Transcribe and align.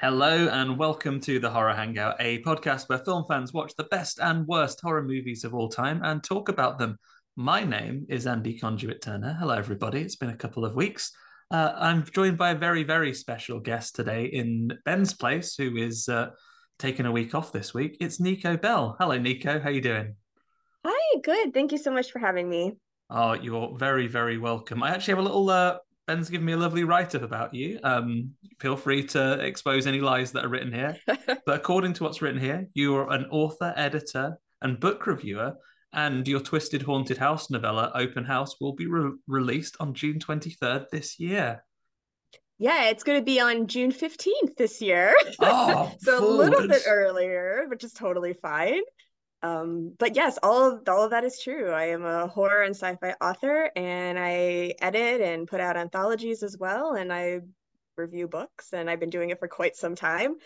Hello 0.00 0.46
and 0.46 0.78
welcome 0.78 1.18
to 1.22 1.40
the 1.40 1.50
Horror 1.50 1.74
Hangout, 1.74 2.14
a 2.20 2.40
podcast 2.44 2.88
where 2.88 3.00
film 3.00 3.24
fans 3.28 3.52
watch 3.52 3.74
the 3.74 3.82
best 3.82 4.20
and 4.20 4.46
worst 4.46 4.80
horror 4.80 5.02
movies 5.02 5.42
of 5.42 5.54
all 5.54 5.68
time 5.68 6.02
and 6.04 6.22
talk 6.22 6.48
about 6.48 6.78
them. 6.78 7.00
My 7.34 7.64
name 7.64 8.06
is 8.08 8.24
Andy 8.24 8.56
Conduit 8.56 9.02
Turner. 9.02 9.36
Hello, 9.40 9.54
everybody. 9.54 10.00
It's 10.00 10.14
been 10.14 10.30
a 10.30 10.36
couple 10.36 10.64
of 10.64 10.76
weeks. 10.76 11.10
Uh, 11.50 11.72
I'm 11.76 12.04
joined 12.04 12.38
by 12.38 12.50
a 12.50 12.54
very, 12.54 12.84
very 12.84 13.12
special 13.12 13.58
guest 13.58 13.96
today 13.96 14.26
in 14.26 14.72
Ben's 14.84 15.14
place, 15.14 15.56
who 15.56 15.76
is 15.76 16.08
uh, 16.08 16.28
taking 16.78 17.06
a 17.06 17.10
week 17.10 17.34
off 17.34 17.50
this 17.50 17.74
week. 17.74 17.96
It's 18.00 18.20
Nico 18.20 18.56
Bell. 18.56 18.94
Hello, 19.00 19.18
Nico. 19.18 19.58
How 19.58 19.70
you 19.70 19.80
doing? 19.80 20.14
Hi, 20.86 21.20
good. 21.24 21.52
Thank 21.52 21.72
you 21.72 21.78
so 21.78 21.90
much 21.90 22.12
for 22.12 22.20
having 22.20 22.48
me. 22.48 22.74
Oh, 23.10 23.32
you're 23.32 23.76
very, 23.76 24.06
very 24.06 24.38
welcome. 24.38 24.80
I 24.80 24.90
actually 24.90 25.14
have 25.14 25.18
a 25.18 25.22
little. 25.22 25.50
Uh, 25.50 25.78
Ben's 26.08 26.30
given 26.30 26.46
me 26.46 26.54
a 26.54 26.56
lovely 26.56 26.84
write 26.84 27.14
up 27.14 27.22
about 27.22 27.52
you. 27.52 27.78
Um, 27.84 28.30
feel 28.60 28.78
free 28.78 29.04
to 29.08 29.34
expose 29.40 29.86
any 29.86 30.00
lies 30.00 30.32
that 30.32 30.42
are 30.42 30.48
written 30.48 30.72
here. 30.72 30.96
but 31.06 31.54
according 31.54 31.92
to 31.92 32.04
what's 32.04 32.22
written 32.22 32.40
here, 32.40 32.66
you 32.72 32.96
are 32.96 33.12
an 33.12 33.26
author, 33.30 33.74
editor, 33.76 34.38
and 34.62 34.80
book 34.80 35.06
reviewer, 35.06 35.56
and 35.92 36.26
your 36.26 36.40
Twisted 36.40 36.80
Haunted 36.80 37.18
House 37.18 37.50
novella, 37.50 37.92
Open 37.94 38.24
House, 38.24 38.58
will 38.58 38.72
be 38.72 38.86
re- 38.86 39.18
released 39.26 39.76
on 39.80 39.92
June 39.92 40.18
23rd 40.18 40.88
this 40.88 41.20
year. 41.20 41.62
Yeah, 42.56 42.86
it's 42.86 43.04
going 43.04 43.18
to 43.20 43.24
be 43.24 43.38
on 43.38 43.66
June 43.66 43.92
15th 43.92 44.56
this 44.56 44.80
year. 44.80 45.14
Oh, 45.40 45.92
so 46.00 46.26
a 46.26 46.26
little 46.26 46.66
bit 46.66 46.84
earlier, 46.86 47.66
which 47.68 47.84
is 47.84 47.92
totally 47.92 48.32
fine. 48.32 48.80
Um, 49.42 49.94
but 49.98 50.16
yes, 50.16 50.38
all 50.42 50.72
of 50.72 50.88
all 50.88 51.04
of 51.04 51.10
that 51.10 51.24
is 51.24 51.40
true. 51.40 51.70
I 51.70 51.86
am 51.86 52.04
a 52.04 52.26
horror 52.26 52.62
and 52.62 52.74
sci-fi 52.74 53.14
author, 53.20 53.70
and 53.76 54.18
I 54.18 54.74
edit 54.80 55.20
and 55.20 55.46
put 55.46 55.60
out 55.60 55.76
anthologies 55.76 56.42
as 56.42 56.56
well, 56.58 56.94
and 56.94 57.12
I 57.12 57.40
review 57.96 58.26
books, 58.26 58.72
and 58.72 58.90
I've 58.90 59.00
been 59.00 59.10
doing 59.10 59.30
it 59.30 59.38
for 59.38 59.48
quite 59.48 59.76
some 59.76 59.94
time. 59.94 60.36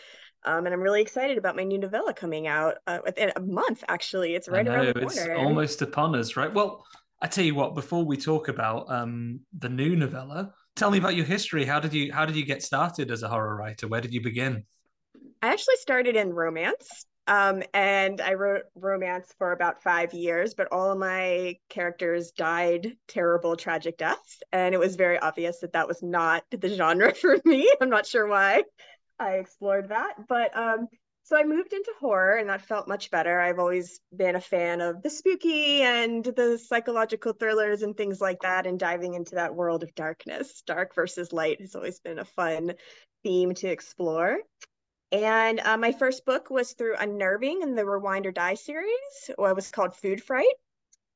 Um, 0.45 0.67
and 0.67 0.75
I'm 0.75 0.81
really 0.81 1.01
excited 1.01 1.39
about 1.39 1.55
my 1.55 1.63
new 1.63 1.79
novella 1.79 2.13
coming 2.13 2.49
out 2.49 2.75
uh, 2.87 2.99
within 3.05 3.31
a 3.37 3.41
month. 3.41 3.85
Actually, 3.89 4.35
it's 4.35 4.49
right 4.49 4.67
I 4.67 4.71
around 4.71 4.87
know, 4.87 4.93
the 4.93 5.03
it's 5.03 5.29
almost 5.29 5.83
upon 5.83 6.15
us, 6.17 6.37
right? 6.37 6.53
Well, 6.53 6.85
I 7.21 7.29
tell 7.29 7.45
you 7.45 7.55
what. 7.55 7.75
Before 7.75 8.05
we 8.05 8.17
talk 8.17 8.49
about 8.49 8.91
um, 8.91 9.41
the 9.57 9.69
new 9.69 9.95
novella, 9.97 10.53
tell 10.75 10.91
me 10.91 10.99
about 10.99 11.15
your 11.15 11.25
history. 11.25 11.65
How 11.65 11.79
did 11.81 11.95
you 11.95 12.13
How 12.13 12.27
did 12.27 12.37
you 12.37 12.45
get 12.45 12.63
started 12.63 13.11
as 13.11 13.23
a 13.23 13.29
horror 13.29 13.57
writer? 13.57 13.87
Where 13.87 14.01
did 14.01 14.13
you 14.13 14.21
begin? 14.21 14.65
I 15.41 15.53
actually 15.53 15.77
started 15.77 16.17
in 16.17 16.33
romance. 16.33 17.07
Um, 17.27 17.63
and 17.73 18.21
I 18.21 18.35
wrote 18.35 18.63
romance 18.75 19.33
for 19.39 19.53
about 19.53 19.83
five 19.83 20.13
years, 20.13 20.55
but 20.55 20.69
all 20.73 20.91
of 20.91 20.99
my 20.99 21.57
characters 21.69 22.33
died 22.33 22.97
terrible, 23.07 23.57
tragic 23.57 23.97
deaths. 23.97 24.43
And 24.53 24.75
it 24.75 24.79
was 24.79 24.97
very 24.97 25.19
obvious 25.19 25.61
that 25.61 25.75
that 25.75 25.87
was 25.87 26.03
not 26.03 26.45
the 26.51 26.69
genre 26.69 27.15
for 27.21 27.39
me. 27.45 27.71
I'm 27.81 27.91
not 27.91 28.07
sure 28.07 28.27
why 28.27 28.65
I 29.19 29.35
explored 29.35 29.91
that. 29.91 30.15
But 30.29 30.57
um, 30.57 30.89
so 31.23 31.37
I 31.37 31.45
moved 31.45 31.73
into 31.73 31.93
horror, 32.01 32.37
and 32.37 32.49
that 32.49 32.67
felt 32.67 32.89
much 32.89 33.11
better. 33.11 33.41
I've 33.41 33.61
always 33.61 34.01
been 34.15 34.35
a 34.35 34.41
fan 34.41 34.81
of 34.81 35.03
the 35.03 35.11
spooky 35.11 35.83
and 35.83 36.25
the 36.25 36.59
psychological 36.59 37.33
thrillers 37.33 37.83
and 37.83 37.97
things 37.97 38.21
like 38.21 38.41
that, 38.41 38.67
and 38.67 38.79
diving 38.79 39.15
into 39.15 39.37
that 39.37 39.55
world 39.55 39.85
of 39.85 39.95
darkness. 39.95 40.63
Dark 40.67 40.95
versus 40.95 41.33
light 41.33 41.61
has 41.61 41.77
always 41.77 42.01
been 42.01 42.19
a 42.19 42.25
fun 42.25 42.75
theme 43.23 43.55
to 43.55 43.69
explore. 43.69 44.39
And 45.13 45.61
uh, 45.61 45.77
my 45.77 45.93
first 45.93 46.25
book 46.25 46.51
was 46.51 46.73
through 46.73 46.97
Unnerving 46.99 47.61
in 47.63 47.75
the 47.75 47.85
Rewind 47.85 48.27
or 48.27 48.33
Die 48.33 48.55
series. 48.55 49.31
Well, 49.37 49.51
it 49.51 49.55
was 49.55 49.71
called 49.71 49.95
Food 49.95 50.23
Fright. 50.23 50.47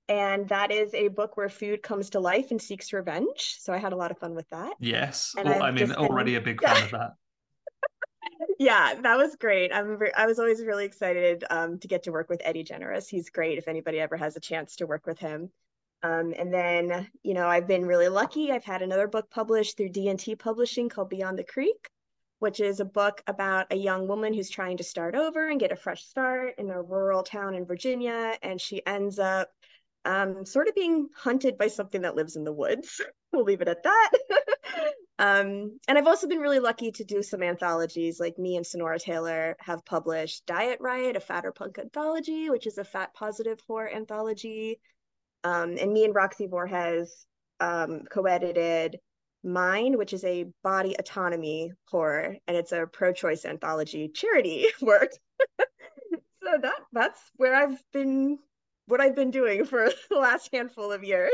And 0.09 0.49
that 0.51 0.71
is 0.71 0.95
a 0.95 1.09
book 1.09 1.37
where 1.37 1.49
food 1.49 1.83
comes 1.83 2.11
to 2.11 2.21
life 2.21 2.51
and 2.53 2.63
seeks 2.63 2.93
revenge. 2.93 3.57
So 3.59 3.73
I 3.73 3.79
had 3.79 3.93
a 3.93 3.97
lot 3.97 4.11
of 4.13 4.19
fun 4.19 4.35
with 4.37 4.49
that. 4.51 4.75
Yes, 4.79 5.35
Well, 5.35 5.63
I 5.63 5.71
mean, 5.73 5.89
been- 5.89 5.97
already 5.97 6.37
a 6.37 6.41
big 6.41 6.61
fan 6.61 6.85
of 6.85 6.91
that. 6.93 7.13
Yeah, 8.59 8.95
that 9.03 9.17
was 9.17 9.37
great. 9.37 9.73
I'm 9.73 9.99
ver- 9.99 10.13
I 10.17 10.27
was 10.27 10.39
always 10.39 10.63
really 10.63 10.85
excited 10.85 11.45
um, 11.51 11.79
to 11.79 11.89
get 11.89 12.03
to 12.05 12.11
work 12.11 12.29
with 12.29 12.41
Eddie 12.45 12.65
Generous. 12.65 13.09
He's 13.09 13.31
great 13.31 13.57
if 13.59 13.69
anybody 13.69 13.99
ever 14.01 14.17
has 14.17 14.37
a 14.37 14.41
chance 14.41 14.77
to 14.77 14.87
work 14.87 15.07
with 15.07 15.19
him. 15.19 15.51
Um, 16.03 16.35
and 16.37 16.53
then, 16.53 17.09
you 17.23 17.35
know, 17.35 17.47
I've 17.47 17.67
been 17.67 17.87
really 17.87 18.09
lucky. 18.09 18.51
I've 18.53 18.65
had 18.65 18.83
another 18.83 19.09
book 19.09 19.31
published 19.31 19.77
through 19.77 19.91
D&T 19.91 20.37
Publishing 20.37 20.89
called 20.89 21.09
Beyond 21.11 21.39
the 21.39 21.45
Creek, 21.45 21.89
which 22.39 22.61
is 22.61 22.81
a 22.81 22.85
book 22.85 23.23
about 23.27 23.67
a 23.71 23.77
young 23.77 24.07
woman 24.07 24.35
who's 24.35 24.51
trying 24.51 24.77
to 24.77 24.85
start 24.85 25.15
over 25.15 25.49
and 25.49 25.61
get 25.61 25.73
a 25.73 25.77
fresh 25.77 26.05
start 26.05 26.55
in 26.59 26.71
a 26.71 26.83
rural 26.83 27.23
town 27.23 27.55
in 27.55 27.65
Virginia. 27.65 28.37
And 28.43 28.61
she 28.61 28.85
ends 28.87 29.19
up 29.19 29.49
um, 30.05 30.45
sort 30.45 30.69
of 30.69 30.75
being 30.75 31.09
hunted 31.17 31.59
by 31.59 31.69
something 31.69 32.03
that 32.03 32.15
lives 32.15 32.37
in 32.37 32.45
the 32.45 32.53
woods. 32.53 33.01
we'll 33.33 33.45
leave 33.45 33.61
it 33.61 33.69
at 33.69 33.83
that. 33.83 34.11
um, 35.19 35.79
and 35.89 35.99
I've 35.99 36.07
also 36.07 36.29
been 36.29 36.39
really 36.39 36.61
lucky 36.61 36.93
to 36.93 37.05
do 37.05 37.23
some 37.23 37.43
anthologies, 37.43 38.21
like 38.21 38.39
me 38.39 38.57
and 38.57 38.67
Sonora 38.67 38.99
Taylor 38.99 39.57
have 39.61 39.85
published 39.85 40.47
Diet 40.47 40.79
Riot, 40.81 41.17
a 41.17 41.21
fatter 41.21 41.53
punk 41.53 41.79
anthology, 41.79 42.51
which 42.51 42.67
is 42.67 42.79
a 42.79 42.85
fat 42.85 43.15
positive 43.15 43.59
horror 43.67 43.91
anthology. 43.93 44.81
Um, 45.43 45.77
and 45.79 45.93
me 45.93 46.05
and 46.05 46.15
Roxy 46.15 46.47
Voorhees 46.47 47.27
um, 47.61 48.03
co-edited 48.11 48.99
Mine, 49.47 49.97
which 49.97 50.13
is 50.13 50.25
a 50.25 50.47
body 50.65 50.97
autonomy 50.99 51.73
horror, 51.89 52.37
and 52.47 52.57
it's 52.57 52.73
a 52.73 52.87
pro-choice 52.93 53.45
anthology 53.45 54.09
charity 54.09 54.67
work. 54.83 55.11
so 56.43 56.59
that 56.61 56.75
that's 56.93 57.21
where 57.37 57.55
I've 57.55 57.79
been, 57.93 58.39
what 58.87 59.01
I've 59.01 59.15
been 59.17 59.31
doing 59.31 59.65
for 59.65 59.89
the 60.11 60.17
last 60.19 60.51
handful 60.53 60.91
of 60.93 61.05
years. 61.05 61.31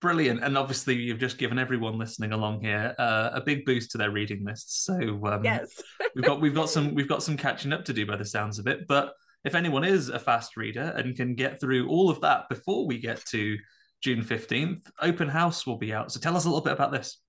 Brilliant, 0.00 0.42
and 0.42 0.58
obviously 0.58 0.96
you've 0.96 1.20
just 1.20 1.38
given 1.38 1.58
everyone 1.58 1.96
listening 1.96 2.32
along 2.32 2.60
here 2.60 2.94
uh, 2.98 3.30
a 3.32 3.40
big 3.40 3.64
boost 3.64 3.92
to 3.92 3.98
their 3.98 4.10
reading 4.10 4.44
lists. 4.44 4.84
So 4.84 4.94
um, 5.26 5.44
Yes. 5.44 5.80
we've 6.14 6.24
got 6.24 6.40
we've 6.40 6.54
got 6.54 6.68
some 6.68 6.94
we've 6.94 7.08
got 7.08 7.22
some 7.22 7.36
catching 7.36 7.72
up 7.72 7.84
to 7.86 7.92
do 7.94 8.04
by 8.04 8.16
the 8.16 8.24
sounds 8.24 8.58
of 8.58 8.66
it. 8.66 8.86
But 8.86 9.14
if 9.44 9.54
anyone 9.54 9.84
is 9.84 10.08
a 10.10 10.18
fast 10.18 10.56
reader 10.56 10.92
and 10.96 11.16
can 11.16 11.34
get 11.36 11.60
through 11.60 11.88
all 11.88 12.10
of 12.10 12.20
that 12.22 12.48
before 12.50 12.86
we 12.86 12.98
get 12.98 13.24
to 13.26 13.56
June 14.02 14.22
fifteenth, 14.22 14.90
Open 15.00 15.28
House 15.28 15.66
will 15.66 15.78
be 15.78 15.94
out. 15.94 16.12
So 16.12 16.20
tell 16.20 16.36
us 16.36 16.44
a 16.44 16.48
little 16.48 16.64
bit 16.64 16.74
about 16.74 16.92
this. 16.92 17.20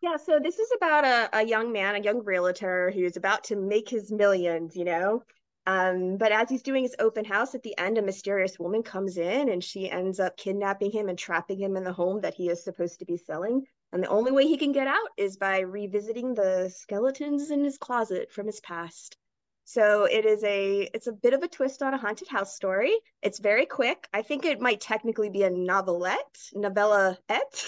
Yeah, 0.00 0.16
so 0.16 0.38
this 0.40 0.58
is 0.58 0.68
about 0.76 1.04
a, 1.04 1.38
a 1.38 1.44
young 1.44 1.72
man, 1.72 1.96
a 1.96 2.00
young 2.00 2.24
realtor 2.24 2.92
who's 2.92 3.16
about 3.16 3.44
to 3.44 3.56
make 3.56 3.88
his 3.88 4.12
millions, 4.12 4.76
you 4.76 4.84
know. 4.84 5.22
Um, 5.66 6.16
but 6.16 6.32
as 6.32 6.48
he's 6.48 6.62
doing 6.62 6.84
his 6.84 6.94
open 6.98 7.24
house 7.24 7.54
at 7.54 7.62
the 7.62 7.76
end, 7.76 7.98
a 7.98 8.02
mysterious 8.02 8.58
woman 8.58 8.82
comes 8.82 9.18
in 9.18 9.48
and 9.48 9.62
she 9.62 9.90
ends 9.90 10.20
up 10.20 10.36
kidnapping 10.36 10.90
him 10.92 11.08
and 11.08 11.18
trapping 11.18 11.60
him 11.60 11.76
in 11.76 11.84
the 11.84 11.92
home 11.92 12.20
that 12.20 12.34
he 12.34 12.48
is 12.48 12.62
supposed 12.62 13.00
to 13.00 13.04
be 13.04 13.16
selling. 13.16 13.66
And 13.92 14.02
the 14.02 14.08
only 14.08 14.30
way 14.30 14.46
he 14.46 14.56
can 14.56 14.72
get 14.72 14.86
out 14.86 15.08
is 15.16 15.36
by 15.36 15.60
revisiting 15.60 16.34
the 16.34 16.72
skeletons 16.74 17.50
in 17.50 17.64
his 17.64 17.76
closet 17.76 18.30
from 18.32 18.46
his 18.46 18.60
past. 18.60 19.16
So 19.64 20.04
it 20.04 20.24
is 20.24 20.42
a 20.44 20.88
it's 20.94 21.08
a 21.08 21.12
bit 21.12 21.34
of 21.34 21.42
a 21.42 21.48
twist 21.48 21.82
on 21.82 21.92
a 21.92 21.98
haunted 21.98 22.28
house 22.28 22.54
story. 22.54 22.96
It's 23.20 23.38
very 23.38 23.66
quick. 23.66 24.08
I 24.14 24.22
think 24.22 24.46
it 24.46 24.60
might 24.60 24.80
technically 24.80 25.28
be 25.28 25.42
a 25.42 25.50
novelette, 25.50 26.38
novellaette, 26.54 27.64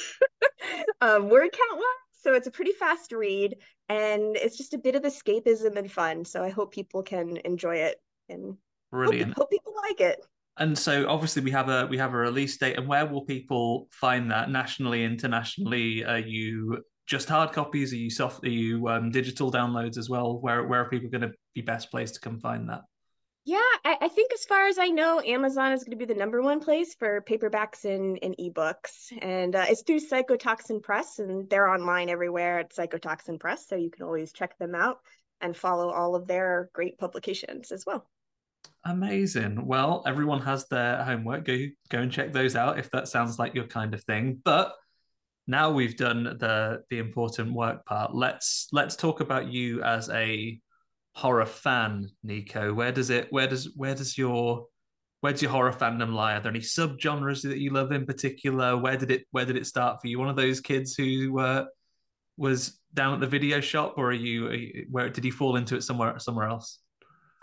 um, 1.02 1.28
word 1.28 1.50
count 1.52 1.76
wise. 1.76 2.09
So 2.20 2.34
it's 2.34 2.46
a 2.46 2.50
pretty 2.50 2.72
fast 2.72 3.12
read, 3.12 3.56
and 3.88 4.36
it's 4.36 4.58
just 4.58 4.74
a 4.74 4.78
bit 4.78 4.94
of 4.94 5.02
escapism 5.02 5.76
and 5.76 5.90
fun. 5.90 6.24
So 6.24 6.44
I 6.44 6.50
hope 6.50 6.72
people 6.72 7.02
can 7.02 7.38
enjoy 7.38 7.76
it 7.76 8.00
and 8.28 8.56
Brilliant. 8.90 9.34
Hope, 9.34 9.44
hope 9.44 9.50
people 9.50 9.74
like 9.88 10.00
it. 10.00 10.20
And 10.58 10.76
so 10.76 11.08
obviously 11.08 11.42
we 11.42 11.50
have 11.52 11.68
a 11.68 11.86
we 11.86 11.96
have 11.98 12.12
a 12.12 12.16
release 12.16 12.56
date, 12.58 12.76
and 12.76 12.86
where 12.86 13.06
will 13.06 13.24
people 13.24 13.88
find 13.90 14.30
that 14.30 14.50
nationally, 14.50 15.04
internationally? 15.04 16.04
Are 16.04 16.18
you 16.18 16.82
just 17.06 17.28
hard 17.28 17.52
copies? 17.52 17.92
Are 17.92 17.96
you 17.96 18.10
soft? 18.10 18.44
Are 18.44 18.48
you 18.48 18.86
um, 18.88 19.10
digital 19.10 19.50
downloads 19.50 19.96
as 19.96 20.10
well? 20.10 20.38
Where 20.40 20.66
where 20.66 20.80
are 20.80 20.90
people 20.90 21.08
going 21.08 21.22
to 21.22 21.32
be 21.54 21.62
best 21.62 21.90
placed 21.90 22.14
to 22.14 22.20
come 22.20 22.40
find 22.40 22.68
that? 22.68 22.82
Yeah, 23.50 23.58
I, 23.84 23.96
I, 24.02 24.06
think 24.08 24.32
as 24.32 24.44
far 24.44 24.68
as 24.68 24.78
I 24.78 24.90
know, 24.90 25.20
Amazon 25.20 25.72
is 25.72 25.82
going 25.82 25.90
to 25.90 25.96
be 25.96 26.04
the 26.04 26.16
number 26.16 26.40
one 26.40 26.60
place 26.60 26.94
for 26.94 27.20
paperbacks 27.20 27.84
and, 27.84 28.16
and 28.22 28.36
ebooks. 28.38 29.12
And 29.20 29.56
uh, 29.56 29.64
it's 29.68 29.82
through 29.82 29.98
Psychotoxin 29.98 30.80
Press, 30.80 31.18
and 31.18 31.50
they're 31.50 31.68
online 31.68 32.10
everywhere 32.10 32.60
at 32.60 32.72
Psychotoxin 32.72 33.40
Press. 33.40 33.66
So 33.66 33.74
you 33.74 33.90
can 33.90 34.04
always 34.04 34.32
check 34.32 34.56
them 34.58 34.76
out 34.76 35.00
and 35.40 35.56
follow 35.56 35.90
all 35.90 36.14
of 36.14 36.28
their 36.28 36.70
great 36.72 36.96
publications 36.96 37.72
as 37.72 37.84
well. 37.84 38.06
Amazing. 38.84 39.66
Well, 39.66 40.04
everyone 40.06 40.42
has 40.42 40.68
their 40.68 41.02
homework. 41.02 41.44
Go 41.44 41.58
go 41.88 41.98
and 41.98 42.12
check 42.12 42.32
those 42.32 42.54
out 42.54 42.78
if 42.78 42.92
that 42.92 43.08
sounds 43.08 43.36
like 43.40 43.56
your 43.56 43.66
kind 43.66 43.94
of 43.94 44.04
thing. 44.04 44.40
But 44.44 44.76
now 45.48 45.72
we've 45.72 45.96
done 45.96 46.22
the 46.22 46.84
the 46.88 46.98
important 46.98 47.52
work 47.52 47.84
part. 47.84 48.14
Let's 48.14 48.68
let's 48.70 48.94
talk 48.94 49.18
about 49.18 49.52
you 49.52 49.82
as 49.82 50.08
a 50.08 50.60
horror 51.12 51.46
fan, 51.46 52.08
Nico. 52.22 52.72
Where 52.72 52.92
does 52.92 53.10
it 53.10 53.28
where 53.30 53.46
does 53.46 53.70
where 53.76 53.94
does 53.94 54.16
your 54.16 54.66
where 55.20 55.32
does 55.32 55.42
your 55.42 55.50
horror 55.50 55.72
fandom 55.72 56.14
lie? 56.14 56.34
Are 56.34 56.40
there 56.40 56.50
any 56.50 56.60
subgenres 56.60 57.42
that 57.42 57.58
you 57.58 57.70
love 57.70 57.92
in 57.92 58.06
particular? 58.06 58.76
Where 58.76 58.96
did 58.96 59.10
it 59.10 59.26
where 59.30 59.44
did 59.44 59.56
it 59.56 59.66
start 59.66 60.00
for 60.00 60.08
you? 60.08 60.18
One 60.18 60.28
of 60.28 60.36
those 60.36 60.60
kids 60.60 60.94
who 60.94 61.38
uh, 61.38 61.64
was 62.36 62.78
down 62.94 63.14
at 63.14 63.20
the 63.20 63.26
video 63.26 63.60
shop, 63.60 63.94
or 63.96 64.08
are 64.08 64.12
you, 64.12 64.46
are 64.48 64.54
you 64.54 64.86
where 64.90 65.08
did 65.08 65.24
you 65.24 65.32
fall 65.32 65.56
into 65.56 65.76
it 65.76 65.82
somewhere 65.82 66.18
somewhere 66.18 66.48
else? 66.48 66.78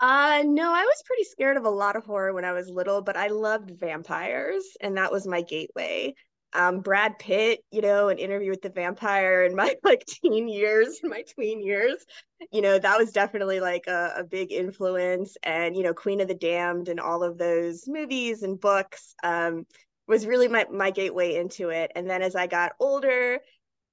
Uh 0.00 0.42
no, 0.46 0.72
I 0.72 0.84
was 0.84 1.02
pretty 1.06 1.24
scared 1.24 1.56
of 1.56 1.64
a 1.64 1.70
lot 1.70 1.96
of 1.96 2.04
horror 2.04 2.32
when 2.32 2.44
I 2.44 2.52
was 2.52 2.68
little, 2.68 3.02
but 3.02 3.16
I 3.16 3.28
loved 3.28 3.72
vampires 3.78 4.64
and 4.80 4.96
that 4.96 5.10
was 5.10 5.26
my 5.26 5.42
gateway. 5.42 6.14
Um 6.52 6.80
Brad 6.80 7.18
Pitt, 7.18 7.60
you 7.70 7.80
know, 7.82 8.08
an 8.08 8.18
interview 8.18 8.50
with 8.50 8.62
the 8.62 8.70
vampire 8.70 9.44
in 9.44 9.54
my 9.54 9.74
like 9.84 10.04
teen 10.06 10.48
years, 10.48 11.00
my 11.02 11.22
tween 11.34 11.60
years, 11.62 12.04
you 12.52 12.62
know, 12.62 12.78
that 12.78 12.98
was 12.98 13.12
definitely 13.12 13.60
like 13.60 13.86
a, 13.86 14.14
a 14.18 14.24
big 14.24 14.52
influence. 14.52 15.36
And, 15.42 15.76
you 15.76 15.82
know, 15.82 15.94
Queen 15.94 16.20
of 16.20 16.28
the 16.28 16.34
Damned 16.34 16.88
and 16.88 17.00
all 17.00 17.22
of 17.22 17.38
those 17.38 17.84
movies 17.86 18.42
and 18.42 18.60
books 18.60 19.14
um 19.22 19.66
was 20.06 20.26
really 20.26 20.48
my 20.48 20.66
my 20.70 20.90
gateway 20.90 21.36
into 21.36 21.68
it. 21.70 21.92
And 21.94 22.08
then 22.08 22.22
as 22.22 22.34
I 22.34 22.46
got 22.46 22.72
older, 22.80 23.40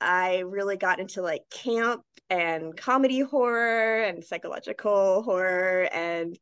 I 0.01 0.39
really 0.39 0.77
got 0.77 0.99
into 0.99 1.21
like 1.21 1.43
camp 1.49 2.03
and 2.29 2.75
comedy 2.75 3.19
horror 3.21 4.03
and 4.03 4.23
psychological 4.23 5.23
horror. 5.23 5.89
And 5.93 6.37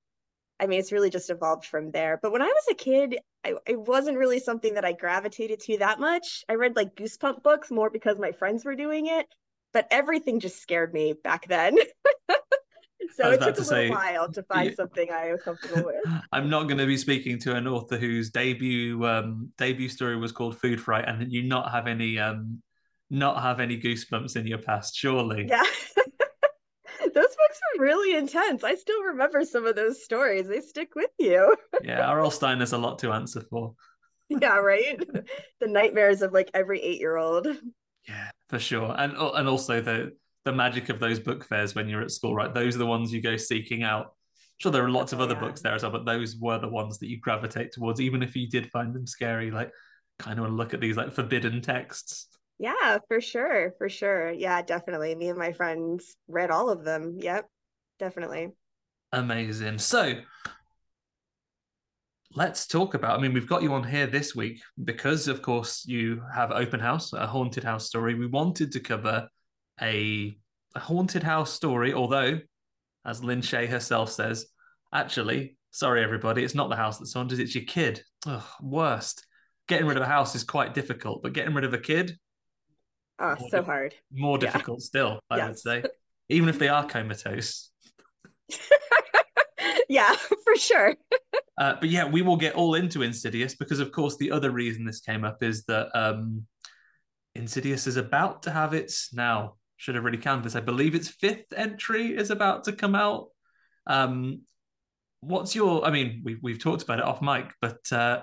I 0.63 0.65
mean, 0.65 0.80
it's 0.80 0.94
really 0.94 1.10
just 1.10 1.30
evolved 1.30 1.65
from 1.65 1.92
there. 1.92 2.18
But 2.24 2.31
when 2.31 2.42
I 2.42 2.45
was 2.45 2.63
a 2.71 2.74
kid, 2.74 3.18
I, 3.44 3.56
it 3.68 3.77
wasn't 3.77 4.18
really 4.18 4.39
something 4.39 4.75
that 4.75 4.86
I 4.86 4.94
gravitated 4.94 5.60
to 5.63 5.80
that 5.80 6.00
much. 6.00 6.45
I 6.48 6.54
read 6.54 6.77
like 6.77 6.95
Goosebump 6.95 7.44
books 7.44 7.69
more 7.69 7.89
because 7.89 8.18
my 8.18 8.31
friends 8.31 8.63
were 8.63 8.77
doing 8.77 9.07
it, 9.07 9.27
but 9.74 9.88
everything 9.92 10.39
just 10.39 10.62
scared 10.62 10.94
me 10.94 11.15
back 11.21 11.50
then. 11.50 11.77
so 13.15 13.31
it 13.31 13.39
took 13.39 13.42
a 13.42 13.45
little 13.48 13.63
say, 13.65 13.89
while 13.89 14.31
to 14.31 14.42
find 14.44 14.69
yeah. 14.69 14.75
something 14.75 15.12
I 15.12 15.33
was 15.33 15.42
comfortable 15.42 15.83
with. 16.06 16.21
I'm 16.31 16.50
not 16.50 16.63
going 16.63 16.77
to 16.77 16.86
be 16.86 16.95
speaking 16.95 17.39
to 17.39 17.57
an 17.57 17.68
author 17.68 17.98
whose 17.98 18.30
debut 18.30 19.06
um, 19.06 19.51
debut 19.57 19.89
story 19.89 20.15
was 20.15 20.31
called 20.31 20.57
Food 20.57 20.80
Fright, 20.80 21.10
and 21.10 21.30
you 21.30 21.44
not 21.44 21.71
have 21.71 21.88
any 21.88 22.19
um, 22.19 22.62
not 23.10 23.42
have 23.42 23.60
any 23.60 23.81
goosebumps 23.81 24.38
in 24.38 24.48
your 24.48 24.60
past, 24.60 24.95
surely. 24.95 25.45
Yeah. 25.50 25.63
those 27.74 27.80
books 27.80 27.80
were 27.80 27.86
really 27.86 28.18
intense. 28.18 28.64
I 28.64 28.75
still 28.75 29.04
remember 29.04 29.44
some 29.46 29.66
of 29.66 29.75
those 29.75 30.04
stories. 30.04 30.48
They 30.48 30.62
stick 30.62 30.96
with 30.96 31.12
you. 31.20 31.56
yeah, 31.84 32.08
R.L. 32.08 32.31
Stine 32.31 32.60
has 32.60 32.74
a 32.74 32.78
lot 32.78 33.00
to 33.00 33.12
answer 33.12 33.42
for. 33.50 33.75
Yeah, 34.30 34.58
right. 34.58 35.00
the 35.60 35.68
nightmares 35.68 36.22
of 36.22 36.34
like 36.34 36.50
every 36.54 36.81
eight-year-old. 36.81 37.48
Yeah, 38.08 38.31
for 38.50 38.60
sure. 38.60 38.96
And 38.98 39.14
oh, 39.18 39.34
and 39.34 39.48
also 39.48 39.81
the 39.81 40.14
the 40.46 40.52
magic 40.52 40.90
of 40.90 41.00
those 41.00 41.20
book 41.20 41.46
fairs 41.46 41.74
when 41.75 41.88
you're 41.88 42.02
at 42.02 42.12
school, 42.12 42.36
right? 42.36 42.54
Those 42.54 42.75
are 42.75 42.80
the 42.80 42.86
ones 42.86 43.14
you 43.14 43.22
go 43.22 43.38
seeking 43.38 43.84
out. 43.84 44.14
Sure, 44.58 44.72
there 44.72 44.84
are 44.84 44.90
lots 44.90 45.14
of 45.14 45.22
other 45.22 45.36
yeah. 45.36 45.40
books 45.40 45.62
there 45.62 45.74
as 45.74 45.84
well, 45.84 45.92
but 45.92 46.06
those 46.06 46.36
were 46.38 46.60
the 46.60 46.68
ones 46.68 47.00
that 47.00 47.10
you 47.10 47.20
gravitate 47.20 47.72
towards, 47.72 48.02
even 48.02 48.22
if 48.22 48.36
you 48.36 48.48
did 48.48 48.70
find 48.72 48.94
them 48.94 49.08
scary. 49.08 49.52
Like, 49.52 49.72
kind 50.20 50.38
of 50.38 50.44
want 50.44 50.52
to 50.52 50.58
look 50.58 50.74
at 50.74 50.81
these 50.81 50.98
like 50.98 51.14
forbidden 51.14 51.62
texts. 51.62 52.28
Yeah, 52.60 53.00
for 53.08 53.20
sure. 53.20 53.74
For 53.78 53.90
sure. 53.90 54.31
Yeah, 54.31 54.62
definitely. 54.62 55.16
Me 55.16 55.30
and 55.30 55.40
my 55.40 55.54
friends 55.54 56.16
read 56.28 56.52
all 56.52 56.70
of 56.70 56.84
them. 56.84 57.18
Yep, 57.20 57.48
definitely. 58.00 58.50
Amazing. 59.12 59.78
So 59.78 60.16
let's 62.36 62.68
talk 62.68 62.94
about. 62.94 63.18
I 63.18 63.22
mean, 63.22 63.34
we've 63.34 63.48
got 63.48 63.63
you 63.63 63.74
on 63.74 63.84
here 63.84 64.07
this 64.07 64.36
week 64.36 64.62
because, 64.84 65.28
of 65.28 65.42
course, 65.42 65.86
you 65.86 66.22
have 66.34 66.51
Open 66.51 66.80
House, 66.80 67.13
a 67.13 67.28
haunted 67.28 67.63
house 67.63 67.86
story. 67.86 68.16
We 68.16 68.28
wanted 68.28 68.72
to 68.74 68.80
cover 68.80 69.28
a, 69.81 70.38
a 70.75 70.80
haunted 70.80 71.24
house 71.24 71.54
story, 71.54 71.94
although, 71.94 72.40
as 73.06 73.24
Lin 73.24 73.42
Shaye 73.42 73.68
herself 73.69 74.12
says, 74.12 74.48
actually, 74.94 75.57
sorry, 75.72 76.04
everybody, 76.04 76.44
it's 76.44 76.56
not 76.56 76.69
the 76.69 76.75
house 76.75 76.98
that's 76.98 77.13
haunted, 77.13 77.39
it's 77.39 77.56
your 77.56 77.66
kid. 77.66 78.04
Ugh, 78.25 78.44
worst. 78.62 79.25
Getting 79.68 79.88
rid 79.88 79.98
of 79.98 80.04
a 80.04 80.07
house 80.07 80.36
is 80.36 80.44
quite 80.44 80.74
difficult, 80.74 81.24
but 81.24 81.34
getting 81.34 81.54
rid 81.54 81.63
of 81.63 81.74
a 81.74 81.80
kid, 81.80 82.18
Oh, 83.19 83.36
so 83.50 83.62
hard. 83.62 83.96
More 84.12 84.38
difficult 84.38 84.80
yeah. 84.81 84.86
still, 84.86 85.19
I 85.30 85.46
would 85.48 85.57
say. 85.57 85.84
Even 86.30 86.50
if 86.50 86.57
they 86.60 86.68
are 86.68 86.86
comatose. 86.86 87.69
yeah, 89.90 90.16
for 90.16 90.56
sure. 90.56 90.95
uh, 91.57 91.75
but 91.80 91.90
yeah, 91.90 92.06
we 92.06 92.22
will 92.22 92.38
get 92.38 92.56
all 92.56 92.75
into 92.75 93.01
Insidious 93.01 93.56
because, 93.56 93.80
of 93.80 93.92
course, 93.92 94.18
the 94.18 94.31
other 94.31 94.51
reason 94.51 94.86
this 94.86 95.00
came 95.00 95.24
up 95.24 95.44
is 95.44 95.63
that 95.66 95.90
um, 95.98 96.45
Insidious 97.36 97.88
is 97.88 97.98
about 97.98 98.44
to 98.44 98.51
have 98.51 98.74
its 98.74 99.13
now. 99.13 99.56
Should 99.78 99.95
have 99.95 100.04
really 100.04 100.18
counted 100.18 100.45
this. 100.45 100.56
I 100.56 100.62
believe 100.62 100.95
its 100.95 101.10
fifth 101.10 101.51
entry 101.56 102.15
is 102.15 102.29
about 102.29 102.65
to 102.65 102.74
come 102.74 102.96
out. 102.96 103.29
Um, 103.86 104.41
what's 105.20 105.56
your? 105.56 105.86
I 105.86 105.91
mean, 105.91 106.22
we 106.24 106.38
we've 106.41 106.60
talked 106.60 106.84
about 106.84 107.00
it 107.00 107.06
off 107.06 107.22
mic, 107.22 107.51
but 107.60 107.79
uh, 107.91 108.22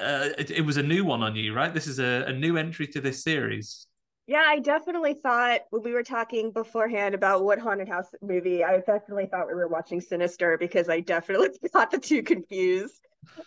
uh, 0.00 0.30
it, 0.38 0.50
it, 0.50 0.60
was 0.62 0.78
a 0.78 0.82
new 0.82 1.04
one 1.04 1.22
on 1.22 1.36
you, 1.36 1.54
right? 1.54 1.72
This 1.72 1.86
is 1.86 1.98
a, 1.98 2.24
a 2.26 2.32
new 2.32 2.56
entry 2.56 2.86
to 2.88 3.00
this 3.00 3.22
series. 3.22 3.86
Yeah, 4.30 4.44
I 4.46 4.60
definitely 4.60 5.14
thought 5.14 5.62
when 5.70 5.82
we 5.82 5.90
were 5.90 6.04
talking 6.04 6.52
beforehand 6.52 7.16
about 7.16 7.42
what 7.42 7.58
haunted 7.58 7.88
house 7.88 8.06
movie, 8.22 8.62
I 8.62 8.78
definitely 8.78 9.26
thought 9.26 9.48
we 9.48 9.54
were 9.54 9.66
watching 9.66 10.00
Sinister 10.00 10.56
because 10.56 10.88
I 10.88 11.00
definitely 11.00 11.48
got 11.72 11.90
the 11.90 11.98
two 11.98 12.22
confused. 12.22 13.00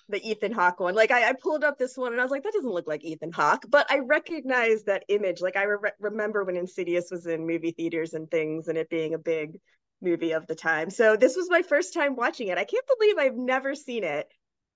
The 0.10 0.22
Ethan 0.30 0.52
Hawke 0.52 0.82
one, 0.82 0.94
like 0.94 1.10
I, 1.10 1.30
I, 1.30 1.34
pulled 1.42 1.64
up 1.64 1.78
this 1.78 1.96
one 1.96 2.12
and 2.12 2.20
I 2.20 2.26
was 2.26 2.32
like, 2.32 2.44
that 2.44 2.52
doesn't 2.52 2.70
look 2.70 2.86
like 2.86 3.06
Ethan 3.06 3.32
Hawke, 3.32 3.64
but 3.70 3.90
I 3.90 4.00
recognize 4.00 4.84
that 4.84 5.06
image. 5.08 5.40
Like 5.40 5.56
I 5.56 5.64
re- 5.64 5.92
remember 6.02 6.44
when 6.44 6.58
Insidious 6.58 7.08
was 7.10 7.28
in 7.28 7.48
movie 7.48 7.72
theaters 7.72 8.14
and 8.14 8.30
things, 8.30 8.68
and 8.68 8.78
it 8.78 8.90
being 8.90 9.14
a 9.14 9.18
big 9.18 9.62
movie 10.02 10.34
of 10.34 10.48
the 10.48 10.56
time. 10.56 10.90
So 10.90 11.16
this 11.16 11.38
was 11.38 11.50
my 11.50 11.62
first 11.62 11.94
time 11.94 12.18
watching 12.18 12.50
it. 12.50 12.58
I 12.58 12.66
can't 12.66 12.86
believe 13.00 13.18
I've 13.18 13.38
never 13.38 13.74
seen 13.74 14.04
it 14.04 14.28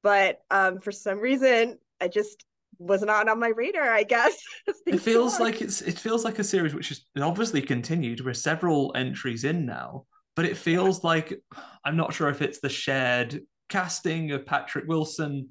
but 0.03 0.39
um, 0.51 0.79
for 0.79 0.91
some 0.91 1.19
reason 1.19 1.77
I 1.99 2.07
just 2.07 2.45
was 2.79 3.01
not 3.01 3.27
on 3.27 3.39
my 3.39 3.49
radar. 3.49 3.89
I 3.89 4.03
guess 4.03 4.37
it 4.85 4.99
feels 4.99 5.39
like 5.39 5.61
it's 5.61 5.81
it 5.81 5.99
feels 5.99 6.23
like 6.23 6.39
a 6.39 6.43
series 6.43 6.73
which 6.73 6.91
is 6.91 7.05
obviously 7.19 7.61
continued. 7.61 8.23
We're 8.23 8.33
several 8.33 8.91
entries 8.95 9.43
in 9.43 9.65
now, 9.65 10.05
but 10.35 10.45
it 10.45 10.57
feels 10.57 11.03
yeah. 11.03 11.07
like 11.07 11.41
I'm 11.83 11.97
not 11.97 12.13
sure 12.13 12.29
if 12.29 12.41
it's 12.41 12.59
the 12.59 12.69
shared 12.69 13.41
casting 13.69 14.31
of 14.31 14.45
Patrick 14.45 14.87
Wilson. 14.87 15.49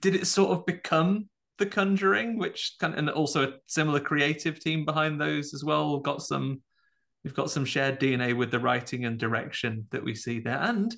Did 0.00 0.14
it 0.14 0.26
sort 0.26 0.50
of 0.50 0.66
become 0.66 1.28
The 1.58 1.66
Conjuring, 1.66 2.38
which 2.38 2.74
kind 2.80 2.92
of, 2.92 2.98
and 2.98 3.10
also 3.10 3.48
a 3.48 3.54
similar 3.66 4.00
creative 4.00 4.60
team 4.60 4.84
behind 4.84 5.20
those 5.20 5.54
as 5.54 5.64
well? 5.64 5.94
We've 5.94 6.02
got 6.02 6.22
some 6.22 6.62
we've 7.24 7.34
got 7.34 7.50
some 7.50 7.64
shared 7.64 7.98
DNA 7.98 8.36
with 8.36 8.50
the 8.50 8.60
writing 8.60 9.04
and 9.04 9.18
direction 9.18 9.86
that 9.90 10.04
we 10.04 10.14
see 10.14 10.40
there, 10.40 10.60
and 10.60 10.94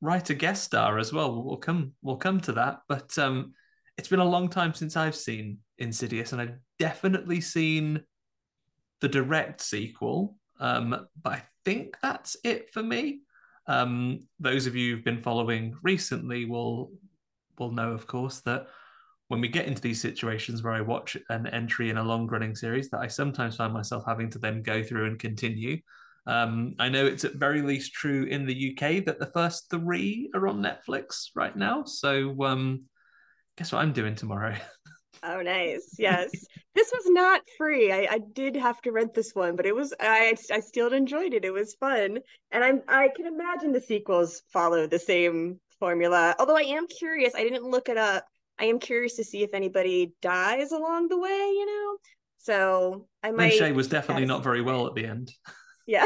write 0.00 0.30
a 0.30 0.34
guest 0.34 0.64
star 0.64 0.98
as 0.98 1.12
well. 1.12 1.42
We'll 1.42 1.56
come 1.56 1.92
we'll 2.02 2.16
come 2.16 2.40
to 2.42 2.52
that, 2.52 2.80
but 2.88 3.18
um, 3.18 3.52
it's 4.00 4.08
been 4.08 4.18
a 4.18 4.24
long 4.24 4.48
time 4.48 4.72
since 4.72 4.96
I've 4.96 5.14
seen 5.14 5.58
Insidious, 5.76 6.32
and 6.32 6.40
I've 6.40 6.56
definitely 6.78 7.42
seen 7.42 8.02
the 9.02 9.08
direct 9.08 9.60
sequel. 9.60 10.38
Um, 10.58 11.06
but 11.22 11.32
I 11.34 11.42
think 11.66 11.98
that's 12.02 12.34
it 12.42 12.72
for 12.72 12.82
me. 12.82 13.20
Um, 13.66 14.20
those 14.38 14.66
of 14.66 14.74
you 14.74 14.96
who've 14.96 15.04
been 15.04 15.20
following 15.20 15.76
recently 15.82 16.46
will 16.46 16.92
will 17.58 17.72
know, 17.72 17.92
of 17.92 18.06
course, 18.06 18.40
that 18.46 18.68
when 19.28 19.42
we 19.42 19.48
get 19.48 19.66
into 19.66 19.82
these 19.82 20.00
situations 20.00 20.62
where 20.62 20.72
I 20.72 20.80
watch 20.80 21.18
an 21.28 21.46
entry 21.48 21.90
in 21.90 21.98
a 21.98 22.02
long 22.02 22.26
running 22.26 22.54
series 22.54 22.88
that 22.90 23.00
I 23.00 23.06
sometimes 23.06 23.56
find 23.56 23.70
myself 23.70 24.04
having 24.06 24.30
to 24.30 24.38
then 24.38 24.62
go 24.62 24.82
through 24.82 25.08
and 25.08 25.18
continue. 25.18 25.76
Um, 26.26 26.74
I 26.78 26.88
know 26.88 27.04
it's 27.04 27.26
at 27.26 27.34
very 27.34 27.60
least 27.60 27.92
true 27.92 28.24
in 28.24 28.46
the 28.46 28.70
UK 28.70 29.04
that 29.04 29.18
the 29.18 29.30
first 29.34 29.68
three 29.68 30.30
are 30.34 30.48
on 30.48 30.62
Netflix 30.62 31.26
right 31.34 31.54
now. 31.54 31.84
So 31.84 32.42
um, 32.44 32.84
guess 33.60 33.72
what 33.72 33.82
I'm 33.82 33.92
doing 33.92 34.14
tomorrow? 34.14 34.56
Oh, 35.22 35.42
nice. 35.42 35.96
Yes. 35.98 36.30
this 36.74 36.90
was 36.90 37.04
not 37.08 37.42
free. 37.58 37.92
I, 37.92 38.08
I 38.10 38.20
did 38.32 38.56
have 38.56 38.80
to 38.80 38.90
rent 38.90 39.12
this 39.12 39.34
one, 39.34 39.54
but 39.54 39.66
it 39.66 39.76
was 39.76 39.92
I 40.00 40.34
I 40.50 40.60
still 40.60 40.94
enjoyed 40.94 41.34
it. 41.34 41.44
It 41.44 41.52
was 41.52 41.74
fun. 41.74 42.20
And 42.52 42.64
I'm 42.64 42.80
I 42.88 43.10
can 43.14 43.26
imagine 43.26 43.72
the 43.72 43.82
sequels 43.82 44.40
follow 44.50 44.86
the 44.86 44.98
same 44.98 45.60
formula. 45.78 46.34
Although 46.38 46.56
I 46.56 46.62
am 46.62 46.86
curious, 46.86 47.34
I 47.34 47.42
didn't 47.42 47.64
look 47.64 47.90
it 47.90 47.98
up. 47.98 48.24
I 48.58 48.64
am 48.64 48.78
curious 48.78 49.16
to 49.16 49.24
see 49.24 49.42
if 49.42 49.52
anybody 49.52 50.14
dies 50.22 50.72
along 50.72 51.08
the 51.08 51.18
way, 51.18 51.28
you 51.28 51.66
know? 51.66 51.98
So 52.38 53.06
I 53.22 53.30
might 53.30 53.52
Shaye 53.52 53.74
was 53.74 53.88
definitely 53.88 54.24
not 54.24 54.42
very 54.42 54.62
well 54.62 54.86
at 54.86 54.94
the 54.94 55.04
end. 55.04 55.34
Yeah. 55.86 56.04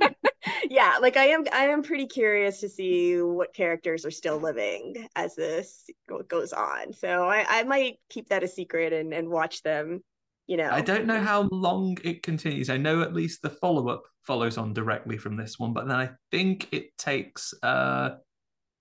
yeah, 0.70 0.98
like 1.00 1.16
I 1.16 1.26
am 1.26 1.44
I 1.52 1.64
am 1.66 1.82
pretty 1.82 2.06
curious 2.06 2.60
to 2.60 2.68
see 2.68 3.20
what 3.20 3.54
characters 3.54 4.04
are 4.04 4.10
still 4.10 4.38
living 4.38 5.08
as 5.16 5.34
this 5.34 5.84
goes 6.28 6.52
on. 6.52 6.92
So 6.92 7.28
I, 7.28 7.44
I 7.48 7.62
might 7.64 7.98
keep 8.08 8.28
that 8.28 8.42
a 8.42 8.48
secret 8.48 8.92
and, 8.92 9.12
and 9.12 9.28
watch 9.28 9.62
them, 9.62 10.02
you 10.46 10.56
know. 10.56 10.70
I 10.70 10.80
don't 10.80 11.06
know 11.06 11.20
how 11.20 11.48
long 11.52 11.98
it 12.04 12.22
continues. 12.22 12.70
I 12.70 12.76
know 12.76 13.02
at 13.02 13.14
least 13.14 13.42
the 13.42 13.50
follow-up 13.50 14.02
follows 14.22 14.58
on 14.58 14.72
directly 14.72 15.18
from 15.18 15.36
this 15.36 15.58
one, 15.58 15.72
but 15.72 15.86
then 15.86 15.96
I 15.96 16.10
think 16.30 16.68
it 16.72 16.96
takes 16.98 17.54
uh 17.62 18.10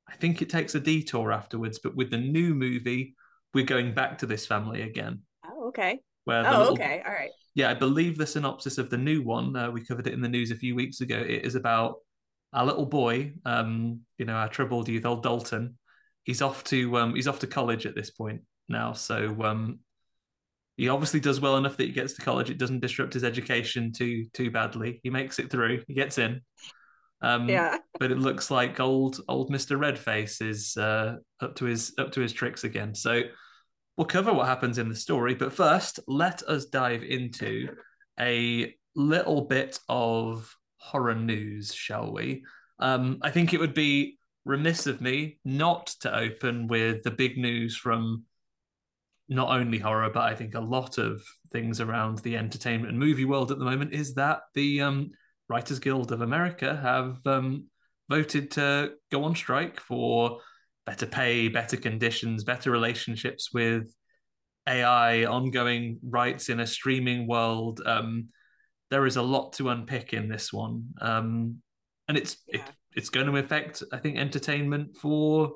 I 0.09 0.15
think 0.15 0.41
it 0.41 0.49
takes 0.49 0.75
a 0.75 0.79
detour 0.79 1.31
afterwards, 1.31 1.79
but 1.79 1.95
with 1.95 2.11
the 2.11 2.17
new 2.17 2.53
movie, 2.53 3.15
we're 3.53 3.65
going 3.65 3.93
back 3.93 4.17
to 4.19 4.25
this 4.25 4.45
family 4.45 4.81
again. 4.81 5.21
Oh, 5.45 5.69
okay. 5.69 6.01
Where 6.25 6.45
oh, 6.45 6.57
little, 6.59 6.73
okay. 6.73 7.01
All 7.05 7.13
right. 7.13 7.31
Yeah, 7.55 7.71
I 7.71 7.73
believe 7.73 8.17
the 8.17 8.27
synopsis 8.27 8.77
of 8.77 8.89
the 8.89 8.97
new 8.97 9.23
one, 9.23 9.55
uh, 9.55 9.71
we 9.71 9.83
covered 9.83 10.07
it 10.07 10.13
in 10.13 10.21
the 10.21 10.29
news 10.29 10.51
a 10.51 10.55
few 10.55 10.75
weeks 10.75 11.01
ago. 11.01 11.17
It 11.17 11.45
is 11.45 11.55
about 11.55 11.95
a 12.53 12.65
little 12.65 12.85
boy, 12.85 13.33
um, 13.45 14.01
you 14.17 14.25
know, 14.25 14.33
our 14.33 14.49
troubled 14.49 14.87
youth, 14.87 15.05
old 15.05 15.23
Dalton. 15.23 15.77
He's 16.23 16.41
off 16.41 16.63
to 16.65 16.97
um, 16.97 17.15
he's 17.15 17.27
off 17.27 17.39
to 17.39 17.47
college 17.47 17.85
at 17.85 17.95
this 17.95 18.11
point 18.11 18.41
now, 18.69 18.93
so 18.93 19.35
um, 19.43 19.79
he 20.77 20.87
obviously 20.87 21.19
does 21.19 21.41
well 21.41 21.57
enough 21.57 21.77
that 21.77 21.87
he 21.87 21.91
gets 21.91 22.13
to 22.13 22.21
college. 22.21 22.49
It 22.49 22.57
doesn't 22.57 22.79
disrupt 22.81 23.13
his 23.13 23.23
education 23.23 23.91
too 23.91 24.27
too 24.33 24.51
badly. 24.51 24.99
He 25.03 25.09
makes 25.09 25.39
it 25.39 25.49
through. 25.49 25.83
He 25.87 25.93
gets 25.93 26.17
in. 26.17 26.41
Um, 27.23 27.47
yeah. 27.47 27.77
but 27.99 28.11
it 28.11 28.17
looks 28.17 28.49
like 28.49 28.79
old 28.79 29.19
old 29.27 29.49
Mister 29.49 29.77
Redface 29.77 30.41
is 30.41 30.75
uh, 30.77 31.17
up 31.39 31.55
to 31.57 31.65
his 31.65 31.93
up 31.97 32.11
to 32.13 32.21
his 32.21 32.33
tricks 32.33 32.63
again. 32.63 32.95
So 32.95 33.21
we'll 34.01 34.07
cover 34.07 34.33
what 34.33 34.47
happens 34.47 34.79
in 34.79 34.89
the 34.89 34.95
story. 34.95 35.35
But 35.35 35.53
first, 35.53 35.99
let 36.07 36.41
us 36.41 36.65
dive 36.65 37.03
into 37.03 37.67
a 38.19 38.73
little 38.95 39.41
bit 39.41 39.77
of 39.87 40.57
horror 40.77 41.13
news, 41.13 41.71
shall 41.71 42.11
we? 42.11 42.43
Um, 42.79 43.19
I 43.21 43.29
think 43.29 43.53
it 43.53 43.59
would 43.59 43.75
be 43.75 44.17
remiss 44.43 44.87
of 44.87 45.01
me 45.01 45.37
not 45.45 45.85
to 45.99 46.17
open 46.17 46.65
with 46.65 47.03
the 47.03 47.11
big 47.11 47.37
news 47.37 47.77
from 47.77 48.23
not 49.29 49.55
only 49.55 49.77
horror, 49.77 50.09
but 50.11 50.23
I 50.23 50.33
think 50.33 50.55
a 50.55 50.59
lot 50.59 50.97
of 50.97 51.21
things 51.51 51.79
around 51.79 52.17
the 52.19 52.37
entertainment 52.37 52.89
and 52.89 52.97
movie 52.97 53.25
world 53.25 53.51
at 53.51 53.59
the 53.59 53.65
moment 53.65 53.93
is 53.93 54.15
that 54.15 54.39
the 54.55 54.81
um, 54.81 55.11
Writers 55.47 55.77
Guild 55.77 56.11
of 56.11 56.21
America 56.21 56.75
have 56.75 57.19
um, 57.27 57.67
voted 58.09 58.49
to 58.51 58.93
go 59.11 59.25
on 59.25 59.35
strike 59.35 59.79
for 59.79 60.39
better 60.85 61.05
pay, 61.05 61.47
better 61.47 61.77
conditions, 61.77 62.43
better 62.43 62.71
relationships 62.71 63.53
with 63.53 63.93
AI, 64.67 65.25
ongoing 65.25 65.99
rights 66.03 66.49
in 66.49 66.59
a 66.59 66.67
streaming 66.67 67.27
world. 67.27 67.81
Um, 67.85 68.29
there 68.89 69.05
is 69.05 69.15
a 69.15 69.21
lot 69.21 69.53
to 69.53 69.69
unpick 69.69 70.13
in 70.13 70.27
this 70.27 70.51
one, 70.51 70.85
um, 70.99 71.61
and 72.07 72.17
it's 72.17 72.37
yeah. 72.47 72.59
it, 72.59 72.71
it's 72.93 73.09
going 73.09 73.27
to 73.27 73.37
affect, 73.37 73.83
I 73.91 73.97
think, 73.97 74.17
entertainment 74.17 74.97
for. 74.97 75.53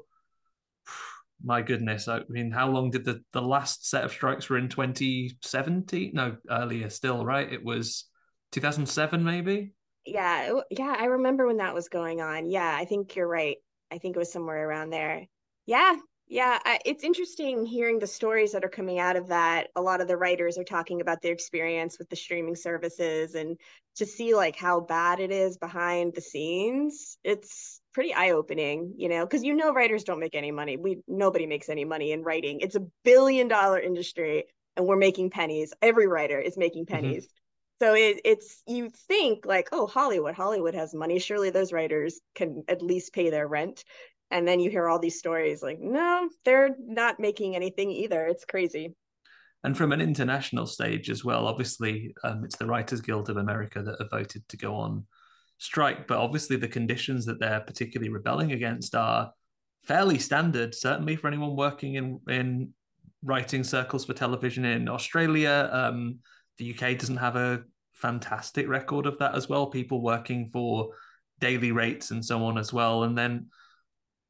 My 1.43 1.61
goodness, 1.61 2.07
I 2.07 2.21
mean, 2.29 2.49
how 2.49 2.69
long 2.69 2.89
did 2.91 3.03
the 3.03 3.21
the 3.33 3.41
last 3.41 3.87
set 3.87 4.05
of 4.05 4.11
strikes 4.11 4.49
were 4.49 4.57
in 4.57 4.69
2017? 4.69 6.11
No, 6.13 6.37
earlier 6.49 6.89
still, 6.89 7.25
right? 7.25 7.51
It 7.51 7.63
was 7.63 8.05
2007, 8.53 9.21
maybe. 9.21 9.73
Yeah, 10.05 10.61
yeah, 10.71 10.95
I 10.97 11.05
remember 11.05 11.45
when 11.45 11.57
that 11.57 11.73
was 11.73 11.89
going 11.89 12.21
on. 12.21 12.49
Yeah, 12.49 12.75
I 12.79 12.85
think 12.85 13.15
you're 13.15 13.27
right. 13.27 13.57
I 13.91 13.97
think 13.97 14.15
it 14.15 14.19
was 14.19 14.31
somewhere 14.31 14.67
around 14.67 14.89
there. 14.89 15.25
Yeah, 15.65 15.95
yeah, 16.27 16.57
I, 16.65 16.79
it's 16.85 17.03
interesting 17.03 17.65
hearing 17.65 17.99
the 17.99 18.07
stories 18.07 18.51
that 18.53 18.65
are 18.65 18.69
coming 18.69 18.97
out 18.97 19.15
of 19.15 19.27
that. 19.27 19.67
A 19.75 19.81
lot 19.81 20.01
of 20.01 20.07
the 20.07 20.17
writers 20.17 20.57
are 20.57 20.63
talking 20.63 21.01
about 21.01 21.21
their 21.21 21.33
experience 21.33 21.99
with 21.99 22.09
the 22.09 22.15
streaming 22.15 22.55
services 22.55 23.35
and 23.35 23.59
to 23.97 24.05
see 24.07 24.33
like 24.33 24.55
how 24.55 24.79
bad 24.79 25.19
it 25.19 25.31
is 25.31 25.57
behind 25.57 26.13
the 26.15 26.21
scenes. 26.21 27.17
It's 27.23 27.79
pretty 27.93 28.13
eye-opening, 28.13 28.95
you 28.97 29.07
know, 29.07 29.23
because 29.23 29.43
you 29.43 29.55
know 29.55 29.71
writers 29.71 30.03
don't 30.03 30.19
make 30.19 30.35
any 30.35 30.51
money. 30.51 30.77
We 30.77 30.97
nobody 31.07 31.45
makes 31.45 31.69
any 31.69 31.85
money 31.85 32.11
in 32.11 32.23
writing. 32.23 32.59
It's 32.61 32.75
a 32.75 32.87
billion 33.03 33.47
dollar 33.47 33.79
industry 33.79 34.45
and 34.75 34.87
we're 34.87 34.97
making 34.97 35.29
pennies. 35.29 35.73
Every 35.81 36.07
writer 36.07 36.39
is 36.39 36.57
making 36.57 36.85
mm-hmm. 36.85 36.95
pennies. 36.95 37.25
Mm-hmm. 37.25 37.44
So 37.81 37.93
it, 37.93 38.21
it's 38.23 38.63
you 38.65 38.89
think 38.89 39.45
like, 39.45 39.69
oh, 39.71 39.85
Hollywood, 39.85 40.35
Hollywood 40.35 40.75
has 40.75 40.93
money. 40.93 41.19
Surely 41.19 41.49
those 41.49 41.73
writers 41.73 42.19
can 42.33 42.63
at 42.69 42.81
least 42.81 43.13
pay 43.13 43.29
their 43.29 43.47
rent. 43.47 43.83
And 44.31 44.47
then 44.47 44.59
you 44.59 44.69
hear 44.69 44.87
all 44.87 44.99
these 44.99 45.19
stories 45.19 45.61
like 45.61 45.79
no 45.79 46.29
they're 46.43 46.75
not 46.79 47.19
making 47.19 47.55
anything 47.55 47.91
either. 47.91 48.25
It's 48.25 48.45
crazy. 48.45 48.95
And 49.63 49.77
from 49.77 49.91
an 49.91 50.01
international 50.01 50.65
stage 50.65 51.09
as 51.09 51.23
well 51.23 51.47
obviously 51.47 52.13
um, 52.23 52.43
it's 52.43 52.57
the 52.57 52.65
writers 52.65 53.01
guild 53.01 53.29
of 53.29 53.37
america 53.37 53.81
that 53.81 53.97
have 53.99 54.09
voted 54.09 54.47
to 54.49 54.57
go 54.57 54.75
on 54.75 55.05
strike. 55.59 56.07
But 56.07 56.17
obviously 56.17 56.55
the 56.57 56.67
conditions 56.67 57.25
that 57.25 57.39
they're 57.39 57.61
particularly 57.61 58.09
rebelling 58.09 58.51
against 58.51 58.95
are 58.95 59.31
fairly 59.85 60.17
standard 60.17 60.73
certainly 60.73 61.15
for 61.15 61.27
anyone 61.27 61.55
working 61.55 61.95
in 61.95 62.19
in 62.27 62.73
writing 63.23 63.63
circles 63.63 64.05
for 64.05 64.13
television 64.13 64.65
in 64.65 64.89
australia. 64.89 65.69
Um, 65.71 66.19
the 66.57 66.73
uk 66.73 66.97
doesn't 66.97 67.17
have 67.17 67.35
a 67.35 67.63
fantastic 67.93 68.67
record 68.67 69.05
of 69.05 69.17
that 69.19 69.35
as 69.35 69.47
well 69.47 69.67
people 69.67 70.01
working 70.01 70.49
for 70.51 70.89
daily 71.39 71.71
rates 71.71 72.11
and 72.11 72.23
so 72.23 72.43
on 72.43 72.57
as 72.57 72.73
well 72.73 73.03
and 73.03 73.17
then 73.17 73.47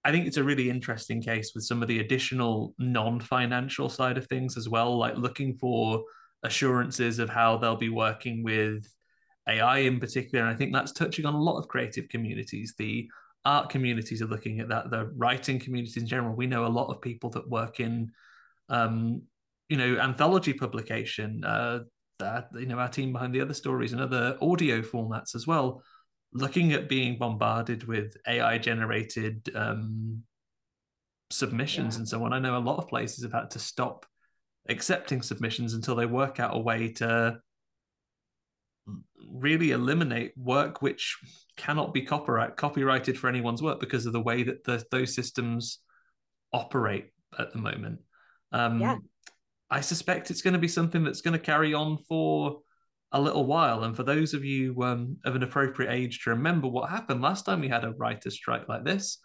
I 0.06 0.12
think 0.12 0.28
it's 0.28 0.38
a 0.38 0.44
really 0.44 0.70
interesting 0.70 1.20
case 1.20 1.54
with 1.56 1.64
some 1.64 1.82
of 1.82 1.88
the 1.88 2.00
additional 2.00 2.76
non-financial 2.78 3.90
side 3.90 4.20
of 4.20 4.28
things 4.28 4.56
as 4.56 4.70
well, 4.70 4.96
like 4.96 5.18
looking 5.18 5.56
for 5.56 6.04
assurances 6.44 7.18
of 7.18 7.28
how 7.28 7.58
they'll 7.58 7.76
be 7.76 7.90
working 7.90 8.44
with 8.44 8.88
AI 9.50 9.80
in 9.80 10.00
particular. 10.00 10.46
And 10.46 10.54
I 10.54 10.56
think 10.56 10.74
that's 10.74 10.92
touching 10.92 11.26
on 11.26 11.34
a 11.34 11.42
lot 11.42 11.58
of 11.58 11.68
creative 11.68 12.08
communities. 12.10 12.76
The 12.78 13.10
art 13.46 13.70
communities 13.70 14.22
are 14.22 14.28
looking 14.28 14.60
at 14.60 14.70
that. 14.70 14.92
The 14.92 15.12
writing 15.18 15.60
communities 15.60 15.98
in 15.98 16.06
general. 16.06 16.36
We 16.36 16.46
know 16.46 16.68
a 16.68 16.68
lot 16.68 16.92
of 16.92 17.02
people 17.02 17.32
that 17.32 17.50
work 17.50 17.80
in, 17.80 18.12
um, 18.70 19.24
you 19.70 19.78
know, 19.78 19.98
anthology 19.98 20.54
publication. 20.54 21.44
Uh, 21.44 21.80
that 22.20 22.50
you 22.54 22.66
know, 22.66 22.80
our 22.80 22.90
team 22.90 23.12
behind 23.14 23.34
the 23.34 23.42
other 23.42 23.54
stories 23.54 23.94
and 23.94 24.02
other 24.02 24.38
audio 24.42 24.82
formats 24.82 25.36
as 25.36 25.46
well 25.46 25.84
looking 26.36 26.74
at 26.74 26.90
being 26.90 27.18
bombarded 27.18 27.86
with 27.86 28.18
AI 28.28 28.58
generated 28.58 29.50
um, 29.56 30.22
submissions 31.32 31.96
yeah. 31.96 32.00
and 32.00 32.10
so 32.10 32.24
on, 32.24 32.34
I 32.34 32.40
know 32.40 32.58
a 32.58 32.60
lot 32.60 32.78
of 32.78 32.90
places 32.90 33.24
have 33.24 33.32
had 33.32 33.52
to 33.52 33.60
stop 33.60 34.06
accepting 34.68 35.22
submissions 35.22 35.74
until 35.74 35.96
they 35.96 36.06
work 36.06 36.40
out 36.40 36.56
a 36.56 36.60
way 36.60 36.92
to 36.94 37.40
really 39.32 39.72
eliminate 39.72 40.34
work 40.38 40.82
which 40.82 41.18
cannot 41.58 41.94
be 41.94 42.02
copyright 42.02 42.56
copyrighted 42.56 43.18
for 43.18 43.28
anyone's 43.28 43.62
work 43.62 43.80
because 43.80 44.06
of 44.06 44.14
the 44.14 44.22
way 44.22 44.44
that 44.44 44.64
the, 44.64 44.84
those 44.92 45.16
systems 45.16 45.80
operate 46.52 47.12
at 47.40 47.52
the 47.54 47.60
moment. 47.60 48.00
Um, 48.52 48.80
yeah. 48.80 48.98
I 49.76 49.82
suspect 49.82 50.32
it's 50.32 50.42
going 50.42 50.54
to 50.54 50.60
be 50.60 50.70
something 50.70 51.04
that's 51.04 51.20
going 51.20 51.34
to 51.34 51.46
carry 51.54 51.74
on 51.74 51.98
for 52.08 52.60
a 53.12 53.20
little 53.20 53.46
while. 53.46 53.84
And 53.84 53.94
for 53.94 54.04
those 54.04 54.34
of 54.34 54.46
you 54.46 54.82
um, 54.84 55.18
of 55.26 55.36
an 55.36 55.44
appropriate 55.44 55.92
age 55.92 56.24
to 56.24 56.30
remember 56.30 56.70
what 56.70 56.90
happened 56.90 57.22
last 57.22 57.46
time 57.46 57.60
we 57.60 57.68
had 57.68 57.84
a 57.84 57.92
writer's 57.92 58.36
strike 58.36 58.70
like 58.70 58.86
this, 58.86 59.18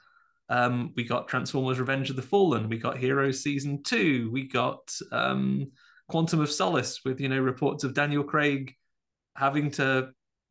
um, 0.49 0.92
we 0.97 1.04
got 1.04 1.28
Transformers 1.28 1.78
Revenge 1.78 2.11
of 2.11 2.16
the 2.16 2.23
Fallen, 2.23 2.69
we 2.69 2.78
got 2.78 2.99
Heroes 2.99 3.45
Season 3.45 3.80
2, 3.85 4.28
we 4.33 4.49
got 4.49 4.92
um, 5.12 5.71
Quantum 6.09 6.40
of 6.40 6.50
Solace 6.50 7.04
with, 7.04 7.21
you 7.21 7.28
know, 7.28 7.38
reports 7.38 7.85
of 7.85 7.95
Daniel 7.95 8.25
Craig 8.25 8.75
having 9.37 9.71
to 9.71 10.09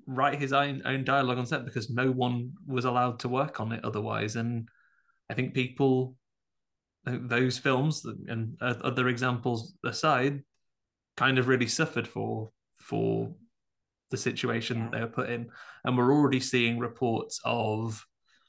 write 0.08 0.40
his 0.40 0.54
own, 0.54 0.82
own 0.86 1.04
dialogue 1.04 1.40
on 1.40 1.46
set 1.46 1.66
because 1.66 1.90
no 1.90 2.10
one 2.10 2.54
was 2.66 2.86
allowed 2.86 3.20
to 3.20 3.28
work 3.28 3.60
on 3.60 3.74
it 3.74 3.84
otherwise. 3.84 4.38
And 4.38 4.70
I 5.30 5.34
think 5.34 5.54
people, 5.54 6.16
those 7.18 7.58
films 7.58 8.06
and 8.28 8.58
other 8.62 9.08
examples 9.08 9.74
aside, 9.84 10.44
kind 11.18 11.38
of 11.38 11.48
really 11.48 11.68
suffered 11.68 12.08
for 12.08 12.52
for 12.80 13.32
the 14.12 14.18
situation 14.18 14.78
yeah. 14.78 14.90
they 14.92 15.02
were 15.02 15.08
put 15.08 15.30
in. 15.30 15.50
And 15.84 15.98
we're 15.98 16.14
already 16.14 16.40
seeing 16.40 16.80
reports 16.80 17.40
of 17.46 18.04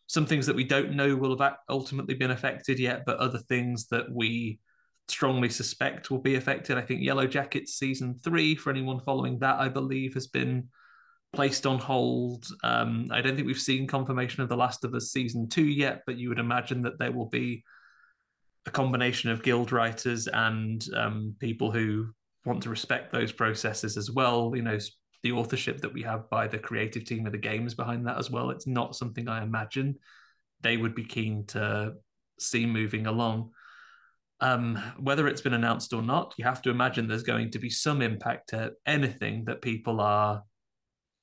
some 0.06 0.26
things 0.26 0.46
that 0.46 0.56
we 0.56 0.64
don't 0.64 0.94
know 0.94 1.14
will 1.14 1.38
have 1.38 1.56
ultimately 1.68 2.14
been 2.14 2.30
affected 2.30 2.78
yet, 2.78 3.04
but 3.06 3.18
other 3.18 3.38
things 3.38 3.86
that 3.88 4.10
we 4.10 4.58
strongly 5.08 5.48
suspect 5.48 6.10
will 6.10 6.18
be 6.18 6.36
affected. 6.36 6.78
I 6.78 6.82
think 6.82 7.02
Yellow 7.02 7.26
Jackets 7.26 7.74
season 7.74 8.18
three, 8.24 8.54
for 8.54 8.70
anyone 8.70 9.00
following 9.00 9.38
that, 9.40 9.60
I 9.60 9.68
believe 9.68 10.14
has 10.14 10.26
been 10.26 10.68
placed 11.32 11.66
on 11.66 11.78
hold. 11.78 12.46
Um, 12.64 13.08
I 13.12 13.20
don't 13.20 13.36
think 13.36 13.46
we've 13.46 13.58
seen 13.58 13.86
confirmation 13.86 14.42
of 14.42 14.48
The 14.48 14.56
Last 14.56 14.84
of 14.84 14.94
Us 14.94 15.12
season 15.12 15.48
two 15.48 15.64
yet, 15.64 16.02
but 16.06 16.16
you 16.16 16.28
would 16.28 16.38
imagine 16.40 16.82
that 16.82 16.98
there 16.98 17.12
will 17.12 17.28
be 17.28 17.62
a 18.66 18.70
combination 18.70 19.30
of 19.30 19.42
guild 19.42 19.72
writers 19.72 20.26
and 20.28 20.86
um, 20.94 21.34
people 21.40 21.70
who 21.70 22.08
want 22.44 22.62
to 22.62 22.70
respect 22.70 23.12
those 23.12 23.32
processes 23.32 23.96
as 23.96 24.10
well. 24.10 24.52
You 24.54 24.62
know, 24.62 24.78
the 25.22 25.32
authorship 25.32 25.80
that 25.80 25.92
we 25.92 26.02
have 26.02 26.28
by 26.30 26.46
the 26.46 26.58
creative 26.58 27.04
team 27.04 27.26
of 27.26 27.32
the 27.32 27.38
games 27.38 27.74
behind 27.74 28.06
that 28.06 28.18
as 28.18 28.30
well. 28.30 28.50
It's 28.50 28.66
not 28.66 28.96
something 28.96 29.28
I 29.28 29.42
imagine 29.42 29.96
they 30.62 30.76
would 30.76 30.94
be 30.94 31.04
keen 31.04 31.46
to 31.48 31.94
see 32.38 32.66
moving 32.66 33.06
along. 33.06 33.50
Um, 34.40 34.76
whether 34.98 35.28
it's 35.28 35.42
been 35.42 35.54
announced 35.54 35.92
or 35.92 36.02
not, 36.02 36.34
you 36.38 36.44
have 36.44 36.62
to 36.62 36.70
imagine 36.70 37.06
there's 37.06 37.22
going 37.22 37.50
to 37.50 37.58
be 37.58 37.68
some 37.68 38.00
impact 38.00 38.50
to 38.50 38.72
anything 38.86 39.44
that 39.44 39.60
people 39.60 40.00
are 40.00 40.42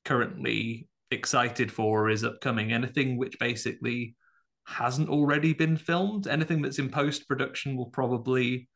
currently 0.06 0.88
excited 1.10 1.72
for 1.72 2.06
or 2.06 2.10
is 2.10 2.24
upcoming. 2.24 2.72
Anything 2.72 3.17
which 3.17 3.39
basically 3.39 4.15
hasn't 4.68 5.10
already 5.10 5.54
been 5.54 5.78
filmed, 5.78 6.28
anything 6.28 6.62
that's 6.62 6.78
in 6.78 6.90
post 6.90 7.28
production 7.28 7.78
will 7.78 7.88
probably 7.88 8.68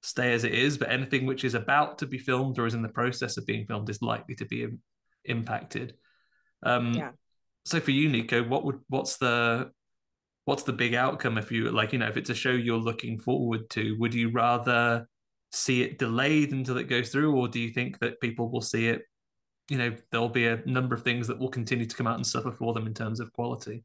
stay 0.00 0.32
as 0.32 0.44
it 0.44 0.54
is, 0.54 0.78
but 0.78 0.90
anything 0.90 1.26
which 1.26 1.44
is 1.44 1.54
about 1.54 1.98
to 1.98 2.06
be 2.06 2.18
filmed 2.18 2.58
or 2.58 2.66
is 2.66 2.74
in 2.74 2.82
the 2.82 2.88
process 2.88 3.36
of 3.36 3.46
being 3.46 3.66
filmed 3.66 3.90
is 3.90 4.00
likely 4.00 4.36
to 4.36 4.44
be 4.44 4.68
impacted. 5.24 5.94
Um, 6.62 6.94
yeah. 6.94 7.10
So 7.64 7.80
for 7.80 7.90
you, 7.90 8.08
Nico, 8.08 8.42
what 8.44 8.64
would 8.64 8.78
what's 8.88 9.16
the 9.16 9.70
what's 10.44 10.62
the 10.62 10.72
big 10.72 10.94
outcome 10.94 11.38
if 11.38 11.52
you 11.52 11.70
like 11.70 11.92
you 11.92 11.98
know 11.98 12.08
if 12.08 12.16
it's 12.16 12.30
a 12.30 12.34
show 12.34 12.50
you're 12.50 12.76
looking 12.76 13.18
forward 13.18 13.70
to 13.70 13.96
would 14.00 14.12
you 14.12 14.28
rather 14.30 15.06
see 15.52 15.82
it 15.82 15.98
delayed 15.98 16.50
until 16.52 16.78
it 16.78 16.88
goes 16.88 17.10
through 17.10 17.32
or 17.36 17.46
do 17.46 17.60
you 17.60 17.70
think 17.70 17.96
that 18.00 18.20
people 18.20 18.50
will 18.50 18.60
see 18.60 18.88
it 18.88 19.02
you 19.68 19.78
know 19.78 19.94
there'll 20.10 20.28
be 20.28 20.48
a 20.48 20.60
number 20.66 20.96
of 20.96 21.04
things 21.04 21.28
that 21.28 21.38
will 21.38 21.48
continue 21.48 21.86
to 21.86 21.94
come 21.94 22.08
out 22.08 22.16
and 22.16 22.26
suffer 22.26 22.50
for 22.50 22.74
them 22.74 22.88
in 22.88 22.94
terms 22.94 23.20
of 23.20 23.32
quality 23.32 23.84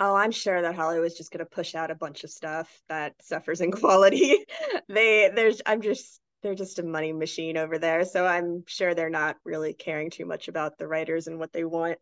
oh 0.00 0.14
i'm 0.14 0.30
sure 0.30 0.62
that 0.62 0.74
hollywood's 0.74 1.16
just 1.16 1.30
going 1.30 1.44
to 1.44 1.50
push 1.50 1.74
out 1.74 1.90
a 1.90 1.94
bunch 1.94 2.24
of 2.24 2.30
stuff 2.30 2.82
that 2.88 3.14
suffers 3.22 3.60
in 3.60 3.70
quality 3.82 4.44
they 4.88 5.30
there's 5.34 5.60
i'm 5.66 5.80
just 5.80 6.20
they're 6.42 6.54
just 6.54 6.78
a 6.78 6.82
money 6.82 7.12
machine 7.12 7.56
over 7.56 7.78
there 7.78 8.04
so 8.04 8.26
i'm 8.26 8.64
sure 8.66 8.94
they're 8.94 9.10
not 9.10 9.36
really 9.44 9.72
caring 9.72 10.10
too 10.10 10.24
much 10.24 10.48
about 10.48 10.78
the 10.78 10.88
writers 10.88 11.26
and 11.26 11.38
what 11.38 11.52
they 11.52 11.64
want 11.64 11.98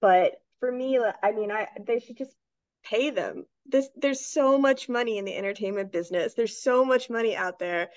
but 0.00 0.32
for 0.60 0.70
me 0.70 0.98
i 1.22 1.32
mean 1.32 1.50
i 1.50 1.66
they 1.86 1.98
should 1.98 2.16
just 2.16 2.34
pay 2.84 3.10
them. 3.10 3.44
This 3.66 3.88
there's 3.96 4.26
so 4.26 4.58
much 4.58 4.88
money 4.88 5.18
in 5.18 5.24
the 5.24 5.36
entertainment 5.36 5.92
business. 5.92 6.34
There's 6.34 6.62
so 6.62 6.84
much 6.84 7.10
money 7.10 7.36
out 7.36 7.58
there. 7.58 7.90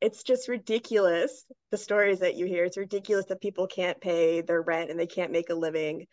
It's 0.00 0.22
just 0.22 0.48
ridiculous 0.48 1.44
the 1.70 1.76
stories 1.76 2.20
that 2.20 2.36
you 2.36 2.46
hear. 2.46 2.64
It's 2.64 2.78
ridiculous 2.78 3.26
that 3.26 3.40
people 3.40 3.66
can't 3.66 4.00
pay 4.00 4.40
their 4.40 4.62
rent 4.62 4.90
and 4.90 4.98
they 4.98 5.06
can't 5.06 5.32
make 5.32 5.50
a 5.50 5.54
living 5.54 6.06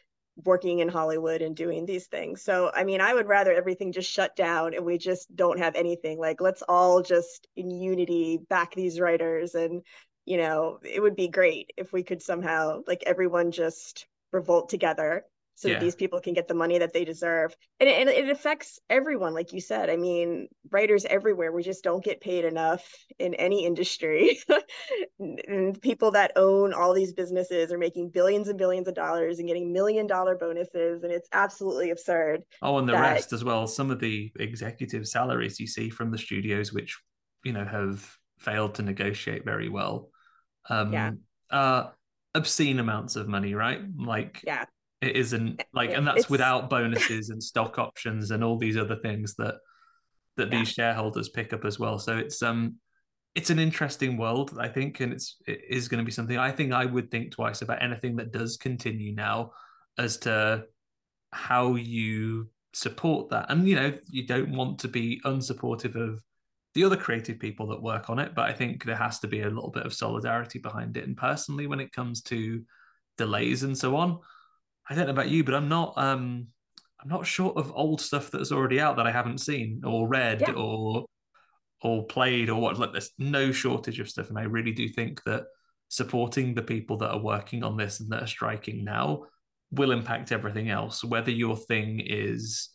working 0.44 0.80
in 0.80 0.88
Hollywood 0.88 1.42
and 1.42 1.56
doing 1.56 1.86
these 1.86 2.08
things. 2.08 2.44
So, 2.44 2.72
I 2.74 2.84
mean, 2.84 3.02
I 3.02 3.14
would 3.14 3.28
rather 3.28 3.54
everything 3.54 3.92
just 3.92 4.12
shut 4.12 4.36
down 4.36 4.74
and 4.74 4.86
we 4.86 4.98
just 4.98 5.36
don't 5.36 5.60
have 5.60 5.76
anything. 5.76 6.20
Like, 6.20 6.42
let's 6.42 6.62
all 6.62 7.02
just 7.02 7.48
in 7.56 7.72
unity 7.72 8.38
back 8.50 8.76
these 8.76 9.00
writers. 9.00 9.56
And, 9.56 9.82
you 10.26 10.38
know, 10.38 10.80
it 10.84 11.02
would 11.02 11.16
be 11.16 11.28
great 11.28 11.72
if 11.78 11.92
we 11.92 12.04
could 12.04 12.22
somehow, 12.22 12.82
like, 12.88 13.04
everyone 13.06 13.52
just 13.52 14.06
revolt 14.32 14.70
together 14.70 15.26
so 15.58 15.68
yeah. 15.70 15.74
that 15.74 15.84
these 15.84 15.96
people 15.96 16.20
can 16.20 16.36
get 16.36 16.48
the 16.48 16.54
money 16.54 16.78
that 16.78 16.94
they 16.94 17.04
deserve. 17.04 17.56
And 17.80 17.90
it, 17.90 18.00
and 18.00 18.10
it 18.10 18.30
affects 18.30 18.80
everyone, 18.92 19.34
like 19.34 19.54
you 19.54 19.60
said. 19.60 19.90
I 19.90 19.96
mean, 19.96 20.48
writers 20.70 21.04
everywhere, 21.06 21.52
we 21.52 21.64
just 21.64 21.84
don't 21.84 22.04
get 22.04 22.22
paid 22.22 22.46
enough 22.46 22.88
in 23.18 23.34
any 23.34 23.66
industry. 23.66 24.38
and 25.20 25.82
people 25.82 26.12
that 26.12 26.34
own 26.36 26.76
all 26.76 26.94
these 26.94 27.12
businesses 27.12 27.72
are 27.72 27.80
making 27.80 28.12
billions 28.12 28.50
and 28.50 28.60
billions 28.60 28.88
of 28.88 28.94
dollars 28.94 29.40
and 29.40 29.48
getting 29.48 29.74
million 29.74 30.06
dollar 30.06 30.36
bonuses. 30.36 31.02
And 31.02 31.12
it's 31.12 31.28
absolutely 31.34 31.90
absurd. 31.90 32.44
Oh, 32.62 32.78
and 32.78 32.88
the 32.88 32.94
that... 32.94 33.02
rest 33.02 33.34
as 33.34 33.44
well. 33.44 33.66
Some 33.66 33.90
of 33.90 34.00
the 34.00 34.32
executive 34.40 35.08
salaries 35.08 35.60
you 35.60 35.66
see 35.66 35.90
from 35.90 36.12
the 36.12 36.20
studios, 36.20 36.72
which, 36.72 37.00
you 37.44 37.52
know, 37.52 37.66
have 37.66 38.08
failed 38.38 38.76
to 38.76 38.84
negotiate 38.84 39.44
very 39.44 39.70
well. 39.70 40.12
Um, 40.70 40.94
yeah. 40.94 41.12
Uh, 41.50 41.88
obscene 42.36 42.78
amounts 42.78 43.16
of 43.16 43.28
money, 43.28 43.56
right? 43.56 43.82
Like, 43.98 44.44
yeah 44.46 44.66
it 45.02 45.16
isn't 45.16 45.64
like, 45.74 45.92
and 45.92 46.08
that's 46.08 46.22
it's... 46.22 46.30
without 46.30 46.70
bonuses 46.70 47.30
and 47.30 47.42
stock 47.42 47.78
options 47.78 48.32
and 48.32 48.44
all 48.44 48.58
these 48.58 48.78
other 48.78 48.96
things 48.96 49.36
that 49.36 49.56
that 50.38 50.52
yeah. 50.52 50.60
these 50.60 50.70
shareholders 50.70 51.30
pick 51.30 51.54
up 51.54 51.66
as 51.66 51.80
well. 51.80 52.00
So 52.00 52.18
it's 52.18 52.42
um, 52.42 52.76
it's 53.36 53.50
an 53.50 53.60
interesting 53.60 54.18
world, 54.18 54.58
I 54.60 54.68
think, 54.68 55.00
and 55.00 55.14
it's 55.14 55.38
it 55.46 55.62
is 55.70 55.88
going 55.88 56.00
to 56.00 56.06
be 56.06 56.12
something 56.12 56.38
I 56.38 56.52
think 56.52 56.74
I 56.74 56.86
would 56.86 57.12
think 57.12 57.32
twice 57.32 57.62
about 57.62 57.84
anything 57.84 58.16
that 58.18 58.32
does 58.32 58.58
continue 58.58 59.14
now, 59.14 59.52
as 59.98 60.18
to 60.20 60.66
how 61.32 61.76
you 61.76 62.50
support 62.74 63.30
that. 63.30 63.48
And 63.50 63.68
you 63.68 63.76
know, 63.76 63.94
you 64.10 64.26
don't 64.26 64.52
want 64.52 64.80
to 64.80 64.88
be 64.88 65.22
unsupportive 65.26 65.96
of 65.96 66.24
the 66.74 66.84
other 66.84 66.98
creative 66.98 67.40
people 67.40 67.68
that 67.68 67.82
work 67.82 68.10
on 68.10 68.20
it, 68.20 68.36
but 68.36 68.46
I 68.50 68.54
think 68.54 68.84
there 68.84 68.96
has 68.96 69.20
to 69.20 69.28
be 69.28 69.42
a 69.42 69.50
little 69.50 69.72
bit 69.72 69.86
of 69.86 69.94
solidarity 69.94 70.60
behind 70.60 70.96
it. 70.98 71.08
And 71.08 71.18
personally, 71.18 71.68
when 71.68 71.80
it 71.80 71.92
comes 71.92 72.22
to 72.24 72.64
delays 73.18 73.64
and 73.64 73.76
so 73.76 73.96
on, 73.96 74.20
I 74.90 74.96
don't 74.96 75.06
know 75.06 75.12
about 75.12 75.30
you, 75.30 75.44
but 75.44 75.54
I'm 75.54 75.70
not 75.70 75.94
um 75.98 76.48
I'm 77.02 77.10
not 77.10 77.26
short 77.26 77.58
of 77.58 77.72
old 77.76 78.02
stuff 78.02 78.32
that's 78.32 78.52
already 78.52 78.80
out 78.80 78.98
that 78.98 79.08
I 79.08 79.12
haven't 79.12 79.40
seen 79.40 79.82
or 79.86 80.08
read 80.08 80.42
yeah. 80.42 80.54
or 80.54 81.06
or 81.82 82.06
played 82.08 82.50
or 82.50 82.60
what 82.60 82.80
like 82.80 82.92
there's 82.92 83.12
no 83.20 83.52
shortage 83.52 84.00
of 84.00 84.10
stuff. 84.10 84.30
And 84.30 84.40
I 84.40 84.44
really 84.44 84.72
do 84.72 84.88
think 84.90 85.24
that 85.24 85.44
supporting 85.90 86.54
the 86.54 86.62
people 86.62 86.98
that 86.98 87.12
are 87.12 87.22
working 87.22 87.64
on 87.64 87.78
this 87.78 88.00
and 88.00 88.12
that 88.12 88.24
are 88.24 88.28
striking 88.28 88.84
now 88.84 89.24
will 89.72 89.92
impact 89.92 90.32
everything 90.32 90.70
else, 90.70 91.04
whether 91.04 91.32
your 91.32 91.56
thing 91.56 92.00
is 92.00 92.70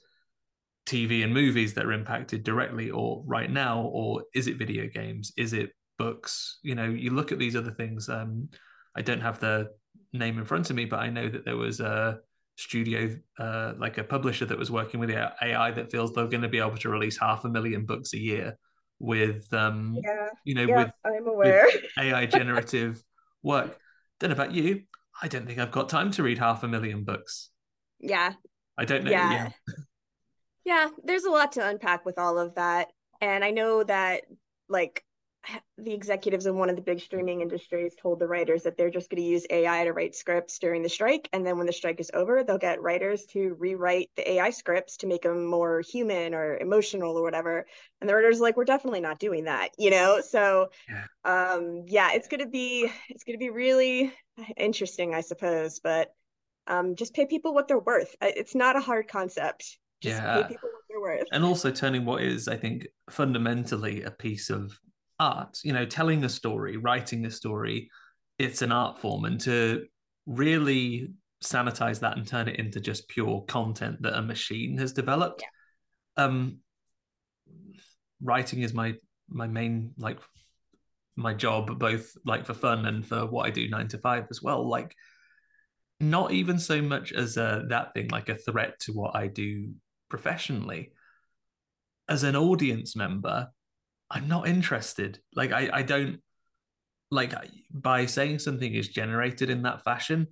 TV 0.86 1.24
and 1.24 1.32
movies 1.32 1.74
that 1.74 1.86
are 1.86 1.92
impacted 1.92 2.42
directly 2.42 2.90
or 2.90 3.22
right 3.26 3.50
now, 3.50 3.82
or 3.82 4.24
is 4.34 4.46
it 4.46 4.58
video 4.58 4.88
games? 4.88 5.32
Is 5.36 5.52
it 5.52 5.70
books? 5.98 6.58
You 6.62 6.74
know, 6.74 6.84
you 6.84 7.10
look 7.10 7.32
at 7.32 7.38
these 7.38 7.56
other 7.56 7.70
things. 7.70 8.08
Um, 8.08 8.48
I 8.96 9.02
don't 9.02 9.20
have 9.20 9.40
the 9.40 9.68
name 10.12 10.38
in 10.38 10.44
front 10.44 10.70
of 10.70 10.76
me, 10.76 10.84
but 10.84 11.00
I 11.00 11.10
know 11.10 11.28
that 11.28 11.44
there 11.44 11.56
was 11.56 11.80
a 11.80 12.20
studio, 12.56 13.16
uh, 13.38 13.72
like 13.78 13.98
a 13.98 14.04
publisher 14.04 14.44
that 14.46 14.58
was 14.58 14.70
working 14.70 15.00
with 15.00 15.10
AI 15.10 15.70
that 15.70 15.90
feels 15.90 16.12
they're 16.12 16.26
going 16.26 16.42
to 16.42 16.48
be 16.48 16.58
able 16.58 16.76
to 16.76 16.88
release 16.88 17.18
half 17.18 17.44
a 17.44 17.48
million 17.48 17.86
books 17.86 18.12
a 18.14 18.18
year 18.18 18.58
with, 18.98 19.52
um, 19.52 19.98
yeah, 20.02 20.28
you 20.44 20.54
know, 20.54 20.64
yeah, 20.64 20.76
with, 20.76 20.92
I'm 21.04 21.26
aware. 21.26 21.64
with 21.72 21.84
AI 21.98 22.26
generative 22.26 23.02
work. 23.42 23.78
Don't 24.20 24.30
know 24.30 24.34
about 24.34 24.52
you. 24.52 24.82
I 25.20 25.28
don't 25.28 25.46
think 25.46 25.58
I've 25.58 25.72
got 25.72 25.88
time 25.88 26.10
to 26.12 26.22
read 26.22 26.38
half 26.38 26.62
a 26.62 26.68
million 26.68 27.04
books. 27.04 27.50
Yeah. 27.98 28.34
I 28.78 28.84
don't 28.84 29.04
know. 29.04 29.10
Yeah. 29.10 29.32
yeah. 29.32 29.74
yeah, 30.64 30.88
there's 31.04 31.24
a 31.24 31.30
lot 31.30 31.52
to 31.52 31.66
unpack 31.66 32.04
with 32.04 32.18
all 32.18 32.38
of 32.38 32.54
that. 32.54 32.88
And 33.20 33.44
I 33.44 33.50
know 33.50 33.84
that 33.84 34.22
like 34.68 35.04
the 35.78 35.92
executives 35.92 36.46
in 36.46 36.56
one 36.56 36.70
of 36.70 36.76
the 36.76 36.82
big 36.82 37.00
streaming 37.00 37.40
industries 37.40 37.94
told 38.00 38.18
the 38.18 38.26
writers 38.26 38.62
that 38.62 38.76
they're 38.76 38.90
just 38.90 39.10
going 39.10 39.22
to 39.22 39.28
use 39.28 39.44
AI 39.50 39.84
to 39.84 39.92
write 39.92 40.14
scripts 40.14 40.58
during 40.58 40.82
the 40.82 40.88
strike. 40.88 41.28
And 41.32 41.44
then 41.44 41.58
when 41.58 41.66
the 41.66 41.72
strike 41.72 42.00
is 42.00 42.10
over, 42.14 42.44
they'll 42.44 42.58
get 42.58 42.82
writers 42.82 43.24
to 43.26 43.56
rewrite 43.58 44.10
the 44.16 44.32
AI 44.32 44.50
scripts 44.50 44.98
to 44.98 45.06
make 45.06 45.22
them 45.22 45.44
more 45.44 45.80
human 45.80 46.34
or 46.34 46.56
emotional 46.58 47.16
or 47.16 47.22
whatever. 47.22 47.66
And 48.00 48.08
the 48.08 48.14
writers 48.14 48.40
like, 48.40 48.56
we're 48.56 48.64
definitely 48.64 49.00
not 49.00 49.18
doing 49.18 49.44
that, 49.44 49.70
you 49.78 49.90
know? 49.90 50.20
So 50.20 50.68
yeah, 50.88 51.04
um, 51.24 51.84
yeah 51.86 52.12
it's 52.12 52.28
going 52.28 52.40
to 52.40 52.48
be, 52.48 52.90
it's 53.08 53.24
going 53.24 53.38
to 53.38 53.44
be 53.44 53.50
really 53.50 54.12
interesting, 54.56 55.14
I 55.14 55.22
suppose, 55.22 55.80
but 55.80 56.14
um, 56.68 56.94
just 56.94 57.14
pay 57.14 57.26
people 57.26 57.52
what 57.52 57.66
they're 57.66 57.78
worth. 57.78 58.14
It's 58.20 58.54
not 58.54 58.76
a 58.76 58.80
hard 58.80 59.08
concept. 59.08 59.78
Just 60.00 60.22
yeah. 60.22 60.48
And 61.32 61.44
also 61.44 61.70
turning 61.70 62.04
what 62.04 62.22
is, 62.22 62.46
I 62.46 62.56
think, 62.56 62.86
fundamentally 63.10 64.02
a 64.02 64.10
piece 64.10 64.50
of 64.50 64.78
art 65.22 65.58
you 65.62 65.72
know 65.72 65.86
telling 65.86 66.24
a 66.24 66.28
story 66.28 66.76
writing 66.76 67.26
a 67.26 67.30
story 67.30 67.88
it's 68.38 68.62
an 68.62 68.72
art 68.72 68.98
form. 68.98 69.24
And 69.24 69.40
to 69.42 69.84
really 70.26 71.12
sanitize 71.42 72.00
that 72.00 72.16
and 72.16 72.26
turn 72.26 72.48
it 72.48 72.58
into 72.58 72.80
just 72.80 73.08
pure 73.08 73.42
content 73.48 74.02
that 74.02 74.16
a 74.16 74.22
machine 74.22 74.78
has 74.78 74.92
developed 74.92 75.42
yeah. 75.42 76.24
um 76.24 76.58
writing 78.22 78.62
is 78.62 78.72
my 78.72 78.94
my 79.28 79.48
main 79.48 79.92
like 79.98 80.20
my 81.16 81.34
job 81.34 81.76
both 81.80 82.12
like 82.24 82.46
for 82.46 82.54
fun 82.54 82.86
and 82.86 83.04
for 83.04 83.26
what 83.26 83.44
i 83.44 83.50
do 83.50 83.68
nine 83.68 83.88
to 83.88 83.98
five 83.98 84.26
as 84.30 84.40
well. 84.42 84.68
Like 84.68 84.94
not 86.00 86.32
even 86.32 86.58
so 86.58 86.80
much 86.82 87.12
as 87.12 87.36
a, 87.36 87.64
that 87.68 87.94
thing 87.94 88.08
like 88.08 88.28
a 88.28 88.34
threat 88.34 88.78
to 88.80 88.92
what 88.92 89.14
i 89.14 89.26
do 89.26 89.72
professionally. 90.08 90.92
As 92.08 92.22
an 92.24 92.36
audience 92.36 92.94
member 92.96 93.48
I'm 94.12 94.28
not 94.28 94.46
interested. 94.46 95.18
Like 95.34 95.52
I, 95.52 95.70
I 95.72 95.82
don't 95.82 96.20
like 97.10 97.34
by 97.72 98.06
saying 98.06 98.38
something 98.38 98.72
is 98.72 98.88
generated 98.88 99.50
in 99.50 99.62
that 99.62 99.84
fashion 99.84 100.28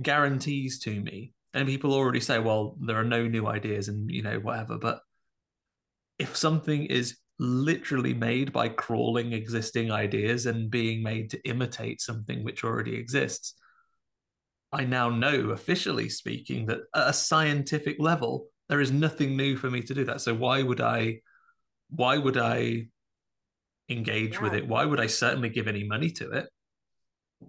guarantees 0.00 0.78
to 0.80 1.00
me. 1.00 1.32
And 1.52 1.66
people 1.66 1.92
already 1.92 2.20
say, 2.20 2.38
well, 2.38 2.76
there 2.80 2.96
are 2.96 3.04
no 3.04 3.26
new 3.26 3.46
ideas 3.46 3.88
and 3.88 4.10
you 4.10 4.22
know, 4.22 4.38
whatever. 4.38 4.78
But 4.78 5.00
if 6.18 6.36
something 6.36 6.84
is 6.86 7.16
literally 7.40 8.12
made 8.12 8.52
by 8.52 8.68
crawling 8.68 9.32
existing 9.32 9.90
ideas 9.90 10.44
and 10.44 10.70
being 10.70 11.02
made 11.02 11.30
to 11.30 11.40
imitate 11.48 12.00
something 12.00 12.44
which 12.44 12.62
already 12.62 12.94
exists. 12.94 13.54
I 14.72 14.84
now 14.84 15.08
know, 15.08 15.50
officially 15.50 16.10
speaking, 16.10 16.66
that 16.66 16.80
at 16.94 17.08
a 17.08 17.12
scientific 17.14 17.96
level, 17.98 18.48
there 18.68 18.80
is 18.80 18.92
nothing 18.92 19.36
new 19.36 19.56
for 19.56 19.70
me 19.70 19.80
to 19.82 19.94
do 19.94 20.04
that. 20.04 20.20
So 20.20 20.34
why 20.34 20.62
would 20.62 20.82
I 20.82 21.22
why 21.90 22.18
would 22.18 22.36
I 22.36 22.86
engage 23.88 24.34
yeah. 24.34 24.42
with 24.42 24.54
it? 24.54 24.66
Why 24.66 24.84
would 24.84 25.00
I 25.00 25.06
certainly 25.06 25.48
give 25.48 25.68
any 25.68 25.84
money 25.84 26.10
to 26.12 26.30
it? 26.32 26.46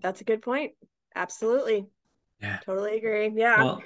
That's 0.01 0.21
a 0.21 0.23
good 0.23 0.41
point. 0.41 0.71
Absolutely. 1.15 1.87
Yeah. 2.41 2.59
Totally 2.65 2.97
agree. 2.97 3.31
Yeah. 3.35 3.63
Well, 3.63 3.83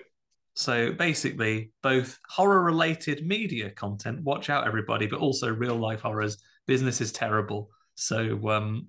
so 0.54 0.94
basically, 0.94 1.72
both 1.84 2.18
horror 2.30 2.64
related 2.64 3.26
media 3.28 3.70
content, 3.72 4.24
watch 4.24 4.50
out, 4.50 4.66
everybody, 4.66 5.08
but 5.08 5.20
also 5.20 5.50
real 5.54 5.76
life 5.76 6.02
horrors. 6.02 6.38
Business 6.66 7.02
is 7.02 7.12
terrible. 7.12 7.70
So 7.96 8.50
um, 8.50 8.88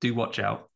do 0.00 0.14
watch 0.14 0.38
out. 0.38 0.70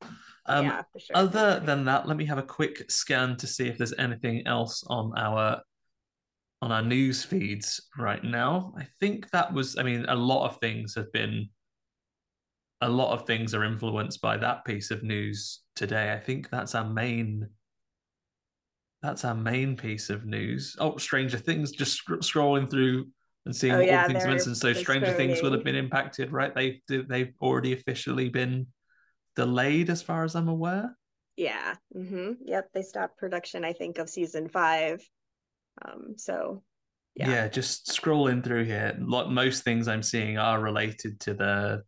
Um, 0.44 0.66
yeah, 0.66 0.82
for 0.92 0.98
sure. 0.98 1.16
Other 1.16 1.60
than 1.60 1.84
that, 1.86 2.06
let 2.06 2.16
me 2.16 2.26
have 2.26 2.38
a 2.38 2.42
quick 2.42 2.90
scan 2.90 3.36
to 3.38 3.46
see 3.46 3.68
if 3.68 3.78
there's 3.78 3.94
anything 3.98 4.46
else 4.46 4.84
on 4.86 5.12
our 5.16 5.60
on 6.60 6.72
our 6.72 6.82
news 6.82 7.24
feeds 7.24 7.80
right 7.96 8.22
now. 8.22 8.72
I 8.76 8.86
think 9.00 9.30
that 9.30 9.52
was, 9.52 9.78
I 9.78 9.82
mean, 9.82 10.04
a 10.08 10.16
lot 10.16 10.48
of 10.48 10.58
things 10.58 10.94
have 10.94 11.12
been, 11.12 11.48
a 12.80 12.88
lot 12.88 13.12
of 13.12 13.26
things 13.26 13.54
are 13.54 13.64
influenced 13.64 14.20
by 14.20 14.36
that 14.38 14.64
piece 14.64 14.90
of 14.90 15.02
news 15.02 15.60
today. 15.76 16.12
I 16.12 16.18
think 16.18 16.50
that's 16.50 16.74
our 16.74 16.88
main 16.88 17.48
that's 19.00 19.24
our 19.24 19.34
main 19.34 19.76
piece 19.76 20.10
of 20.10 20.26
news. 20.26 20.76
Oh, 20.80 20.96
Stranger 20.96 21.38
Things, 21.38 21.70
just 21.70 21.92
sc- 21.92 22.20
scrolling 22.20 22.68
through 22.68 23.06
and 23.46 23.54
seeing 23.54 23.74
oh, 23.74 23.80
yeah, 23.80 24.02
all 24.02 24.08
things 24.08 24.26
mentioned. 24.26 24.56
So 24.56 24.72
Stranger 24.72 25.12
Things 25.12 25.40
will 25.40 25.52
have 25.52 25.62
been 25.62 25.76
impacted, 25.76 26.32
right? 26.32 26.52
They've 26.54 26.80
they've 26.88 27.32
already 27.40 27.72
officially 27.72 28.28
been 28.28 28.66
delayed, 29.36 29.88
as 29.88 30.02
far 30.02 30.24
as 30.24 30.34
I'm 30.34 30.48
aware. 30.48 30.96
Yeah. 31.36 31.76
Mm-hmm. 31.96 32.32
Yep. 32.44 32.70
They 32.74 32.82
stopped 32.82 33.18
production, 33.18 33.64
I 33.64 33.72
think, 33.72 33.98
of 33.98 34.10
season 34.10 34.48
five. 34.48 35.08
Um. 35.84 36.14
So. 36.16 36.62
Yeah. 37.14 37.30
yeah, 37.30 37.48
just 37.48 37.88
scrolling 37.88 38.44
through 38.44 38.66
here. 38.66 38.96
Most 39.00 39.64
things 39.64 39.88
I'm 39.88 40.04
seeing 40.04 40.38
are 40.38 40.60
related 40.60 41.18
to 41.20 41.34
the 41.34 41.82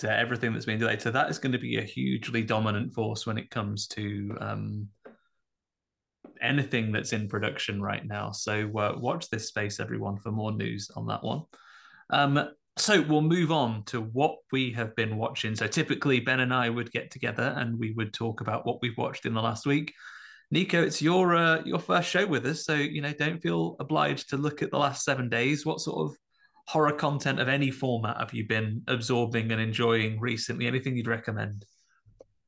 to 0.00 0.10
everything 0.10 0.52
that's 0.52 0.64
been 0.64 0.78
delayed. 0.80 1.00
So 1.00 1.10
that 1.10 1.30
is 1.30 1.38
going 1.38 1.52
to 1.52 1.58
be 1.58 1.76
a 1.76 1.82
hugely 1.82 2.42
dominant 2.42 2.92
force 2.92 3.26
when 3.26 3.38
it 3.38 3.50
comes 3.50 3.86
to 3.88 4.36
um, 4.40 4.88
anything 6.40 6.90
that's 6.90 7.12
in 7.12 7.28
production 7.28 7.80
right 7.80 8.04
now. 8.04 8.32
So 8.32 8.66
uh, 8.78 8.96
watch 8.98 9.28
this 9.28 9.48
space, 9.48 9.78
everyone, 9.78 10.18
for 10.18 10.32
more 10.32 10.52
news 10.52 10.90
on 10.96 11.06
that 11.06 11.22
one. 11.22 11.42
Um, 12.08 12.48
so 12.76 13.02
we'll 13.02 13.20
move 13.20 13.52
on 13.52 13.84
to 13.84 14.00
what 14.00 14.36
we 14.52 14.72
have 14.72 14.96
been 14.96 15.16
watching. 15.16 15.54
So 15.54 15.66
typically, 15.66 16.20
Ben 16.20 16.40
and 16.40 16.52
I 16.52 16.70
would 16.70 16.90
get 16.92 17.10
together 17.10 17.54
and 17.56 17.78
we 17.78 17.92
would 17.92 18.14
talk 18.14 18.40
about 18.40 18.64
what 18.64 18.80
we've 18.80 18.96
watched 18.96 19.26
in 19.26 19.34
the 19.34 19.42
last 19.42 19.66
week. 19.66 19.92
Nico, 20.50 20.82
it's 20.82 21.00
your 21.00 21.36
uh, 21.36 21.62
your 21.64 21.78
first 21.78 22.08
show 22.08 22.26
with 22.26 22.44
us, 22.46 22.64
so 22.64 22.74
you 22.74 23.00
know 23.00 23.12
don't 23.12 23.40
feel 23.40 23.76
obliged 23.78 24.30
to 24.30 24.36
look 24.36 24.62
at 24.62 24.70
the 24.70 24.78
last 24.78 25.04
seven 25.04 25.28
days. 25.28 25.64
What 25.64 25.80
sort 25.80 26.10
of 26.10 26.16
horror 26.66 26.92
content 26.92 27.40
of 27.40 27.48
any 27.48 27.70
format 27.70 28.18
have 28.18 28.34
you 28.34 28.46
been 28.46 28.82
absorbing 28.88 29.52
and 29.52 29.60
enjoying 29.60 30.20
recently? 30.20 30.66
Anything 30.66 30.96
you'd 30.96 31.06
recommend? 31.06 31.64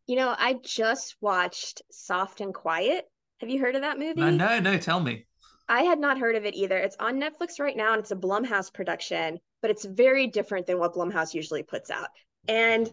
You 0.06 0.16
know, 0.16 0.34
I 0.36 0.58
just 0.64 1.16
watched 1.20 1.82
Soft 1.90 2.40
and 2.40 2.52
Quiet 2.52 3.06
have 3.42 3.50
you 3.50 3.58
heard 3.58 3.74
of 3.74 3.82
that 3.82 3.98
movie? 3.98 4.20
No, 4.20 4.30
no, 4.30 4.60
no. 4.60 4.78
Tell 4.78 5.00
me. 5.00 5.26
I 5.68 5.82
had 5.82 5.98
not 5.98 6.16
heard 6.16 6.36
of 6.36 6.44
it 6.44 6.54
either. 6.54 6.78
It's 6.78 6.96
on 7.00 7.20
Netflix 7.20 7.58
right 7.58 7.76
now 7.76 7.92
and 7.92 7.98
it's 7.98 8.12
a 8.12 8.16
Blumhouse 8.16 8.72
production, 8.72 9.40
but 9.60 9.70
it's 9.70 9.84
very 9.84 10.28
different 10.28 10.68
than 10.68 10.78
what 10.78 10.94
Blumhouse 10.94 11.34
usually 11.34 11.64
puts 11.64 11.90
out. 11.90 12.06
And 12.48 12.92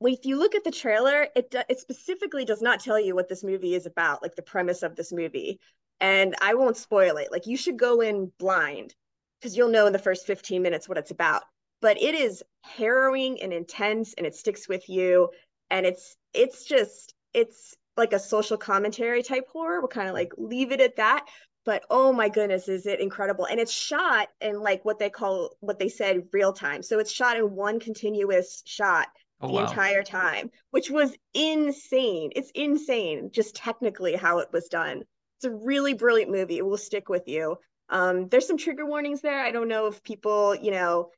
if 0.00 0.24
you 0.24 0.38
look 0.38 0.54
at 0.54 0.64
the 0.64 0.70
trailer, 0.70 1.28
it 1.34 1.54
it 1.68 1.80
specifically 1.80 2.44
does 2.44 2.62
not 2.62 2.80
tell 2.80 3.00
you 3.00 3.14
what 3.14 3.28
this 3.28 3.44
movie 3.44 3.74
is 3.74 3.86
about, 3.86 4.22
like 4.22 4.34
the 4.34 4.42
premise 4.42 4.82
of 4.82 4.96
this 4.96 5.12
movie. 5.12 5.60
And 6.00 6.34
I 6.40 6.54
won't 6.54 6.76
spoil 6.76 7.16
it. 7.16 7.32
Like 7.32 7.46
you 7.46 7.56
should 7.56 7.78
go 7.78 8.00
in 8.00 8.32
blind 8.38 8.94
because 9.40 9.56
you'll 9.56 9.70
know 9.70 9.86
in 9.86 9.92
the 9.92 9.98
first 9.98 10.26
15 10.26 10.62
minutes 10.62 10.88
what 10.88 10.98
it's 10.98 11.10
about. 11.10 11.42
But 11.80 12.00
it 12.00 12.14
is 12.14 12.42
harrowing 12.64 13.40
and 13.40 13.52
intense 13.52 14.14
and 14.14 14.26
it 14.26 14.34
sticks 14.34 14.68
with 14.68 14.88
you 14.88 15.30
and 15.70 15.86
it's 15.86 16.16
it's 16.34 16.64
just 16.64 17.14
it's 17.34 17.76
like 17.96 18.12
a 18.12 18.18
social 18.18 18.56
commentary 18.56 19.22
type 19.22 19.48
horror. 19.52 19.80
We'll 19.80 19.88
kind 19.88 20.08
of 20.08 20.14
like 20.14 20.32
leave 20.36 20.72
it 20.72 20.80
at 20.80 20.96
that. 20.96 21.26
But 21.64 21.84
oh 21.90 22.12
my 22.12 22.28
goodness, 22.28 22.68
is 22.68 22.86
it 22.86 23.00
incredible? 23.00 23.44
And 23.44 23.60
it's 23.60 23.72
shot 23.72 24.28
in 24.40 24.60
like 24.60 24.84
what 24.84 24.98
they 24.98 25.10
call 25.10 25.50
what 25.60 25.78
they 25.78 25.88
said 25.88 26.28
real 26.32 26.52
time. 26.52 26.82
So 26.82 26.98
it's 26.98 27.12
shot 27.12 27.36
in 27.36 27.54
one 27.54 27.78
continuous 27.78 28.62
shot 28.64 29.08
oh, 29.40 29.48
the 29.48 29.54
wow. 29.54 29.64
entire 29.64 30.02
time, 30.02 30.50
which 30.70 30.90
was 30.90 31.16
insane. 31.34 32.30
It's 32.34 32.50
insane, 32.54 33.30
just 33.32 33.54
technically 33.54 34.16
how 34.16 34.38
it 34.38 34.48
was 34.52 34.68
done. 34.68 35.02
It's 35.36 35.44
a 35.44 35.50
really 35.50 35.94
brilliant 35.94 36.30
movie. 36.30 36.58
It 36.58 36.66
will 36.66 36.78
stick 36.78 37.08
with 37.08 37.28
you. 37.28 37.56
Um, 37.90 38.28
there's 38.28 38.46
some 38.46 38.58
trigger 38.58 38.86
warnings 38.86 39.20
there. 39.20 39.40
I 39.40 39.50
don't 39.50 39.68
know 39.68 39.86
if 39.86 40.02
people, 40.02 40.54
you 40.54 40.70
know, 40.70 41.10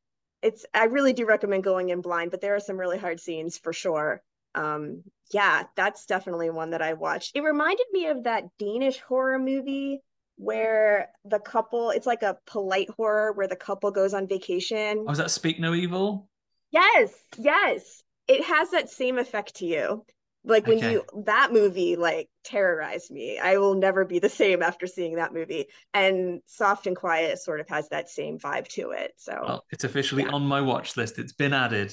it's 0.42 0.64
I 0.72 0.84
really 0.84 1.12
do 1.12 1.26
recommend 1.26 1.64
going 1.64 1.90
in 1.90 2.00
blind, 2.00 2.30
but 2.30 2.40
there 2.40 2.54
are 2.54 2.60
some 2.60 2.78
really 2.78 2.98
hard 2.98 3.20
scenes 3.20 3.58
for 3.58 3.72
sure 3.72 4.22
um 4.54 5.02
yeah 5.32 5.62
that's 5.76 6.06
definitely 6.06 6.50
one 6.50 6.70
that 6.70 6.82
i 6.82 6.94
watched 6.94 7.36
it 7.36 7.42
reminded 7.42 7.86
me 7.92 8.06
of 8.06 8.24
that 8.24 8.44
danish 8.58 8.98
horror 9.00 9.38
movie 9.38 10.00
where 10.40 11.10
the 11.26 11.38
couple 11.38 11.90
it's 11.90 12.06
like 12.06 12.22
a 12.22 12.38
polite 12.46 12.88
horror 12.96 13.32
where 13.32 13.46
the 13.46 13.56
couple 13.56 13.90
goes 13.90 14.14
on 14.14 14.26
vacation. 14.26 15.00
Oh, 15.00 15.10
was 15.10 15.18
that 15.18 15.30
speak 15.30 15.60
no 15.60 15.74
evil? 15.74 16.28
Yes 16.70 17.12
yes. 17.36 18.02
It 18.26 18.44
has 18.44 18.70
that 18.70 18.88
same 18.88 19.18
effect 19.18 19.56
to 19.56 19.66
you. 19.66 20.04
Like 20.42 20.66
when 20.66 20.78
okay. 20.78 20.92
you 20.92 21.04
that 21.26 21.52
movie 21.52 21.96
like 21.96 22.30
terrorized 22.42 23.10
me. 23.10 23.38
I 23.38 23.58
will 23.58 23.74
never 23.74 24.06
be 24.06 24.18
the 24.18 24.30
same 24.30 24.62
after 24.62 24.86
seeing 24.86 25.16
that 25.16 25.34
movie. 25.34 25.66
And 25.92 26.40
soft 26.46 26.86
and 26.86 26.96
quiet 26.96 27.38
sort 27.38 27.60
of 27.60 27.68
has 27.68 27.90
that 27.90 28.08
same 28.08 28.38
vibe 28.38 28.66
to 28.68 28.92
it 28.92 29.12
so 29.18 29.38
well, 29.42 29.64
it's 29.70 29.84
officially 29.84 30.22
yeah. 30.22 30.30
on 30.30 30.42
my 30.42 30.62
watch 30.62 30.96
list. 30.96 31.18
It's 31.18 31.34
been 31.34 31.52
added. 31.52 31.92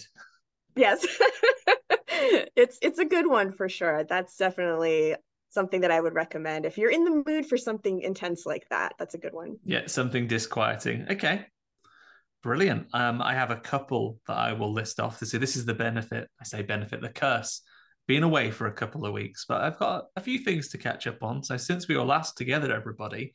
Yes. 0.76 1.06
It's 2.56 2.80
it's 2.82 2.98
a 2.98 3.06
good 3.06 3.28
one 3.28 3.52
for 3.52 3.70
sure. 3.70 4.04
That's 4.04 4.36
definitely 4.36 5.16
something 5.50 5.82
that 5.82 5.92
I 5.92 6.00
would 6.00 6.14
recommend 6.14 6.66
if 6.66 6.78
you're 6.78 6.92
in 6.92 7.04
the 7.04 7.24
mood 7.26 7.46
for 7.46 7.58
something 7.58 8.02
intense 8.02 8.46
like 8.46 8.68
that. 8.70 8.94
That's 9.00 9.16
a 9.16 9.18
good 9.18 9.34
one. 9.34 9.58
Yeah, 9.64 9.88
something 9.88 10.28
disquieting. 10.28 11.08
Okay. 11.12 11.46
Brilliant. 12.44 12.88
Um, 12.94 13.22
I 13.22 13.34
have 13.34 13.52
a 13.52 13.58
couple 13.58 14.20
that 14.28 14.38
I 14.38 14.54
will 14.54 14.72
list 14.72 15.00
off 15.00 15.20
to 15.20 15.26
see. 15.26 15.38
This 15.38 15.56
is 15.56 15.66
the 15.66 15.74
benefit. 15.74 16.30
I 16.40 16.44
say 16.44 16.62
benefit, 16.62 17.02
the 17.02 17.10
curse. 17.10 17.62
Being 18.08 18.24
away 18.24 18.52
for 18.52 18.68
a 18.68 18.74
couple 18.74 19.06
of 19.06 19.12
weeks, 19.12 19.44
but 19.50 19.60
I've 19.60 19.78
got 19.78 20.06
a 20.16 20.22
few 20.22 20.40
things 20.40 20.70
to 20.70 20.78
catch 20.78 21.08
up 21.08 21.22
on. 21.24 21.44
So 21.44 21.58
since 21.58 21.90
we 21.90 21.98
were 21.98 22.06
last 22.06 22.38
together, 22.38 22.74
everybody, 22.74 23.34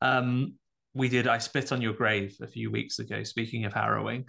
um, 0.00 0.54
we 0.94 1.08
did 1.08 1.26
I 1.26 1.38
Spit 1.38 1.72
on 1.72 1.82
Your 1.82 1.92
Grave 1.92 2.36
a 2.40 2.46
few 2.46 2.70
weeks 2.70 3.00
ago. 3.00 3.24
Speaking 3.24 3.64
of 3.64 3.72
harrowing, 3.72 4.26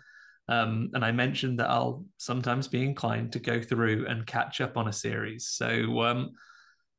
um, 0.48 0.90
and 0.94 1.06
I 1.06 1.12
mentioned 1.12 1.60
that 1.60 1.70
I'll 1.70 2.06
sometimes 2.18 2.68
be 2.68 2.84
inclined 2.84 3.34
to 3.34 3.40
go 3.40 3.62
through 3.62 4.08
and 4.08 4.26
catch 4.26 4.62
up 4.62 4.78
on 4.78 4.88
a 4.88 4.94
series. 4.94 5.50
So, 5.50 6.02
um, 6.02 6.32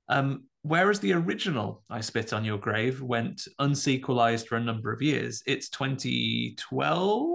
um, 0.08 0.44
whereas 0.62 1.00
the 1.00 1.12
original 1.12 1.82
I 1.90 2.00
Spit 2.00 2.32
on 2.32 2.44
Your 2.44 2.58
Grave 2.58 3.02
went 3.02 3.46
unsequelized 3.60 4.46
for 4.46 4.56
a 4.56 4.60
number 4.60 4.92
of 4.92 5.02
years, 5.02 5.42
its 5.46 5.68
2012 5.70 7.28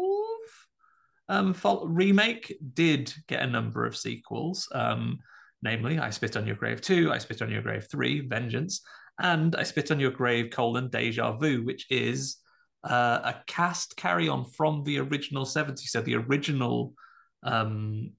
um, 1.29 1.55
remake 1.85 2.57
did 2.73 3.13
get 3.27 3.41
a 3.41 3.47
number 3.47 3.85
of 3.85 3.95
sequels, 3.95 4.67
um, 4.73 5.19
namely 5.61 5.99
I 5.99 6.09
Spit 6.09 6.37
on 6.37 6.47
Your 6.47 6.55
Grave 6.55 6.81
2, 6.81 7.11
I 7.11 7.17
Spit 7.17 7.41
on 7.41 7.51
Your 7.51 7.61
Grave 7.61 7.87
3, 7.89 8.27
Vengeance, 8.27 8.81
and 9.19 9.55
I 9.55 9.63
Spit 9.63 9.91
on 9.91 9.99
Your 9.99 10.11
Grave 10.11 10.49
colon 10.51 10.89
Deja 10.89 11.33
Vu, 11.33 11.63
which 11.63 11.85
is 11.91 12.37
uh, 12.83 13.19
a 13.23 13.35
cast 13.45 13.95
carry 13.97 14.29
on 14.29 14.45
from 14.45 14.83
the 14.83 14.99
original 14.99 15.45
70s. 15.45 15.79
So 15.89 16.01
the 16.01 16.15
original 16.15 16.93
um, 17.43 18.11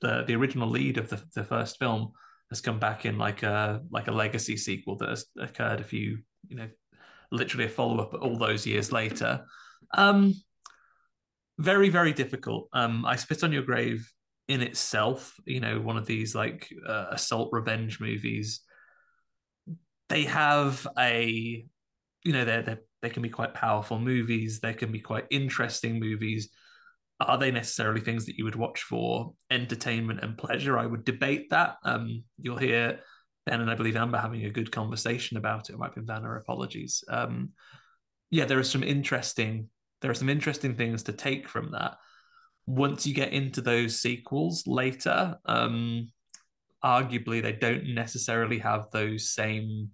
the 0.00 0.24
the 0.26 0.34
original 0.34 0.68
lead 0.68 0.98
of 0.98 1.08
the, 1.08 1.22
the 1.34 1.44
first 1.44 1.78
film 1.78 2.12
has 2.50 2.60
come 2.60 2.78
back 2.78 3.06
in 3.06 3.16
like 3.16 3.42
a 3.42 3.82
like 3.90 4.08
a 4.08 4.12
legacy 4.12 4.56
sequel 4.56 4.96
that 4.96 5.08
has 5.08 5.26
occurred 5.38 5.80
a 5.80 5.84
few 5.84 6.18
you 6.48 6.56
know 6.56 6.68
literally 7.32 7.66
a 7.66 7.68
follow 7.68 7.98
up 7.98 8.14
all 8.14 8.36
those 8.36 8.66
years 8.66 8.92
later. 8.92 9.44
Um, 9.94 10.34
very 11.58 11.88
very 11.88 12.12
difficult. 12.12 12.68
Um, 12.72 13.04
I 13.04 13.16
spit 13.16 13.44
on 13.44 13.52
your 13.52 13.62
grave 13.62 14.10
in 14.48 14.62
itself. 14.62 15.34
You 15.44 15.60
know, 15.60 15.80
one 15.80 15.96
of 15.96 16.06
these 16.06 16.34
like 16.34 16.68
uh, 16.86 17.06
assault 17.10 17.50
revenge 17.52 18.00
movies. 18.00 18.60
They 20.08 20.24
have 20.24 20.86
a 20.98 21.64
you 22.24 22.32
know 22.32 22.44
they're 22.44 22.62
they're 22.62 22.80
they 23.02 23.10
can 23.10 23.22
be 23.22 23.28
quite 23.28 23.54
powerful 23.54 23.98
movies. 23.98 24.60
They 24.60 24.74
can 24.74 24.92
be 24.92 25.00
quite 25.00 25.26
interesting 25.30 25.98
movies. 25.98 26.50
Are 27.20 27.38
they 27.38 27.50
necessarily 27.50 28.00
things 28.00 28.26
that 28.26 28.36
you 28.36 28.44
would 28.44 28.56
watch 28.56 28.82
for 28.82 29.34
entertainment 29.50 30.20
and 30.22 30.38
pleasure? 30.38 30.78
I 30.78 30.86
would 30.86 31.04
debate 31.04 31.50
that. 31.50 31.76
Um, 31.84 32.24
you'll 32.40 32.56
hear 32.56 33.00
Ben 33.46 33.60
and 33.60 33.70
I 33.70 33.74
believe 33.74 33.96
Amber 33.96 34.18
having 34.18 34.44
a 34.44 34.50
good 34.50 34.72
conversation 34.72 35.36
about 35.36 35.68
it. 35.68 35.74
it 35.74 35.78
might 35.78 35.94
be 35.94 36.00
Vanna. 36.02 36.34
Apologies. 36.34 37.04
Um, 37.08 37.50
yeah, 38.30 38.46
there 38.46 38.58
are 38.58 38.64
some 38.64 38.82
interesting 38.82 39.68
there 40.00 40.10
are 40.10 40.14
some 40.14 40.28
interesting 40.28 40.74
things 40.76 41.02
to 41.04 41.12
take 41.12 41.48
from 41.48 41.72
that. 41.72 41.96
once 42.66 43.06
you 43.06 43.12
get 43.12 43.32
into 43.32 43.60
those 43.60 44.00
sequels 44.00 44.64
later, 44.66 45.36
um, 45.44 46.08
arguably 46.84 47.42
they 47.42 47.52
don't 47.52 47.94
necessarily 47.94 48.58
have 48.58 48.90
those 48.92 49.30
same. 49.32 49.90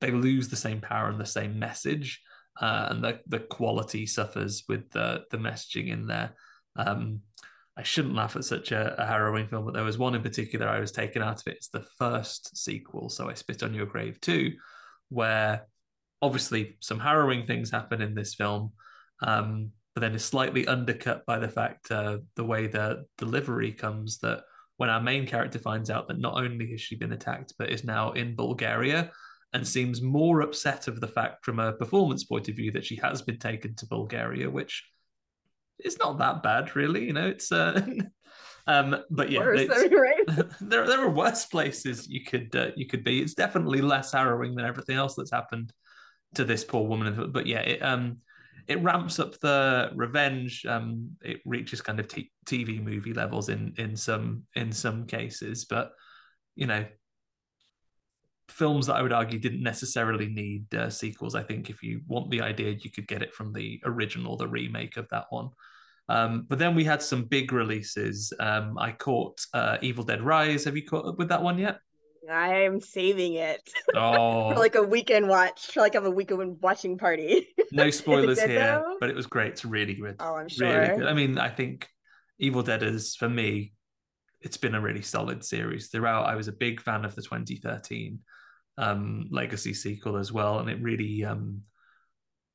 They 0.00 0.10
lose 0.10 0.48
the 0.48 0.56
same 0.56 0.80
power 0.80 1.10
and 1.10 1.20
the 1.20 1.26
same 1.26 1.58
message, 1.58 2.22
uh, 2.60 2.88
and 2.90 3.04
the 3.04 3.20
the 3.26 3.40
quality 3.40 4.06
suffers 4.06 4.64
with 4.68 4.90
the 4.90 5.24
the 5.30 5.38
messaging 5.38 5.88
in 5.88 6.06
there. 6.06 6.34
Um, 6.76 7.20
I 7.76 7.84
shouldn't 7.84 8.14
laugh 8.14 8.34
at 8.34 8.44
such 8.44 8.72
a, 8.72 9.00
a, 9.00 9.06
harrowing 9.06 9.46
film, 9.46 9.64
but 9.64 9.74
there 9.74 9.84
was 9.84 9.98
one 9.98 10.16
in 10.16 10.22
particular 10.22 10.68
I 10.68 10.80
was 10.80 10.90
taken 10.90 11.22
out 11.22 11.40
of 11.40 11.46
it. 11.46 11.56
It's 11.58 11.68
the 11.68 11.86
first 11.96 12.56
sequel, 12.56 13.08
so 13.08 13.30
I 13.30 13.34
Spit 13.34 13.62
on 13.62 13.72
Your 13.72 13.86
Grave 13.86 14.20
too, 14.20 14.54
where 15.10 15.64
obviously 16.20 16.76
some 16.80 16.98
harrowing 16.98 17.46
things 17.46 17.70
happen 17.70 18.02
in 18.02 18.14
this 18.14 18.34
film, 18.34 18.72
um, 19.22 19.70
but 19.94 20.00
then 20.00 20.14
is 20.14 20.24
slightly 20.24 20.66
undercut 20.66 21.24
by 21.24 21.38
the 21.38 21.48
fact 21.48 21.92
uh, 21.92 22.18
the 22.34 22.44
way 22.44 22.66
the 22.66 23.04
delivery 23.16 23.70
comes 23.70 24.18
that 24.18 24.42
when 24.78 24.90
our 24.90 25.00
main 25.00 25.24
character 25.24 25.60
finds 25.60 25.88
out 25.88 26.08
that 26.08 26.18
not 26.18 26.34
only 26.34 26.70
has 26.72 26.80
she 26.80 26.96
been 26.96 27.12
attacked, 27.12 27.52
but 27.58 27.70
is 27.70 27.84
now 27.84 28.10
in 28.12 28.34
Bulgaria 28.34 29.12
and 29.52 29.66
seems 29.66 30.02
more 30.02 30.42
upset 30.42 30.88
of 30.88 31.00
the 31.00 31.08
fact 31.08 31.44
from 31.44 31.58
a 31.58 31.72
performance 31.72 32.24
point 32.24 32.48
of 32.48 32.56
view 32.56 32.70
that 32.72 32.84
she 32.84 32.96
has 32.96 33.22
been 33.22 33.38
taken 33.38 33.74
to 33.76 33.86
Bulgaria, 33.86 34.50
which 34.50 34.84
is 35.78 35.98
not 35.98 36.18
that 36.18 36.42
bad, 36.42 36.76
really. 36.76 37.04
You 37.04 37.12
know, 37.12 37.28
it's 37.28 37.50
uh, 37.50 37.80
um, 38.66 38.96
but 39.10 39.30
yeah, 39.30 39.40
Worse, 39.40 39.68
right? 39.68 40.46
there 40.60 40.86
there 40.86 41.00
are 41.00 41.10
worse 41.10 41.46
places 41.46 42.08
you 42.08 42.24
could 42.24 42.54
uh, 42.54 42.70
you 42.76 42.86
could 42.86 43.04
be. 43.04 43.20
It's 43.20 43.34
definitely 43.34 43.80
less 43.80 44.12
harrowing 44.12 44.54
than 44.54 44.66
everything 44.66 44.96
else 44.96 45.14
that's 45.14 45.32
happened 45.32 45.72
to 46.34 46.44
this 46.44 46.64
poor 46.64 46.86
woman. 46.86 47.30
But 47.32 47.46
yeah, 47.46 47.60
it 47.60 47.82
um 47.82 48.18
it 48.66 48.82
ramps 48.82 49.18
up 49.18 49.38
the 49.40 49.90
revenge. 49.94 50.66
Um, 50.66 51.12
it 51.22 51.40
reaches 51.46 51.80
kind 51.80 51.98
of 52.00 52.08
t- 52.08 52.30
TV 52.44 52.82
movie 52.82 53.14
levels 53.14 53.48
in 53.48 53.72
in 53.78 53.96
some 53.96 54.44
in 54.54 54.72
some 54.72 55.06
cases, 55.06 55.64
but 55.64 55.92
you 56.54 56.66
know. 56.66 56.84
Films 58.48 58.86
that 58.86 58.96
I 58.96 59.02
would 59.02 59.12
argue 59.12 59.38
didn't 59.38 59.62
necessarily 59.62 60.26
need 60.26 60.74
uh, 60.74 60.90
sequels. 60.90 61.34
I 61.34 61.42
think 61.42 61.70
if 61.70 61.82
you 61.82 62.00
want 62.06 62.30
the 62.30 62.40
idea, 62.40 62.70
you 62.80 62.90
could 62.90 63.06
get 63.06 63.22
it 63.22 63.34
from 63.34 63.52
the 63.52 63.80
original, 63.84 64.36
the 64.36 64.48
remake 64.48 64.96
of 64.96 65.08
that 65.10 65.26
one. 65.30 65.50
Um, 66.08 66.46
but 66.48 66.58
then 66.58 66.74
we 66.74 66.84
had 66.84 67.02
some 67.02 67.24
big 67.24 67.52
releases. 67.52 68.32
Um, 68.40 68.78
I 68.78 68.92
caught 68.92 69.40
uh, 69.52 69.76
Evil 69.82 70.04
Dead 70.04 70.22
Rise. 70.22 70.64
Have 70.64 70.76
you 70.76 70.84
caught 70.86 71.04
up 71.06 71.18
with 71.18 71.28
that 71.28 71.42
one 71.42 71.58
yet? 71.58 71.80
I'm 72.30 72.80
saving 72.80 73.34
it 73.34 73.60
Oh, 73.94 74.50
for 74.52 74.58
like 74.58 74.74
a 74.74 74.82
weekend 74.82 75.28
watch, 75.28 75.66
for 75.72 75.80
like 75.80 75.94
have 75.94 76.04
a 76.04 76.10
weekend 76.10 76.58
watching 76.60 76.98
party. 76.98 77.48
no 77.72 77.90
spoilers 77.90 78.40
here, 78.42 78.58
though? 78.60 78.96
but 79.00 79.08
it 79.10 79.16
was 79.16 79.26
great. 79.26 79.52
It's 79.52 79.64
really 79.64 79.94
good. 79.94 80.16
Oh, 80.20 80.34
I'm 80.34 80.48
Really 80.58 80.86
sure. 80.86 80.96
good. 80.98 81.06
I 81.06 81.14
mean, 81.14 81.38
I 81.38 81.48
think 81.48 81.88
Evil 82.38 82.62
Dead 82.62 82.82
is 82.82 83.14
for 83.16 83.28
me. 83.28 83.72
It's 84.40 84.56
been 84.56 84.74
a 84.74 84.80
really 84.80 85.02
solid 85.02 85.44
series 85.44 85.88
throughout. 85.88 86.26
I 86.26 86.36
was 86.36 86.48
a 86.48 86.52
big 86.52 86.80
fan 86.80 87.04
of 87.04 87.14
the 87.14 87.22
2013 87.22 88.20
um, 88.78 89.28
Legacy 89.30 89.74
sequel 89.74 90.16
as 90.16 90.32
well, 90.32 90.60
and 90.60 90.70
it 90.70 90.80
really. 90.80 91.24
Um, 91.24 91.62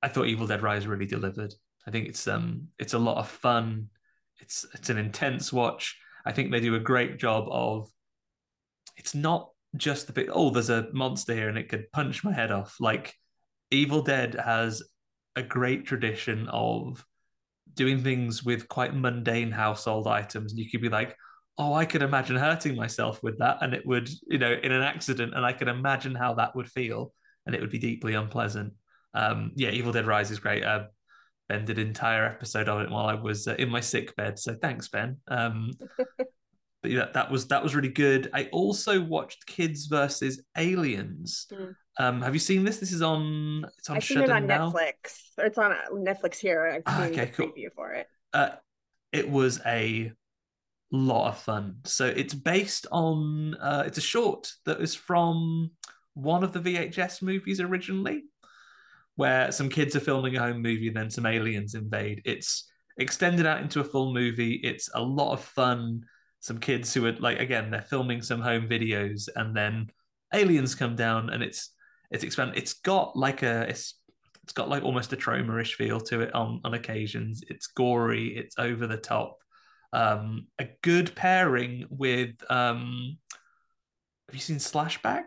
I 0.01 0.07
thought 0.07 0.27
Evil 0.27 0.47
Dead 0.47 0.63
Rise 0.63 0.87
really 0.87 1.05
delivered. 1.05 1.53
I 1.87 1.91
think 1.91 2.07
it's 2.07 2.27
um 2.27 2.69
it's 2.79 2.93
a 2.93 2.99
lot 2.99 3.17
of 3.17 3.29
fun. 3.29 3.89
It's 4.39 4.65
it's 4.73 4.89
an 4.89 4.97
intense 4.97 5.53
watch. 5.53 5.97
I 6.25 6.31
think 6.31 6.51
they 6.51 6.59
do 6.59 6.75
a 6.75 6.79
great 6.79 7.19
job 7.19 7.47
of. 7.49 7.89
It's 8.97 9.15
not 9.15 9.49
just 9.75 10.07
the 10.07 10.13
bit. 10.13 10.29
Oh, 10.31 10.49
there's 10.49 10.69
a 10.69 10.87
monster 10.93 11.33
here 11.33 11.49
and 11.49 11.57
it 11.57 11.69
could 11.69 11.91
punch 11.91 12.23
my 12.23 12.33
head 12.33 12.51
off. 12.51 12.75
Like 12.79 13.13
Evil 13.71 14.01
Dead 14.01 14.35
has 14.35 14.83
a 15.35 15.43
great 15.43 15.85
tradition 15.85 16.47
of 16.49 17.03
doing 17.73 18.03
things 18.03 18.43
with 18.43 18.69
quite 18.69 18.95
mundane 18.95 19.51
household 19.51 20.07
items, 20.07 20.51
and 20.51 20.59
you 20.59 20.69
could 20.69 20.81
be 20.81 20.89
like, 20.89 21.17
"Oh, 21.57 21.73
I 21.73 21.85
could 21.85 22.01
imagine 22.01 22.35
hurting 22.35 22.75
myself 22.75 23.21
with 23.23 23.39
that," 23.39 23.57
and 23.61 23.73
it 23.73 23.85
would, 23.85 24.09
you 24.27 24.37
know, 24.37 24.51
in 24.51 24.71
an 24.71 24.81
accident, 24.81 25.33
and 25.35 25.45
I 25.45 25.53
could 25.53 25.67
imagine 25.67 26.15
how 26.15 26.33
that 26.35 26.55
would 26.55 26.69
feel, 26.69 27.13
and 27.45 27.53
it 27.55 27.61
would 27.61 27.69
be 27.71 27.79
deeply 27.79 28.13
unpleasant. 28.15 28.73
Um, 29.13 29.51
yeah, 29.55 29.69
Evil 29.69 29.91
Dead 29.91 30.07
Rise 30.07 30.31
is 30.31 30.39
great. 30.39 30.63
Uh, 30.63 30.85
Ben 31.49 31.65
did 31.65 31.77
an 31.77 31.87
entire 31.87 32.25
episode 32.25 32.69
of 32.69 32.81
it 32.81 32.89
while 32.89 33.05
I 33.05 33.15
was 33.15 33.47
uh, 33.47 33.55
in 33.59 33.69
my 33.69 33.81
sick 33.81 34.15
bed, 34.15 34.39
so 34.39 34.55
thanks, 34.55 34.87
Ben. 34.87 35.17
Um, 35.27 35.71
but 36.17 36.91
yeah, 36.91 37.07
that 37.13 37.29
was 37.29 37.47
that 37.47 37.61
was 37.61 37.75
really 37.75 37.89
good. 37.89 38.29
I 38.33 38.45
also 38.51 39.01
watched 39.01 39.45
Kids 39.45 39.85
versus 39.87 40.41
Aliens. 40.57 41.47
Mm. 41.51 41.75
Um, 41.99 42.21
have 42.23 42.33
you 42.33 42.39
seen 42.39 42.63
this? 42.63 42.79
This 42.79 42.91
is 42.91 43.01
on. 43.03 43.65
It's 43.77 43.89
on 43.89 43.97
I've 43.97 44.03
seen 44.03 44.21
it 44.21 44.29
on 44.31 44.47
now. 44.47 44.71
Netflix. 44.71 45.19
Or 45.37 45.45
it's 45.45 45.57
on 45.57 45.71
uh, 45.73 45.75
Netflix 45.93 46.37
here. 46.37 46.65
I've 46.67 46.83
Ah, 46.87 47.03
seen 47.03 47.11
okay, 47.11 47.25
the 47.25 47.31
cool. 47.31 47.47
preview 47.49 47.71
for 47.75 47.91
it. 47.93 48.07
Uh, 48.33 48.49
it 49.11 49.29
was 49.29 49.61
a 49.65 50.11
lot 50.97 51.29
of 51.29 51.39
fun. 51.39 51.77
So 51.85 52.05
it's 52.05 52.33
based 52.33 52.87
on. 52.91 53.55
Uh, 53.55 53.83
it's 53.85 53.97
a 53.97 54.01
short 54.01 54.51
that 54.65 54.79
was 54.79 54.95
from 54.95 55.71
one 56.13 56.43
of 56.43 56.53
the 56.53 56.59
VHS 56.59 57.21
movies 57.21 57.59
originally, 57.59 58.23
where 59.15 59.51
some 59.51 59.69
kids 59.69 59.95
are 59.95 60.01
filming 60.01 60.35
a 60.35 60.39
home 60.39 60.61
movie 60.61 60.87
and 60.87 60.97
then 60.97 61.09
some 61.09 61.25
aliens 61.25 61.75
invade. 61.75 62.21
It's 62.25 62.69
extended 62.97 63.45
out 63.45 63.61
into 63.61 63.79
a 63.79 63.83
full 63.83 64.13
movie. 64.13 64.59
It's 64.63 64.89
a 64.93 65.01
lot 65.01 65.33
of 65.33 65.41
fun. 65.43 66.03
Some 66.39 66.59
kids 66.59 66.93
who 66.93 67.05
are 67.05 67.13
like 67.13 67.39
again, 67.39 67.71
they're 67.71 67.81
filming 67.81 68.21
some 68.21 68.41
home 68.41 68.67
videos 68.67 69.29
and 69.35 69.55
then 69.55 69.89
aliens 70.33 70.75
come 70.75 70.95
down 70.95 71.29
and 71.29 71.41
it's 71.41 71.71
it's 72.11 72.23
expanded. 72.23 72.57
It's 72.57 72.73
got 72.73 73.15
like 73.15 73.43
a 73.43 73.61
it's 73.69 73.95
it's 74.43 74.53
got 74.53 74.69
like 74.69 74.83
almost 74.83 75.13
a 75.13 75.17
Troma-ish 75.17 75.75
feel 75.75 75.99
to 76.01 76.21
it 76.21 76.35
on 76.35 76.59
on 76.63 76.73
occasions. 76.73 77.41
It's 77.49 77.67
gory, 77.67 78.35
it's 78.37 78.59
over 78.59 78.87
the 78.87 78.97
top. 78.97 79.37
Um, 79.93 80.47
a 80.59 80.67
good 80.81 81.15
pairing 81.15 81.85
with 81.89 82.35
um 82.49 83.17
have 84.27 84.35
you 84.35 84.41
seen 84.41 84.57
Slashback? 84.57 85.25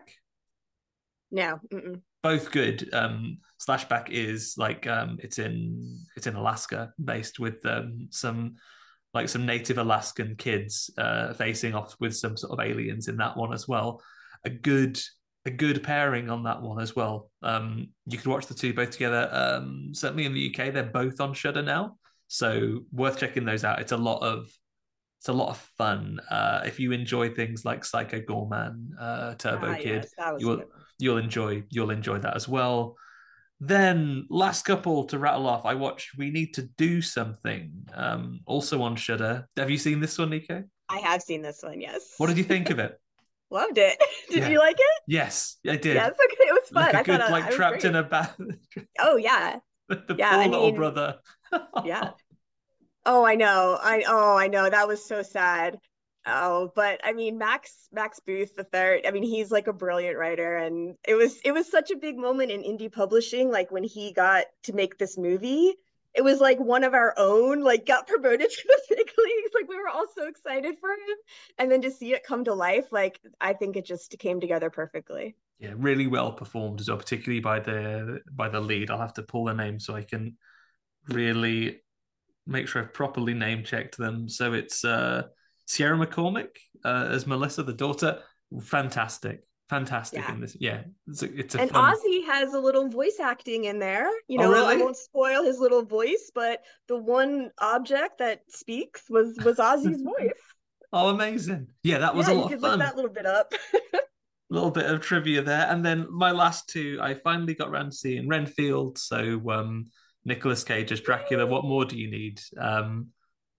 No. 1.31 1.59
Mm-mm. 1.73 2.01
both 2.23 2.51
good. 2.51 2.89
Um, 2.93 3.37
Slashback 3.65 4.09
is 4.09 4.55
like 4.57 4.85
um, 4.85 5.17
it's 5.21 5.39
in 5.39 6.05
it's 6.15 6.27
in 6.27 6.35
Alaska, 6.35 6.91
based 7.03 7.39
with 7.39 7.65
um, 7.65 8.07
some 8.11 8.55
like 9.13 9.29
some 9.29 9.45
native 9.45 9.77
Alaskan 9.77 10.35
kids 10.35 10.91
uh, 10.97 11.33
facing 11.33 11.73
off 11.73 11.95
with 11.99 12.15
some 12.15 12.35
sort 12.35 12.51
of 12.51 12.65
aliens 12.65 13.07
in 13.07 13.17
that 13.17 13.37
one 13.37 13.53
as 13.53 13.67
well. 13.67 14.01
A 14.43 14.49
good 14.49 14.99
a 15.45 15.51
good 15.51 15.81
pairing 15.83 16.29
on 16.29 16.43
that 16.43 16.61
one 16.61 16.81
as 16.81 16.95
well. 16.95 17.31
Um, 17.41 17.87
you 18.05 18.17
could 18.17 18.27
watch 18.27 18.47
the 18.47 18.53
two 18.53 18.73
both 18.73 18.91
together. 18.91 19.29
Um, 19.31 19.91
certainly 19.93 20.25
in 20.25 20.33
the 20.33 20.53
UK, 20.53 20.73
they're 20.73 20.83
both 20.83 21.21
on 21.21 21.33
Shudder 21.33 21.61
now, 21.61 21.95
so 22.27 22.81
worth 22.91 23.17
checking 23.19 23.45
those 23.45 23.63
out. 23.63 23.79
It's 23.79 23.91
a 23.91 23.97
lot 23.97 24.21
of 24.21 24.47
it's 25.19 25.29
a 25.29 25.33
lot 25.33 25.49
of 25.49 25.57
fun. 25.77 26.19
Uh, 26.29 26.61
if 26.65 26.79
you 26.79 26.91
enjoy 26.91 27.29
things 27.33 27.65
like 27.65 27.83
Psycho 27.83 28.19
Goreman, 28.21 28.89
uh, 28.99 29.33
Turbo 29.35 29.71
Ah, 29.71 29.75
Kid, 29.75 30.05
yes, 30.17 30.35
you'll 30.39 30.63
you'll 30.99 31.17
enjoy 31.17 31.63
you'll 31.69 31.91
enjoy 31.91 32.19
that 32.19 32.35
as 32.35 32.47
well. 32.47 32.95
Then 33.59 34.27
last 34.29 34.65
couple 34.65 35.05
to 35.05 35.17
rattle 35.17 35.47
off, 35.47 35.65
I 35.65 35.73
watched 35.73 36.15
We 36.17 36.29
Need 36.29 36.53
to 36.55 36.61
Do 36.77 37.01
Something, 37.01 37.87
um, 37.95 38.41
also 38.45 38.83
on 38.83 38.95
Shudder. 38.95 39.47
Have 39.57 39.71
you 39.71 39.79
seen 39.79 39.99
this 39.99 40.17
one, 40.19 40.29
Nico? 40.29 40.63
I 40.89 40.99
have 40.99 41.23
seen 41.23 41.41
this 41.41 41.61
one. 41.63 41.81
Yes. 41.81 42.13
What 42.19 42.27
did 42.27 42.37
you 42.37 42.43
think 42.43 42.69
of 42.69 42.77
it? 42.85 42.99
Loved 43.49 43.77
it. 43.77 43.97
Did 44.29 44.39
Yeah. 44.39 44.49
you 44.49 44.59
like 44.59 44.75
it? 44.77 45.01
Yes, 45.07 45.55
I 45.65 45.77
did. 45.77 45.95
Yes. 45.95 46.11
Okay. 46.11 46.43
It 46.49 46.53
was 46.53 46.69
fun. 46.69 46.83
like 46.83 46.93
a 46.93 46.99
I 46.99 47.03
good, 47.03 47.31
like 47.31 47.43
I 47.45 47.49
trapped 47.51 47.85
in 47.85 47.95
a 47.95 48.03
bath. 48.03 48.37
Oh 48.99 49.15
yeah. 49.15 49.59
the 50.07 50.15
Yeah, 50.17 50.31
poor 50.31 50.39
I 50.41 50.47
little 50.47 50.65
mean- 50.67 50.75
brother. 50.75 51.19
Yeah. 51.85 52.11
Oh, 53.05 53.25
I 53.25 53.35
know. 53.35 53.77
I 53.81 54.03
oh, 54.07 54.35
I 54.37 54.47
know. 54.47 54.69
That 54.69 54.87
was 54.87 55.03
so 55.05 55.21
sad. 55.21 55.79
Oh, 56.25 56.73
but 56.75 56.99
I 57.05 57.13
mean, 57.13 57.37
Max 57.37 57.87
Max 57.93 58.19
Booth 58.19 58.53
the 58.57 58.65
third. 58.65 59.05
I 59.07 59.11
mean, 59.11 59.23
he's 59.23 59.49
like 59.49 59.67
a 59.67 59.73
brilliant 59.73 60.17
writer, 60.17 60.57
and 60.57 60.95
it 61.07 61.15
was 61.15 61.39
it 61.45 61.53
was 61.53 61.71
such 61.71 61.89
a 61.89 61.95
big 61.95 62.17
moment 62.17 62.51
in 62.51 62.63
indie 62.63 62.91
publishing. 62.91 63.49
Like 63.49 63.71
when 63.71 63.85
he 63.85 64.11
got 64.11 64.45
to 64.63 64.73
make 64.73 64.97
this 64.97 65.17
movie, 65.17 65.73
it 66.13 66.21
was 66.21 66.41
like 66.41 66.59
one 66.59 66.83
of 66.83 66.93
our 66.93 67.13
own. 67.17 67.61
Like 67.63 67.85
got 67.85 68.07
promoted 68.07 68.49
to 68.51 68.63
the 68.67 68.81
big 68.89 69.07
leagues. 69.17 69.51
Like 69.55 69.69
we 69.69 69.77
were 69.77 69.87
all 69.87 70.07
so 70.13 70.27
excited 70.27 70.75
for 70.81 70.89
him, 70.89 71.17
and 71.57 71.71
then 71.71 71.83
to 71.83 71.91
see 71.91 72.13
it 72.13 72.25
come 72.25 72.43
to 72.43 72.53
life, 72.53 72.91
like 72.91 73.21
I 73.39 73.53
think 73.53 73.77
it 73.77 73.85
just 73.85 74.19
came 74.19 74.41
together 74.41 74.69
perfectly. 74.69 75.37
Yeah, 75.59 75.73
really 75.75 76.07
well 76.07 76.31
performed 76.33 76.79
as 76.79 76.89
well, 76.89 76.97
particularly 76.97 77.39
by 77.39 77.59
the 77.59 78.19
by 78.31 78.49
the 78.49 78.59
lead. 78.59 78.91
I'll 78.91 78.99
have 78.99 79.13
to 79.15 79.23
pull 79.23 79.45
their 79.45 79.55
name 79.55 79.79
so 79.79 79.95
I 79.95 80.03
can 80.03 80.37
really 81.09 81.81
make 82.45 82.67
sure 82.67 82.81
I've 82.81 82.93
properly 82.93 83.33
name 83.33 83.63
checked 83.63 83.97
them. 83.97 84.29
So 84.29 84.53
it's 84.53 84.85
uh, 84.85 85.23
Sierra 85.65 85.97
McCormick 85.97 86.49
uh, 86.85 87.07
as 87.11 87.27
Melissa, 87.27 87.63
the 87.63 87.73
daughter. 87.73 88.19
Fantastic, 88.61 89.43
fantastic 89.69 90.19
Yeah. 90.19 90.33
in 90.33 90.39
this. 90.41 90.55
Yeah, 90.59 90.81
it's 91.07 91.23
a, 91.23 91.39
it's 91.39 91.55
a 91.55 91.61
And 91.61 91.69
fun. 91.71 91.95
Ozzy 91.95 92.25
has 92.25 92.53
a 92.53 92.59
little 92.59 92.87
voice 92.87 93.19
acting 93.19 93.65
in 93.65 93.79
there. 93.79 94.09
You 94.27 94.39
Oh, 94.39 94.51
know, 94.51 94.65
I 94.65 94.77
won't 94.77 94.95
spoil 94.95 95.43
his 95.43 95.59
little 95.59 95.83
voice, 95.83 96.31
but 96.33 96.63
the 96.87 96.97
one 96.97 97.51
object 97.59 98.19
that 98.19 98.43
speaks 98.49 99.03
was 99.09 99.35
was 99.43 99.57
Ozzy's 99.57 100.01
voice. 100.19 100.31
Oh, 100.93 101.09
amazing! 101.09 101.67
Yeah, 101.83 101.97
that 101.97 102.15
was 102.15 102.27
yeah, 102.27 102.35
a 102.35 102.37
you 102.37 102.43
could 102.47 102.53
of 102.53 102.61
look 102.61 102.79
that 102.79 102.95
little 102.95 103.11
bit 103.11 103.25
up. 103.25 103.53
little 104.49 104.71
bit 104.71 104.85
of 104.85 105.01
trivia 105.01 105.41
there. 105.41 105.67
And 105.69 105.85
then 105.85 106.07
my 106.09 106.31
last 106.31 106.69
two, 106.69 106.99
I 107.01 107.15
finally 107.15 107.53
got 107.53 107.69
around 107.69 107.91
to 107.91 107.97
seeing 107.97 108.27
Renfield. 108.27 108.97
So 108.97 109.41
um 109.51 109.85
Nicolas 110.25 110.63
Cage 110.63 110.91
as 110.91 111.01
Dracula. 111.01 111.45
What 111.45 111.65
more 111.65 111.85
do 111.85 111.97
you 111.97 112.09
need? 112.09 112.41
Um 112.59 113.07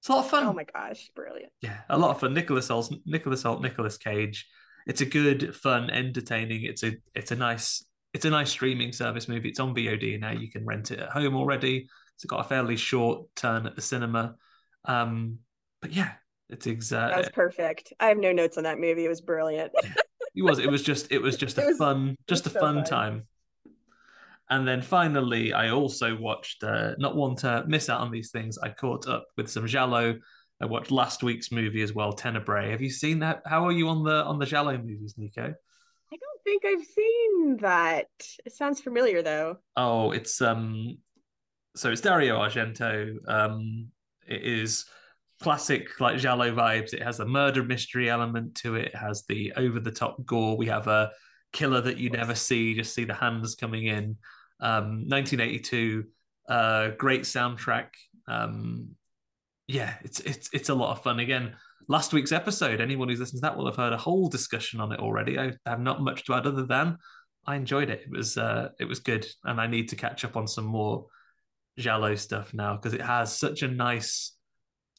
It's 0.01 0.09
a 0.09 0.13
lot 0.13 0.25
of 0.25 0.31
fun. 0.31 0.45
Oh 0.45 0.53
my 0.53 0.65
gosh, 0.65 1.11
brilliant. 1.15 1.53
Yeah, 1.61 1.79
a 1.89 1.99
lot 1.99 2.11
of 2.11 2.21
fun. 2.21 2.35
Nicholas 2.35 2.69
Hoult, 2.69 2.93
Nicholas 3.05 3.43
Hoult, 3.43 3.63
Nicolas 3.63 3.99
Cage. 3.99 4.47
It's 4.87 5.03
a 5.03 5.07
good, 5.07 5.55
fun, 5.55 5.91
entertaining. 5.91 6.65
It's 6.65 6.83
a 6.83 6.97
it's 7.15 7.31
a 7.31 7.37
nice 7.37 7.85
it's 8.15 8.25
a 8.25 8.31
nice 8.31 8.51
streaming 8.51 8.93
service 8.93 9.29
movie. 9.29 9.51
It's 9.51 9.61
on 9.61 9.75
VOD 9.75 10.19
now. 10.19 10.31
You 10.31 10.51
can 10.51 10.65
rent 10.65 10.91
it 10.91 10.99
at 11.01 11.11
home 11.11 11.37
already. 11.37 11.89
It's 12.15 12.25
got 12.25 12.41
a 12.41 12.49
fairly 12.49 12.77
short 12.77 13.27
turn 13.37 13.67
at 13.67 13.77
the 13.77 13.83
cinema. 13.83 14.37
Um, 14.87 15.39
but 15.83 15.93
yeah, 15.93 16.13
it's 16.49 16.67
exactly 16.67 17.15
That 17.15 17.19
was 17.19 17.33
perfect. 17.35 17.93
I 18.01 18.07
have 18.07 18.19
no 18.19 18.33
notes 18.33 18.57
on 18.57 18.65
that 18.65 18.81
movie. 18.81 19.05
It 19.05 19.09
was 19.09 19.21
brilliant. 19.21 19.73
It 20.35 20.43
was 20.43 20.59
it 20.59 20.71
was 20.71 20.83
just 20.83 21.11
it 21.13 21.21
was 21.21 21.37
just 21.37 21.59
a 21.59 21.63
was- 21.67 21.79
fun 21.79 22.17
just 22.29 22.47
a 22.47 22.51
so 22.51 22.61
fun 22.61 22.77
fun. 22.77 22.85
time. 22.85 23.27
And 24.51 24.67
then 24.67 24.81
finally 24.81 25.53
i 25.53 25.71
also 25.71 26.17
watched 26.17 26.63
uh, 26.65 26.93
not 26.99 27.15
want 27.17 27.39
to 27.41 27.65
miss 27.67 27.89
out 27.91 28.01
on 28.01 28.11
these 28.11 28.31
things. 28.31 28.57
I 28.59 28.71
caught 28.71 29.07
up 29.09 29.27
with 29.37 29.51
some 29.51 29.67
giallo 29.67 30.17
i 30.61 30.67
watched 30.67 30.91
last 30.91 31.23
week's 31.23 31.53
movie 31.53 31.83
as 31.83 31.93
well 31.93 32.13
tenebrae. 32.13 32.71
Have 32.71 32.81
you 32.83 32.91
seen 32.91 33.19
that? 33.21 33.43
How 33.47 33.65
are 33.67 33.73
you 33.73 33.89
on 33.89 34.05
the 34.05 34.25
on 34.25 34.39
the 34.39 34.47
giallo 34.47 34.77
movies 34.77 35.15
nico? 35.19 35.55
I 36.13 36.17
don't 36.17 36.43
think 36.45 36.65
I've 36.65 36.87
seen 36.87 37.57
that. 37.59 38.07
It 38.47 38.53
sounds 38.53 38.81
familiar 38.81 39.23
though. 39.23 39.59
oh 39.77 40.13
it's 40.13 40.41
um 40.41 40.97
so 41.77 41.91
it's 41.93 42.01
dario 42.01 42.39
argento. 42.39 43.17
Um 43.29 43.89
it 44.27 44.43
is 44.43 44.87
classic 45.41 46.01
like 46.01 46.19
giallo 46.19 46.55
vibes. 46.55 46.93
It 46.93 47.03
has 47.03 47.21
a 47.21 47.27
murder 47.27 47.63
mystery 47.63 48.11
element 48.11 48.55
to 48.57 48.75
it. 48.75 48.87
It 48.87 48.97
has 48.97 49.25
the 49.29 49.53
over 49.57 49.81
the 49.81 49.91
top 49.91 50.25
gore. 50.25 50.57
We 50.57 50.67
have 50.67 50.87
a 50.87 51.11
killer 51.53 51.81
that 51.81 51.99
you 51.99 52.11
never 52.11 52.35
see. 52.35 52.75
Just 52.75 52.95
see 52.95 53.05
the 53.05 53.15
hands 53.15 53.55
coming 53.55 53.87
in. 53.87 54.17
Um 54.61 55.05
1982 55.09 56.05
uh 56.49 56.91
great 56.99 57.23
soundtrack. 57.23 57.89
Um 58.27 58.91
yeah 59.67 59.95
it's 60.03 60.21
it's 60.21 60.51
it's 60.53 60.69
a 60.69 60.75
lot 60.75 60.93
of 60.93 61.03
fun. 61.03 61.21
Again 61.21 61.55
last 61.91 62.13
week's 62.13 62.33
episode 62.33 62.83
anyone 62.83 63.09
who's 63.09 63.21
listened 63.21 63.39
to 63.39 63.43
that 63.43 63.57
will 63.57 63.65
have 63.65 63.77
heard 63.77 63.95
a 63.95 63.99
whole 63.99 64.29
discussion 64.29 64.81
on 64.81 64.93
it 64.93 65.01
already. 65.01 65.39
I 65.39 65.53
have 65.67 65.81
not 65.81 66.03
much 66.03 66.25
to 66.27 66.35
add 66.35 66.47
other 66.47 66.67
than 66.67 66.99
i 67.47 67.55
enjoyed 67.57 67.89
it. 67.89 68.03
It 68.03 68.11
was 68.11 68.37
uh 68.37 68.71
it 68.81 68.85
was 68.85 68.99
good 68.99 69.27
and 69.45 69.61
i 69.61 69.67
need 69.67 69.89
to 69.91 69.97
catch 69.97 70.25
up 70.25 70.37
on 70.37 70.47
some 70.47 70.67
more 70.67 71.07
Giallo 71.79 72.15
stuff 72.17 72.53
now 72.53 72.77
because 72.77 72.93
it 72.93 73.01
has 73.01 73.37
such 73.37 73.63
a 73.63 73.69
nice, 73.69 74.33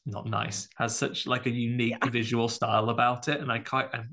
not 0.06 0.26
nice, 0.26 0.68
has 0.76 0.96
such 0.96 1.26
like 1.26 1.46
a 1.46 1.50
unique 1.50 2.04
visual 2.06 2.48
style 2.48 2.90
about 2.90 3.28
it, 3.28 3.40
and 3.40 3.50
I 3.50 3.58
quite 3.58 3.88
I 3.92 4.04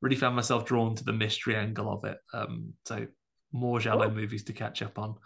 really 0.00 0.16
found 0.16 0.36
myself 0.36 0.64
drawn 0.64 0.94
to 0.94 1.04
the 1.04 1.12
mystery 1.12 1.56
angle 1.56 1.92
of 1.92 2.04
it. 2.04 2.18
Um, 2.32 2.74
so 2.84 3.06
more 3.52 3.80
Giallo 3.80 4.10
movies 4.10 4.44
to 4.44 4.52
catch 4.52 4.82
up 4.82 4.98
on. 4.98 5.16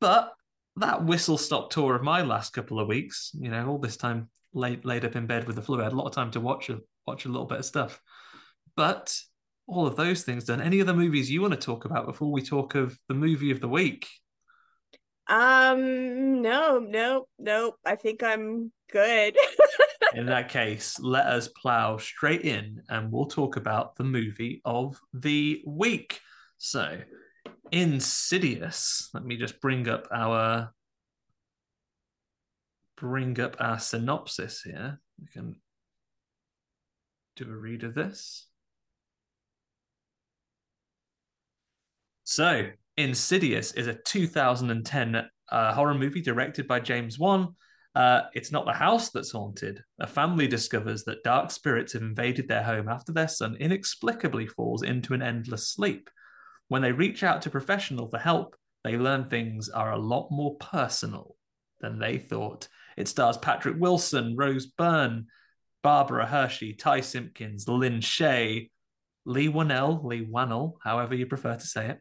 But 0.00 0.32
that 0.76 1.04
whistle 1.04 1.38
stop 1.38 1.70
tour 1.70 1.96
of 1.96 2.02
my 2.02 2.22
last 2.22 2.52
couple 2.52 2.78
of 2.78 2.88
weeks, 2.88 3.30
you 3.34 3.50
know, 3.50 3.66
all 3.66 3.78
this 3.78 3.96
time 3.96 4.28
laid 4.52 4.84
laid 4.84 5.04
up 5.04 5.16
in 5.16 5.26
bed 5.26 5.46
with 5.46 5.56
the 5.56 5.62
flu, 5.62 5.80
I 5.80 5.84
had 5.84 5.92
a 5.92 5.96
lot 5.96 6.06
of 6.06 6.14
time 6.14 6.30
to 6.32 6.40
watch 6.40 6.70
a 6.70 6.80
watch 7.06 7.24
a 7.24 7.28
little 7.28 7.46
bit 7.46 7.58
of 7.58 7.64
stuff. 7.64 8.00
But 8.76 9.18
all 9.66 9.86
of 9.86 9.96
those 9.96 10.22
things 10.22 10.44
done. 10.44 10.60
Any 10.60 10.80
other 10.80 10.94
movies 10.94 11.30
you 11.30 11.42
want 11.42 11.54
to 11.54 11.58
talk 11.58 11.84
about 11.84 12.06
before 12.06 12.30
we 12.30 12.42
talk 12.42 12.74
of 12.74 12.98
the 13.08 13.14
movie 13.14 13.50
of 13.50 13.60
the 13.60 13.68
week? 13.68 14.06
Um, 15.28 16.40
no, 16.42 16.78
no, 16.78 17.26
no. 17.38 17.74
I 17.84 17.96
think 17.96 18.22
I'm 18.22 18.70
good. 18.92 19.36
In 20.14 20.26
that 20.26 20.48
case, 20.48 20.98
let 21.00 21.26
us 21.26 21.48
plow 21.48 21.96
straight 21.98 22.42
in 22.42 22.82
and 22.88 23.10
we'll 23.10 23.26
talk 23.26 23.56
about 23.56 23.96
the 23.96 24.04
movie 24.04 24.62
of 24.64 24.98
the 25.12 25.62
week. 25.66 26.20
So, 26.58 27.00
Insidious, 27.72 29.10
let 29.12 29.24
me 29.24 29.36
just 29.36 29.60
bring 29.60 29.88
up 29.88 30.06
our 30.12 30.72
bring 32.96 33.38
up 33.40 33.56
our 33.60 33.78
synopsis 33.78 34.62
here. 34.62 35.00
We 35.20 35.26
can 35.26 35.56
do 37.34 37.44
a 37.44 37.56
read 37.56 37.84
of 37.84 37.94
this. 37.94 38.46
So, 42.24 42.70
Insidious 42.96 43.72
is 43.72 43.88
a 43.88 43.94
2010 43.94 45.28
uh, 45.52 45.74
horror 45.74 45.94
movie 45.94 46.22
directed 46.22 46.66
by 46.66 46.80
James 46.80 47.18
Wan. 47.18 47.54
Uh, 47.94 48.22
it's 48.32 48.50
not 48.52 48.64
the 48.64 48.72
house 48.72 49.10
that's 49.10 49.32
haunted. 49.32 49.82
A 50.00 50.06
family 50.06 50.48
discovers 50.48 51.04
that 51.04 51.22
dark 51.22 51.50
spirits 51.50 51.92
have 51.92 52.02
invaded 52.02 52.48
their 52.48 52.62
home 52.62 52.88
after 52.88 53.12
their 53.12 53.28
son 53.28 53.56
inexplicably 53.60 54.46
falls 54.46 54.82
into 54.82 55.12
an 55.12 55.22
endless 55.22 55.68
sleep. 55.68 56.08
When 56.68 56.80
they 56.80 56.92
reach 56.92 57.22
out 57.22 57.42
to 57.42 57.50
professional 57.50 58.08
for 58.08 58.18
help, 58.18 58.56
they 58.82 58.96
learn 58.96 59.28
things 59.28 59.68
are 59.68 59.92
a 59.92 59.98
lot 59.98 60.28
more 60.30 60.56
personal 60.56 61.36
than 61.80 61.98
they 61.98 62.16
thought. 62.16 62.68
It 62.96 63.08
stars 63.08 63.36
Patrick 63.36 63.76
Wilson, 63.78 64.36
Rose 64.36 64.66
Byrne, 64.66 65.26
Barbara 65.82 66.26
Hershey, 66.26 66.72
Ty 66.72 67.02
Simpkins, 67.02 67.68
Lin 67.68 68.00
Shaye, 68.00 68.70
Leigh 69.26 69.48
Whannell, 69.48 70.02
Leigh 70.02 70.24
Whannell, 70.24 70.74
however 70.82 71.14
you 71.14 71.26
prefer 71.26 71.56
to 71.56 71.66
say 71.66 71.90
it, 71.90 72.00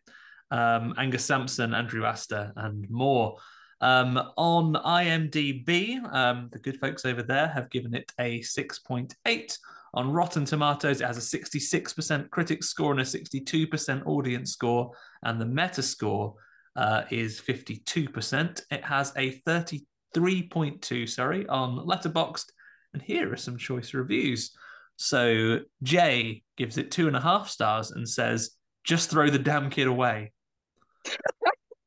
um, 0.51 0.93
Angus 0.97 1.25
Sampson, 1.25 1.73
Andrew 1.73 2.05
Astor, 2.05 2.53
and 2.55 2.89
more. 2.89 3.37
Um, 3.81 4.17
on 4.37 4.73
IMDb, 4.73 6.01
um, 6.13 6.49
the 6.51 6.59
good 6.59 6.79
folks 6.79 7.05
over 7.05 7.21
there 7.21 7.47
have 7.47 7.69
given 7.69 7.93
it 7.93 8.11
a 8.19 8.39
6.8. 8.39 9.57
On 9.93 10.11
Rotten 10.11 10.45
Tomatoes, 10.45 11.01
it 11.01 11.07
has 11.07 11.17
a 11.17 11.39
66% 11.39 12.29
critic 12.29 12.63
score 12.63 12.91
and 12.91 13.01
a 13.01 13.03
62% 13.03 14.05
audience 14.05 14.51
score, 14.51 14.91
and 15.23 15.39
the 15.39 15.45
meta 15.45 15.81
score 15.81 16.35
uh, 16.75 17.03
is 17.09 17.39
52%. 17.39 18.61
It 18.71 18.83
has 18.83 19.13
a 19.15 19.39
33.2, 19.41 21.09
sorry, 21.09 21.47
on 21.47 21.77
Letterboxd, 21.77 22.45
and 22.93 23.01
here 23.01 23.31
are 23.31 23.37
some 23.37 23.57
choice 23.57 23.93
reviews. 23.93 24.51
So 24.97 25.59
Jay 25.83 26.43
gives 26.57 26.77
it 26.77 26.91
two 26.91 27.07
and 27.07 27.15
a 27.15 27.21
half 27.21 27.49
stars 27.49 27.91
and 27.91 28.07
says, 28.07 28.51
"Just 28.83 29.09
throw 29.09 29.29
the 29.29 29.39
damn 29.39 29.69
kid 29.69 29.87
away." 29.87 30.31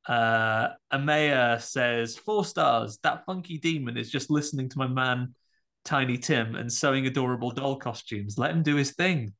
Uh, 0.06 0.68
Amaya 0.92 1.60
says 1.60 2.16
four 2.16 2.44
stars. 2.44 2.98
That 3.02 3.24
funky 3.26 3.58
demon 3.58 3.96
is 3.96 4.10
just 4.10 4.30
listening 4.30 4.68
to 4.70 4.78
my 4.78 4.86
man 4.86 5.34
Tiny 5.84 6.18
Tim 6.18 6.54
and 6.54 6.72
sewing 6.72 7.06
adorable 7.06 7.50
doll 7.50 7.76
costumes. 7.76 8.36
Let 8.36 8.50
him 8.50 8.62
do 8.62 8.76
his 8.76 8.92
thing. 8.92 9.32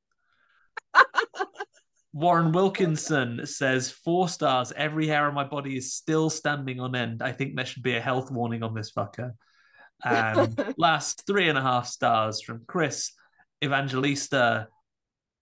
Warren 2.12 2.53
Wilkinson 2.53 3.45
says 3.45 3.91
four 3.91 4.29
stars. 4.29 4.73
Every 4.75 5.07
hair 5.07 5.27
on 5.27 5.35
my 5.35 5.45
body 5.45 5.77
is 5.77 5.93
still 5.93 6.31
standing 6.31 6.81
on 6.81 6.95
end. 6.95 7.23
I 7.23 7.33
think 7.33 7.55
there 7.55 7.67
should 7.67 7.83
be 7.83 7.97
a 7.97 8.01
health 8.01 8.31
warning 8.31 8.62
on 8.62 8.75
this 8.75 8.93
fucker. 8.93 9.33
And 10.05 10.75
last 10.79 11.27
three 11.27 11.49
and 11.49 11.59
a 11.59 11.62
half 11.62 11.87
stars 11.87 12.41
from 12.41 12.62
Chris 12.67 13.12
Evangelista. 13.62 14.69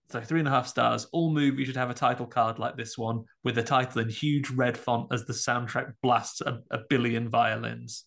So 0.09 0.21
three 0.21 0.39
and 0.39 0.47
a 0.47 0.51
half 0.51 0.67
stars. 0.67 1.05
All 1.11 1.31
movies 1.33 1.67
should 1.67 1.75
have 1.75 1.89
a 1.89 1.93
title 1.93 2.25
card 2.25 2.59
like 2.59 2.77
this 2.77 2.97
one 2.97 3.25
with 3.43 3.57
a 3.57 3.63
title 3.63 4.01
in 4.01 4.09
huge 4.09 4.49
red 4.51 4.77
font 4.77 5.07
as 5.11 5.25
the 5.25 5.33
soundtrack 5.33 5.93
blasts 6.01 6.39
a, 6.41 6.59
a 6.71 6.79
billion 6.89 7.27
violins. 7.29 8.05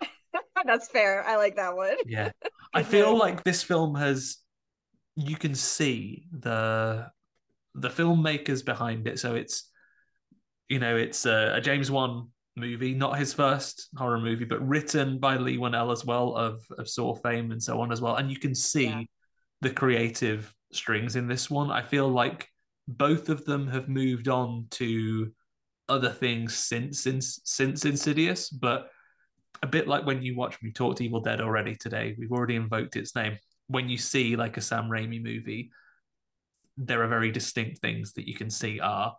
That's 0.64 0.88
fair. 0.88 1.24
I 1.26 1.36
like 1.36 1.56
that 1.56 1.74
one. 1.74 1.96
Yeah. 2.06 2.30
I 2.74 2.84
feel 2.84 3.16
like 3.18 3.42
this 3.42 3.62
film 3.64 3.96
has 3.96 4.38
you 5.16 5.36
can 5.36 5.54
see 5.56 6.26
the 6.30 7.08
the 7.74 7.88
filmmakers 7.88 8.64
behind 8.64 9.08
it. 9.08 9.18
So 9.18 9.34
it's 9.34 9.68
you 10.68 10.78
know, 10.78 10.96
it's 10.96 11.26
a, 11.26 11.54
a 11.56 11.60
James 11.60 11.90
Wan 11.90 12.28
movie, 12.56 12.94
not 12.94 13.18
his 13.18 13.34
first 13.34 13.88
horror 13.96 14.20
movie, 14.20 14.44
but 14.44 14.64
written 14.66 15.18
by 15.18 15.36
Leigh 15.36 15.56
Whannell 15.56 15.90
as 15.90 16.04
well 16.04 16.36
of 16.36 16.62
of 16.78 16.88
Saw 16.88 17.16
fame 17.16 17.50
and 17.50 17.60
so 17.60 17.80
on 17.80 17.90
as 17.90 18.00
well. 18.00 18.14
And 18.16 18.30
you 18.30 18.38
can 18.38 18.54
see 18.54 18.86
Yeah. 18.86 19.02
the 19.62 19.70
creative 19.70 20.54
strings 20.72 21.16
in 21.16 21.28
this 21.28 21.50
one. 21.50 21.70
I 21.70 21.82
feel 21.82 22.08
like 22.08 22.48
both 22.88 23.28
of 23.28 23.44
them 23.44 23.68
have 23.68 23.88
moved 23.88 24.28
on 24.28 24.66
to 24.72 25.32
other 25.88 26.10
things 26.10 26.54
since 26.54 27.02
since 27.02 27.40
since 27.44 27.84
Insidious, 27.84 28.48
but 28.50 28.88
a 29.62 29.66
bit 29.66 29.88
like 29.88 30.06
when 30.06 30.22
you 30.22 30.36
watch 30.36 30.60
me 30.62 30.72
talked 30.72 31.00
Evil 31.00 31.20
Dead 31.20 31.40
already 31.40 31.76
today, 31.76 32.14
we've 32.18 32.32
already 32.32 32.56
invoked 32.56 32.96
its 32.96 33.14
name. 33.14 33.38
When 33.66 33.88
you 33.88 33.98
see 33.98 34.36
like 34.36 34.56
a 34.56 34.60
Sam 34.60 34.88
Raimi 34.88 35.22
movie, 35.22 35.70
there 36.76 37.02
are 37.02 37.08
very 37.08 37.30
distinct 37.30 37.80
things 37.80 38.14
that 38.14 38.26
you 38.26 38.34
can 38.34 38.50
see 38.50 38.80
are 38.80 39.14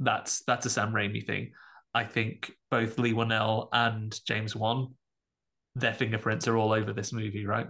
that's 0.00 0.42
that's 0.44 0.66
a 0.66 0.70
Sam 0.70 0.92
Raimi 0.92 1.24
thing. 1.24 1.52
I 1.94 2.04
think 2.04 2.50
both 2.70 2.98
Leigh 2.98 3.12
Whannell 3.12 3.68
and 3.72 4.18
James 4.26 4.56
Wan, 4.56 4.94
their 5.76 5.94
fingerprints 5.94 6.48
are 6.48 6.56
all 6.56 6.72
over 6.72 6.92
this 6.92 7.12
movie, 7.12 7.46
right? 7.46 7.68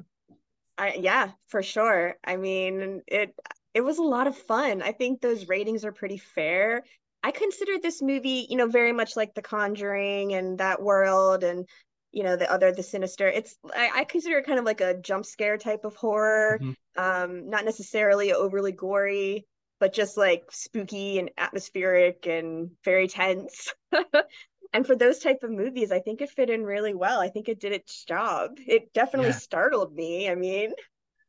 I 0.77 0.95
yeah, 0.95 1.33
for 1.47 1.63
sure. 1.63 2.17
I 2.25 2.37
mean, 2.37 3.03
it 3.07 3.35
it 3.75 3.81
was 3.83 3.99
a 3.99 4.03
lot 4.03 4.27
of 4.27 4.37
fun. 4.37 4.83
I 4.83 4.93
think 4.93 5.21
those 5.21 5.49
ratings 5.49 5.85
are 5.85 5.93
pretty 5.93 6.19
fair. 6.19 6.85
I 7.23 7.31
consider 7.31 7.79
this 7.79 8.03
movie, 8.03 8.47
you 8.51 8.57
know, 8.57 8.67
very 8.69 8.93
much 8.93 9.17
like 9.17 9.35
The 9.35 9.43
Conjuring 9.43 10.35
and 10.35 10.59
that 10.59 10.83
world 10.83 11.45
and 11.45 11.69
you 12.13 12.23
know 12.23 12.37
the 12.37 12.49
other 12.51 12.71
the 12.73 12.83
sinister 12.83 13.27
it's 13.27 13.57
I, 13.75 13.91
I 13.93 14.05
consider 14.05 14.39
it 14.39 14.47
kind 14.47 14.61
of 14.61 14.65
like 14.65 14.81
a 14.81 14.95
jump 15.01 15.27
scare 15.27 15.59
type 15.59 15.85
of 15.85 15.97
horror 15.97 16.61
Mhm. 16.61 16.75
um 16.97 17.51
not 17.51 17.65
necessarily 17.65 18.33
overly 18.33 18.71
gory 18.71 19.47
but 19.81 19.93
just 19.93 20.17
like 20.17 20.45
spooky 20.53 21.19
and 21.19 21.31
atmospheric 21.37 22.25
and 22.29 22.71
very 22.85 23.09
tense 23.09 23.75
and 24.75 24.87
for 24.87 24.95
those 24.97 25.21
type 25.21 25.43
of 25.43 25.51
movies, 25.51 25.91
I 25.93 26.01
think 26.01 26.21
it 26.21 26.31
fit 26.31 26.51
in 26.51 26.65
really 26.65 26.93
well. 26.95 27.21
I 27.21 27.29
think 27.29 27.49
it 27.49 27.61
did 27.61 27.73
its 27.73 28.05
job. 28.05 28.59
It 28.67 28.93
definitely 28.93 29.31
Yeah. 29.31 29.37
startled 29.39 29.95
me. 29.95 30.29
I 30.29 30.35
mean, 30.35 30.73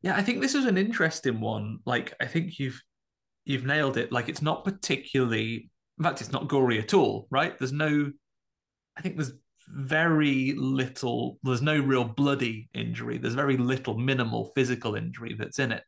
Yeah, 0.02 0.14
I 0.14 0.22
think 0.22 0.40
this 0.40 0.54
is 0.54 0.66
an 0.66 0.76
interesting 0.76 1.40
one. 1.40 1.78
Like, 1.86 2.12
I 2.20 2.26
think 2.26 2.58
you've 2.58 2.82
you've 3.44 3.64
nailed 3.64 3.96
it. 3.96 4.12
Like, 4.12 4.28
it's 4.28 4.42
not 4.42 4.64
particularly, 4.64 5.70
in 5.98 6.04
fact, 6.04 6.20
it's 6.20 6.32
not 6.32 6.48
gory 6.48 6.78
at 6.80 6.92
all, 6.92 7.28
right? 7.30 7.56
There's 7.56 7.72
no, 7.72 8.12
I 8.96 9.00
think 9.00 9.16
there's 9.16 9.32
very 9.68 10.52
little. 10.56 11.38
There's 11.44 11.62
no 11.62 11.80
real 11.80 12.04
bloody 12.04 12.68
injury. 12.74 13.18
There's 13.18 13.34
very 13.34 13.56
little 13.56 13.96
minimal 13.96 14.46
physical 14.54 14.96
injury 14.96 15.34
that's 15.34 15.58
in 15.60 15.72
it. 15.72 15.84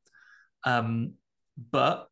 Um, 0.65 1.15
but 1.71 2.09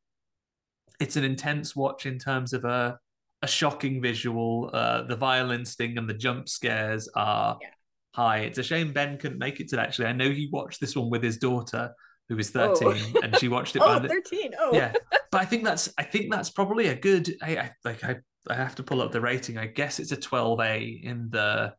it's 1.00 1.16
an 1.16 1.24
intense 1.24 1.74
watch 1.76 2.06
in 2.06 2.18
terms 2.18 2.52
of 2.52 2.64
a 2.64 2.98
a 3.42 3.46
shocking 3.46 4.00
visual. 4.00 4.70
Uh, 4.72 5.02
the 5.02 5.16
violin 5.16 5.64
sting 5.64 5.98
and 5.98 6.08
the 6.08 6.14
jump 6.14 6.48
scares 6.48 7.08
are 7.14 7.58
Yeah. 7.60 7.68
high. 8.14 8.38
It's 8.40 8.58
a 8.58 8.62
shame 8.62 8.92
Ben 8.92 9.18
couldn't 9.18 9.38
make 9.38 9.60
it 9.60 9.68
to. 9.68 9.80
Actually, 9.80 10.06
I 10.08 10.12
know 10.12 10.30
he 10.30 10.48
watched 10.52 10.80
this 10.80 10.96
one 10.96 11.10
with 11.10 11.22
his 11.22 11.38
daughter, 11.38 11.92
who 12.28 12.38
is 12.38 12.54
Oh. 12.56 12.74
thirteen, 12.74 13.14
and 13.22 13.36
she 13.38 13.48
watched 13.48 13.76
it. 13.76 13.82
oh, 13.84 13.86
by 13.86 13.98
the- 14.00 14.08
13. 14.08 14.54
Oh, 14.58 14.74
yeah, 14.74 14.92
but 15.30 15.40
I 15.40 15.44
think 15.44 15.64
that's 15.64 15.92
I 15.98 16.02
think 16.02 16.30
that's 16.32 16.50
probably 16.50 16.88
a 16.88 16.94
good. 16.94 17.34
I, 17.42 17.56
I 17.58 17.70
like 17.84 18.02
I 18.04 18.16
I 18.48 18.54
have 18.54 18.74
to 18.76 18.82
pull 18.82 19.02
up 19.02 19.12
the 19.12 19.20
rating. 19.20 19.58
I 19.58 19.66
guess 19.66 19.98
it's 19.98 20.12
a 20.12 20.16
twelve 20.16 20.60
A 20.60 20.82
in 20.82 21.28
the 21.30 21.74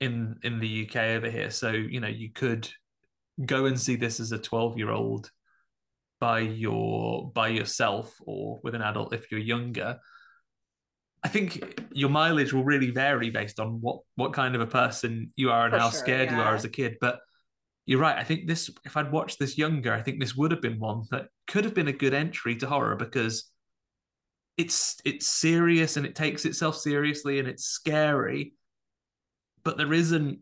in 0.00 0.36
in 0.42 0.58
the 0.60 0.86
UK 0.88 0.96
over 1.16 1.30
here. 1.30 1.50
So 1.50 1.70
you 1.72 2.00
know 2.00 2.08
you 2.08 2.30
could 2.32 2.68
go 3.44 3.66
and 3.66 3.78
see 3.80 3.96
this 3.96 4.20
as 4.20 4.30
a 4.32 4.38
twelve 4.38 4.78
year 4.78 4.90
old 4.90 5.30
by 6.20 6.38
your 6.40 7.30
by 7.32 7.48
yourself 7.48 8.14
or 8.20 8.60
with 8.62 8.74
an 8.74 8.82
adult 8.82 9.12
if 9.12 9.30
you're 9.30 9.40
younger. 9.40 9.98
I 11.24 11.28
think 11.28 11.80
your 11.92 12.10
mileage 12.10 12.52
will 12.52 12.64
really 12.64 12.90
vary 12.90 13.30
based 13.30 13.58
on 13.58 13.80
what 13.80 14.00
what 14.16 14.32
kind 14.34 14.54
of 14.54 14.60
a 14.60 14.66
person 14.66 15.32
you 15.36 15.50
are 15.50 15.64
and 15.64 15.72
For 15.72 15.78
how 15.78 15.90
sure, 15.90 15.98
scared 16.00 16.30
you 16.30 16.36
are 16.40 16.54
as 16.54 16.64
a 16.64 16.68
kid. 16.68 16.98
But 17.00 17.20
you're 17.86 18.00
right. 18.00 18.16
I 18.16 18.24
think 18.24 18.46
this, 18.46 18.70
if 18.84 18.96
I'd 18.96 19.12
watched 19.12 19.38
this 19.38 19.58
younger, 19.58 19.92
I 19.92 20.02
think 20.02 20.20
this 20.20 20.36
would 20.36 20.50
have 20.52 20.62
been 20.62 20.78
one 20.78 21.04
that 21.10 21.28
could 21.46 21.64
have 21.64 21.74
been 21.74 21.88
a 21.88 21.92
good 21.92 22.14
entry 22.14 22.56
to 22.56 22.66
horror 22.66 22.96
because 22.96 23.50
it's 24.56 25.00
it's 25.04 25.26
serious 25.26 25.96
and 25.96 26.06
it 26.06 26.14
takes 26.14 26.44
itself 26.44 26.76
seriously 26.76 27.38
and 27.38 27.48
it's 27.48 27.64
scary, 27.64 28.54
but 29.64 29.76
there 29.76 29.92
isn't 29.92 30.38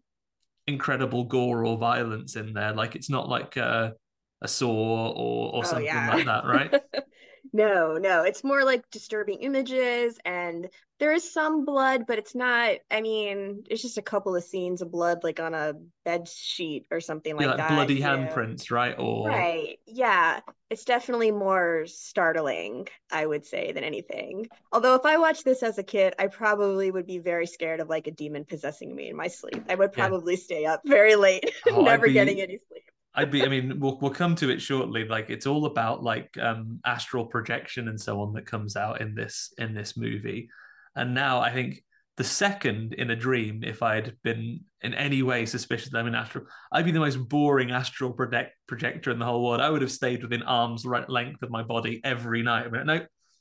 incredible 0.66 1.24
gore 1.24 1.64
or 1.64 1.78
violence 1.78 2.36
in 2.36 2.52
there. 2.54 2.72
Like 2.74 2.96
it's 2.96 3.10
not 3.10 3.28
like 3.28 3.56
a 3.56 3.94
a 4.42 4.48
saw 4.48 5.10
or 5.10 5.54
or 5.54 5.62
Oh, 5.62 5.62
something 5.62 5.86
yeah. 5.86 6.08
like 6.08 6.26
that, 6.26 6.44
right? 6.44 6.74
No, 7.52 7.98
no, 7.98 8.22
it's 8.24 8.44
more 8.44 8.64
like 8.64 8.88
disturbing 8.90 9.40
images, 9.40 10.18
and 10.24 10.68
there 10.98 11.12
is 11.12 11.32
some 11.32 11.64
blood, 11.64 12.06
but 12.06 12.18
it's 12.18 12.34
not. 12.34 12.76
I 12.90 13.00
mean, 13.00 13.64
it's 13.68 13.82
just 13.82 13.98
a 13.98 14.02
couple 14.02 14.36
of 14.36 14.44
scenes 14.44 14.80
of 14.80 14.90
blood, 14.90 15.24
like 15.24 15.40
on 15.40 15.52
a 15.54 15.74
bed 16.04 16.28
sheet 16.28 16.86
or 16.90 17.00
something 17.00 17.36
Yeah, 17.36 17.46
like 17.46 17.46
like 17.48 17.56
that. 17.56 17.68
bloody 17.68 18.00
know. 18.00 18.06
handprints, 18.06 18.70
right? 18.70 18.94
Or 18.98 19.50
Right. 19.50 19.78
Yeah. 19.86 20.40
It's 20.70 20.84
definitely 20.84 21.30
more 21.32 21.86
startling, 21.86 22.88
I 23.10 23.26
would 23.26 23.46
say, 23.46 23.72
than 23.72 23.84
anything. 23.84 24.48
Although 24.72 24.94
if 24.96 25.04
I 25.06 25.18
watched 25.18 25.44
this 25.44 25.62
as 25.62 25.78
a 25.78 25.82
kid, 25.84 26.14
I 26.18 26.28
probably 26.28 26.90
would 26.90 27.06
be 27.06 27.18
very 27.18 27.46
scared 27.46 27.80
of 27.80 27.88
like 27.90 28.06
a 28.08 28.12
demon 28.12 28.44
possessing 28.46 28.94
me 28.94 29.08
in 29.10 29.16
my 29.16 29.28
sleep. 29.28 29.64
I 29.68 29.74
would 29.76 29.92
Yeah. 29.96 30.08
probably 30.08 30.36
stay 30.36 30.66
up 30.66 30.82
very 30.86 31.16
late, 31.16 31.52
Oh, 31.70 31.82
never 31.82 32.06
be- 32.06 32.14
getting 32.14 32.40
any 32.40 32.58
sleep. 32.68 32.84
I'd 33.14 33.30
be, 33.30 33.44
I 33.44 33.48
mean, 33.48 33.78
we'll 33.78 33.98
we'll 34.00 34.10
come 34.10 34.34
to 34.36 34.50
it 34.50 34.60
shortly. 34.60 35.04
Like 35.04 35.28
it's 35.28 35.46
all 35.46 35.66
about 35.66 36.02
like 36.02 36.36
um 36.38 36.80
astral 36.84 37.26
projection 37.26 37.88
and 37.88 38.00
so 38.00 38.20
on 38.20 38.32
that 38.34 38.46
comes 38.46 38.76
out 38.76 39.00
in 39.00 39.14
this 39.14 39.52
in 39.58 39.74
this 39.74 39.96
movie. 39.96 40.48
And 40.96 41.14
now 41.14 41.40
I 41.40 41.52
think 41.52 41.82
the 42.16 42.24
second 42.24 42.94
in 42.94 43.10
a 43.10 43.16
dream, 43.16 43.62
if 43.64 43.82
I'd 43.82 44.16
been 44.22 44.60
in 44.82 44.94
any 44.94 45.22
way 45.22 45.46
suspicious 45.46 45.90
that 45.90 45.98
I'm 45.98 46.06
in 46.06 46.14
astral, 46.14 46.44
I'd 46.70 46.84
be 46.84 46.90
the 46.90 47.00
most 47.00 47.16
boring 47.28 47.70
astral 47.70 48.12
project 48.12 48.54
projector 48.66 49.10
in 49.10 49.18
the 49.18 49.24
whole 49.24 49.44
world. 49.44 49.60
I 49.60 49.70
would 49.70 49.82
have 49.82 49.92
stayed 49.92 50.22
within 50.22 50.42
arm's 50.42 50.84
right 50.84 51.08
length 51.08 51.42
of 51.42 51.50
my 51.50 51.62
body 51.62 52.00
every 52.04 52.42
night. 52.42 52.70
But 52.70 52.86
no, 52.86 53.00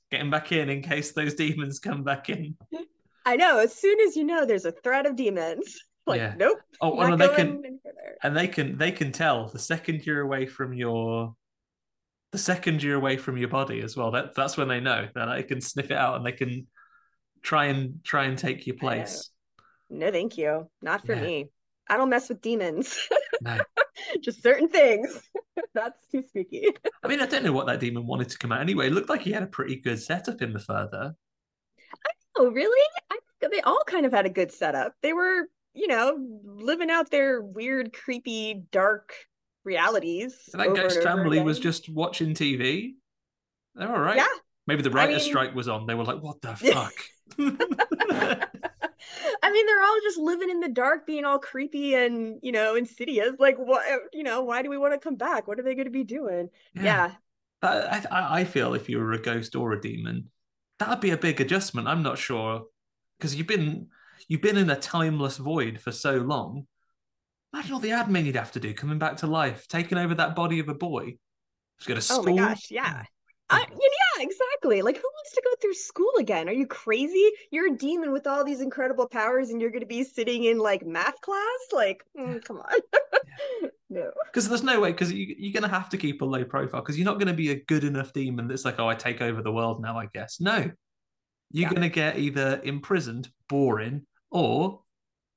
getting 0.10 0.30
back 0.30 0.52
in 0.52 0.70
in 0.70 0.82
case 0.82 1.12
those 1.12 1.34
demons 1.36 1.80
come 1.80 2.04
back 2.04 2.30
in. 2.30 2.58
I 3.26 3.36
know, 3.36 3.60
as 3.60 3.76
soon 3.76 4.00
as 4.02 4.16
you 4.16 4.24
know 4.24 4.46
there's 4.46 4.66
a 4.66 4.72
threat 4.72 5.06
of 5.06 5.16
demons, 5.16 5.80
like, 6.08 6.20
Yeah. 6.20 6.34
nope, 6.38 6.60
Oh, 6.82 6.96
no, 6.96 7.16
they 7.16 7.28
can 7.30 7.80
and 8.24 8.36
they 8.36 8.48
can 8.48 8.78
they 8.78 8.92
can 8.92 9.12
tell 9.12 9.48
the 9.50 9.60
second 9.60 10.06
you're 10.06 10.22
away 10.22 10.46
from 10.46 10.74
your 10.74 11.36
the 12.32 12.38
second 12.38 12.82
you're 12.82 12.96
away 12.98 13.18
from 13.18 13.38
your 13.38 13.50
body 13.50 13.82
as 13.82 13.96
well 13.98 14.12
that 14.12 14.34
that's 14.36 14.58
when 14.58 14.68
they 14.68 14.80
know 14.80 15.08
that 15.16 15.26
they 15.36 15.44
can 15.44 15.60
sniff 15.62 15.92
it 15.92 15.98
out 15.98 16.16
and 16.16 16.26
they 16.26 16.32
can 16.32 16.66
try 17.44 17.66
and 17.66 18.00
try 18.04 18.26
and 18.26 18.38
take 18.38 18.66
your 18.68 18.76
place 18.78 19.30
No, 19.90 20.12
thank 20.12 20.38
you. 20.38 20.70
Not 20.82 21.06
for 21.06 21.14
Yeah. 21.16 21.22
me. 21.22 21.50
I 21.90 21.98
don't 21.98 22.10
mess 22.10 22.30
with 22.30 22.42
demons. 22.42 22.98
no 23.42 23.60
Just 24.22 24.42
certain 24.42 24.70
things. 24.70 25.22
That's 25.74 26.00
too 26.12 26.24
spooky. 26.28 26.68
i 27.04 27.08
mean 27.08 27.22
i 27.22 27.26
don't 27.26 27.44
know 27.44 27.52
what 27.52 27.68
that 27.68 27.80
demon 27.80 28.06
wanted 28.08 28.30
to 28.30 28.38
come 28.38 28.52
out 28.52 28.62
anyway 28.62 28.88
it 28.88 28.94
looked 28.94 29.10
like 29.10 29.22
he 29.22 29.32
had 29.32 29.44
a 29.44 29.48
pretty 29.48 29.76
good 29.76 30.02
setup 30.02 30.42
in 30.42 30.54
the 30.54 30.60
further 30.60 31.14
i 32.06 32.12
know 32.44 32.50
really? 32.50 32.88
I 33.12 33.20
think 33.40 33.52
they 33.54 33.62
all 33.62 33.84
kind 33.86 34.06
of 34.06 34.12
had 34.14 34.26
a 34.26 34.30
good 34.30 34.52
setup. 34.52 34.94
They 35.02 35.14
were, 35.14 35.48
you 35.74 35.88
know, 35.88 36.18
living 36.44 36.90
out 36.90 37.10
their 37.12 37.42
weird, 37.42 37.94
creepy, 37.94 38.64
dark 38.72 39.14
realities. 39.64 40.36
that 40.54 40.68
over 40.68 40.76
ghost 40.76 41.04
family 41.04 41.40
was 41.40 41.60
just 41.60 41.88
watching 41.88 42.34
tv 42.34 42.94
they're 43.76 43.94
all 43.94 44.02
right 44.02 44.18
Yeah. 44.18 44.26
maybe 44.66 44.82
the 44.82 44.90
I 44.90 44.94
writer's 44.94 45.22
mean- 45.24 45.30
strike 45.32 45.54
was 45.54 45.68
on 45.68 45.86
they 45.86 45.94
were 45.94 46.04
like 46.04 46.22
what 46.22 46.42
the 46.42 46.56
fuck 46.56 46.94
I 49.44 49.52
mean, 49.52 49.66
they're 49.66 49.82
all 49.82 50.00
just 50.04 50.18
living 50.20 50.50
in 50.50 50.60
the 50.60 50.70
dark, 50.70 51.08
being 51.08 51.26
all 51.26 51.40
creepy 51.40 51.96
and, 51.96 52.38
you 52.44 52.52
know, 52.52 52.76
insidious. 52.76 53.32
Like, 53.40 53.58
what, 53.58 53.84
you 54.14 54.24
know, 54.24 54.44
why 54.44 54.62
do 54.62 54.70
we 54.70 54.78
want 54.78 54.94
to 54.94 55.00
come 55.00 55.16
back? 55.16 55.48
What 55.48 55.60
are 55.60 55.64
they 55.64 55.74
going 55.74 55.86
to 55.86 55.92
be 55.92 56.04
doing? 56.04 56.50
Yeah. 56.76 57.14
I, 57.64 58.06
I 58.12 58.40
I 58.40 58.44
feel 58.44 58.74
if 58.76 58.88
you 58.90 59.00
were 59.00 59.12
a 59.14 59.22
ghost 59.22 59.56
or 59.56 59.72
a 59.74 59.82
demon, 59.82 60.30
that'd 60.80 61.00
be 61.02 61.10
a 61.12 61.18
big 61.18 61.42
adjustment. 61.42 61.88
I'm 61.88 62.04
not 62.04 62.18
sure 62.18 62.64
because 63.18 63.36
you've 63.36 63.48
been 63.48 63.88
you've 64.28 64.42
been 64.42 64.58
in 64.58 64.70
a 64.70 64.76
timeless 64.76 65.38
void 65.38 65.80
for 65.80 65.92
so 65.92 66.18
long. 66.18 66.68
Imagine 67.54 67.74
all 67.74 67.80
the 67.80 67.90
admin 67.90 68.26
you'd 68.26 68.36
have 68.36 68.54
to 68.54 68.60
do 68.60 68.74
coming 68.74 69.00
back 69.00 69.18
to 69.18 69.28
life, 69.28 69.68
taking 69.68 69.98
over 69.98 70.16
that 70.16 70.36
body 70.36 70.60
of 70.60 70.70
a 70.70 70.74
boy. 70.74 71.18
Just 71.80 71.88
go 71.88 71.96
to 71.96 72.02
Oh 72.10 72.22
school. 72.22 72.36
my 72.36 72.50
gosh, 72.50 72.72
yeah. 72.72 73.04
I, 73.50 73.60
yeah, 73.60 73.66
yeah, 73.70 74.24
exactly. 74.24 74.82
Like, 74.82 74.96
who 74.96 75.04
wants 75.04 75.32
to 75.34 75.42
go 75.44 75.52
through 75.62 75.74
school 75.74 76.12
again? 76.20 76.48
Are 76.48 76.54
you 76.54 76.66
crazy? 76.66 77.30
You're 77.52 77.74
a 77.74 77.78
demon 77.78 78.14
with 78.14 78.26
all 78.26 78.46
these 78.46 78.62
incredible 78.62 79.08
powers, 79.10 79.50
and 79.50 79.60
you're 79.60 79.72
going 79.72 79.82
to 79.82 79.86
be 79.88 80.04
sitting 80.06 80.46
in 80.46 80.58
like 80.58 80.86
math 80.86 81.20
class? 81.20 81.60
Like, 81.74 82.02
mm, 82.18 82.42
come 82.46 82.58
on. 82.60 82.66
no. 83.90 84.12
Because 84.28 84.48
there's 84.48 84.64
no 84.64 84.80
way. 84.80 84.92
Because 84.92 85.12
you, 85.12 85.36
you're 85.38 85.54
going 85.54 85.70
to 85.70 85.76
have 85.76 85.90
to 85.90 85.98
keep 85.98 86.22
a 86.22 86.26
low 86.26 86.46
profile. 86.46 86.82
Because 86.82 86.98
you're 86.98 87.06
not 87.06 87.20
going 87.20 87.28
to 87.28 87.34
be 87.34 87.52
a 87.52 87.62
good 87.66 87.84
enough 87.84 88.14
demon 88.14 88.48
that's 88.48 88.64
like, 88.66 88.80
oh, 88.80 88.88
I 88.88 88.96
take 88.96 89.22
over 89.22 89.42
the 89.42 89.52
world 89.52 89.82
now. 89.82 89.98
I 90.00 90.08
guess 90.14 90.40
no. 90.40 90.72
You're 91.52 91.70
Yeah. 91.70 91.70
going 91.70 91.82
to 91.82 91.90
get 91.90 92.18
either 92.18 92.62
imprisoned, 92.64 93.30
boring, 93.50 94.06
or 94.32 94.82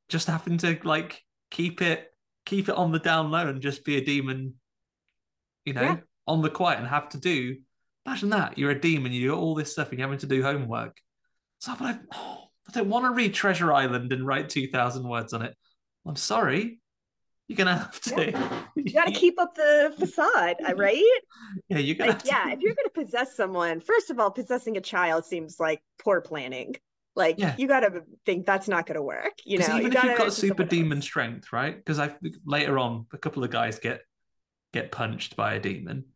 just 0.08 0.26
having 0.28 0.58
to 0.58 0.78
like 0.84 1.22
keep 1.50 1.82
it 1.82 2.10
keep 2.46 2.68
it 2.68 2.74
on 2.76 2.92
the 2.92 2.98
down 2.98 3.30
low 3.30 3.48
and 3.48 3.60
just 3.60 3.84
be 3.84 3.96
a 3.96 4.04
demon. 4.04 4.54
You 5.64 5.72
know, 5.74 5.82
Yeah. 5.82 5.96
on 6.26 6.42
the 6.42 6.50
quiet 6.50 6.78
and 6.78 6.88
have 6.88 7.08
to 7.10 7.18
do. 7.18 7.56
Imagine 8.06 8.30
that 8.30 8.58
you're 8.58 8.70
a 8.70 8.80
demon. 8.80 9.12
You 9.12 9.28
do 9.28 9.34
all 9.34 9.54
this 9.54 9.72
stuff 9.72 9.88
and 9.90 9.98
you're 9.98 10.06
having 10.06 10.18
to 10.20 10.26
do 10.26 10.42
homework. 10.42 10.98
So, 11.60 11.74
but 11.78 11.84
I, 11.86 11.98
oh, 12.14 12.44
I 12.68 12.72
don't 12.72 12.90
want 12.90 13.06
to 13.06 13.12
read 13.12 13.32
Treasure 13.32 13.72
Island 13.72 14.12
and 14.12 14.26
write 14.26 14.50
two 14.50 14.68
thousand 14.68 15.08
words 15.08 15.32
on 15.32 15.42
it. 15.42 15.54
I'm 16.06 16.16
sorry. 16.16 16.80
You're 17.48 17.56
gonna 17.56 17.76
have 17.78 18.00
to. 18.02 18.60
You 18.76 18.92
got 18.92 19.06
to 19.06 19.12
keep 19.12 19.40
up 19.40 19.54
the 19.54 19.94
facade, 19.98 20.56
uh, 20.68 20.74
right? 20.74 21.02
Yeah, 21.68 21.78
you're 21.78 21.94
gonna. 21.94 22.12
Like, 22.12 22.26
yeah, 22.26 22.50
if 22.50 22.60
you're 22.60 22.74
to 22.74 22.90
possess 22.92 23.36
someone, 23.36 23.80
first 23.80 24.10
of 24.10 24.18
all, 24.18 24.30
possessing 24.30 24.76
a 24.76 24.80
child 24.80 25.24
seems 25.24 25.58
like 25.60 25.80
poor 26.02 26.20
planning. 26.20 26.74
Like, 27.16 27.38
Yeah. 27.38 27.54
you 27.58 27.68
got 27.68 27.80
to 27.80 28.02
think 28.26 28.44
that's 28.46 28.66
not 28.68 28.86
going 28.86 28.96
to 28.96 29.02
work. 29.02 29.32
You 29.44 29.58
know, 29.58 29.66
even 29.66 29.92
you 29.92 29.98
if 29.98 30.04
you've 30.04 30.18
gotta 30.18 30.30
super 30.30 30.64
demon 30.64 30.98
else. 30.98 31.04
strength, 31.04 31.52
right? 31.52 31.76
Because 31.76 31.98
I 31.98 32.14
later 32.44 32.78
on 32.78 33.06
a 33.12 33.18
couple 33.18 33.44
of 33.44 33.50
guys 33.50 33.78
get 33.78 34.00
get 34.72 34.90
punched 34.90 35.36
by 35.36 35.54
a 35.54 35.60
demon. 35.60 36.06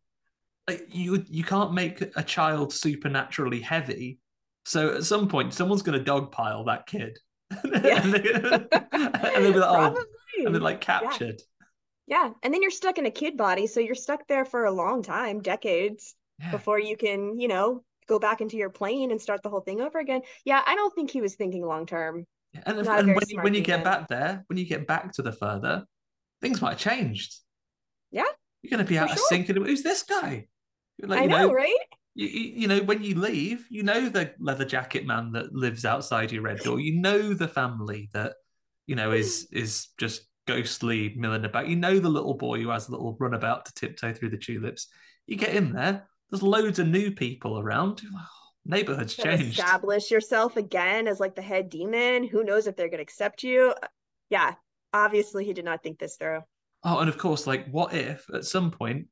Like 0.67 0.87
you, 0.89 1.23
you 1.29 1.43
can't 1.43 1.73
make 1.73 2.01
a 2.15 2.21
child 2.23 2.73
supernaturally 2.73 3.61
heavy. 3.61 4.19
So 4.65 4.93
at 4.95 5.05
some 5.05 5.27
point, 5.29 5.53
someone's 5.53 5.81
going 5.81 6.03
to 6.03 6.11
dogpile 6.11 6.65
that 6.65 6.85
kid, 6.85 7.17
Yeah. 7.63 8.01
and, 8.03 8.13
they, 8.13 8.19
and 8.91 9.45
they'll 9.45 9.53
be 9.53 9.59
like, 9.59 9.93
oh, 9.95 10.05
and 10.45 10.53
they're 10.53 10.61
like 10.61 10.81
captured. 10.81 11.41
Yeah, 12.05 12.31
and 12.43 12.53
then 12.53 12.61
you're 12.61 12.71
stuck 12.71 12.97
in 12.97 13.05
a 13.05 13.11
kid 13.11 13.37
body, 13.37 13.67
so 13.67 13.79
you're 13.79 13.95
stuck 13.95 14.27
there 14.27 14.43
for 14.45 14.65
a 14.65 14.71
long 14.71 15.01
time, 15.01 15.41
decades, 15.41 16.15
Yeah. 16.39 16.51
before 16.51 16.79
you 16.79 16.97
can, 16.97 17.39
you 17.39 17.47
know, 17.47 17.83
go 18.09 18.19
back 18.19 18.41
into 18.41 18.57
your 18.57 18.69
plane 18.69 19.11
and 19.11 19.21
start 19.21 19.41
the 19.43 19.49
whole 19.49 19.61
thing 19.61 19.79
over 19.79 19.99
again. 19.99 20.21
Yeah, 20.43 20.61
I 20.65 20.75
don't 20.75 20.93
think 20.93 21.11
he 21.11 21.21
was 21.21 21.35
thinking 21.35 21.65
long 21.65 21.85
term. 21.85 22.25
And, 22.65 22.79
if- 22.79 22.87
and 22.87 23.07
when, 23.15 23.29
you, 23.29 23.41
when 23.41 23.53
you 23.53 23.61
get 23.61 23.83
back 23.83 24.07
there, 24.07 24.43
when 24.47 24.57
you 24.57 24.65
get 24.65 24.87
back 24.87 25.13
to 25.13 25.21
the 25.21 25.31
further, 25.31 25.85
things 26.41 26.61
might 26.61 26.71
have 26.71 26.79
changed. 26.79 27.35
Yeah, 28.11 28.23
You're 28.63 28.71
going 28.71 28.83
to 28.83 28.89
be 28.89 28.97
out 28.97 29.11
of 29.11 29.17
sure. 29.17 29.25
sync. 29.29 29.49
and 29.49 29.59
Who's 29.59 29.83
this 29.83 30.03
guy? 30.03 30.47
Like, 31.01 31.19
I 31.19 31.23
you 31.23 31.29
know, 31.29 31.53
right? 31.53 31.77
You, 32.15 32.27
you, 32.27 32.61
you 32.61 32.67
know, 32.67 32.79
when 32.79 33.03
you 33.03 33.15
leave, 33.15 33.65
you 33.69 33.83
know 33.83 34.09
the 34.09 34.33
leather 34.39 34.65
jacket 34.65 35.05
man 35.05 35.31
that 35.33 35.53
lives 35.53 35.85
outside 35.85 36.31
your 36.31 36.41
red 36.41 36.59
door. 36.59 36.79
You 36.79 36.99
know 36.99 37.33
the 37.33 37.47
family 37.47 38.09
that, 38.13 38.33
you 38.87 38.95
know, 38.95 39.11
is 39.11 39.47
hmm. 39.51 39.59
is 39.59 39.89
just 39.99 40.23
ghostly 40.47 41.13
milling 41.15 41.45
about. 41.45 41.67
You 41.67 41.75
know 41.75 41.99
the 41.99 42.09
little 42.09 42.33
boy 42.33 42.61
who 42.61 42.69
has 42.69 42.87
a 42.87 42.91
little 42.91 43.15
runabout 43.19 43.65
to 43.65 43.73
tiptoe 43.75 44.13
through 44.13 44.31
the 44.31 44.37
tulips. 44.37 44.87
You 45.27 45.37
get 45.37 45.53
in 45.53 45.71
there, 45.71 46.07
there's 46.29 46.43
loads 46.43 46.79
of 46.79 46.87
new 46.87 47.11
people 47.11 47.59
around. 47.59 48.01
Oh, 48.15 48.27
neighborhood's 48.65 49.15
changed. 49.15 49.59
Establish 49.59 50.11
yourself 50.11 50.57
again 50.57 51.07
as 51.07 51.19
like 51.19 51.35
the 51.35 51.41
head 51.41 51.69
demon. 51.69 52.23
Who 52.27 52.43
knows 52.43 52.67
if 52.67 52.75
they're 52.75 52.89
gonna 52.89 53.01
accept 53.01 53.43
you? 53.43 53.73
Uh, 53.81 53.87
yeah, 54.29 54.53
obviously 54.93 55.45
he 55.45 55.53
did 55.53 55.65
not 55.65 55.83
think 55.83 55.99
this 55.99 56.17
through. 56.17 56.41
Oh, 56.83 56.99
and 56.99 57.09
of 57.09 57.17
course, 57.17 57.45
like, 57.45 57.67
what 57.69 57.93
if 57.93 58.25
at 58.33 58.45
some 58.45 58.71
point 58.71 59.07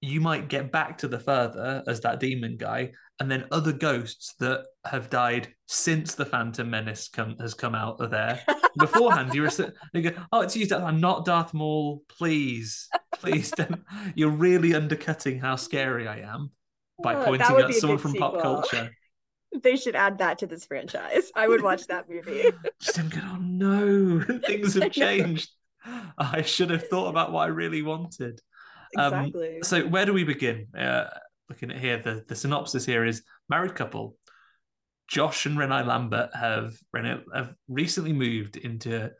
you 0.00 0.20
might 0.20 0.48
get 0.48 0.70
back 0.70 0.98
to 0.98 1.08
the 1.08 1.18
further 1.18 1.82
as 1.86 2.00
that 2.00 2.20
demon 2.20 2.56
guy, 2.56 2.92
and 3.18 3.30
then 3.30 3.46
other 3.50 3.72
ghosts 3.72 4.34
that 4.40 4.64
have 4.84 5.08
died 5.10 5.48
since 5.66 6.14
the 6.14 6.26
Phantom 6.26 6.68
Menace 6.68 7.08
come, 7.08 7.36
has 7.40 7.54
come 7.54 7.74
out 7.74 8.00
of 8.00 8.10
there. 8.10 8.40
Beforehand, 8.78 9.34
you 9.34 9.42
were 9.42 9.46
s- 9.48 9.60
you 9.94 10.02
go, 10.02 10.10
"Oh, 10.32 10.42
it's 10.42 10.54
you. 10.56 10.66
I'm 10.76 11.00
not 11.00 11.24
Darth 11.24 11.54
Maul. 11.54 12.02
Please, 12.08 12.88
please 13.14 13.50
don't. 13.50 13.82
You're 14.14 14.30
really 14.30 14.74
undercutting 14.74 15.38
how 15.38 15.56
scary 15.56 16.06
I 16.06 16.18
am 16.18 16.50
by 17.02 17.14
Oh, 17.14 17.24
pointing 17.24 17.56
at 17.58 17.74
someone 17.74 17.98
from 17.98 18.14
pop 18.14 18.40
culture." 18.40 18.90
They 19.62 19.76
should 19.76 19.96
add 19.96 20.18
that 20.18 20.40
to 20.40 20.46
this 20.46 20.66
franchise. 20.66 21.30
I 21.34 21.48
would 21.48 21.62
watch 21.62 21.86
that 21.86 22.10
movie. 22.10 22.50
Just 22.78 22.96
him 22.98 23.08
going, 23.08 23.24
"Oh 23.26 23.38
no, 23.38 24.40
things 24.40 24.74
have 24.74 24.92
changed. 24.92 25.48
I 26.18 26.42
should 26.42 26.68
have 26.68 26.88
thought 26.88 27.08
about 27.08 27.32
what 27.32 27.44
I 27.44 27.46
really 27.46 27.80
wanted." 27.80 28.40
Um, 28.98 29.14
Exactly. 29.14 29.58
So 29.62 29.86
where 29.86 30.04
do 30.04 30.12
we 30.12 30.24
begin? 30.24 30.66
Uh, 30.76 31.04
looking 31.48 31.70
at 31.70 31.78
here, 31.78 31.98
the, 31.98 32.24
the 32.26 32.34
synopsis 32.34 32.84
here 32.84 33.04
is 33.04 33.22
married 33.48 33.74
couple. 33.74 34.16
Josh 35.08 35.46
and 35.46 35.58
Renee 35.58 35.84
Lambert 35.84 36.30
have, 36.34 36.74
Renee, 36.92 37.20
have 37.34 37.54
recently 37.68 38.12
moved 38.12 38.56
into 38.56 39.10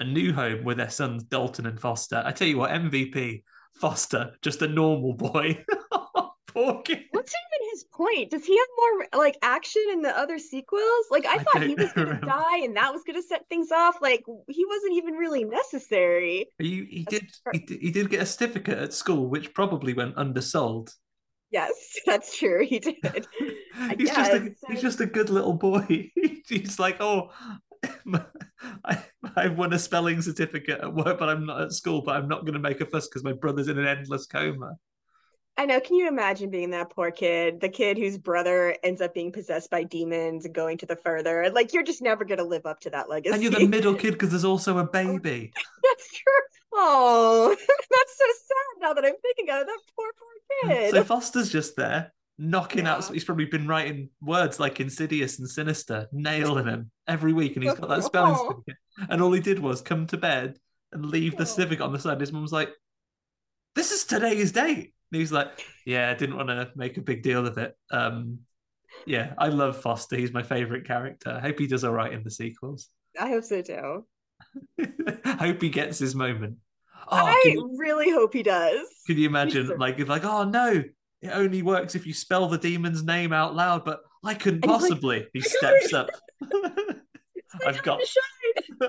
a 0.00 0.04
new 0.04 0.32
home 0.32 0.64
with 0.64 0.78
their 0.78 0.90
sons 0.90 1.24
Dalton 1.24 1.66
and 1.66 1.80
Foster. 1.80 2.22
I 2.24 2.32
tell 2.32 2.48
you 2.48 2.58
what, 2.58 2.70
MVP 2.70 3.42
Foster, 3.80 4.32
just 4.42 4.62
a 4.62 4.68
normal 4.68 5.14
boy. 5.14 5.64
Poor 6.54 6.82
kid. 6.82 7.02
What's 7.10 7.32
even 7.32 7.68
his 7.72 7.84
point? 7.92 8.30
Does 8.30 8.44
he 8.44 8.56
have 8.56 8.68
more 8.78 9.20
like 9.20 9.36
action 9.42 9.82
in 9.90 10.02
the 10.02 10.16
other 10.16 10.38
sequels? 10.38 11.06
Like 11.10 11.26
I, 11.26 11.34
I 11.34 11.38
thought 11.38 11.62
he 11.64 11.74
was 11.74 11.92
gonna 11.92 12.20
die 12.20 12.58
and 12.58 12.76
that 12.76 12.92
was 12.92 13.02
gonna 13.04 13.22
set 13.22 13.48
things 13.48 13.72
off. 13.72 13.96
Like 14.00 14.22
he 14.48 14.64
wasn't 14.64 14.92
even 14.92 15.14
really 15.14 15.42
necessary. 15.42 16.46
He, 16.60 16.84
he 16.84 17.06
did 17.10 17.28
he, 17.52 17.58
did 17.58 17.80
he 17.80 17.90
did 17.90 18.08
get 18.08 18.22
a 18.22 18.26
certificate 18.26 18.78
at 18.78 18.94
school, 18.94 19.28
which 19.28 19.52
probably 19.52 19.94
went 19.94 20.14
undersold. 20.16 20.92
Yes, 21.54 22.00
that's 22.06 22.36
true. 22.36 22.66
He 22.66 22.80
did. 22.80 23.26
He's 23.96 24.10
just 24.10 24.32
a, 24.32 24.54
he's 24.68 24.82
just 24.82 25.00
a 25.00 25.06
good 25.06 25.30
little 25.30 25.52
boy. 25.52 26.10
he's 26.48 26.78
like, 26.78 26.96
oh, 27.00 27.30
I 28.84 28.98
I 29.36 29.48
won 29.48 29.72
a 29.72 29.78
spelling 29.78 30.20
certificate 30.20 30.80
at 30.80 30.92
work, 30.92 31.18
but 31.18 31.28
I'm 31.28 31.46
not 31.46 31.60
at 31.60 31.72
school. 31.72 32.02
But 32.02 32.16
I'm 32.16 32.28
not 32.28 32.40
going 32.44 32.54
to 32.54 32.60
make 32.60 32.80
a 32.80 32.86
fuss 32.86 33.08
because 33.08 33.22
my 33.22 33.32
brother's 33.32 33.68
in 33.68 33.78
an 33.78 33.86
endless 33.86 34.26
coma. 34.26 34.74
I 35.56 35.66
know. 35.66 35.80
Can 35.80 35.94
you 35.96 36.08
imagine 36.08 36.50
being 36.50 36.70
that 36.70 36.90
poor 36.90 37.12
kid, 37.12 37.60
the 37.60 37.68
kid 37.68 37.98
whose 37.98 38.18
brother 38.18 38.76
ends 38.82 39.00
up 39.00 39.14
being 39.14 39.30
possessed 39.30 39.70
by 39.70 39.84
demons 39.84 40.44
and 40.44 40.54
going 40.54 40.78
to 40.78 40.86
the 40.86 40.96
further? 40.96 41.50
Like 41.50 41.72
you're 41.72 41.84
just 41.84 42.02
never 42.02 42.24
gonna 42.24 42.44
live 42.44 42.66
up 42.66 42.80
to 42.80 42.90
that 42.90 43.08
legacy. 43.08 43.34
And 43.34 43.42
you're 43.42 43.52
the 43.52 43.68
middle 43.68 43.94
kid 43.94 44.12
because 44.12 44.30
there's 44.30 44.44
also 44.44 44.78
a 44.78 44.86
baby. 44.86 45.52
That's 45.84 46.10
true. 46.10 46.53
Oh, 46.76 47.56
that's 47.68 48.18
so 48.18 48.24
sad 48.26 48.80
now 48.80 48.92
that 48.94 49.04
I'm 49.04 49.14
thinking 49.22 49.54
of 49.54 49.62
it. 49.62 49.66
that 49.66 49.80
poor 49.96 50.10
poor 50.18 50.70
kid. 50.70 50.90
So 50.90 51.04
Foster's 51.04 51.50
just 51.50 51.76
there 51.76 52.12
knocking 52.38 52.86
out. 52.86 53.04
He's 53.12 53.24
probably 53.24 53.44
been 53.44 53.66
writing 53.68 54.10
words 54.20 54.58
like 54.58 54.80
insidious 54.80 55.38
and 55.38 55.48
sinister, 55.48 56.08
nailing 56.12 56.66
him 56.66 56.90
every 57.06 57.32
week, 57.32 57.54
and 57.54 57.64
he's 57.64 57.74
got 57.74 57.88
that 57.88 58.04
spelling. 58.04 58.62
And 59.08 59.22
all 59.22 59.32
he 59.32 59.40
did 59.40 59.58
was 59.58 59.80
come 59.80 60.06
to 60.08 60.16
bed 60.16 60.58
and 60.92 61.06
leave 61.06 61.36
the 61.36 61.46
civic 61.46 61.80
on 61.80 61.92
the 61.92 61.98
side. 61.98 62.20
His 62.20 62.32
mum's 62.32 62.52
like, 62.52 62.70
"This 63.74 63.92
is 63.92 64.04
today's 64.04 64.52
date." 64.52 64.94
And 65.12 65.20
he's 65.20 65.32
like, 65.32 65.64
"Yeah, 65.86 66.10
I 66.10 66.14
didn't 66.14 66.36
want 66.36 66.48
to 66.48 66.70
make 66.74 66.96
a 66.96 67.02
big 67.02 67.22
deal 67.22 67.46
of 67.46 67.58
it." 67.58 67.76
Um, 67.90 68.40
yeah, 69.06 69.34
I 69.38 69.48
love 69.48 69.80
Foster. 69.80 70.16
He's 70.16 70.32
my 70.32 70.42
favorite 70.42 70.86
character. 70.86 71.30
I 71.30 71.40
hope 71.40 71.58
he 71.58 71.66
does 71.66 71.84
all 71.84 71.92
right 71.92 72.12
in 72.12 72.22
the 72.24 72.30
sequels. 72.30 72.88
I 73.18 73.28
hope 73.28 73.44
so 73.44 73.62
too. 73.62 74.06
Hope 75.24 75.62
he 75.62 75.68
gets 75.68 75.98
his 75.98 76.14
moment. 76.14 76.58
Oh, 77.08 77.16
I 77.16 77.40
you, 77.44 77.76
really 77.78 78.10
hope 78.10 78.32
he 78.32 78.42
does. 78.42 78.86
can 79.06 79.16
you 79.18 79.28
imagine? 79.28 79.66
Like, 79.78 79.98
it's 79.98 80.08
like, 80.08 80.24
oh 80.24 80.44
no, 80.44 80.82
it 81.22 81.28
only 81.28 81.62
works 81.62 81.94
if 81.94 82.06
you 82.06 82.14
spell 82.14 82.48
the 82.48 82.58
demon's 82.58 83.02
name 83.02 83.32
out 83.32 83.54
loud. 83.54 83.84
But 83.84 84.00
I 84.24 84.34
couldn't 84.34 84.64
he's 84.64 84.70
like, 84.70 84.80
possibly. 84.80 85.26
he 85.32 85.40
"I 85.40 85.42
steps 85.42 85.92
up. 85.92 86.10
I've 87.66 87.82
got- 87.82 88.00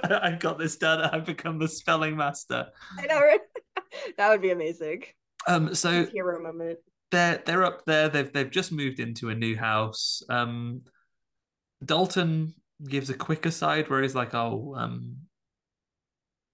I've 0.03 0.39
got 0.39 0.57
this 0.57 0.75
done. 0.77 1.01
I've 1.01 1.25
become 1.25 1.59
the 1.59 1.67
spelling 1.67 2.17
master. 2.17 2.67
I 2.97 3.05
know, 3.05 3.19
right? 3.19 3.39
that 4.17 4.29
would 4.29 4.41
be 4.41 4.51
amazing. 4.51 5.03
Um, 5.47 5.75
so 5.75 6.05
hero 6.07 6.41
moment. 6.41 6.79
they're 7.11 7.41
they're 7.45 7.63
up 7.63 7.85
there. 7.85 8.09
They've 8.09 8.31
they've 8.31 8.49
just 8.49 8.71
moved 8.71 8.99
into 8.99 9.29
a 9.29 9.35
new 9.35 9.55
house. 9.55 10.23
Um, 10.29 10.81
Dalton 11.83 12.55
gives 12.87 13.09
a 13.09 13.13
quick 13.13 13.45
aside 13.45 13.89
where 13.89 14.01
he's 14.01 14.15
like, 14.15 14.33
"Oh, 14.33 14.73
um, 14.75 15.17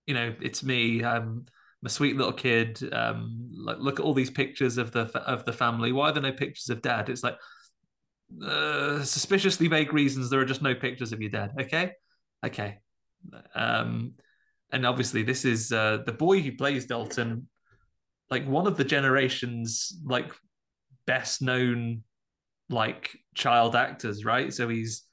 you 0.05 0.13
know, 0.13 0.33
it's 0.41 0.63
me. 0.63 1.03
Um, 1.03 1.45
I'm 1.81 1.87
a 1.87 1.89
sweet 1.89 2.15
little 2.15 2.33
kid. 2.33 2.81
Um, 2.93 3.49
like, 3.55 3.77
look 3.79 3.99
at 3.99 4.05
all 4.05 4.13
these 4.13 4.29
pictures 4.29 4.77
of 4.77 4.91
the 4.91 5.05
of 5.19 5.45
the 5.45 5.53
family. 5.53 5.91
Why 5.91 6.09
are 6.09 6.11
there 6.13 6.21
no 6.21 6.31
pictures 6.31 6.69
of 6.69 6.81
dad? 6.81 7.09
It's 7.09 7.23
like 7.23 7.37
uh, 8.45 9.03
suspiciously 9.03 9.67
vague 9.67 9.93
reasons. 9.93 10.29
There 10.29 10.39
are 10.39 10.45
just 10.45 10.61
no 10.61 10.75
pictures 10.75 11.11
of 11.11 11.21
your 11.21 11.31
dad. 11.31 11.51
Okay, 11.59 11.93
okay. 12.45 12.79
Um, 13.55 14.13
and 14.71 14.85
obviously, 14.85 15.23
this 15.23 15.43
is 15.43 15.71
uh, 15.71 15.99
the 16.05 16.13
boy 16.13 16.41
who 16.41 16.55
plays 16.55 16.85
Dalton, 16.85 17.47
like 18.29 18.45
one 18.45 18.67
of 18.67 18.77
the 18.77 18.85
generation's 18.85 19.99
like 20.05 20.31
best 21.05 21.41
known 21.41 22.03
like 22.69 23.17
child 23.35 23.75
actors, 23.75 24.23
right? 24.23 24.53
So 24.53 24.69
he's 24.69 25.03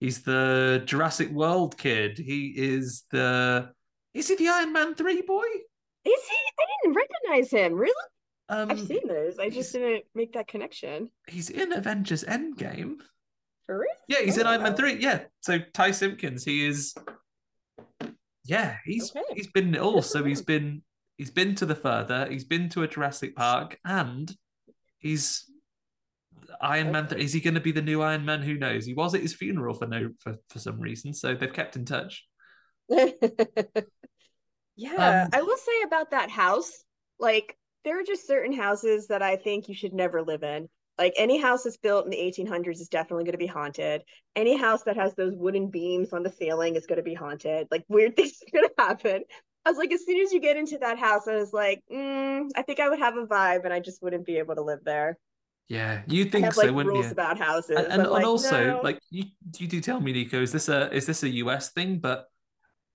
he's 0.00 0.22
the 0.22 0.82
Jurassic 0.84 1.30
World 1.30 1.76
kid. 1.76 2.18
He 2.18 2.54
is 2.56 3.04
the 3.10 3.70
is 4.14 4.28
he 4.28 4.36
the 4.36 4.48
Iron 4.48 4.72
Man 4.72 4.94
three 4.94 5.22
boy? 5.22 5.44
Is 6.04 6.20
he? 6.30 6.36
I 6.60 6.64
didn't 6.82 6.96
recognize 6.96 7.50
him. 7.50 7.74
Really? 7.74 7.94
Um, 8.48 8.70
I've 8.70 8.80
seen 8.80 9.06
those. 9.06 9.38
I 9.38 9.48
just 9.48 9.72
didn't 9.72 10.04
make 10.14 10.32
that 10.34 10.48
connection. 10.48 11.08
He's 11.28 11.48
in 11.48 11.72
Avengers 11.72 12.24
Endgame. 12.24 12.96
For 13.66 13.78
real? 13.78 13.88
Yeah, 14.08 14.20
he's 14.24 14.36
in 14.36 14.46
Oh, 14.46 14.50
Iron 14.50 14.62
Man 14.62 14.74
three. 14.74 14.94
Yeah, 15.00 15.20
so 15.40 15.58
Ty 15.72 15.92
Simpkins, 15.92 16.44
he 16.44 16.66
is. 16.66 16.94
Yeah, 18.44 18.76
he's 18.84 19.10
Okay. 19.14 19.22
he's 19.34 19.46
been 19.46 19.74
it 19.74 19.80
all. 19.80 20.02
So 20.02 20.24
he's 20.24 20.42
been 20.42 20.82
he's 21.16 21.30
been 21.30 21.54
to 21.56 21.66
the 21.66 21.76
further. 21.76 22.26
He's 22.28 22.44
been 22.44 22.68
to 22.70 22.82
a 22.82 22.88
Jurassic 22.88 23.36
Park, 23.36 23.78
and 23.84 24.34
he's 24.98 25.44
Iron 26.60 26.90
Man. 26.90 27.04
Okay. 27.04 27.22
Is 27.22 27.32
he 27.32 27.40
going 27.40 27.54
to 27.54 27.60
be 27.60 27.72
the 27.72 27.80
new 27.80 28.02
Iron 28.02 28.24
Man? 28.24 28.42
Who 28.42 28.54
knows? 28.54 28.84
He 28.84 28.94
was 28.94 29.14
at 29.14 29.20
his 29.22 29.34
funeral 29.34 29.74
for 29.74 29.86
no 29.86 30.10
for, 30.18 30.34
for 30.48 30.58
some 30.58 30.80
reason. 30.80 31.14
So 31.14 31.34
they've 31.34 31.52
kept 31.52 31.76
in 31.76 31.84
touch. 31.84 32.26
Yeah, 34.76 35.24
Um, 35.24 35.30
I 35.32 35.42
will 35.42 35.56
say 35.56 35.82
about 35.84 36.10
that 36.10 36.30
house, 36.30 36.84
like 37.18 37.56
there 37.84 37.98
are 38.00 38.04
just 38.04 38.26
certain 38.26 38.52
houses 38.52 39.08
that 39.08 39.22
I 39.22 39.36
think 39.36 39.68
you 39.68 39.74
should 39.74 39.92
never 39.92 40.22
live 40.22 40.42
in. 40.42 40.68
Like 40.98 41.14
any 41.16 41.40
house 41.40 41.64
that's 41.64 41.76
built 41.76 42.04
in 42.04 42.10
the 42.10 42.20
1800s 42.20 42.80
is 42.80 42.88
definitely 42.88 43.24
going 43.24 43.32
to 43.32 43.38
be 43.38 43.46
haunted. 43.46 44.02
Any 44.36 44.56
house 44.56 44.82
that 44.84 44.96
has 44.96 45.14
those 45.14 45.34
wooden 45.34 45.68
beams 45.68 46.12
on 46.12 46.22
the 46.22 46.30
ceiling 46.30 46.76
is 46.76 46.86
going 46.86 46.98
to 46.98 47.02
be 47.02 47.14
haunted. 47.14 47.68
Like 47.70 47.84
weird 47.88 48.16
things 48.16 48.40
are 48.42 48.58
going 48.58 48.68
to 48.68 48.74
happen. 48.82 49.24
I 49.64 49.70
was 49.70 49.78
like, 49.78 49.92
as 49.92 50.04
soon 50.04 50.20
as 50.20 50.32
you 50.32 50.40
get 50.40 50.56
into 50.56 50.78
that 50.78 50.98
house, 50.98 51.28
I 51.28 51.36
was 51.36 51.52
like, 51.52 51.82
mm, 51.92 52.48
I 52.56 52.62
think 52.62 52.80
I 52.80 52.88
would 52.88 52.98
have 52.98 53.16
a 53.16 53.26
vibe, 53.26 53.64
and 53.64 53.72
I 53.72 53.78
just 53.78 54.02
wouldn't 54.02 54.26
be 54.26 54.38
able 54.38 54.56
to 54.56 54.62
live 54.62 54.80
there. 54.84 55.18
Yeah, 55.68 56.02
you 56.08 56.24
think 56.24 56.44
have 56.46 56.54
so, 56.54 56.66
like 56.66 56.74
wouldn't 56.74 56.92
rules 56.92 57.06
you? 57.06 57.12
about 57.12 57.38
houses, 57.38 57.76
and, 57.76 57.86
and, 57.86 58.02
but, 58.02 58.12
like, 58.12 58.24
also 58.26 58.74
no. 58.74 58.80
like 58.82 58.98
you 59.10 59.26
you 59.58 59.68
do 59.68 59.80
tell 59.80 60.00
me 60.00 60.12
nico 60.12 60.42
is 60.42 60.50
this 60.50 60.68
a 60.68 60.92
is 60.92 61.06
this 61.06 61.22
a 61.22 61.28
us 61.28 61.70
thing 61.70 61.98
but 61.98 62.26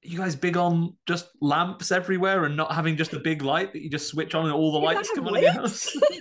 you 0.03 0.17
guys 0.17 0.35
big 0.35 0.57
on 0.57 0.95
just 1.07 1.27
lamps 1.41 1.91
everywhere 1.91 2.45
and 2.45 2.55
not 2.55 2.71
having 2.71 2.95
just 2.97 3.13
a 3.13 3.19
big 3.19 3.41
light 3.41 3.73
that 3.73 3.81
you 3.81 3.89
just 3.89 4.07
switch 4.07 4.35
on 4.35 4.45
and 4.45 4.53
all 4.53 4.71
the 4.71 4.79
You 4.79 4.85
lights 4.85 5.09
come 5.13 5.25
have 5.25 5.33
on 5.33 5.37
in 5.37 5.43
your 5.43 5.53
lamps? 5.53 5.93
house 5.93 5.97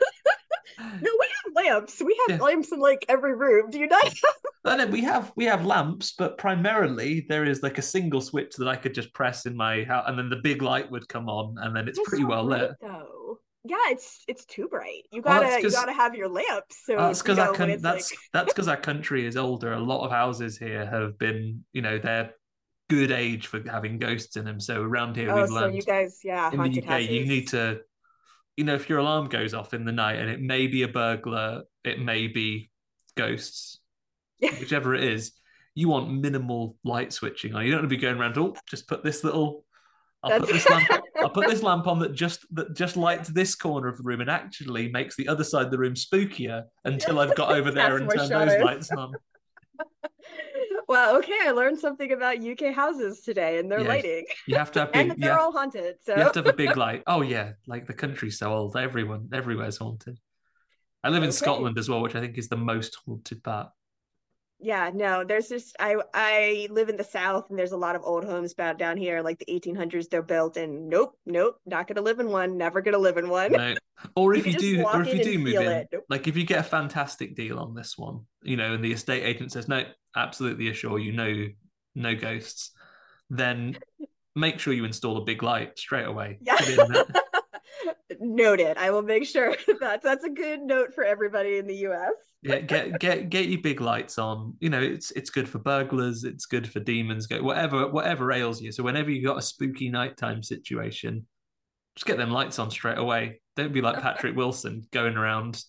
No, 0.78 1.10
we 1.20 1.28
have 1.44 1.64
lamps. 1.64 2.02
We 2.04 2.18
have 2.28 2.38
Yeah. 2.38 2.44
lamps 2.44 2.70
in 2.72 2.80
like 2.80 3.04
every 3.08 3.34
room. 3.34 3.70
Do 3.70 3.78
you 3.78 3.86
not? 3.86 4.04
and 4.64 4.80
then 4.80 4.90
we 4.90 5.00
have 5.02 5.32
we 5.36 5.44
have 5.44 5.64
lamps 5.64 6.12
but 6.18 6.38
primarily 6.38 7.24
there 7.28 7.44
is 7.44 7.62
like 7.62 7.78
a 7.78 7.82
single 7.82 8.20
switch 8.20 8.56
that 8.56 8.66
i 8.68 8.74
could 8.76 8.92
just 8.94 9.12
press 9.14 9.46
in 9.46 9.56
my 9.56 9.84
house 9.84 10.04
and 10.08 10.18
then 10.18 10.28
the 10.28 10.36
big 10.42 10.60
light 10.60 10.90
would 10.90 11.08
come 11.08 11.28
on 11.28 11.54
and 11.62 11.74
then 11.76 11.86
it's 11.88 11.98
It's 11.98 12.08
pretty 12.08 12.24
so 12.24 12.28
well 12.28 12.44
lit 12.44 12.72
though. 12.82 13.38
Yeah, 13.68 13.76
it's 13.90 14.22
it's 14.28 14.44
too 14.44 14.68
bright. 14.68 15.02
You 15.10 15.22
gotta 15.22 15.46
that's 15.46 15.62
you 15.64 15.70
gotta 15.70 15.92
have 15.92 16.14
your 16.14 16.28
lamps. 16.28 16.76
So 16.84 16.96
that's 16.96 17.26
you 17.26 17.34
know, 17.34 17.52
con- 17.52 17.80
that's 17.80 18.12
like 18.12 18.18
that's 18.32 18.52
because 18.52 18.68
our 18.68 18.76
country 18.76 19.26
is 19.26 19.36
older 19.36 19.72
a 19.72 19.80
lot 19.80 20.04
of 20.04 20.12
houses 20.12 20.56
here 20.56 20.86
have 20.86 21.18
been 21.18 21.64
you 21.72 21.82
know 21.82 21.98
they're 21.98 22.30
good 22.88 23.10
age 23.10 23.48
for 23.48 23.60
having 23.68 23.98
ghosts 23.98 24.36
in 24.36 24.44
them 24.44 24.60
so 24.60 24.80
around 24.80 25.16
here 25.16 25.30
oh, 25.30 25.40
we've 25.40 25.48
so 25.48 25.54
learned 25.54 25.74
you 25.74 25.82
guys, 25.82 26.20
yeah, 26.22 26.50
in 26.52 26.60
the 26.60 26.82
UK, 26.82 27.02
you 27.02 27.26
need 27.26 27.48
to 27.48 27.80
you 28.56 28.64
know, 28.64 28.74
if 28.74 28.88
your 28.88 28.98
alarm 28.98 29.28
goes 29.28 29.54
off 29.54 29.74
in 29.74 29.84
the 29.84 29.92
night 29.92 30.18
and 30.18 30.30
it 30.30 30.40
may 30.40 30.66
be 30.66 30.82
a 30.82 30.88
burglar, 30.88 31.62
it 31.84 32.00
may 32.00 32.26
be 32.26 32.70
ghosts, 33.16 33.80
whichever 34.40 34.94
it 34.94 35.04
is, 35.04 35.32
you 35.74 35.88
want 35.88 36.10
minimal 36.10 36.76
light 36.82 37.12
switching 37.12 37.54
on. 37.54 37.64
You 37.64 37.70
don't 37.70 37.80
want 37.80 37.90
to 37.90 37.96
be 37.96 38.00
going 38.00 38.16
around, 38.16 38.38
oh, 38.38 38.54
just 38.68 38.88
put 38.88 39.04
this 39.04 39.22
little 39.22 39.64
I'll 40.22 40.40
put 40.40 40.48
this 40.48 40.68
lamp 40.68 40.88
I'll 41.18 41.30
put 41.30 41.46
this 41.46 41.62
lamp 41.62 41.86
on 41.86 41.98
that 42.00 42.14
just 42.14 42.46
that 42.56 42.74
just 42.74 42.96
lights 42.96 43.28
this 43.28 43.54
corner 43.54 43.86
of 43.86 43.98
the 43.98 44.02
room 44.02 44.22
and 44.22 44.30
actually 44.30 44.88
makes 44.88 45.14
the 45.14 45.28
other 45.28 45.44
side 45.44 45.66
of 45.66 45.70
the 45.70 45.78
room 45.78 45.94
spookier 45.94 46.64
until 46.84 47.20
I've 47.20 47.36
got 47.36 47.52
over 47.52 47.70
there 47.70 47.98
and 47.98 48.10
turned 48.10 48.30
those 48.30 48.60
lights 48.60 48.90
on. 48.90 49.12
Well, 50.88 51.16
okay, 51.18 51.38
I 51.42 51.50
learned 51.50 51.78
something 51.78 52.12
about 52.12 52.38
UK 52.38 52.72
houses 52.72 53.20
today 53.20 53.58
and 53.58 53.70
their 53.70 53.82
lighting. 53.82 54.24
You 54.46 54.56
have 54.56 54.70
to 54.72 54.80
have 54.80 54.92
big, 54.92 55.10
and 55.10 55.22
they're 55.22 55.32
have, 55.32 55.40
all 55.40 55.52
haunted. 55.52 55.96
So 56.04 56.14
you 56.14 56.22
have 56.22 56.32
to 56.32 56.38
have 56.40 56.46
a 56.46 56.52
big 56.52 56.76
light. 56.76 57.02
Oh 57.06 57.22
yeah, 57.22 57.52
like 57.66 57.86
the 57.86 57.94
country's 57.94 58.38
so 58.38 58.52
old. 58.52 58.76
Everyone, 58.76 59.28
everywhere's 59.32 59.78
haunted. 59.78 60.18
I 61.02 61.08
live 61.08 61.22
in 61.22 61.28
okay. 61.28 61.36
Scotland 61.36 61.78
as 61.78 61.88
well, 61.88 62.02
which 62.02 62.14
I 62.14 62.20
think 62.20 62.38
is 62.38 62.48
the 62.48 62.56
most 62.56 62.98
haunted 63.04 63.42
part 63.42 63.70
yeah 64.58 64.90
no 64.94 65.22
there's 65.22 65.48
just 65.48 65.76
i 65.80 65.96
i 66.14 66.66
live 66.70 66.88
in 66.88 66.96
the 66.96 67.04
south 67.04 67.50
and 67.50 67.58
there's 67.58 67.72
a 67.72 67.76
lot 67.76 67.94
of 67.94 68.02
old 68.04 68.24
homes 68.24 68.52
about 68.52 68.78
down 68.78 68.96
here 68.96 69.20
like 69.20 69.38
the 69.38 69.46
1800s 69.46 70.08
they're 70.08 70.22
built 70.22 70.56
and 70.56 70.88
nope 70.88 71.18
nope 71.26 71.60
not 71.66 71.86
gonna 71.86 72.00
live 72.00 72.20
in 72.20 72.28
one 72.28 72.56
never 72.56 72.80
gonna 72.80 72.96
live 72.96 73.18
in 73.18 73.28
one. 73.28 73.52
No. 73.52 73.74
or 74.14 74.34
if 74.34 74.46
you, 74.46 74.52
you 74.52 74.58
do 74.58 74.84
or 74.84 75.02
if 75.02 75.12
you 75.12 75.22
do 75.22 75.38
move 75.38 75.54
in 75.54 75.86
nope. 75.92 76.04
like 76.08 76.26
if 76.26 76.36
you 76.36 76.44
get 76.44 76.60
a 76.60 76.62
fantastic 76.62 77.36
deal 77.36 77.58
on 77.58 77.74
this 77.74 77.98
one 77.98 78.20
you 78.42 78.56
know 78.56 78.74
and 78.74 78.84
the 78.84 78.92
estate 78.92 79.24
agent 79.24 79.52
says 79.52 79.68
no 79.68 79.84
absolutely 80.16 80.68
assure 80.68 80.98
you 80.98 81.12
no 81.12 81.46
no 81.94 82.14
ghosts 82.14 82.70
then 83.28 83.76
make 84.36 84.60
sure 84.60 84.72
you 84.72 84.84
install 84.84 85.16
a 85.16 85.24
big 85.24 85.42
light 85.42 85.78
straight 85.78 86.06
away. 86.06 86.38
Yeah 86.42 86.56
noted 88.20 88.76
i 88.78 88.90
will 88.90 89.02
make 89.02 89.24
sure 89.24 89.54
that's 89.80 90.04
that's 90.04 90.24
a 90.24 90.30
good 90.30 90.60
note 90.60 90.94
for 90.94 91.04
everybody 91.04 91.58
in 91.58 91.66
the 91.66 91.74
us 91.74 92.12
yeah, 92.46 92.60
get 92.60 93.00
get 93.00 93.28
get 93.28 93.48
your 93.48 93.60
big 93.60 93.80
lights 93.80 94.18
on. 94.18 94.54
You 94.60 94.70
know, 94.70 94.80
it's 94.80 95.10
it's 95.12 95.30
good 95.30 95.48
for 95.48 95.58
burglars, 95.58 96.22
it's 96.22 96.46
good 96.46 96.70
for 96.70 96.78
demons, 96.80 97.26
go 97.26 97.42
whatever 97.42 97.88
whatever 97.88 98.30
ails 98.30 98.60
you. 98.60 98.70
So 98.70 98.84
whenever 98.84 99.10
you've 99.10 99.24
got 99.24 99.38
a 99.38 99.42
spooky 99.42 99.88
nighttime 99.88 100.42
situation, 100.42 101.26
just 101.96 102.06
get 102.06 102.18
them 102.18 102.30
lights 102.30 102.58
on 102.58 102.70
straight 102.70 102.98
away. 102.98 103.40
Don't 103.56 103.72
be 103.72 103.80
like 103.80 104.00
Patrick 104.00 104.36
Wilson 104.36 104.86
going 104.92 105.16
around 105.16 105.62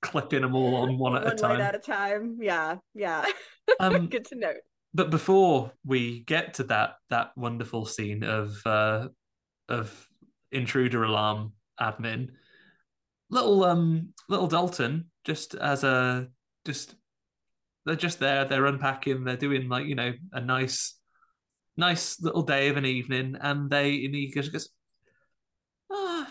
clipping 0.00 0.42
them 0.42 0.54
all 0.54 0.76
on 0.76 0.98
one, 0.98 1.16
at 1.16 1.26
a 1.26 1.34
time. 1.34 1.50
One 1.50 1.60
at 1.60 1.74
a 1.74 1.78
time. 1.78 2.38
Yeah, 2.40 2.76
yeah. 2.94 3.24
Um, 3.80 4.06
good 4.06 4.24
to 4.26 4.36
note. 4.36 4.58
But 4.94 5.10
before 5.10 5.72
we 5.84 6.20
get 6.20 6.54
to 6.54 6.64
that 6.64 6.94
that 7.10 7.32
wonderful 7.36 7.84
scene 7.84 8.22
of 8.22 8.56
uh, 8.64 9.08
of 9.68 10.08
intruder 10.52 11.04
alarm 11.04 11.52
admin, 11.80 12.30
little 13.30 13.64
um 13.64 14.12
little 14.28 14.46
Dalton 14.46 15.10
just 15.24 15.54
as 15.54 15.84
a 15.84 16.28
just 16.64 16.94
they're 17.84 17.96
just 17.96 18.18
there 18.18 18.44
they're 18.44 18.66
unpacking 18.66 19.24
they're 19.24 19.36
doing 19.36 19.68
like 19.68 19.86
you 19.86 19.94
know 19.94 20.12
a 20.32 20.40
nice 20.40 20.94
nice 21.76 22.20
little 22.20 22.42
day 22.42 22.68
of 22.68 22.76
an 22.76 22.86
evening 22.86 23.36
and 23.40 23.70
they 23.70 24.04
and 24.04 24.14
he 24.14 24.30
just 24.32 24.52
goes 24.52 24.68
ah 25.92 26.28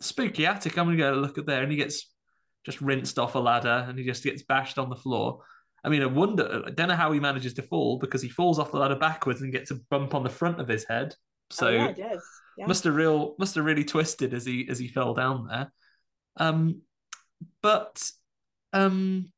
spooky 0.00 0.46
attic 0.46 0.76
i'm 0.76 0.86
gonna 0.86 0.96
go 0.96 1.12
look 1.12 1.38
at 1.38 1.46
there 1.46 1.62
and 1.62 1.70
he 1.70 1.76
gets 1.76 2.10
just 2.64 2.80
rinsed 2.80 3.18
off 3.18 3.34
a 3.34 3.38
ladder 3.38 3.86
and 3.88 3.98
he 3.98 4.04
just 4.04 4.24
gets 4.24 4.42
bashed 4.42 4.78
on 4.78 4.88
the 4.88 4.96
floor. 4.96 5.40
I 5.84 5.90
mean 5.90 6.02
i 6.02 6.06
wonder 6.06 6.62
i 6.66 6.70
don't 6.70 6.88
know 6.88 6.96
how 6.96 7.12
he 7.12 7.20
manages 7.20 7.52
to 7.54 7.62
fall 7.62 7.98
because 7.98 8.22
he 8.22 8.30
falls 8.30 8.58
off 8.58 8.72
the 8.72 8.78
ladder 8.78 8.96
backwards 8.96 9.42
and 9.42 9.52
gets 9.52 9.70
a 9.70 9.76
bump 9.90 10.14
on 10.14 10.24
the 10.24 10.30
front 10.30 10.60
of 10.60 10.66
his 10.66 10.84
head. 10.84 11.14
So 11.50 11.68
oh, 11.68 11.94
yeah, 11.96 12.16
must 12.66 12.84
have 12.84 12.94
real 12.94 13.34
must 13.38 13.54
have 13.54 13.64
really 13.64 13.84
twisted 13.84 14.34
as 14.34 14.44
he 14.44 14.66
as 14.68 14.78
he 14.78 14.88
fell 14.88 15.14
down 15.14 15.46
there 15.46 15.72
um 16.36 16.80
but 17.62 18.10
um, 18.74 19.32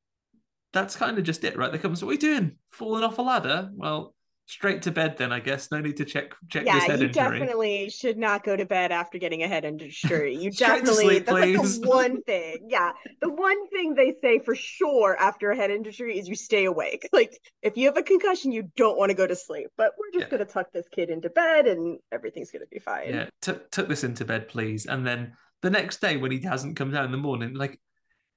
that's 0.73 0.97
kind 0.97 1.19
of 1.19 1.25
just 1.25 1.45
it, 1.45 1.57
right? 1.57 1.71
They 1.71 1.79
come, 1.79 1.95
so 1.95 2.07
what 2.07 2.13
are 2.13 2.15
you 2.15 2.19
doing? 2.19 2.57
Falling 2.73 3.05
off 3.05 3.19
a 3.19 3.23
ladder? 3.23 3.71
Well, 3.73 4.15
straight 4.47 4.83
to 4.83 4.93
bed 4.93 5.19
then, 5.19 5.33
I 5.33 5.41
guess. 5.41 5.71
No 5.71 5.81
need 5.81 5.97
to 5.99 6.05
check 6.05 6.33
check 6.49 6.65
yeah, 6.65 6.75
this 6.75 6.85
head 6.85 7.01
you 7.01 7.07
injury. 7.07 7.39
definitely 7.39 7.91
should 7.91 8.17
not 8.17 8.45
go 8.45 8.57
to 8.57 8.65
bed 8.65 8.93
after 8.93 9.19
getting 9.19 9.43
a 9.43 9.49
head 9.49 9.65
injury. 9.65 10.37
You 10.47 10.51
definitely 10.53 11.05
sleep, 11.05 11.27
that's 11.27 11.33
like 11.33 11.53
the 11.55 11.81
one 11.89 12.23
thing. 12.23 12.69
Yeah, 12.69 12.93
the 13.21 13.29
one 13.29 13.69
thing 13.71 13.95
they 13.95 14.15
say 14.23 14.39
for 14.39 14.55
sure 14.55 15.17
after 15.19 15.51
a 15.51 15.57
head 15.57 15.71
injury 15.71 16.19
is 16.19 16.29
you 16.29 16.37
stay 16.37 16.65
awake. 16.65 17.09
Like 17.17 17.39
if 17.63 17.79
you 17.79 17.87
have 17.87 17.97
a 17.97 18.03
concussion, 18.03 18.53
you 18.53 18.71
don't 18.77 18.99
want 18.99 19.09
to 19.09 19.17
go 19.17 19.27
to 19.27 19.35
sleep. 19.35 19.69
But 19.79 19.93
we're 19.99 20.11
just 20.13 20.31
yeah. 20.31 20.39
gonna 20.39 20.45
tuck 20.45 20.71
this 20.71 20.87
kid 20.93 21.09
into 21.09 21.31
bed 21.31 21.67
and 21.67 21.99
everything's 22.13 22.51
gonna 22.51 22.67
be 22.71 22.79
fine. 22.79 23.09
Yeah, 23.09 23.29
t- 23.41 23.55
tuck 23.71 23.89
this 23.89 24.05
into 24.05 24.27
bed, 24.27 24.49
please. 24.49 24.85
And 24.85 25.07
then 25.07 25.33
the 25.63 25.71
next 25.71 26.03
day 26.03 26.19
when 26.19 26.31
he 26.31 26.43
hasn't 26.43 26.77
come 26.77 26.91
down 26.91 27.07
in 27.07 27.11
the 27.11 27.17
morning, 27.17 27.55
like 27.55 27.81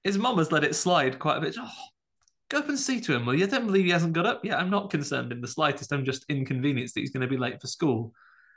his 0.04 0.18
mom 0.18 0.38
has 0.38 0.52
let 0.52 0.64
it 0.64 0.76
slide 0.76 1.20
quite 1.20 1.38
a 1.38 1.42
bit. 1.42 1.56
Oh, 1.60 1.70
go 2.50 2.60
up 2.60 2.70
and 2.70 2.80
see 2.80 3.00
to 3.02 3.16
him, 3.16 3.26
will 3.26 3.36
you? 3.36 3.46
I 3.46 3.48
don't 3.48 3.66
believe 3.66 3.86
he 3.86 3.92
hasn't 3.92 4.14
got 4.14 4.26
up 4.26 4.44
yet. 4.44 4.60
I'm 4.60 4.70
not 4.70 4.90
concerned 4.90 5.32
in 5.32 5.42
the 5.42 5.48
slightest. 5.48 5.94
I'm 5.94 6.06
just 6.06 6.26
inconvenienced 6.30 6.96
that 6.96 7.02
he's 7.02 7.12
going 7.12 7.22
to 7.22 7.28
be 7.28 7.38
late 7.38 7.62
for 7.62 7.68
school. 7.68 8.14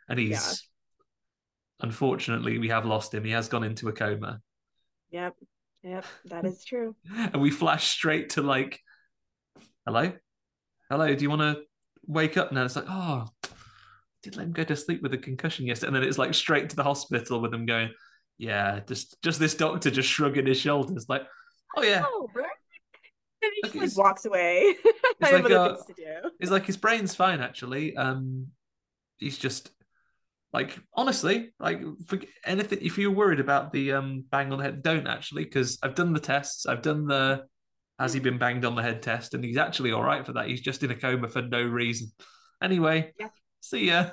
And 0.08 0.18
he's, 0.18 0.30
yeah. 0.30 1.86
unfortunately, 1.86 2.58
we 2.58 2.68
have 2.68 2.86
lost 2.86 3.14
him. 3.14 3.24
He 3.24 3.30
has 3.32 3.48
gone 3.48 3.64
into 3.64 3.88
a 3.88 3.92
coma. 3.92 4.40
Yep. 5.10 5.34
Yep. 5.82 6.04
That 6.26 6.44
is 6.46 6.64
true. 6.64 6.96
and 7.14 7.40
we 7.40 7.50
flash 7.50 7.88
straight 7.88 8.30
to 8.30 8.42
like, 8.42 8.80
hello? 9.86 10.12
Hello, 10.90 11.14
do 11.14 11.22
you 11.22 11.30
want 11.30 11.42
to 11.42 11.62
wake 12.06 12.36
up 12.36 12.52
now? 12.52 12.64
It's 12.64 12.76
like, 12.76 12.86
oh, 12.88 13.26
did 14.22 14.36
let 14.36 14.46
him 14.46 14.52
go 14.52 14.64
to 14.64 14.76
sleep 14.76 15.02
with 15.02 15.14
a 15.14 15.18
concussion 15.18 15.66
yesterday. 15.66 15.88
And 15.88 15.96
then 15.96 16.02
it's 16.04 16.18
like 16.18 16.34
straight 16.34 16.70
to 16.70 16.76
the 16.76 16.84
hospital 16.84 17.40
with 17.40 17.52
him 17.52 17.66
going, 17.66 17.90
yeah, 18.38 18.80
just 18.86 19.20
just 19.22 19.38
this 19.38 19.54
doctor 19.54 19.90
just 19.90 20.08
shrugging 20.08 20.46
his 20.46 20.58
shoulders, 20.58 21.06
like, 21.08 21.22
oh 21.76 21.82
yeah. 21.82 22.02
Oh, 22.04 22.28
right. 22.34 22.46
And 23.42 23.52
he 23.54 23.80
just 23.80 23.96
like 23.96 24.04
walks 24.04 24.24
away. 24.24 24.76
I 25.22 25.28
have 25.28 25.44
like, 25.44 25.52
other 25.52 25.58
uh, 25.58 25.74
things 25.74 25.86
to 25.86 25.94
do. 25.94 26.30
It's 26.40 26.50
like 26.50 26.66
his 26.66 26.76
brain's 26.76 27.14
fine 27.14 27.40
actually. 27.40 27.96
Um, 27.96 28.48
he's 29.18 29.38
just 29.38 29.70
like 30.52 30.78
honestly, 30.94 31.52
like 31.58 31.80
anything. 32.44 32.78
If 32.82 32.98
you're 32.98 33.10
worried 33.10 33.40
about 33.40 33.72
the 33.72 33.92
um 33.92 34.24
bang 34.30 34.52
on 34.52 34.58
the 34.58 34.64
head, 34.64 34.82
don't 34.82 35.06
actually, 35.06 35.44
because 35.44 35.78
I've 35.82 35.94
done 35.94 36.12
the 36.12 36.20
tests. 36.20 36.66
I've 36.66 36.82
done 36.82 37.06
the 37.06 37.44
has 37.98 38.12
he 38.12 38.20
been 38.20 38.38
banged 38.38 38.64
on 38.64 38.74
the 38.74 38.82
head 38.82 39.02
test, 39.02 39.34
and 39.34 39.44
he's 39.44 39.56
actually 39.56 39.92
all 39.92 40.02
right 40.02 40.24
for 40.24 40.32
that. 40.34 40.48
He's 40.48 40.60
just 40.60 40.82
in 40.82 40.90
a 40.90 40.96
coma 40.96 41.28
for 41.28 41.42
no 41.42 41.62
reason. 41.62 42.08
Anyway, 42.62 43.12
yeah. 43.18 43.28
see 43.60 43.88
ya. 43.88 44.10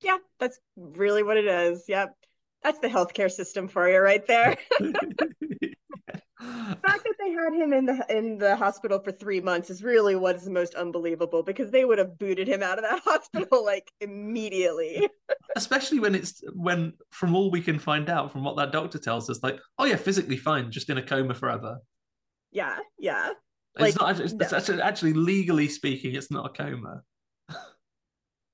Yeah, 0.00 0.18
that's 0.38 0.58
really 0.76 1.22
what 1.22 1.36
it 1.36 1.46
is. 1.46 1.84
Yep. 1.88 2.14
That's 2.62 2.78
the 2.78 2.88
healthcare 2.88 3.30
system 3.30 3.68
for 3.68 3.88
you 3.88 3.98
right 3.98 4.26
there. 4.26 4.56
the 6.68 6.78
fact 6.86 7.04
that 7.04 7.14
they 7.18 7.30
had 7.30 7.52
him 7.52 7.72
in 7.72 7.86
the 7.86 8.04
in 8.08 8.38
the 8.38 8.56
hospital 8.56 8.98
for 8.98 9.12
three 9.12 9.40
months 9.40 9.70
is 9.70 9.82
really 9.82 10.16
what's 10.16 10.44
the 10.44 10.50
most 10.50 10.74
unbelievable 10.74 11.42
because 11.42 11.70
they 11.70 11.84
would 11.84 11.98
have 11.98 12.18
booted 12.18 12.48
him 12.48 12.62
out 12.62 12.78
of 12.78 12.84
that 12.84 13.00
hospital 13.04 13.64
like 13.64 13.90
immediately. 14.00 15.08
Especially 15.56 16.00
when 16.00 16.14
it's 16.14 16.42
when 16.54 16.92
from 17.10 17.34
all 17.34 17.50
we 17.50 17.60
can 17.60 17.78
find 17.78 18.08
out 18.08 18.32
from 18.32 18.44
what 18.44 18.56
that 18.56 18.72
doctor 18.72 18.98
tells 18.98 19.30
us, 19.30 19.42
like, 19.42 19.58
oh 19.78 19.84
yeah, 19.84 19.96
physically 19.96 20.36
fine, 20.36 20.70
just 20.70 20.90
in 20.90 20.98
a 20.98 21.02
coma 21.02 21.34
forever. 21.34 21.78
Yeah, 22.52 22.78
yeah. 22.98 23.30
It's 23.76 23.96
like, 23.98 24.18
not 24.18 24.20
it's, 24.20 24.32
no. 24.32 24.56
actually, 24.56 24.82
actually 24.82 25.12
legally 25.14 25.68
speaking, 25.68 26.14
it's 26.14 26.30
not 26.30 26.46
a 26.46 26.62
coma. 26.62 27.02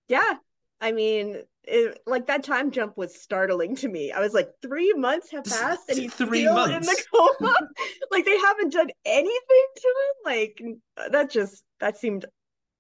yeah. 0.09 0.34
I 0.80 0.93
mean, 0.93 1.43
it, 1.64 1.98
like 2.06 2.26
that 2.26 2.42
time 2.42 2.70
jump 2.70 2.96
was 2.96 3.20
startling 3.20 3.76
to 3.76 3.88
me. 3.88 4.12
I 4.12 4.20
was 4.20 4.34
like, 4.34 4.50
three 4.62 4.92
months 4.94 5.30
have 5.30 5.44
passed 5.44 5.88
and 5.88 5.98
he's 5.98 6.14
three 6.14 6.42
still 6.42 6.54
months. 6.54 6.74
in 6.74 6.82
the 6.82 7.02
coma. 7.12 7.54
like 8.11 8.24
they 8.24 8.38
haven't 8.38 8.72
done 8.72 8.90
anything 9.04 9.66
to 9.76 9.88
him. 9.88 10.14
Like 10.24 10.62
that 11.12 11.30
just 11.30 11.64
that 11.80 11.98
seemed 11.98 12.24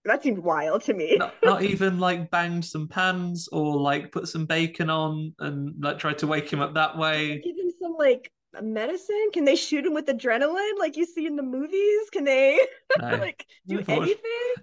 that 0.04 0.22
seemed 0.22 0.38
wild 0.38 0.82
to 0.82 0.94
me. 0.94 1.16
Not, 1.18 1.34
not, 1.42 1.62
even 1.62 1.98
like 1.98 2.30
banged 2.30 2.64
some 2.64 2.88
pans 2.88 3.48
or 3.52 3.76
like 3.76 4.12
put 4.12 4.28
some 4.28 4.46
bacon 4.46 4.88
on 4.88 5.34
and 5.38 5.74
like 5.78 5.98
tried 5.98 6.18
to 6.18 6.26
wake 6.26 6.50
him 6.50 6.60
up 6.60 6.74
that 6.74 6.96
way. 6.96 7.40
Give 7.40 7.56
him 7.56 7.70
some 7.78 7.96
like 7.98 8.32
medicine? 8.60 9.30
Can 9.32 9.44
they 9.44 9.56
shoot 9.56 9.86
him 9.86 9.94
with 9.94 10.06
adrenaline 10.06 10.78
like 10.78 10.96
you 10.96 11.06
see 11.06 11.26
in 11.26 11.36
the 11.36 11.42
movies? 11.42 12.10
Can 12.12 12.24
they 12.24 12.58
no. 13.00 13.16
like 13.16 13.46
do 13.66 13.82
anything? 13.86 14.14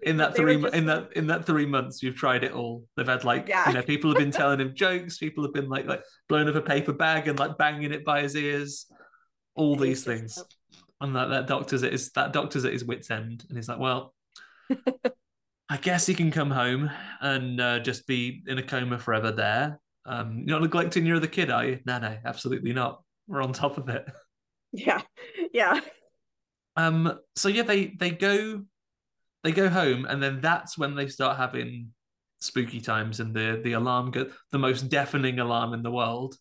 In 0.03 0.17
that 0.17 0.33
they 0.33 0.41
three 0.41 0.71
in 0.73 0.85
that 0.85 1.13
in 1.15 1.27
that 1.27 1.45
three 1.45 1.65
months, 1.65 2.03
you've 2.03 2.15
tried 2.15 2.43
it 2.43 2.51
all. 2.51 2.83
They've 2.95 3.07
had 3.07 3.23
like 3.23 3.47
yeah. 3.47 3.67
you 3.67 3.75
know 3.75 3.81
people 3.81 4.11
have 4.11 4.19
been 4.19 4.31
telling 4.39 4.59
him 4.59 4.75
jokes. 4.75 5.17
People 5.17 5.43
have 5.43 5.53
been 5.53 5.69
like 5.69 5.85
like 5.85 6.03
blowing 6.27 6.47
up 6.49 6.55
a 6.55 6.61
paper 6.61 6.93
bag 6.93 7.27
and 7.27 7.39
like 7.39 7.57
banging 7.57 7.93
it 7.93 8.03
by 8.03 8.21
his 8.21 8.35
ears. 8.35 8.87
All 9.55 9.75
these 9.75 10.03
things, 10.03 10.43
and 11.01 11.15
that 11.15 11.29
that 11.29 11.47
doctor's 11.47 11.83
at 11.83 11.91
his 11.91 12.11
that 12.11 12.31
doctor's 12.31 12.65
at 12.65 12.73
his 12.73 12.85
wits 12.85 13.09
end, 13.09 13.45
and 13.49 13.57
he's 13.57 13.69
like, 13.69 13.79
well. 13.79 14.13
I 15.69 15.75
guess 15.75 16.05
he 16.05 16.13
can 16.13 16.31
come 16.31 16.49
home 16.49 16.89
and 17.19 17.59
uh, 17.59 17.79
just 17.79 18.07
be 18.07 18.41
in 18.47 18.57
a 18.57 18.63
coma 18.63 18.97
forever 18.97 19.33
there. 19.33 19.81
Um, 20.05 20.45
you're 20.45 20.55
not 20.55 20.61
neglecting 20.61 21.05
your 21.05 21.17
other 21.17 21.27
kid, 21.27 21.51
are 21.51 21.65
you? 21.65 21.79
No, 21.85 21.99
no, 21.99 22.15
absolutely 22.23 22.71
not 22.71 23.01
we're 23.27 23.41
on 23.41 23.53
top 23.53 23.77
of 23.77 23.89
it. 23.89 24.05
Yeah, 24.71 25.01
yeah. 25.53 25.79
Um. 26.75 27.17
So 27.35 27.49
yeah, 27.49 27.63
they 27.63 27.87
they 27.87 28.11
go, 28.11 28.63
they 29.43 29.51
go 29.51 29.69
home, 29.69 30.05
and 30.05 30.21
then 30.21 30.41
that's 30.41 30.77
when 30.77 30.95
they 30.95 31.07
start 31.07 31.37
having 31.37 31.93
spooky 32.39 32.81
times, 32.81 33.19
and 33.19 33.33
the 33.33 33.61
the 33.63 33.73
alarm 33.73 34.11
go 34.11 34.29
the 34.51 34.59
most 34.59 34.89
deafening 34.89 35.39
alarm 35.39 35.73
in 35.73 35.83
the 35.83 35.91
world. 35.91 36.37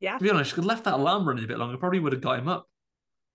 Yeah. 0.00 0.18
To 0.18 0.22
be 0.24 0.30
honest, 0.30 0.50
she 0.50 0.54
could 0.54 0.64
have 0.64 0.68
left 0.68 0.84
that 0.84 0.94
alarm 0.94 1.26
running 1.26 1.44
a 1.44 1.48
bit 1.48 1.58
longer. 1.58 1.76
Probably 1.78 2.00
would 2.00 2.12
have 2.12 2.22
got 2.22 2.38
him 2.38 2.48
up. 2.48 2.66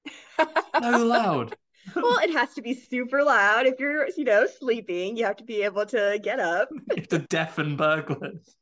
so 0.38 1.05
loud. 1.05 1.55
well, 1.95 2.20
it 2.20 2.32
has 2.32 2.53
to 2.55 2.62
be 2.62 2.74
super 2.74 3.24
loud. 3.24 3.66
If 3.66 3.80
you're, 3.80 4.08
you 4.18 4.26
know, 4.26 4.45
sleeping, 4.60 5.16
you 5.16 5.24
have 5.26 5.38
to 5.38 5.45
be 5.45 5.64
able 5.64 5.86
to 5.88 6.20
get 6.22 6.39
up. 6.39 6.70
You 6.91 6.97
have 6.97 7.08
to 7.10 7.20
deafen 7.20 7.78
burglars. 7.78 8.55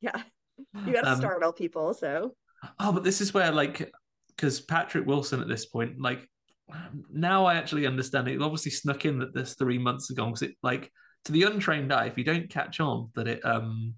Yeah. 0.00 0.22
You 0.84 0.92
got 0.92 1.02
to 1.02 1.12
Um, 1.12 1.16
startle 1.18 1.52
people. 1.52 1.94
So, 1.94 2.34
Oh, 2.78 2.92
but 2.92 3.04
this 3.04 3.20
is 3.20 3.34
where 3.34 3.50
like 3.52 3.92
because 4.28 4.60
Patrick 4.60 5.06
Wilson 5.06 5.40
at 5.40 5.48
this 5.48 5.66
point, 5.66 6.00
like 6.00 6.28
now 7.12 7.46
I 7.46 7.54
actually 7.54 7.86
understand 7.86 8.28
it. 8.28 8.40
Obviously 8.40 8.70
snuck 8.70 9.04
in 9.04 9.18
that 9.20 9.34
this 9.34 9.54
three 9.54 9.78
months 9.78 10.10
ago 10.10 10.26
because 10.26 10.42
it 10.42 10.54
like 10.62 10.90
to 11.24 11.32
the 11.32 11.44
untrained 11.44 11.92
eye, 11.92 12.06
if 12.06 12.18
you 12.18 12.24
don't 12.24 12.50
catch 12.50 12.80
on 12.80 13.10
that 13.14 13.28
it 13.28 13.44
um 13.44 13.94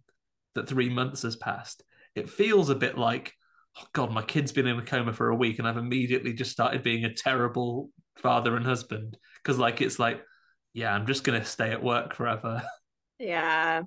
that 0.54 0.68
three 0.68 0.88
months 0.88 1.22
has 1.22 1.36
passed, 1.36 1.82
it 2.14 2.30
feels 2.30 2.70
a 2.70 2.74
bit 2.74 2.98
like 2.98 3.32
oh 3.80 3.86
god, 3.92 4.12
my 4.12 4.22
kid's 4.22 4.52
been 4.52 4.66
in 4.66 4.78
a 4.78 4.84
coma 4.84 5.12
for 5.12 5.30
a 5.30 5.36
week 5.36 5.58
and 5.58 5.68
I've 5.68 5.76
immediately 5.76 6.32
just 6.32 6.50
started 6.50 6.82
being 6.82 7.04
a 7.04 7.14
terrible 7.14 7.90
father 8.16 8.56
and 8.56 8.66
husband 8.66 9.16
because 9.42 9.58
like 9.58 9.80
it's 9.80 9.98
like 9.98 10.22
yeah, 10.74 10.94
I'm 10.94 11.06
just 11.06 11.24
gonna 11.24 11.44
stay 11.44 11.72
at 11.72 11.82
work 11.82 12.14
forever. 12.14 12.62
yeah. 13.18 13.82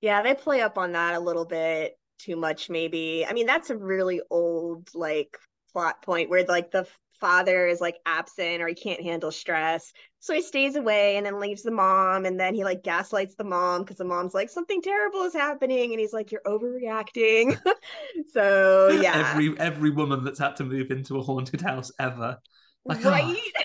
Yeah. 0.00 0.22
They 0.22 0.34
play 0.34 0.60
up 0.60 0.78
on 0.78 0.92
that 0.92 1.14
a 1.14 1.20
little 1.20 1.44
bit 1.44 1.92
too 2.22 2.36
much, 2.36 2.70
maybe. 2.70 3.26
I 3.28 3.32
mean, 3.32 3.46
that's 3.46 3.70
a 3.70 3.76
really 3.76 4.20
old, 4.30 4.88
like, 4.94 5.36
plot 5.72 6.02
point 6.02 6.30
where, 6.30 6.44
like, 6.44 6.70
the 6.70 6.86
father 7.20 7.66
is, 7.66 7.80
like, 7.80 7.98
absent 8.06 8.62
or 8.62 8.68
he 8.68 8.74
can't 8.74 9.02
handle 9.02 9.30
stress. 9.30 9.92
So 10.20 10.34
he 10.34 10.42
stays 10.42 10.76
away 10.76 11.16
and 11.16 11.26
then 11.26 11.40
leaves 11.40 11.62
the 11.62 11.70
mom. 11.70 12.24
And 12.24 12.38
then 12.38 12.54
he, 12.54 12.64
like, 12.64 12.82
gaslights 12.82 13.34
the 13.34 13.44
mom 13.44 13.82
because 13.82 13.96
the 13.96 14.04
mom's 14.04 14.34
like, 14.34 14.50
something 14.50 14.82
terrible 14.82 15.22
is 15.22 15.34
happening. 15.34 15.92
And 15.92 16.00
he's 16.00 16.12
like, 16.12 16.30
you're 16.32 16.42
overreacting. 16.46 17.58
so, 18.32 18.88
yeah. 19.02 19.30
Every 19.30 19.58
every 19.58 19.90
woman 19.90 20.24
that's 20.24 20.38
had 20.38 20.56
to 20.56 20.64
move 20.64 20.90
into 20.90 21.18
a 21.18 21.22
haunted 21.22 21.60
house 21.60 21.90
ever. 21.98 22.38
Like, 22.84 23.04
oh, 23.04 23.10
right? 23.10 23.36
Ah. 23.58 23.62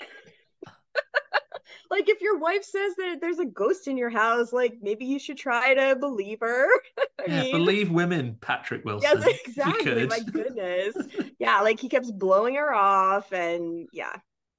Like 1.90 2.08
if 2.08 2.20
your 2.20 2.38
wife 2.38 2.64
says 2.64 2.94
that 2.96 3.18
there's 3.20 3.38
a 3.38 3.44
ghost 3.44 3.88
in 3.88 3.96
your 3.96 4.10
house, 4.10 4.52
like 4.52 4.78
maybe 4.82 5.06
you 5.06 5.18
should 5.18 5.38
try 5.38 5.74
to 5.74 5.96
believe 5.96 6.40
her. 6.40 6.66
Yeah, 7.26 7.42
mean, 7.42 7.52
believe 7.52 7.90
women, 7.90 8.36
Patrick 8.40 8.84
Wilson. 8.84 9.20
yes, 9.20 9.38
exactly. 9.46 10.06
My 10.06 10.20
goodness. 10.20 10.96
yeah, 11.38 11.60
like 11.60 11.80
he 11.80 11.88
keeps 11.88 12.10
blowing 12.10 12.54
her 12.54 12.72
off, 12.72 13.32
and 13.32 13.88
yeah. 13.92 14.14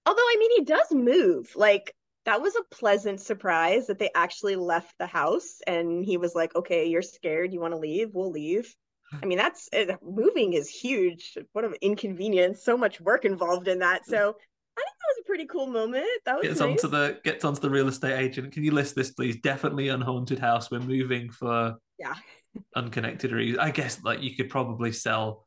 Although 0.06 0.22
I 0.22 0.36
mean, 0.38 0.52
he 0.58 0.64
does 0.66 0.92
move. 0.92 1.52
Like 1.56 1.96
that 2.26 2.42
was 2.42 2.56
a 2.56 2.76
pleasant 2.76 3.22
surprise 3.22 3.88
that 3.88 3.98
they 3.98 4.10
actually 4.14 4.58
left 4.58 4.94
the 5.00 5.08
house, 5.08 5.62
and 5.66 6.04
he 6.04 6.18
was 6.18 6.36
like, 6.36 6.54
"Okay, 6.54 6.88
you're 6.88 7.02
scared. 7.02 7.54
You 7.54 7.62
want 7.62 7.74
to 7.74 7.80
leave? 7.80 8.10
We'll 8.14 8.30
leave." 8.30 8.76
I 9.24 9.26
mean, 9.26 9.38
that's 9.38 9.70
uh, 9.74 9.96
moving 10.04 10.54
is 10.54 10.70
huge. 10.70 11.38
What 11.54 11.66
an 11.66 11.76
inconvenience. 11.82 12.64
So 12.64 12.78
much 12.78 13.02
work 13.02 13.26
involved 13.26 13.68
in 13.68 13.80
that. 13.80 14.06
So 14.06 14.36
I 14.80 14.84
think 14.84 14.98
that 14.98 15.16
was 15.16 15.22
a 15.22 15.26
pretty 15.26 15.46
cool 15.46 15.68
moment. 15.68 16.06
That 16.26 16.38
was 16.38 16.48
Gets 16.48 16.60
nice. 16.60 16.70
onto 16.70 16.88
the 16.88 17.20
gets 17.24 17.44
onto 17.46 17.60
the 17.62 17.70
real 17.70 17.88
estate 17.88 18.18
agent. 18.18 18.52
Can 18.54 18.64
you 18.64 18.72
list 18.72 18.96
this, 18.96 19.12
please? 19.12 19.38
Definitely 19.42 19.90
unhaunted 19.90 20.40
house. 20.40 20.72
We're 20.72 20.80
moving 20.80 21.30
for 21.30 21.76
Yeah. 21.98 22.16
unconnected 22.76 23.32
reasons. 23.32 23.60
I 23.60 23.72
guess 23.72 24.04
like 24.04 24.22
you 24.22 24.36
could 24.36 24.50
probably 24.50 24.92
sell. 24.92 25.46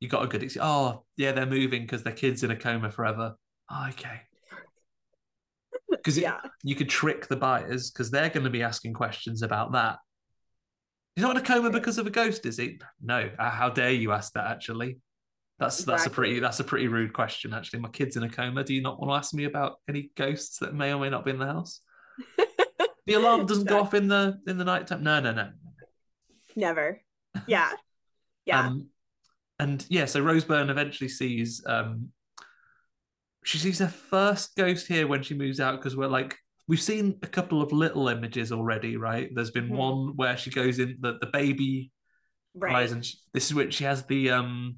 You 0.00 0.08
got 0.08 0.24
a 0.24 0.26
good. 0.28 0.42
Ex- 0.42 0.56
oh 0.60 1.04
yeah, 1.16 1.32
they're 1.32 1.46
moving 1.46 1.82
because 1.82 2.02
their 2.02 2.12
kids 2.12 2.42
in 2.42 2.50
a 2.50 2.56
coma 2.56 2.90
forever. 2.90 3.34
Oh, 3.70 3.86
okay. 3.90 4.20
Because 5.90 6.18
Yeah. 6.18 6.40
you 6.62 6.74
could 6.74 6.88
trick 6.88 7.26
the 7.28 7.36
buyers 7.36 7.90
because 7.90 8.10
they're 8.10 8.30
going 8.30 8.44
to 8.44 8.50
be 8.50 8.62
asking 8.62 8.94
questions 8.94 9.42
about 9.42 9.72
that. 9.72 9.98
He's 11.14 11.22
not 11.22 11.36
in 11.36 11.42
a 11.42 11.44
coma 11.46 11.70
because 11.70 11.98
of 11.98 12.06
a 12.06 12.10
ghost, 12.10 12.46
is 12.46 12.56
he? 12.56 12.80
No. 13.00 13.30
How 13.38 13.68
dare 13.68 13.90
you 13.92 14.12
ask 14.12 14.32
that? 14.32 14.46
Actually, 14.46 14.98
that's 15.62 15.84
that's 15.84 16.06
a 16.06 16.10
pretty 16.10 16.40
that's 16.40 16.60
a 16.60 16.64
pretty 16.64 16.88
rude 16.88 17.12
question. 17.12 17.54
Actually, 17.54 17.80
my 17.80 17.88
kid's 17.88 18.16
in 18.16 18.22
a 18.22 18.28
coma. 18.28 18.64
Do 18.64 18.74
you 18.74 18.82
not 18.82 19.00
want 19.00 19.10
to 19.10 19.16
ask 19.16 19.34
me 19.34 19.44
about 19.44 19.76
any 19.88 20.10
ghosts 20.16 20.58
that 20.58 20.74
may 20.74 20.92
or 20.92 21.00
may 21.00 21.10
not 21.10 21.24
be 21.24 21.30
in 21.30 21.38
the 21.38 21.46
house? 21.46 21.80
The 23.04 23.14
alarm 23.14 23.46
doesn't 23.46 23.66
go 23.66 23.80
off 23.80 23.94
in 23.94 24.06
the 24.06 24.38
in 24.46 24.58
the 24.58 24.64
night 24.64 24.86
time. 24.86 25.02
No, 25.02 25.18
no, 25.18 25.32
no. 25.32 25.50
Never. 26.56 27.00
Yeah. 27.46 27.70
Yeah. 28.44 28.66
Um, 28.66 28.88
and 29.58 29.84
yeah, 29.88 30.04
so 30.04 30.20
Rose 30.20 30.44
Byrne 30.44 30.70
eventually 30.70 31.08
sees 31.08 31.64
um 31.66 32.10
she 33.42 33.58
sees 33.58 33.78
her 33.80 33.88
first 33.88 34.54
ghost 34.54 34.86
here 34.86 35.06
when 35.06 35.22
she 35.22 35.34
moves 35.34 35.58
out 35.60 35.78
because 35.78 35.96
we're 35.96 36.06
like 36.06 36.36
we've 36.68 36.80
seen 36.80 37.18
a 37.22 37.26
couple 37.26 37.60
of 37.62 37.72
little 37.72 38.08
images 38.08 38.52
already, 38.52 38.96
right? 38.96 39.30
There's 39.34 39.50
been 39.50 39.68
Mhm. 39.70 39.76
one 39.76 40.16
where 40.16 40.36
she 40.36 40.50
goes 40.50 40.78
in 40.78 40.98
the, 41.00 41.18
the 41.20 41.26
baby 41.26 41.90
right. 42.54 42.70
cries 42.70 42.92
and 42.92 43.04
she, 43.04 43.16
this 43.32 43.46
is 43.46 43.54
where 43.54 43.70
she 43.70 43.84
has 43.84 44.04
the 44.04 44.30
um 44.30 44.76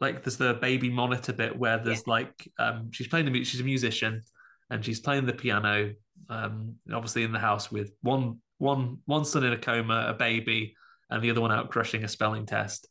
like 0.00 0.22
there's 0.22 0.36
the 0.36 0.54
baby 0.54 0.90
monitor 0.90 1.32
bit 1.32 1.56
where 1.56 1.78
there's 1.78 2.06
like 2.06 2.48
um 2.58 2.90
she's 2.92 3.08
playing 3.08 3.24
the 3.24 3.30
music 3.30 3.50
she's 3.50 3.60
a 3.60 3.64
musician 3.64 4.22
and 4.70 4.84
she's 4.84 5.00
playing 5.00 5.26
the 5.26 5.32
piano 5.32 5.92
um 6.28 6.74
obviously 6.92 7.22
in 7.22 7.32
the 7.32 7.38
house 7.38 7.70
with 7.70 7.92
one 8.02 8.38
one 8.58 8.98
one 9.06 9.24
son 9.24 9.44
in 9.44 9.52
a 9.52 9.58
coma 9.58 10.06
a 10.08 10.14
baby 10.14 10.74
and 11.10 11.22
the 11.22 11.30
other 11.30 11.40
one 11.40 11.52
out 11.52 11.70
crushing 11.70 12.04
a 12.04 12.08
spelling 12.08 12.46
test 12.46 12.88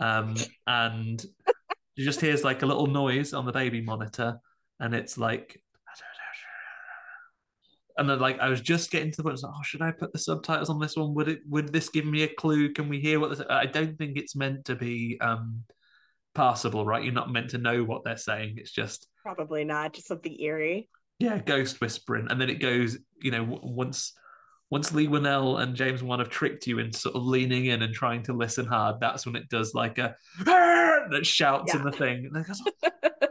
um 0.00 0.34
and 0.66 1.24
she 1.96 2.04
just 2.04 2.20
hears 2.20 2.44
like 2.44 2.62
a 2.62 2.66
little 2.66 2.86
noise 2.86 3.32
on 3.32 3.46
the 3.46 3.52
baby 3.52 3.80
monitor 3.80 4.38
and 4.80 4.94
it's 4.94 5.18
like 5.18 5.60
and 7.98 8.08
then 8.08 8.18
like 8.18 8.38
I 8.40 8.48
was 8.48 8.60
just 8.60 8.90
getting 8.90 9.10
to 9.10 9.16
the 9.16 9.22
point, 9.22 9.32
I 9.32 9.34
was 9.34 9.42
like, 9.42 9.52
oh, 9.56 9.62
should 9.62 9.82
I 9.82 9.90
put 9.90 10.12
the 10.12 10.18
subtitles 10.18 10.68
on 10.68 10.78
this 10.78 10.96
one? 10.96 11.14
Would 11.14 11.28
it 11.28 11.40
would 11.48 11.72
this 11.72 11.88
give 11.88 12.04
me 12.04 12.22
a 12.22 12.28
clue? 12.28 12.72
Can 12.72 12.90
we 12.90 13.00
hear 13.00 13.18
what 13.18 13.30
this 13.30 13.40
I 13.48 13.64
don't 13.64 13.96
think 13.96 14.18
it's 14.18 14.36
meant 14.36 14.66
to 14.66 14.74
be 14.74 15.18
um 15.22 15.64
passable, 16.36 16.84
right? 16.84 17.02
You're 17.02 17.12
not 17.12 17.32
meant 17.32 17.50
to 17.50 17.58
know 17.58 17.82
what 17.82 18.04
they're 18.04 18.16
saying. 18.16 18.54
It's 18.58 18.70
just 18.70 19.08
Probably 19.22 19.64
not. 19.64 19.94
Just 19.94 20.06
something 20.06 20.38
eerie. 20.40 20.88
yeah, 21.18 21.38
ghost 21.38 21.80
whispering. 21.80 22.28
And 22.30 22.40
then 22.40 22.48
it 22.50 22.60
goes, 22.60 22.96
you 23.20 23.30
know, 23.32 23.58
once 23.62 24.12
once 24.70 24.92
Leigh 24.92 25.06
Whannell 25.08 25.60
and 25.60 25.74
James 25.76 26.02
Wan 26.02 26.18
have 26.18 26.28
tricked 26.28 26.66
you 26.66 26.78
into 26.80 26.98
sort 26.98 27.14
of 27.14 27.22
leaning 27.22 27.66
in 27.66 27.82
and 27.82 27.94
trying 27.94 28.22
to 28.24 28.32
listen 28.32 28.66
hard, 28.66 28.96
that's 29.00 29.24
when 29.24 29.36
it 29.36 29.48
does 29.48 29.74
like 29.74 29.98
a 29.98 30.16
that 30.44 31.20
shouts 31.24 31.74
in 31.74 31.82
the 31.82 31.92
thing. 31.92 32.26
And 32.26 32.34
then 32.34 32.42
it 32.42 32.48
goes, 32.48 32.62
oh. 32.84 33.28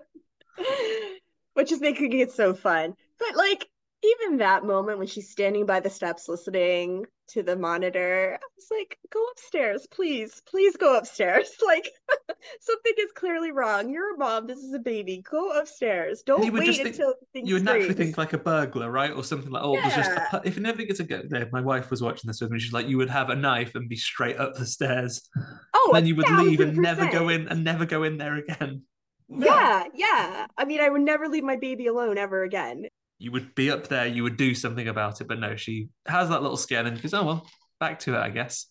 Which 1.54 1.72
is 1.72 1.80
making 1.82 2.14
it 2.20 2.32
so 2.32 2.54
fun. 2.54 2.94
But 3.20 3.36
like 3.36 3.68
even 4.06 4.38
that 4.38 4.64
moment 4.66 4.98
when 4.98 5.08
she's 5.08 5.30
standing 5.30 5.66
by 5.66 5.80
the 5.80 5.90
steps 5.90 6.28
listening 6.30 7.06
to 7.30 7.42
the 7.42 7.56
monitor, 7.56 8.38
I 8.40 8.46
was 8.56 8.68
like, 8.70 9.00
go 9.12 9.24
upstairs, 9.32 9.88
please. 9.90 10.42
Please 10.46 10.78
go 10.78 10.98
upstairs. 10.98 11.52
Like 11.66 11.90
something 12.60 12.94
is 13.00 13.12
clearly 13.14 13.52
wrong. 13.52 13.90
You're 13.90 14.14
a 14.16 14.18
mom. 14.18 14.46
This 14.46 14.60
is 14.60 14.74
a 14.74 14.80
baby. 14.80 15.24
Go 15.30 15.58
upstairs. 15.58 16.22
Don't 16.24 16.44
you 16.44 16.52
would 16.52 16.60
wait 16.60 16.68
just 16.68 16.84
think- 16.84 16.96
until 16.96 17.14
things 17.34 17.48
you 17.50 17.56
would 17.56 17.64
naturally 17.64 17.94
screams. 17.94 17.98
think 17.98 18.18
like 18.18 18.34
a 18.34 18.38
burglar, 18.38 18.92
right, 18.92 19.12
or 19.12 19.24
something 19.24 19.50
like. 19.50 19.64
Oh, 19.64 19.76
there's 19.76 19.96
just 19.96 20.12
a, 20.12 20.42
if 20.46 20.56
you 20.56 20.62
never 20.62 20.84
get 20.84 20.98
to 20.98 21.04
go 21.04 21.22
there. 21.28 21.50
My 21.52 21.62
wife 21.62 21.90
was 21.90 22.02
watching 22.04 22.28
this 22.28 22.42
with 22.42 22.52
me. 22.52 22.60
She's 22.60 22.74
like, 22.74 22.88
you 22.88 22.98
would 22.98 23.10
have 23.10 23.30
a 23.30 23.36
knife 23.36 23.74
and 23.76 23.90
be 23.90 23.96
straight 23.96 24.38
up 24.38 24.54
the 24.56 24.66
stairs. 24.66 25.28
oh, 25.74 25.90
then 25.94 26.06
you 26.06 26.16
would 26.16 26.30
leave 26.30 26.60
and 26.60 26.78
never 26.78 27.10
go 27.10 27.30
in 27.30 27.48
and 27.48 27.64
never 27.64 27.86
go 27.86 28.04
in 28.04 28.18
there 28.18 28.36
again. 28.36 28.84
Yeah, 29.28 29.86
yeah. 29.96 30.46
I 30.56 30.66
mean, 30.66 30.82
I 30.82 30.90
would 30.90 31.02
never 31.02 31.28
leave 31.28 31.44
my 31.44 31.56
baby 31.56 31.88
alone 31.88 32.20
ever 32.20 32.44
again. 32.44 32.86
You 33.18 33.32
would 33.32 33.56
be 33.56 33.72
up 33.72 33.88
there. 33.88 34.06
You 34.08 34.24
would 34.24 34.38
do 34.38 34.54
something 34.56 34.88
about 34.88 35.22
it, 35.22 35.28
but 35.28 35.40
no, 35.40 35.56
she 35.56 35.90
has 36.08 36.30
that 36.30 36.42
little 36.42 36.58
scare 36.58 36.86
and 36.86 37.02
goes, 37.02 37.14
"Oh 37.14 37.24
well, 37.26 37.48
back 37.80 38.00
to 38.00 38.16
it, 38.16 38.20
I 38.20 38.30
guess." 38.30 38.68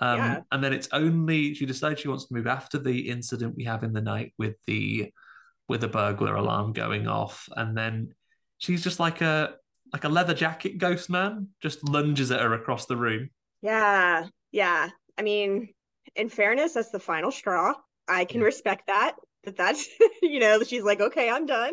Um, 0.00 0.18
Yeah. 0.18 0.40
And 0.50 0.62
then 0.64 0.72
it's 0.72 0.88
only 0.92 1.54
she 1.54 1.66
decides 1.66 2.00
she 2.00 2.08
wants 2.08 2.26
to 2.26 2.34
move 2.34 2.46
after 2.46 2.78
the 2.78 3.08
incident 3.10 3.56
we 3.56 3.64
have 3.64 3.84
in 3.84 3.92
the 3.92 4.00
night 4.00 4.34
with 4.38 4.56
the 4.66 5.12
with 5.68 5.80
the 5.82 5.88
burglar 5.88 6.34
alarm 6.36 6.72
going 6.72 7.06
off, 7.08 7.48
and 7.56 7.76
then 7.76 8.14
she's 8.58 8.82
just 8.84 9.00
like 9.00 9.20
a 9.20 9.56
like 9.92 10.04
a 10.04 10.08
leather 10.08 10.34
jacket 10.34 10.78
ghost 10.78 11.08
man, 11.10 11.48
just 11.60 11.88
lunges 11.88 12.30
at 12.30 12.40
her 12.40 12.54
across 12.54 12.86
the 12.86 12.96
room. 12.96 13.30
Yeah, 13.62 14.26
yeah. 14.52 14.90
I 15.18 15.22
mean, 15.22 15.72
in 16.16 16.28
fairness, 16.28 16.74
that's 16.74 16.90
the 16.90 17.00
final 17.00 17.30
straw. 17.30 17.74
I 18.08 18.24
can 18.24 18.40
respect 18.40 18.86
that. 18.88 19.16
That 19.44 19.56
that's, 19.56 19.88
you 20.22 20.40
know, 20.40 20.62
she's 20.62 20.82
like, 20.82 21.00
okay, 21.00 21.30
I'm 21.30 21.46
done. 21.46 21.72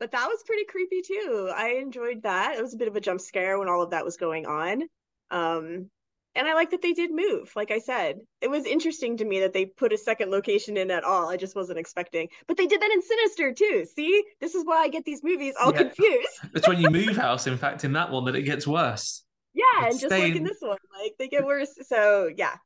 But 0.00 0.12
that 0.12 0.26
was 0.28 0.42
pretty 0.44 0.64
creepy 0.64 1.02
too. 1.02 1.52
I 1.54 1.74
enjoyed 1.74 2.22
that. 2.22 2.56
It 2.58 2.62
was 2.62 2.74
a 2.74 2.78
bit 2.78 2.88
of 2.88 2.96
a 2.96 3.00
jump 3.00 3.20
scare 3.20 3.58
when 3.58 3.68
all 3.68 3.82
of 3.82 3.90
that 3.90 4.04
was 4.04 4.16
going 4.16 4.46
on. 4.46 4.82
Um, 5.30 5.90
and 6.34 6.48
I 6.48 6.54
like 6.54 6.70
that 6.70 6.80
they 6.82 6.92
did 6.92 7.10
move. 7.12 7.52
Like 7.54 7.70
I 7.70 7.80
said, 7.80 8.18
it 8.40 8.48
was 8.50 8.64
interesting 8.64 9.18
to 9.18 9.24
me 9.24 9.40
that 9.40 9.52
they 9.52 9.66
put 9.66 9.92
a 9.92 9.98
second 9.98 10.30
location 10.30 10.76
in 10.76 10.90
at 10.90 11.04
all. 11.04 11.28
I 11.28 11.36
just 11.36 11.54
wasn't 11.54 11.78
expecting. 11.78 12.28
But 12.46 12.56
they 12.56 12.66
did 12.66 12.80
that 12.80 12.90
in 12.90 13.02
Sinister 13.02 13.52
too. 13.52 13.84
See, 13.94 14.24
this 14.40 14.54
is 14.54 14.64
why 14.64 14.78
I 14.78 14.88
get 14.88 15.04
these 15.04 15.22
movies 15.22 15.54
all 15.60 15.72
Yeah. 15.72 15.82
confused. 15.82 16.28
It's 16.54 16.66
when 16.66 16.80
you 16.80 16.88
move 16.88 17.16
house, 17.16 17.46
in 17.46 17.58
fact, 17.58 17.84
in 17.84 17.92
that 17.92 18.10
one 18.10 18.24
that 18.24 18.36
it 18.36 18.42
gets 18.42 18.66
worse. 18.66 19.24
Yeah, 19.54 19.64
and 19.80 19.90
It's 19.90 20.00
just 20.00 20.12
like 20.12 20.34
in 20.34 20.44
this 20.44 20.60
one, 20.60 20.78
like 21.02 21.14
they 21.18 21.28
get 21.28 21.44
worse. 21.44 21.76
So 21.86 22.30
yeah, 22.34 22.56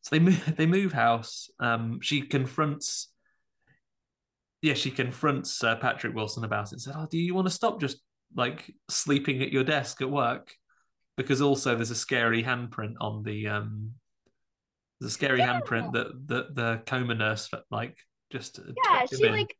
So 0.00 0.16
they 0.16 0.18
move 0.18 0.56
they 0.56 0.66
move 0.66 0.92
house. 0.92 1.48
Um, 1.60 2.00
she 2.00 2.22
confronts 2.22 3.08
yeah, 4.62 4.74
she 4.74 4.90
confronts 4.90 5.62
uh, 5.62 5.76
Patrick 5.76 6.14
Wilson 6.14 6.44
about 6.44 6.66
it 6.68 6.72
and 6.72 6.80
said, 6.80 6.94
"Oh, 6.96 7.06
do 7.10 7.18
you 7.18 7.34
want 7.34 7.46
to 7.48 7.52
stop 7.52 7.80
just 7.80 7.98
like 8.34 8.72
sleeping 8.88 9.42
at 9.42 9.52
your 9.52 9.64
desk 9.64 10.00
at 10.00 10.10
work?" 10.10 10.54
Because 11.16 11.42
also 11.42 11.74
there's 11.74 11.90
a 11.90 11.96
scary 11.96 12.42
handprint 12.42 12.94
on 13.00 13.22
the 13.22 13.48
um 13.48 13.92
The 15.00 15.10
scary 15.10 15.40
handprint 15.40 15.92
that 15.92 16.26
the 16.26 16.48
the 16.52 16.82
coma 16.86 17.14
nurse 17.14 17.50
like 17.70 17.98
just 18.30 18.60
Yeah, 18.84 19.04
she 19.06 19.26
in. 19.26 19.32
like 19.32 19.56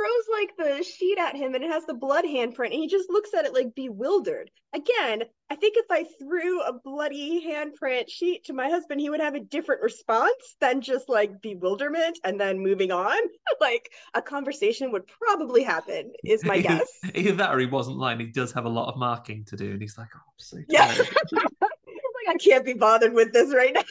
throws 0.00 0.38
like 0.40 0.56
the 0.56 0.82
sheet 0.82 1.18
at 1.18 1.36
him 1.36 1.54
and 1.54 1.62
it 1.62 1.70
has 1.70 1.84
the 1.84 1.94
blood 1.94 2.24
handprint 2.24 2.66
and 2.66 2.74
he 2.74 2.86
just 2.86 3.10
looks 3.10 3.34
at 3.34 3.44
it 3.44 3.52
like 3.52 3.74
bewildered. 3.74 4.50
Again, 4.74 5.24
I 5.50 5.56
think 5.56 5.74
if 5.76 5.86
I 5.90 6.04
threw 6.18 6.62
a 6.62 6.72
bloody 6.72 7.44
handprint 7.46 8.08
sheet 8.08 8.44
to 8.44 8.52
my 8.52 8.68
husband, 8.68 9.00
he 9.00 9.10
would 9.10 9.20
have 9.20 9.34
a 9.34 9.40
different 9.40 9.82
response 9.82 10.56
than 10.60 10.80
just 10.80 11.08
like 11.08 11.42
bewilderment 11.42 12.18
and 12.24 12.40
then 12.40 12.60
moving 12.60 12.92
on. 12.92 13.18
like 13.60 13.90
a 14.14 14.22
conversation 14.22 14.92
would 14.92 15.06
probably 15.06 15.62
happen, 15.62 16.12
is 16.24 16.44
my 16.44 16.58
guess. 16.62 16.98
Either 17.14 17.32
that 17.32 17.54
or 17.54 17.58
he 17.58 17.66
wasn't 17.66 17.98
lying. 17.98 18.20
He 18.20 18.26
does 18.26 18.52
have 18.52 18.64
a 18.64 18.70
lot 18.70 18.88
of 18.88 18.98
marking 18.98 19.44
to 19.46 19.56
do, 19.56 19.72
and 19.72 19.82
he's 19.82 19.98
like, 19.98 20.08
"Oh, 20.14 20.18
I'm 20.18 20.32
so 20.38 20.58
Yeah. 20.68 20.86
tired." 20.86 21.08
like 21.32 22.28
I 22.28 22.34
can't 22.38 22.64
be 22.64 22.74
bothered 22.74 23.12
with 23.12 23.32
this 23.32 23.52
right 23.54 23.74
now. 23.74 23.82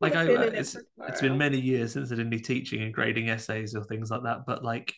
like 0.00 0.14
I, 0.14 0.22
I've 0.22 0.26
been 0.26 0.42
uh, 0.42 0.46
in 0.46 0.54
it 0.54 0.58
it's 0.58 0.76
it's 1.08 1.20
been 1.20 1.38
many 1.38 1.58
years 1.58 1.92
since 1.92 2.12
I 2.12 2.16
did 2.16 2.26
any 2.26 2.40
teaching 2.40 2.82
and 2.82 2.92
grading 2.92 3.30
essays 3.30 3.74
or 3.74 3.84
things 3.84 4.10
like 4.10 4.22
that. 4.24 4.46
But 4.46 4.62
like, 4.64 4.94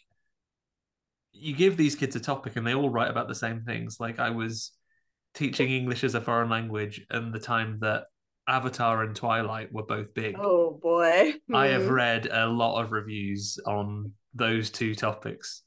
you 1.33 1.55
give 1.55 1.77
these 1.77 1.95
kids 1.97 2.15
a 2.17 2.21
topic 2.21 2.57
and 2.57 2.67
they 2.67 2.75
all 2.75 2.91
write 2.91 3.11
about 3.11 3.29
the 3.29 3.35
same 3.35 3.63
things. 3.63 3.99
Like 4.01 4.19
I 4.21 4.31
was 4.31 4.73
teaching 5.35 5.71
English 5.71 6.05
as 6.05 6.15
a 6.15 6.21
foreign 6.21 6.51
language, 6.51 7.05
and 7.11 7.33
the 7.33 7.39
time 7.41 7.79
that 7.81 8.05
Avatar 8.47 9.03
and 9.03 9.15
Twilight 9.17 9.73
were 9.73 9.85
both 9.85 10.13
big. 10.15 10.37
Oh 10.39 10.79
boy. 10.83 11.35
I 11.55 11.69
have 11.69 11.85
Hmm. 11.85 11.93
read 11.93 12.29
a 12.31 12.47
lot 12.47 12.83
of 12.83 12.93
reviews 12.93 13.59
on 13.67 14.13
those 14.35 14.71
two 14.71 14.95
topics, 14.95 15.63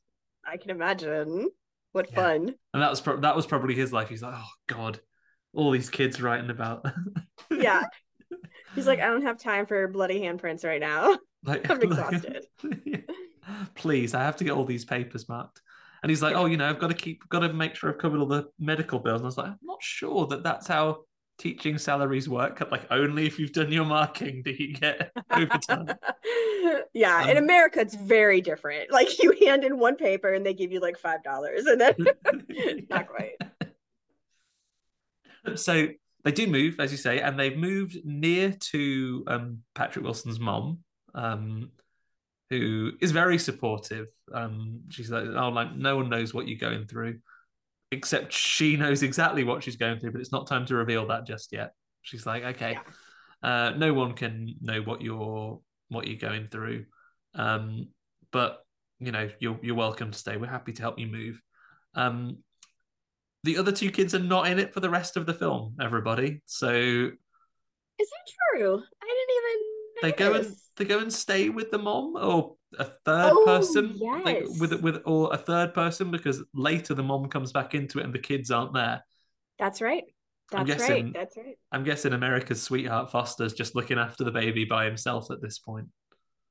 I 0.45 0.57
can 0.57 0.71
imagine. 0.71 1.49
What 1.93 2.09
Yeah. 2.11 2.15
fun. 2.15 2.55
and 2.73 2.83
that 2.83 2.89
was 2.89 2.99
pro- 3.01 3.21
that 3.21 3.35
was 3.35 3.45
probably 3.47 3.73
his 3.75 3.93
life. 3.93 4.09
He's 4.09 4.21
like, 4.21 4.33
oh 4.35 4.49
god, 4.67 4.99
all 5.53 5.71
these 5.71 5.89
kids 5.89 6.21
writing 6.21 6.49
about. 6.49 6.85
Yeah. 7.51 7.83
He's 8.75 8.85
like, 8.87 8.99
I 8.99 9.05
don't 9.05 9.21
have 9.21 9.37
time 9.39 9.65
for 9.65 9.87
bloody 9.87 10.19
handprints 10.19 10.65
right 10.65 10.81
now. 10.81 11.17
like 11.43 11.69
I'm 11.69 11.81
exhausted. 11.81 12.45
Please, 13.75 14.13
I 14.13 14.23
have 14.23 14.37
to 14.37 14.43
get 14.43 14.51
all 14.53 14.65
these 14.65 14.85
papers 14.85 15.27
marked. 15.29 15.61
And 16.03 16.09
he's 16.09 16.21
like, 16.21 16.35
oh, 16.35 16.45
you 16.45 16.57
know, 16.57 16.69
I've 16.69 16.79
got 16.79 16.89
to 16.89 16.93
keep, 16.93 17.27
got 17.29 17.39
to 17.39 17.51
make 17.53 17.75
sure 17.75 17.89
I've 17.91 17.97
covered 17.97 18.19
all 18.19 18.27
the 18.27 18.45
medical 18.59 18.99
bills. 18.99 19.21
And 19.21 19.25
I 19.25 19.27
was 19.27 19.37
like, 19.37 19.47
I'm 19.47 19.59
not 19.63 19.81
sure 19.81 20.27
that 20.27 20.43
that's 20.43 20.67
how 20.67 20.99
teaching 21.37 21.77
salaries 21.77 22.29
work. 22.29 22.61
Like, 22.71 22.85
only 22.91 23.25
if 23.25 23.39
you've 23.39 23.51
done 23.53 23.71
your 23.71 23.85
marking 23.85 24.43
do 24.43 24.51
you 24.51 24.73
get 24.73 25.11
overtime. 25.31 25.87
yeah, 26.93 27.27
in 27.27 27.37
Um, 27.37 27.43
America 27.43 27.79
it's 27.81 27.95
very 27.95 28.41
different. 28.41 28.91
Like 28.91 29.21
you 29.21 29.33
hand 29.45 29.63
in 29.63 29.77
one 29.79 29.95
paper 29.95 30.33
and 30.33 30.45
they 30.45 30.53
give 30.53 30.71
you 30.71 30.79
like 30.79 30.97
five 30.97 31.23
dollars 31.23 31.65
and 31.65 31.81
then 31.81 31.95
not 32.89 33.07
quite. 33.07 33.35
so 35.55 35.87
they 36.23 36.31
do 36.31 36.47
move, 36.47 36.79
as 36.79 36.91
you 36.91 36.97
say, 36.97 37.19
and 37.19 37.39
they've 37.39 37.57
moved 37.57 37.97
near 38.03 38.51
to 38.51 39.23
um, 39.27 39.59
Patrick 39.75 40.03
Wilson's 40.03 40.39
mom, 40.39 40.79
um, 41.13 41.69
who 42.49 42.91
is 43.01 43.11
very 43.11 43.37
supportive. 43.37 44.07
Um, 44.33 44.81
she's 44.89 45.09
like, 45.09 45.25
"Oh, 45.25 45.49
like 45.49 45.75
no 45.75 45.95
one 45.97 46.09
knows 46.09 46.33
what 46.33 46.47
you're 46.47 46.59
going 46.59 46.85
through, 46.85 47.19
except 47.91 48.33
she 48.33 48.77
knows 48.77 49.03
exactly 49.03 49.43
what 49.43 49.63
she's 49.63 49.77
going 49.77 49.99
through, 49.99 50.11
but 50.11 50.21
it's 50.21 50.31
not 50.31 50.47
time 50.47 50.65
to 50.67 50.75
reveal 50.75 51.07
that 51.07 51.25
just 51.25 51.51
yet." 51.51 51.73
She's 52.01 52.25
like, 52.25 52.43
"Okay, 52.43 52.77
uh, 53.41 53.73
no 53.75 53.93
one 53.93 54.13
can 54.13 54.55
know 54.61 54.81
what 54.81 55.01
you're 55.01 55.59
what 55.89 56.07
you're 56.07 56.19
going 56.19 56.47
through, 56.47 56.85
um, 57.33 57.89
but 58.31 58.59
you 58.99 59.11
know 59.11 59.29
you're 59.39 59.59
you're 59.61 59.75
welcome 59.75 60.11
to 60.11 60.17
stay. 60.17 60.37
We're 60.37 60.47
happy 60.47 60.73
to 60.73 60.81
help 60.81 60.99
you 60.99 61.07
move." 61.07 61.41
Um, 61.95 62.39
the 63.43 63.57
other 63.57 63.71
two 63.71 63.91
kids 63.91 64.15
are 64.15 64.19
not 64.19 64.47
in 64.47 64.59
it 64.59 64.73
for 64.73 64.79
the 64.79 64.89
rest 64.89 65.17
of 65.17 65.25
the 65.25 65.33
film. 65.33 65.77
Everybody, 65.79 66.41
so 66.45 66.69
Is 66.69 68.09
that 68.09 68.57
true? 68.57 68.81
I 69.01 69.05
didn't 69.05 69.35
even 69.37 69.75
they 70.01 70.11
go 70.11 70.33
and 70.33 70.55
they 70.77 70.85
go 70.85 70.99
and 70.99 71.11
stay 71.11 71.49
with 71.49 71.71
the 71.71 71.77
mom 71.77 72.15
or 72.15 72.55
a 72.77 72.83
third 72.85 73.31
Oh, 73.33 73.43
person 73.45 73.97
like, 73.99 74.45
with 74.59 74.73
with 74.81 75.01
or 75.05 75.33
a 75.33 75.37
third 75.37 75.73
person 75.73 76.11
because 76.11 76.43
later 76.53 76.93
the 76.93 77.03
mom 77.03 77.29
comes 77.29 77.51
back 77.51 77.73
into 77.73 77.99
it 77.99 78.05
and 78.05 78.13
the 78.13 78.19
kids 78.19 78.51
aren't 78.51 78.73
there. 78.73 79.03
That's 79.57 79.81
right. 79.81 80.03
I'm 80.53 80.65
That's 80.65 80.81
guessing- 80.81 81.05
right. 81.05 81.13
That's 81.13 81.37
right. 81.37 81.57
I'm 81.71 81.83
guessing 81.83 82.13
America's 82.13 82.61
sweetheart 82.61 83.11
Foster's 83.11 83.53
just 83.53 83.75
looking 83.75 83.97
after 83.97 84.23
the 84.23 84.31
baby 84.31 84.65
by 84.65 84.85
himself 84.85 85.31
at 85.31 85.41
this 85.41 85.59
point. 85.59 85.87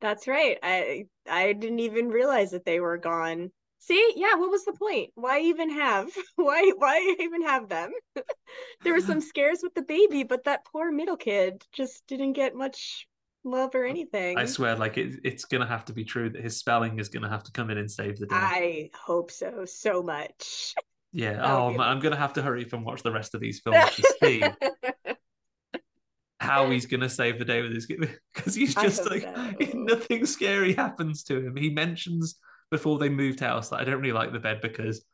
That's 0.00 0.26
right. 0.26 0.58
I 0.62 1.06
I 1.28 1.52
didn't 1.52 1.80
even 1.80 2.08
realize 2.08 2.50
that 2.50 2.64
they 2.64 2.80
were 2.80 2.98
gone. 2.98 3.50
See, 3.78 4.14
yeah, 4.16 4.34
what 4.36 4.50
was 4.50 4.64
the 4.64 4.72
point? 4.72 5.10
Why 5.14 5.40
even 5.40 5.70
have 5.70 6.08
why 6.36 6.72
why 6.76 7.16
even 7.20 7.42
have 7.42 7.68
them? 7.68 7.92
there 8.82 8.94
were 8.94 9.00
some 9.00 9.20
scares 9.32 9.60
with 9.62 9.74
the 9.74 9.82
baby, 9.82 10.22
but 10.24 10.44
that 10.44 10.64
poor 10.64 10.90
middle 10.90 11.16
kid 11.16 11.62
just 11.72 12.06
didn't 12.06 12.32
get 12.32 12.54
much 12.54 13.06
love 13.45 13.74
or 13.74 13.84
anything. 13.84 14.38
I 14.38 14.47
swear, 14.47 14.76
like 14.76 14.99
it, 14.99 15.20
it's 15.24 15.45
gonna 15.45 15.66
have 15.66 15.84
to 15.86 15.92
be 15.92 16.05
true 16.05 16.30
that 16.30 16.42
his 16.42 16.59
spelling 16.59 16.99
is 16.99 17.09
gonna 17.09 17.28
have 17.28 17.45
to 17.45 17.53
come 17.53 17.70
in 17.70 17.78
and 17.78 17.90
save 17.90 18.18
the 18.18 18.26
day. 18.26 18.36
I 18.36 18.90
hope 18.95 19.30
so 19.30 19.64
so 19.66 20.03
much. 20.03 20.74
yeah. 21.12 21.40
Oh 21.42 21.72
man, 21.72 21.88
I'm 21.88 22.01
gonna 22.01 22.16
have 22.16 22.34
to 22.34 22.42
hurry 22.42 22.64
up 22.64 22.72
and 22.72 22.84
watch 22.84 23.03
the 23.03 23.12
rest 23.12 23.34
of 23.34 23.40
these 23.40 23.61
films 23.61 23.95
to 23.97 24.05
see 24.22 24.42
how 26.40 26.70
he's 26.70 26.86
gonna 26.86 27.09
save 27.09 27.38
the 27.38 27.45
day 27.45 27.62
with 27.62 27.72
his 27.72 27.86
because 27.86 28.55
he's 28.55 28.74
just 28.74 29.09
like 29.11 29.22
so. 29.36 29.55
nothing 29.74 30.26
scary 30.26 30.74
happens 30.74 31.24
to 31.24 31.47
him. 31.47 31.57
He 31.57 31.70
mentions 31.70 32.36
before 32.70 32.99
they 32.99 33.09
moved 33.09 33.40
house 33.40 33.68
that 33.70 33.80
I 33.80 33.84
don't 33.84 34.01
really 34.01 34.12
like 34.12 34.32
the 34.32 34.40
bed 34.40 34.61
because 34.61 35.05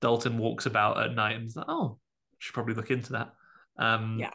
Dalton 0.00 0.38
walks 0.38 0.66
about 0.66 0.98
at 1.02 1.14
night 1.14 1.36
and 1.36 1.50
like, 1.56 1.66
oh, 1.68 1.98
should 2.38 2.54
probably 2.54 2.74
look 2.74 2.90
into 2.90 3.12
that. 3.12 3.32
Um, 3.78 4.18
Yeah. 4.20 4.30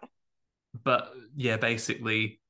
But 0.84 1.14
yeah, 1.36 1.58
basically, 1.58 2.41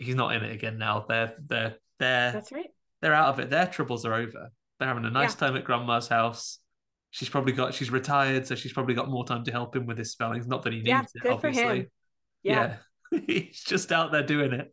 he's 0.00 0.14
not 0.14 0.34
in 0.34 0.42
it 0.44 0.52
again 0.52 0.78
now. 0.78 1.04
They're 1.08 1.34
they're 1.46 1.76
they're 1.98 2.32
That's 2.32 2.52
right. 2.52 2.70
they're 3.02 3.14
out 3.14 3.28
of 3.28 3.40
it. 3.40 3.50
Their 3.50 3.66
troubles 3.66 4.04
are 4.04 4.14
over. 4.14 4.50
They're 4.78 4.88
having 4.88 5.04
a 5.04 5.10
nice 5.10 5.32
Yeah. 5.34 5.46
time 5.48 5.56
at 5.56 5.64
grandma's 5.64 6.08
house. 6.08 6.58
She's 7.10 7.28
probably 7.28 7.52
got 7.52 7.74
she's 7.74 7.90
retired, 7.90 8.46
so 8.46 8.54
she's 8.54 8.72
probably 8.72 8.94
got 8.94 9.08
more 9.08 9.24
time 9.24 9.44
to 9.44 9.50
help 9.52 9.74
him 9.76 9.86
with 9.86 9.98
his 9.98 10.12
spellings. 10.12 10.46
Not 10.46 10.62
that 10.62 10.72
he 10.72 10.78
needs 10.78 10.88
Yeah, 10.88 11.04
it, 11.24 11.26
obviously. 11.30 11.62
him. 11.80 11.86
Yeah. 12.42 12.76
Yeah. 13.12 13.20
he's 13.26 13.62
just 13.62 13.90
out 13.92 14.12
there 14.12 14.22
doing 14.22 14.52
it. 14.52 14.72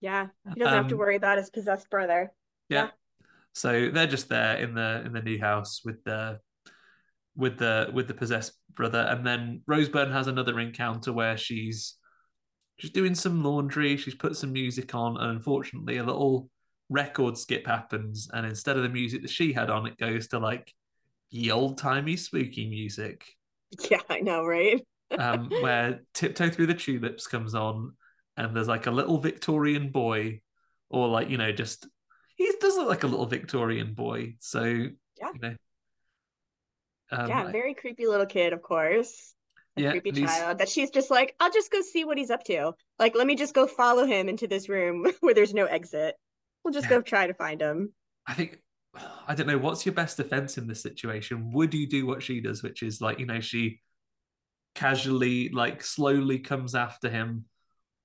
Yeah. 0.00 0.28
He 0.54 0.60
doesn't 0.60 0.74
have 0.76 0.88
to 0.88 0.94
Um, 0.94 0.98
worry 0.98 1.16
about 1.16 1.38
his 1.38 1.50
possessed 1.50 1.88
brother. 1.90 2.30
Yeah. 2.68 2.84
Yeah. 2.84 2.90
So 3.54 3.90
they're 3.90 4.06
just 4.06 4.28
there 4.28 4.56
in 4.58 4.74
the 4.74 5.02
in 5.06 5.12
the 5.12 5.22
new 5.22 5.38
house 5.40 5.80
with 5.84 6.02
the 6.04 6.40
with 7.36 7.58
the 7.58 7.90
with 7.92 8.08
the 8.08 8.14
possessed 8.14 8.52
brother, 8.74 9.00
and 9.08 9.26
then 9.26 9.62
Rose 9.66 9.88
Byrne 9.88 10.12
has 10.12 10.26
another 10.26 10.58
encounter 10.60 11.12
where 11.12 11.36
she's 11.36 11.94
she's 12.76 12.90
doing 12.90 13.14
some 13.14 13.42
laundry. 13.42 13.96
She's 13.96 14.14
put 14.14 14.36
some 14.36 14.52
music 14.52 14.94
on, 14.94 15.16
and 15.16 15.30
unfortunately, 15.30 15.96
a 15.98 16.04
little 16.04 16.50
record 16.88 17.38
skip 17.38 17.66
happens, 17.66 18.28
and 18.32 18.46
instead 18.46 18.76
of 18.76 18.82
the 18.82 18.88
music 18.88 19.22
that 19.22 19.30
she 19.30 19.52
had 19.52 19.70
on, 19.70 19.86
it 19.86 19.96
goes 19.98 20.28
to 20.28 20.38
like 20.38 20.72
the 21.30 21.50
old 21.50 21.78
timey 21.78 22.16
spooky 22.16 22.68
music, 22.68 23.24
Yeah, 23.90 24.00
I 24.08 24.20
know, 24.20 24.44
right? 24.44 24.80
um, 25.18 25.50
where 25.60 26.00
"Tiptoe 26.14 26.50
Through 26.50 26.66
the 26.66 26.74
Tulips" 26.74 27.26
comes 27.26 27.54
on, 27.54 27.94
and 28.36 28.56
there's 28.56 28.68
like 28.68 28.86
a 28.86 28.90
little 28.90 29.18
Victorian 29.18 29.90
boy, 29.90 30.40
or 30.90 31.08
like 31.08 31.30
you 31.30 31.38
know, 31.38 31.52
just 31.52 31.86
he 32.36 32.50
does 32.60 32.76
look 32.76 32.88
like 32.88 33.04
a 33.04 33.08
little 33.08 33.26
Victorian 33.26 33.94
boy. 33.94 34.34
So 34.40 34.62
Yeah. 34.64 35.30
you 35.34 35.40
know, 35.40 35.54
um, 37.10 37.28
yeah, 37.28 37.52
very 37.52 37.74
creepy 37.74 38.06
little 38.06 38.26
kid, 38.26 38.52
of 38.52 38.62
course. 38.62 39.34
A 39.76 39.82
Yeah, 39.82 39.90
creepy 39.90 40.12
he's- 40.12 40.30
child 40.38 40.58
that 40.58 40.68
she's 40.68 40.90
just 40.90 41.10
like, 41.10 41.34
I'll 41.40 41.50
just 41.50 41.70
go 41.72 41.80
see 41.82 42.04
what 42.04 42.16
he's 42.18 42.30
up 42.30 42.44
to. 42.44 42.72
Like, 42.98 43.14
let 43.16 43.26
me 43.26 43.34
just 43.34 43.54
go 43.54 43.66
follow 43.66 44.06
him 44.06 44.28
into 44.28 44.46
this 44.46 44.68
room 44.68 45.06
where 45.20 45.34
there's 45.34 45.54
no 45.54 45.64
exit. 45.66 46.14
We'll 46.64 46.72
just 46.74 46.84
Yeah. 46.86 46.90
go 46.98 47.02
try 47.02 47.26
to 47.26 47.34
find 47.34 47.60
him. 47.60 47.92
I 48.26 48.34
think 48.34 48.60
I 49.26 49.34
don't 49.34 49.46
know 49.48 49.58
what's 49.58 49.84
your 49.84 49.94
best 49.94 50.16
defense 50.16 50.58
in 50.58 50.66
this 50.66 50.82
situation. 50.82 51.50
Would 51.52 51.74
you 51.74 51.86
do 51.88 52.06
what 52.06 52.22
she 52.22 52.40
does, 52.40 52.62
which 52.62 52.82
is 52.82 53.00
like 53.00 53.18
you 53.18 53.26
know 53.26 53.40
she 53.40 53.80
casually 54.74 55.48
like 55.50 55.82
slowly 55.82 56.38
comes 56.38 56.74
after 56.74 57.08
him, 57.08 57.44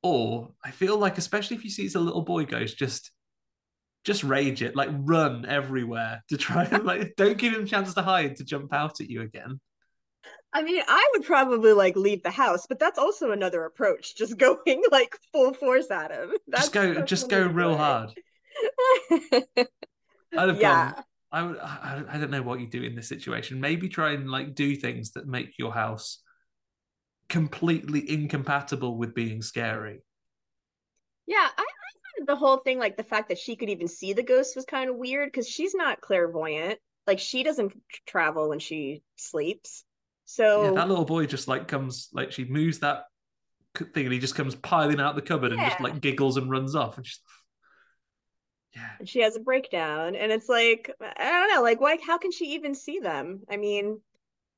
or 0.03 0.51
I 0.63 0.71
feel 0.71 0.97
like 0.97 1.17
especially 1.17 1.57
if 1.57 1.63
you 1.63 1.69
see 1.69 1.83
it's 1.85 1.95
a 1.95 1.99
little 1.99 2.21
boy 2.23 2.45
ghost, 2.45 2.77
just 2.77 3.11
just 4.05 4.23
rage 4.23 4.61
it, 4.63 4.75
like 4.75 4.89
run 4.91 5.45
everywhere 5.45 6.23
to 6.29 6.37
try 6.37 6.63
and 6.65 6.85
like 6.85 7.13
don't 7.17 7.37
give 7.37 7.53
him 7.53 7.63
a 7.63 7.67
chance 7.67 7.93
to 7.93 8.01
hide 8.01 8.35
to 8.37 8.43
jump 8.43 8.73
out 8.73 9.01
at 9.01 9.09
you 9.09 9.21
again. 9.21 9.59
I 10.53 10.63
mean, 10.63 10.81
I 10.87 11.09
would 11.13 11.25
probably 11.25 11.73
like 11.73 11.95
leave 11.95 12.23
the 12.23 12.31
house, 12.31 12.65
but 12.67 12.79
that's 12.79 12.97
also 12.99 13.31
another 13.31 13.65
approach, 13.65 14.15
just 14.15 14.37
going 14.37 14.83
like 14.91 15.15
full 15.31 15.53
force 15.53 15.91
at 15.91 16.11
him. 16.11 16.31
That's, 16.47 16.69
just 16.69 16.71
go, 16.73 17.01
just 17.01 17.29
go 17.29 17.45
real 17.47 17.71
way. 17.71 17.77
hard. 17.77 18.11
I'd 20.35 20.49
have 20.49 20.59
Yeah. 20.59 20.61
gone. 20.61 20.95
I 21.31 21.43
would. 21.43 21.59
I, 21.59 22.03
I 22.09 22.17
don't 22.17 22.31
know 22.31 22.41
what 22.41 22.59
you 22.59 22.67
do 22.67 22.81
in 22.83 22.95
this 22.95 23.07
situation. 23.07 23.59
Maybe 23.59 23.87
try 23.89 24.13
and 24.13 24.29
like 24.29 24.55
do 24.55 24.75
things 24.75 25.11
that 25.11 25.27
make 25.27 25.53
your 25.59 25.71
house 25.71 26.19
completely 27.29 28.09
incompatible 28.09 28.97
with 28.97 29.13
being 29.15 29.41
scary. 29.41 30.01
Yeah, 31.27 31.47
I, 31.57 31.61
I 31.61 32.25
the 32.25 32.35
whole 32.35 32.57
thing, 32.57 32.79
like 32.79 32.97
the 32.97 33.03
fact 33.03 33.29
that 33.29 33.37
she 33.37 33.55
could 33.55 33.69
even 33.69 33.87
see 33.87 34.13
the 34.13 34.23
ghost 34.23 34.55
was 34.55 34.65
kind 34.65 34.89
of 34.89 34.97
weird 34.97 35.27
because 35.31 35.47
she's 35.47 35.73
not 35.73 36.01
clairvoyant. 36.01 36.79
Like 37.07 37.19
she 37.19 37.43
doesn't 37.43 37.73
travel 38.05 38.49
when 38.49 38.59
she 38.59 39.03
sleeps. 39.15 39.85
So 40.29 40.63
Yeah, 40.63 40.71
that 40.71 40.87
little 40.87 41.05
boy 41.05 41.25
just 41.25 41.47
like 41.47 41.67
comes 41.67 42.09
like 42.13 42.31
she 42.31 42.45
moves 42.45 42.79
that 42.79 43.05
thing, 43.75 44.05
and 44.05 44.13
he 44.13 44.19
just 44.19 44.35
comes 44.35 44.53
piling 44.53 44.99
out 44.99 45.15
the 45.15 45.23
cupboard 45.23 45.51
and 45.51 45.61
just 45.61 45.81
like 45.81 46.01
giggles 46.01 46.37
and 46.37 46.51
runs 46.51 46.75
off. 46.75 46.97
And 46.97 47.05
just 47.05 47.23
yeah, 48.75 48.89
and 48.99 49.09
she 49.09 49.21
has 49.21 49.35
a 49.35 49.39
breakdown 49.39 50.15
and 50.15 50.31
it's 50.31 50.47
like 50.47 50.91
i 51.01 51.31
don't 51.31 51.51
know 51.51 51.63
like 51.63 51.81
why 51.81 51.97
how 52.05 52.19
can 52.19 52.31
she 52.31 52.53
even 52.53 52.75
see 52.75 52.99
them 52.99 53.41
i 53.49 53.57
mean 53.57 53.99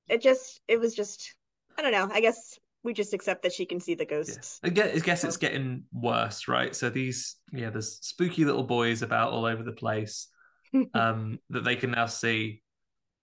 it 0.09 0.21
just 0.21 0.59
it 0.67 0.77
was 0.77 0.93
just 0.93 1.33
i 1.77 1.81
don't 1.81 1.93
know 1.93 2.09
i 2.11 2.19
guess 2.19 2.59
we 2.83 2.93
just 2.93 3.13
accept 3.13 3.43
that 3.43 3.53
she 3.53 3.65
can 3.65 3.79
see 3.79 3.95
the 3.95 4.03
yeah. 4.03 4.17
ghosts 4.17 4.59
I 4.63 4.69
guess, 4.69 4.95
I 4.95 4.99
guess 4.99 5.23
it's 5.23 5.37
getting 5.37 5.83
worse, 5.93 6.47
right? 6.47 6.75
So 6.75 6.89
these 6.89 7.35
yeah, 7.53 7.69
there's 7.69 7.99
spooky 8.01 8.43
little 8.43 8.63
boys 8.63 9.01
about 9.01 9.31
all 9.31 9.45
over 9.45 9.63
the 9.63 9.71
place 9.71 10.27
um, 10.93 11.39
that 11.51 11.63
they 11.63 11.75
can 11.75 11.91
now 11.91 12.07
see. 12.07 12.61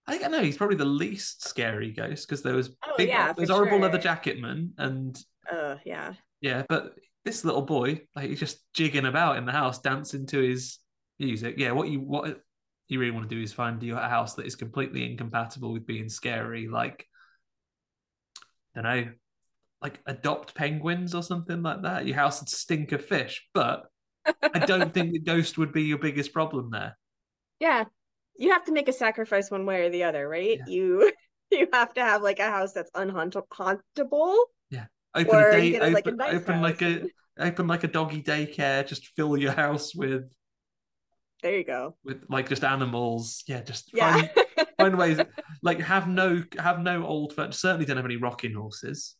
I 0.09 0.13
think 0.13 0.25
I 0.25 0.29
know 0.29 0.43
he's 0.43 0.57
probably 0.57 0.77
the 0.77 0.85
least 0.85 1.47
scary 1.47 1.93
ghost 1.93 2.27
because 2.27 2.43
there 2.43 2.55
was 2.55 2.71
Oh, 2.85 2.95
big, 2.97 3.09
yeah, 3.09 3.33
there's 3.33 3.51
horrible 3.51 3.79
leather 3.79 3.99
jacket 3.99 4.41
man, 4.41 4.73
and 4.79 5.17
uh 5.51 5.77
yeah 5.85 6.15
yeah, 6.41 6.65
but 6.69 6.95
this 7.25 7.45
little 7.45 7.63
boy, 7.63 8.03
like 8.17 8.31
he's 8.31 8.41
just 8.41 8.59
jigging 8.73 9.05
about 9.07 9.37
in 9.37 9.45
the 9.45 9.53
house, 9.53 9.81
dancing 9.81 10.27
to 10.27 10.39
his 10.41 10.79
music. 11.19 11.57
Yeah, 11.59 11.73
what 11.73 11.89
you 11.89 12.01
what 12.01 12.41
you 12.89 12.99
really 12.99 13.11
want 13.11 13.29
to 13.29 13.35
do 13.35 13.43
is 13.43 13.53
find 13.53 13.83
you 13.83 13.97
a 13.97 14.01
house 14.09 14.35
that 14.35 14.47
is 14.47 14.57
completely 14.57 15.11
incompatible 15.11 15.73
with 15.73 15.87
being 15.87 16.09
scary, 16.09 16.69
like 16.69 17.07
I 18.77 18.83
don't 18.83 19.07
know, 19.07 19.13
like 19.83 20.01
adopt 20.07 20.55
penguins 20.55 21.15
or 21.15 21.23
something 21.23 21.63
like 21.63 21.83
that. 21.83 22.07
Your 22.07 22.17
house 22.17 22.41
would 22.41 22.49
stink 22.49 22.93
of 22.93 23.05
fish, 23.05 23.47
but 23.53 23.85
I 24.55 24.61
don't 24.61 24.93
think 24.95 25.13
the 25.13 25.19
ghost 25.21 25.59
would 25.59 25.73
be 25.73 25.83
your 25.83 25.99
biggest 25.99 26.33
problem 26.33 26.71
there. 26.71 26.97
yeah 27.61 27.85
you 28.39 28.53
have 28.53 28.65
to 28.65 28.73
make 28.73 28.89
a 28.89 28.93
sacrifice 28.93 29.51
one 29.51 29.67
way 29.67 29.85
or 29.87 29.91
the 29.91 30.05
other 30.05 30.29
right 30.29 30.59
Yeah. 30.59 30.65
you 30.67 31.13
you 31.51 31.69
have 31.73 31.93
to 31.95 32.01
have 32.03 32.23
like 32.23 32.39
a 32.39 32.51
house 32.51 32.73
that's 32.73 32.91
unhauntable 32.93 34.37
Yeah. 34.71 34.87
Open 35.15 35.35
Or 35.35 35.49
a 35.51 35.61
day, 35.61 35.77
a, 35.77 35.91
like, 35.91 36.07
a 36.07 36.11
open, 36.11 36.17
nice 36.17 36.35
open 36.35 36.61
like 36.63 36.83
a 36.83 37.03
open 37.39 37.67
like 37.67 37.85
a 37.85 37.89
doggy 37.89 38.23
daycare. 38.23 38.87
Just 38.87 39.07
fill 39.17 39.37
your 39.37 39.53
house 39.53 39.95
with 39.95 40.31
there 41.43 41.57
you 41.57 41.65
go 41.65 41.97
with 42.05 42.25
like 42.29 42.49
just 42.49 42.65
animals. 42.65 43.45
Yeah, 43.47 43.63
just 43.63 43.91
yeah 43.95 44.13
find 44.13 44.31
find 44.79 44.99
ways. 44.99 45.21
Like 45.63 45.81
have 45.81 46.09
no 46.09 46.43
have 46.59 46.81
no 46.81 47.07
old. 47.07 47.33
Certainly 47.55 47.87
don't 47.87 47.97
have 47.97 48.05
any 48.05 48.17
rocking 48.17 48.55
horses. 48.55 49.15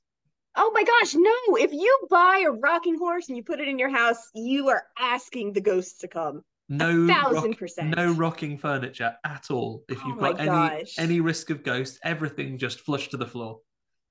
oh 0.57 0.71
my 0.75 0.83
gosh 0.85 1.15
no 1.15 1.57
if 1.57 1.73
you 1.73 1.93
buy 2.11 2.43
a 2.47 2.51
rocking 2.51 2.99
horse 2.99 3.29
and 3.29 3.37
you 3.37 3.43
put 3.45 3.61
it 3.61 3.69
in 3.69 3.79
your 3.79 3.89
house 3.91 4.23
you 4.35 4.69
are 4.69 4.83
asking 4.99 5.53
the 5.53 5.61
ghosts 5.61 5.99
to 6.01 6.09
come 6.09 6.43
No 6.69 7.07
thousand 7.07 7.51
rock- 7.51 7.59
percent. 7.59 7.97
no 7.97 8.13
rocking 8.13 8.59
furniture 8.59 9.15
at 9.25 9.51
all. 9.51 9.85
If 9.89 9.99
Oh 10.05 10.09
you've 10.09 10.21
my 10.21 10.33
got 10.33 10.41
any 10.41 10.49
gosh. 10.85 10.95
any 10.99 11.21
risk 11.21 11.51
of 11.51 11.63
ghost, 11.63 11.99
everything 12.03 12.59
just 12.59 12.81
flush 12.81 13.09
to 13.09 13.17
the 13.17 13.27
floor. 13.27 13.61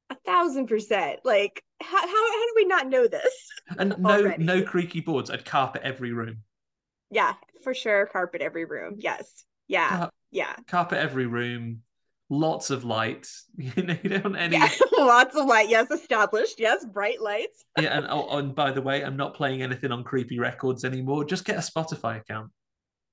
a 0.10 0.16
thousand 0.26 0.68
percent 0.68 1.20
like 1.26 1.62
how, 1.82 1.98
how, 2.00 2.08
how 2.08 2.46
do 2.48 2.54
we 2.56 2.66
not 2.66 2.88
know 2.88 3.08
this 3.08 3.34
And 3.78 3.96
no 4.00 4.10
Already. 4.10 4.44
no 4.44 4.64
creaky 4.64 5.02
boards. 5.02 5.30
I'd 5.30 5.46
carpet 5.46 5.82
every 5.84 6.14
room. 6.14 6.38
yeah 7.12 7.34
for 7.64 7.74
sure 7.74 8.06
carpet 8.08 8.42
every 8.42 8.66
room 8.66 8.96
yes 9.00 9.44
yeah 9.68 9.90
Car- 9.90 10.12
yeah 10.32 10.56
carpet 10.68 10.98
every 11.00 11.28
room. 11.28 11.82
Lots 12.30 12.70
of 12.72 12.84
light. 12.84 13.28
You 13.58 13.84
know, 13.84 13.98
you 14.04 14.10
don't 14.10 14.24
want 14.26 14.38
any. 14.38 14.58
yeah 14.58 14.70
lots 14.98 15.36
of 15.36 15.46
light 15.48 15.70
yes 15.70 15.90
established 15.92 16.60
yes 16.60 16.86
bright 16.86 17.22
lights 17.22 17.66
Yeah, 17.80 17.98
and 17.98 18.08
oh, 18.10 18.38
and 18.38 18.54
by 18.54 18.72
the 18.72 18.82
way, 18.82 19.04
I'm 19.04 19.18
not 19.18 19.34
playing 19.34 19.62
anything 19.64 19.92
on 19.92 20.04
creepy 20.04 20.38
records 20.40 20.84
anymore. 20.86 21.26
Just 21.26 21.46
get 21.46 21.56
a 21.58 21.60
Spotify 21.60 22.20
account. 22.22 22.52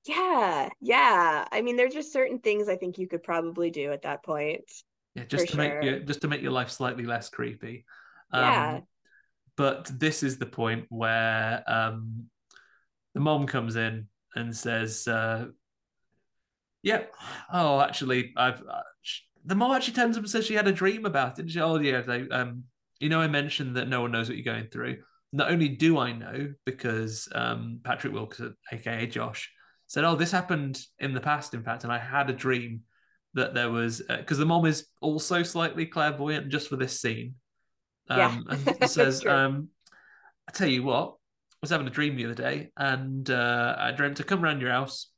yeah 0.07 0.69
yeah 0.81 1.47
i 1.51 1.62
mean 1.62 1.77
there's 1.77 1.95
just 1.95 2.12
certain 2.12 2.39
things 2.39 2.69
i 2.69 2.77
think 2.77 2.99
you 2.99 3.09
could 3.09 3.23
probably 3.23 3.71
do 3.71 3.91
at 3.93 4.03
that 4.03 4.23
point 4.23 4.65
Yeah, 5.15 5.25
just 5.25 5.49
to 5.49 5.57
make 5.57 5.73
sure. 5.73 5.83
your 5.83 6.01
just 6.01 6.21
to 6.23 6.29
make 6.29 6.43
your 6.43 6.53
life 6.53 6.71
slightly 6.71 7.05
less 7.07 7.29
creepy. 7.31 7.85
Um, 8.33 8.43
Yeah. 8.43 8.81
But 9.57 9.91
this 10.01 10.23
is 10.25 10.37
the 10.39 10.47
point 10.47 10.87
where 10.89 11.62
um, 11.69 12.29
the 13.15 13.21
mom 13.21 13.47
comes 13.47 13.77
in 13.77 14.09
and 14.35 14.51
says, 14.55 15.07
uh, 15.07 15.47
"Yep, 16.85 17.14
oh, 17.53 17.80
actually, 17.80 18.32
I've." 18.37 18.61
Uh, 18.62 18.82
sh- 19.03 19.22
the 19.45 19.55
mom 19.55 19.72
actually 19.72 19.95
turns 19.95 20.16
up 20.16 20.22
and 20.22 20.30
says 20.30 20.47
she 20.47 20.55
had 20.55 20.68
a 20.68 20.72
dream 20.72 21.05
about 21.05 21.39
it. 21.39 21.51
She, 21.51 21.61
oh 21.61 21.78
yeah, 21.78 22.01
they, 22.03 22.28
um, 22.28 22.64
you 23.01 23.09
know, 23.09 23.20
I 23.20 23.26
mentioned 23.28 23.76
that 23.76 23.89
no 23.89 24.01
one 24.03 24.12
knows 24.12 24.28
what 24.28 24.39
you're 24.39 24.55
going 24.55 24.68
through. 24.70 24.99
Not 25.32 25.51
only 25.51 25.68
do 25.68 25.99
I 25.99 26.12
know 26.12 26.55
because 26.64 27.28
um, 27.35 27.80
Patrick 27.82 28.12
Wilkinson, 28.12 28.57
aka 28.72 29.07
Josh, 29.07 29.51
said, 29.87 30.05
"Oh, 30.05 30.14
this 30.16 30.30
happened 30.30 30.80
in 30.99 31.12
the 31.12 31.20
past, 31.20 31.55
in 31.55 31.62
fact, 31.64 31.85
and 31.85 31.93
I 31.93 31.99
had 31.99 32.30
a 32.30 32.35
dream 32.35 32.82
that 33.35 33.55
there 33.55 33.70
was 33.70 34.03
because 34.09 34.39
the 34.39 34.47
mom 34.47 34.64
is 34.64 34.87
also 35.01 35.43
slightly 35.43 35.87
clairvoyant 35.87 36.49
just 36.51 36.68
for 36.68 36.76
this 36.76 37.01
scene. 37.01 37.35
Yeah, 38.09 38.28
Um, 38.28 38.45
and 38.49 38.91
says, 38.91 39.26
um, 39.26 39.68
"I 40.49 40.53
tell 40.53 40.68
you 40.68 40.82
what, 40.85 41.09
I 41.14 41.59
was 41.62 41.70
having 41.70 41.87
a 41.87 41.91
dream 41.91 42.16
the 42.16 42.26
other 42.26 42.35
day, 42.35 42.70
and 42.76 43.28
uh, 43.28 43.74
I 43.78 43.91
dreamt 43.93 44.18
to 44.18 44.24
come 44.24 44.45
around 44.45 44.61
your 44.61 44.70
house, 44.70 45.09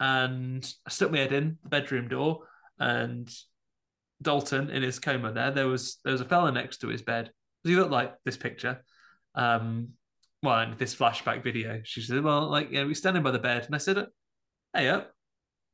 and 0.00 0.68
I 0.86 0.90
stuck 0.90 1.10
my 1.10 1.18
head 1.18 1.32
in 1.32 1.58
the 1.62 1.68
bedroom 1.68 2.08
door, 2.08 2.46
and 2.78 3.32
Dalton 4.22 4.70
in 4.70 4.82
his 4.82 4.98
coma 4.98 5.32
there, 5.32 5.50
there 5.50 5.66
was 5.68 5.98
there 6.04 6.12
was 6.12 6.20
a 6.20 6.26
fella 6.26 6.52
next 6.52 6.78
to 6.78 6.88
his 6.88 7.02
bed. 7.02 7.30
He 7.64 7.76
looked 7.76 7.90
like 7.90 8.14
this 8.24 8.36
picture? 8.36 8.84
Um, 9.34 9.90
well, 10.42 10.60
in 10.60 10.76
this 10.78 10.94
flashback 10.94 11.42
video, 11.42 11.80
she 11.84 12.00
said, 12.02 12.22
"Well, 12.22 12.48
like, 12.48 12.70
yeah, 12.70 12.82
we 12.82 12.88
were 12.88 12.94
standing 12.94 13.22
by 13.22 13.30
the 13.30 13.38
bed," 13.38 13.64
and 13.66 13.74
I 13.74 13.78
said, 13.78 14.06
"Hey 14.72 14.88
up, 14.88 15.12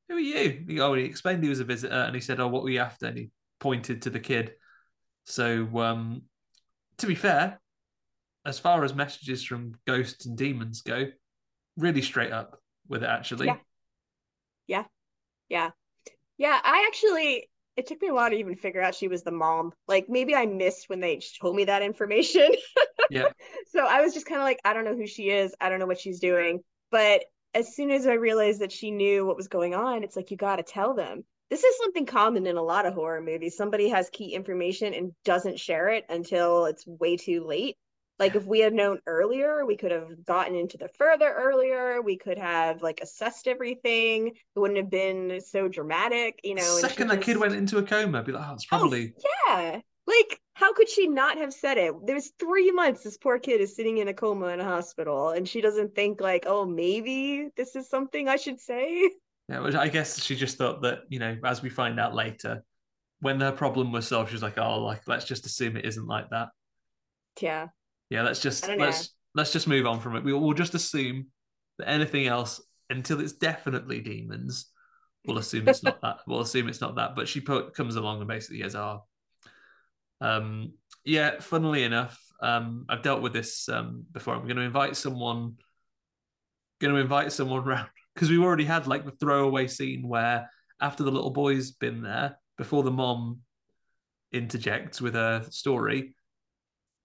who 0.09 0.17
are 0.17 0.21
you?" 0.21 0.65
He, 0.69 0.81
oh, 0.81 0.95
he 0.95 1.05
explained 1.05 1.43
he 1.43 1.51
was 1.51 1.61
a 1.61 1.65
visitor, 1.65 1.95
and 1.95 2.15
he 2.15 2.21
said, 2.21 2.41
"Oh, 2.41 2.49
what 2.49 2.63
were 2.63 2.71
you 2.71 2.81
after?" 2.81 3.07
And 3.07 3.19
he 3.19 3.31
pointed 3.61 4.03
to 4.03 4.11
the 4.11 4.21
kid. 4.21 4.53
So, 5.25 5.69
um, 5.79 6.23
to 6.99 7.07
be 7.07 7.15
fair, 7.15 7.61
as 8.45 8.59
far 8.59 8.83
as 8.85 8.95
messages 8.95 9.45
from 9.45 9.75
ghosts 9.87 10.27
and 10.27 10.37
demons 10.37 10.83
go, 10.83 11.07
really 11.77 12.03
straight 12.03 12.33
up 12.33 12.61
with 12.89 13.03
it. 13.03 13.09
Actually, 13.09 13.47
Yeah. 13.47 13.57
Yeah. 14.67 14.85
Yeah. 15.49 15.71
Yeah 16.39 16.59
i 16.63 16.87
actually 16.89 17.49
it 17.77 17.87
took 17.87 18.03
me 18.03 18.09
a 18.09 18.15
while 18.15 18.29
to 18.29 18.37
even 18.37 18.55
figure 18.55 18.83
out 18.83 18.95
she 18.95 19.09
was 19.09 19.23
the 19.23 19.31
mom. 19.31 19.73
Like 19.89 20.07
maybe 20.09 20.35
i 20.35 20.47
missed 20.47 20.89
when 20.89 21.01
they 21.01 21.21
told 21.41 21.57
me 21.57 21.65
that 21.65 21.83
information. 21.83 22.51
Yeah, 23.11 23.29
so 23.71 23.85
i 23.85 24.01
was 24.01 24.15
just 24.15 24.25
kind 24.25 24.41
of 24.41 24.45
like 24.45 24.61
i 24.65 24.73
don't 24.73 24.87
know 24.87 24.97
who 24.97 25.07
she 25.07 25.29
is. 25.29 25.55
I 25.61 25.69
don't 25.69 25.81
know 25.81 25.87
what 25.87 26.01
she's 26.01 26.21
doing. 26.21 26.61
But 26.91 27.25
as 27.53 27.75
soon 27.75 27.91
as 27.91 28.07
i 28.07 28.15
realized 28.15 28.61
that 28.63 28.73
she 28.73 28.91
knew 28.91 29.27
what 29.27 29.37
was 29.37 29.49
going 29.49 29.75
on 29.75 30.03
it's 30.03 30.17
like 30.17 30.31
you 30.31 30.37
got 30.37 30.57
to 30.57 30.63
tell 30.63 30.95
them. 30.95 31.25
This 31.51 31.65
is 31.65 31.77
something 31.77 32.07
common 32.07 32.47
in 32.47 32.57
a 32.57 32.63
lot 32.63 32.87
of 32.87 32.95
horror 32.95 33.21
movies. 33.21 33.57
Somebody 33.57 33.91
has 33.91 34.09
key 34.11 34.35
information 34.35 34.95
and 34.95 35.13
doesn't 35.25 35.61
share 35.61 35.89
it 35.91 36.07
until 36.09 36.65
it's 36.65 36.87
way 36.87 37.19
too 37.19 37.45
late 37.45 37.77
like 38.23 38.35
if 38.37 38.45
we 38.45 38.61
had 38.61 38.73
known 38.73 38.99
earlier 39.07 39.67
we 39.67 39.77
could 39.77 39.91
have 39.91 40.25
gotten 40.25 40.55
into 40.55 40.77
the 40.79 40.89
further 40.97 41.33
earlier 41.33 42.01
we 42.01 42.17
could 42.17 42.39
have 42.39 42.81
like 42.83 43.01
assessed 43.03 43.49
everything 43.49 44.29
it 44.29 44.59
wouldn't 44.59 44.79
have 44.79 44.91
been 44.91 45.41
so 45.41 45.69
dramatic 45.69 46.39
you 46.45 46.55
know 46.55 46.63
the 46.81 46.89
second 46.89 47.09
that 47.09 47.21
kid 47.21 47.37
went 47.37 47.55
into 47.55 47.79
a 47.79 47.83
coma, 47.83 48.19
I'd 48.19 48.27
be 48.27 48.33
like, 48.33 48.49
"Oh, 48.49 48.55
it's 48.55 48.65
Oh, 48.71 48.79
probably." 48.79 49.13
yeah. 49.49 49.81
Like, 50.07 50.41
how 50.55 50.73
could 50.73 50.89
she 50.89 51.07
not 51.07 51.39
have 51.39 51.53
said 51.53 51.79
it? 51.79 51.95
There's 52.07 52.33
three 52.39 52.71
months 52.73 53.05
this 53.05 53.17
poor 53.19 53.39
kid 53.39 53.61
is 53.61 53.77
sitting 53.77 53.99
in 53.99 54.09
a 54.09 54.15
coma 54.15 54.47
in 54.49 54.61
a 54.61 54.65
hospital, 54.65 55.31
and 55.31 55.49
she 55.49 55.61
doesn't 55.61 55.95
think 55.95 56.21
like, 56.21 56.45
oh, 56.47 56.67
maybe 56.67 57.51
this 57.57 57.77
is 57.77 57.89
something 57.89 58.29
I 58.29 58.37
should 58.37 58.61
say. 58.61 59.11
Yeah, 59.49 59.71
I 59.79 59.89
guess 59.89 60.23
she 60.23 60.37
just 60.37 60.57
thought 60.59 60.83
that, 60.83 61.01
you 61.09 61.19
know, 61.19 61.37
as 61.45 61.63
we 61.63 61.69
find 61.69 61.99
out 62.01 62.15
later, 62.15 62.65
when 63.21 63.41
her 63.41 63.53
problem 63.53 63.93
was 63.93 64.07
solved, 64.09 64.31
she 64.31 64.35
was 64.35 64.43
like, 64.43 64.59
oh, 64.59 64.83
like 64.83 65.07
let's 65.07 65.25
just 65.25 65.47
assume 65.47 65.77
it 65.77 65.85
isn't 65.85 66.07
like 66.07 66.31
that. 66.31 66.49
Yeah. 67.41 67.69
Yeah, 68.13 68.23
let's 68.23 68.41
just 68.41 68.65
I 68.65 68.69
don't 68.69 68.79
know. 68.79 68.85
let's 68.85 69.15
let's 69.35 69.53
just 69.55 69.67
move 69.67 69.87
on 69.87 69.99
from 69.99 70.17
it. 70.17 70.23
We 70.23 70.35
will 70.35 70.53
just 70.53 70.75
assume 70.75 71.29
that 71.79 71.89
anything 71.89 72.27
else 72.27 72.61
until 72.91 73.21
it's 73.21 73.33
definitely 73.33 74.01
demons, 74.01 74.67
we'll 75.27 75.39
assume 75.39 75.67
it's 75.67 75.83
not 75.83 75.99
that. 76.03 76.19
We'll 76.27 76.43
assume 76.43 76.69
it's 76.69 76.83
not 76.83 76.97
that. 76.97 77.17
But 77.17 77.27
she 77.27 77.41
put, 77.41 77.73
comes 77.73 77.97
along 77.97 78.19
and 78.19 78.29
basically 78.29 78.59
goes, 78.59 78.75
oh, 78.75 79.05
um, 80.21 80.75
yeah. 81.07 81.41
Funnily 81.41 81.85
enough, 81.85 82.21
um, 82.43 82.85
I've 82.87 83.01
dealt 83.01 83.23
with 83.23 83.33
this 83.33 83.67
um 83.71 84.05
before. 84.13 84.35
I'm 84.35 84.45
going 84.45 84.57
to 84.57 84.63
invite 84.63 84.95
someone. 84.95 85.55
Going 86.83 86.95
to 86.95 87.01
invite 87.01 87.33
someone 87.33 87.65
round 87.65 87.89
because 88.15 88.29
we've 88.29 88.43
already 88.43 88.67
had 88.67 88.87
like 88.87 89.07
the 89.07 89.13
throwaway 89.13 89.69
scene 89.69 90.07
where 90.07 90.51
after 90.83 91.03
the 91.03 91.11
little 91.11 91.31
boy's 91.31 91.71
been 91.71 92.03
there 92.03 92.37
before 92.59 92.83
the 92.83 92.91
mom 92.91 93.39
interjects 94.33 95.01
with 95.01 95.15
her 95.15 95.47
story 95.49 96.15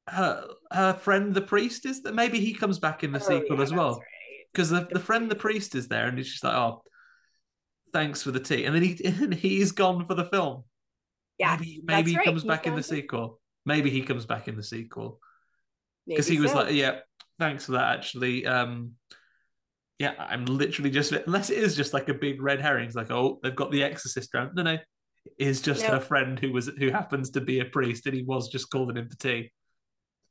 her 0.08 0.48
her 0.72 0.94
friend 0.94 1.34
the 1.34 1.42
priest 1.42 1.86
is 1.86 2.02
that 2.04 2.16
maybe 2.16 2.40
he 2.40 2.54
comes 2.54 2.80
back 2.80 3.04
in 3.04 3.12
the 3.12 3.20
Oh, 3.20 3.28
sequel 3.28 3.58
yeah, 3.58 3.64
as 3.64 3.74
well 3.74 3.90
that's 3.94 4.00
right. 4.00 4.46
because 4.54 4.70
the, 4.70 4.88
the 4.92 5.00
friend 5.00 5.30
the 5.30 5.36
priest 5.36 5.76
is 5.76 5.88
there 5.88 6.08
and 6.08 6.18
he's 6.18 6.32
just 6.32 6.44
like 6.44 6.56
oh 6.56 6.82
thanks 7.94 8.22
for 8.24 8.32
the 8.32 8.40
tea 8.40 8.66
and 8.66 8.76
then 8.76 8.84
he 8.84 9.00
and 9.06 9.34
he's 9.34 9.72
gone 9.72 10.06
for 10.08 10.14
the 10.16 10.26
film 10.26 10.64
Yeah. 11.40 11.56
maybe 11.60 11.82
maybe 11.84 12.12
he 12.12 12.18
right. 12.18 12.26
comes 12.26 12.44
He's 12.44 12.48
back 12.50 12.68
in 12.68 12.76
the 12.76 12.82
too. 12.84 12.96
sequel 12.96 13.40
maybe 13.66 13.90
he 13.90 14.02
comes 14.02 14.26
back 14.26 14.48
in 14.48 14.56
the 14.56 14.64
sequel 14.64 15.20
because 16.08 16.28
he 16.28 16.40
was 16.40 16.52
so. 16.52 16.58
like 16.60 16.74
yeah 16.74 17.00
thanks 17.40 17.66
for 17.66 17.74
that 17.74 17.98
actually 17.98 18.46
um 18.46 18.92
yeah 20.00 20.14
i'm 20.20 20.46
literally 20.46 20.90
just 20.92 21.12
unless 21.28 21.50
it 21.50 21.58
is 21.58 21.76
just 21.76 21.94
like 21.94 22.08
a 22.10 22.14
big 22.14 22.42
red 22.42 22.62
herring 22.62 22.86
it's 22.86 22.96
like 22.96 23.12
oh 23.12 23.40
they've 23.44 23.56
got 23.56 23.72
the 23.72 23.84
exorcist 23.84 24.34
round 24.34 24.52
no 24.56 24.64
no 24.64 24.78
is 25.38 25.62
just 25.62 25.84
No. 25.84 25.90
her 25.96 26.00
friend 26.00 26.40
who 26.40 26.54
was 26.54 26.68
who 26.80 26.90
happens 26.92 27.32
to 27.32 27.42
be 27.42 27.60
a 27.60 27.66
priest 27.66 28.06
and 28.06 28.16
he 28.16 28.24
was 28.24 28.48
just 28.48 28.70
calling 28.70 28.96
him 28.96 29.10
for 29.10 29.18
tea 29.18 29.52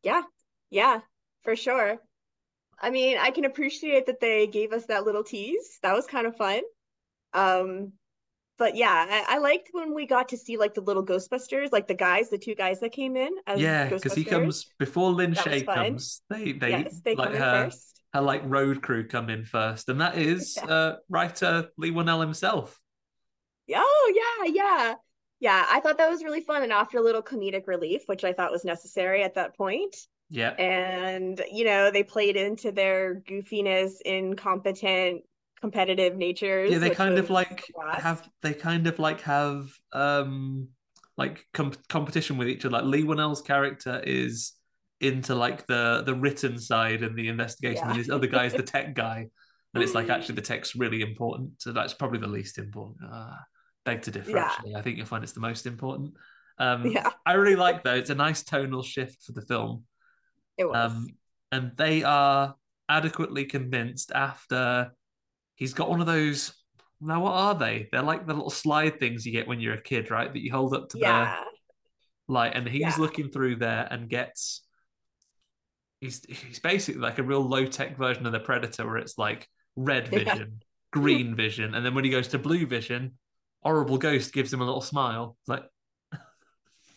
Yeah. 0.02 0.22
Yeah, 0.70 1.00
for 1.42 1.56
sure. 1.56 1.98
I 2.80 2.90
mean, 2.90 3.16
I 3.18 3.30
can 3.30 3.44
appreciate 3.44 4.06
that 4.06 4.20
they 4.20 4.46
gave 4.46 4.72
us 4.72 4.86
that 4.86 5.04
little 5.04 5.24
tease. 5.24 5.78
That 5.82 5.94
was 5.94 6.06
kind 6.06 6.26
of 6.26 6.36
fun. 6.36 6.62
Um, 7.32 7.92
but 8.58 8.76
yeah, 8.76 9.06
I, 9.28 9.36
I 9.36 9.38
liked 9.38 9.68
when 9.72 9.94
we 9.94 10.06
got 10.06 10.30
to 10.30 10.36
see 10.36 10.56
like 10.56 10.74
the 10.74 10.80
little 10.80 11.04
Ghostbusters, 11.04 11.72
like 11.72 11.86
the 11.86 11.94
guys, 11.94 12.30
the 12.30 12.38
two 12.38 12.54
guys 12.54 12.80
that 12.80 12.92
came 12.92 13.16
in 13.16 13.30
as 13.46 13.60
Yeah, 13.60 13.84
because 13.88 14.14
he 14.14 14.24
comes 14.24 14.64
before 14.78 15.10
Lin 15.10 15.32
That 15.32 15.46
Shaye 15.46 15.66
comes. 15.66 16.22
They 16.30 16.52
they 16.52 16.70
Yes, 16.70 17.00
they 17.04 17.14
like 17.16 17.28
come 17.28 17.34
in 17.34 17.40
her 17.40 17.64
first. 17.64 18.00
her 18.14 18.20
like 18.22 18.42
road 18.44 18.82
crew 18.82 19.06
come 19.06 19.30
in 19.30 19.44
first, 19.44 19.88
and 19.88 20.00
that 20.00 20.16
is 20.16 20.56
Yeah. 20.62 20.70
uh, 20.70 20.96
writer 21.08 21.70
Leigh 21.76 21.90
Whannell 21.92 22.20
himself. 22.20 22.80
Oh 23.74 24.12
yeah, 24.14 24.52
yeah. 24.52 24.94
Yeah, 25.40 25.66
I 25.70 25.80
thought 25.80 25.98
that 25.98 26.10
was 26.10 26.24
really 26.24 26.40
fun 26.40 26.62
and 26.62 26.72
offered 26.72 26.98
a 26.98 27.02
little 27.02 27.22
comedic 27.22 27.66
relief, 27.66 28.02
which 28.06 28.24
I 28.24 28.32
thought 28.32 28.50
was 28.52 28.64
necessary 28.64 29.22
at 29.22 29.34
that 29.34 29.56
point. 29.56 29.94
Yeah, 30.28 30.50
And, 30.50 31.40
you 31.52 31.64
know, 31.64 31.90
they 31.90 32.02
played 32.02 32.36
into 32.36 32.72
their 32.72 33.22
goofiness, 33.28 34.00
incompetent, 34.04 35.22
competitive 35.60 36.16
natures. 36.16 36.70
yeah. 36.72 36.78
They 36.78 36.90
kind 36.90 37.18
of 37.18 37.30
like 37.30 37.64
have 37.98 38.28
they 38.42 38.52
kind 38.54 38.86
of 38.86 38.98
like 38.98 39.20
have 39.22 39.68
um 39.92 40.68
like 41.16 41.46
com- 41.54 41.72
competition 41.88 42.36
with 42.38 42.48
each 42.48 42.64
other. 42.64 42.72
Like 42.76 42.84
Leigh 42.84 43.04
Whannell's 43.04 43.40
character 43.42 44.02
is 44.04 44.52
into 45.00 45.34
like 45.34 45.66
the 45.66 46.02
the 46.04 46.14
written 46.14 46.58
side 46.58 47.02
and 47.02 47.16
the 47.16 47.28
investigation, 47.28 47.84
Yeah. 47.84 47.90
and 47.92 48.00
this 48.00 48.10
other 48.10 48.26
guy 48.26 48.46
is 48.46 48.52
the 48.54 48.62
tech 48.62 48.94
guy. 48.94 49.28
And 49.74 49.82
it's 49.82 49.94
like 49.94 50.08
actually 50.08 50.36
the 50.36 50.42
tech's 50.42 50.74
really 50.74 51.02
important, 51.02 51.60
so 51.62 51.72
that's 51.72 51.92
probably 51.94 52.18
the 52.18 52.26
least 52.26 52.58
important. 52.58 52.96
Uh, 53.12 53.36
beg 53.86 54.02
to 54.02 54.10
differ. 54.10 54.32
Yeah. 54.32 54.44
Actually, 54.44 54.74
I 54.74 54.82
think 54.82 54.98
you'll 54.98 55.06
find 55.06 55.24
it's 55.24 55.32
the 55.32 55.40
most 55.40 55.64
important. 55.66 56.12
Um, 56.58 56.86
Yeah, 56.92 57.08
I 57.24 57.32
really 57.34 57.56
like 57.56 57.82
though. 57.82 57.94
It's 57.94 58.10
a 58.10 58.14
nice 58.14 58.42
tonal 58.42 58.82
shift 58.82 59.22
for 59.24 59.32
the 59.32 59.42
film. 59.42 59.84
it 60.58 60.68
was. 60.68 60.92
Um, 60.92 61.06
and 61.52 61.72
they 61.76 62.02
are 62.02 62.54
adequately 62.88 63.44
convinced 63.46 64.12
after 64.14 64.90
he's 65.54 65.72
got 65.74 65.88
one 65.88 66.00
of 66.00 66.06
those. 66.06 66.52
Now, 67.00 67.22
what 67.22 67.32
are 67.32 67.54
they? 67.54 67.88
They're 67.92 68.02
like 68.02 68.26
the 68.26 68.34
little 68.34 68.50
slide 68.50 68.98
things 68.98 69.24
you 69.26 69.32
get 69.32 69.46
when 69.46 69.60
you're 69.60 69.74
a 69.74 69.82
kid, 69.82 70.10
right? 70.10 70.32
That 70.32 70.40
you 70.42 70.50
hold 70.50 70.74
up 70.74 70.88
to 70.90 70.98
yeah, 70.98 71.36
the 72.28 72.32
light, 72.32 72.52
and 72.54 72.66
he's 72.68 72.80
Yeah. 72.80 72.96
looking 72.98 73.28
through 73.30 73.56
there 73.56 73.86
and 73.90 74.08
gets. 74.08 74.62
He's 76.00 76.22
he's 76.28 76.58
basically 76.58 77.00
like 77.00 77.18
a 77.18 77.22
real 77.22 77.42
low 77.42 77.64
tech 77.66 77.96
version 77.96 78.26
of 78.26 78.32
the 78.32 78.40
Predator, 78.40 78.86
where 78.86 78.96
it's 78.98 79.18
like 79.18 79.46
red 79.76 80.08
vision, 80.08 80.60
green 80.92 81.34
vision, 81.36 81.74
and 81.74 81.84
then 81.84 81.94
when 81.94 82.04
he 82.04 82.10
goes 82.10 82.28
to 82.28 82.38
blue 82.38 82.66
vision, 82.66 83.12
horrible 83.66 83.98
ghost 83.98 84.32
gives 84.32 84.52
him 84.52 84.60
a 84.60 84.64
little 84.64 84.80
smile. 84.80 85.36
Like, 85.48 85.64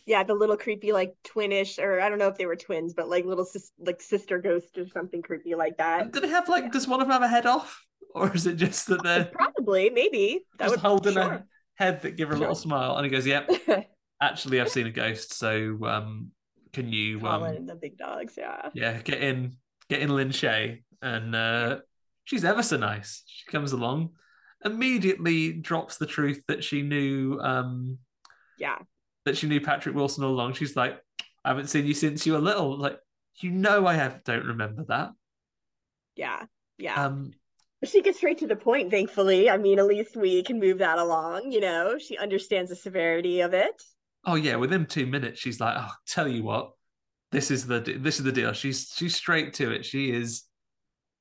yeah, 0.05 0.23
the 0.23 0.33
little 0.35 0.57
creepy, 0.57 0.91
like 0.91 1.15
twinish, 1.23 1.79
or 1.79 1.99
I 1.99 2.09
don't 2.09 2.19
know 2.19 2.27
if 2.27 2.37
they 2.37 2.45
were 2.45 2.55
twins, 2.55 2.93
but 2.93 3.09
like 3.09 3.25
little 3.25 3.45
sis 3.45 3.71
like 3.79 4.01
sister 4.01 4.37
ghost 4.39 4.77
or 4.77 4.87
something 4.87 5.21
creepy 5.21 5.55
like 5.55 5.77
that. 5.77 6.11
do 6.13 6.19
they 6.19 6.29
have 6.29 6.47
like? 6.47 6.71
Does 6.71 6.87
one 6.87 7.01
of 7.01 7.07
them 7.07 7.13
have 7.13 7.23
a 7.23 7.27
head 7.27 7.45
off, 7.45 7.85
or 8.13 8.31
is 8.35 8.45
it 8.45 8.55
just 8.57 8.87
that 8.87 9.03
they're 9.03 9.25
Probably, 9.31 9.89
maybe 9.89 10.45
that 10.57 10.65
just 10.65 10.71
would 10.71 10.79
holding 10.79 11.17
a 11.17 11.43
head 11.75 12.01
that 12.03 12.17
give 12.17 12.29
her 12.29 12.35
a 12.35 12.37
little 12.37 12.55
Sure. 12.55 12.61
smile? 12.61 12.97
And 12.97 13.05
he 13.05 13.11
goes, 13.11 13.25
"Yep, 13.25 13.49
actually, 14.21 14.61
I've 14.61 14.69
seen 14.69 14.87
a 14.87 14.91
ghost. 14.91 15.33
So, 15.33 15.77
um, 15.85 16.31
can 16.73 16.91
you, 16.91 17.19
Colin 17.19 17.57
um, 17.57 17.65
the 17.65 17.75
big 17.75 17.97
dogs, 17.97 18.33
yeah. 18.37 18.69
yeah, 18.73 19.01
get 19.01 19.21
in, 19.21 19.53
get 19.89 20.01
in, 20.01 20.09
Lin 20.09 20.29
Shaye, 20.29 20.83
and 21.01 21.35
uh, 21.35 21.79
she's 22.25 22.45
ever 22.45 22.63
so 22.63 22.77
nice. 22.77 23.23
She 23.27 23.45
comes 23.51 23.71
along, 23.71 24.11
immediately 24.65 25.53
drops 25.53 25.97
the 25.97 26.05
truth 26.05 26.41
that 26.47 26.63
she 26.63 26.81
knew, 26.81 27.39
um, 27.41 27.97
Yeah. 28.57 28.77
that 29.25 29.37
she 29.37 29.47
knew 29.47 29.61
Patrick 29.61 29.95
Wilson 29.95 30.23
all 30.23 30.31
along. 30.31 30.53
She's 30.53 30.75
like, 30.75 30.99
I 31.45 31.49
haven't 31.49 31.67
seen 31.67 31.85
you 31.85 31.93
since 31.93 32.25
you 32.25 32.33
were 32.33 32.39
little. 32.39 32.77
Like, 32.77 32.99
you 33.39 33.51
know, 33.51 33.85
I 33.87 33.93
have 33.93 34.23
don't 34.23 34.45
remember 34.45 34.83
that. 34.89 35.11
Yeah. 36.15 36.45
Yeah. 36.77 37.05
Um, 37.05 37.31
She 37.85 38.01
gets 38.01 38.17
straight 38.17 38.39
to 38.39 38.47
the 38.47 38.57
point, 38.57 38.91
thankfully. 38.91 39.49
I 39.49 39.57
mean, 39.57 39.79
at 39.79 39.85
least 39.85 40.17
we 40.17 40.43
can 40.43 40.59
move 40.59 40.79
that 40.79 40.97
along, 40.99 41.51
you 41.53 41.61
know. 41.61 41.97
She 41.97 42.17
understands 42.17 42.69
the 42.69 42.75
severity 42.75 43.39
of 43.39 43.53
it. 43.53 43.81
Oh 44.25 44.35
yeah, 44.35 44.57
within 44.57 44.85
two 44.85 45.05
minutes, 45.05 45.39
she's 45.39 45.61
like, 45.61 45.75
"Oh, 45.77 45.89
tell 46.05 46.27
you 46.27 46.43
what, 46.43 46.71
this 47.31 47.51
is 47.51 47.65
the 47.67 47.79
this 47.79 48.17
is 48.19 48.25
the 48.25 48.33
deal." 48.33 48.51
She's 48.51 48.91
she's 48.93 49.15
straight 49.15 49.53
to 49.55 49.71
it. 49.71 49.85
She 49.85 50.11
is 50.11 50.43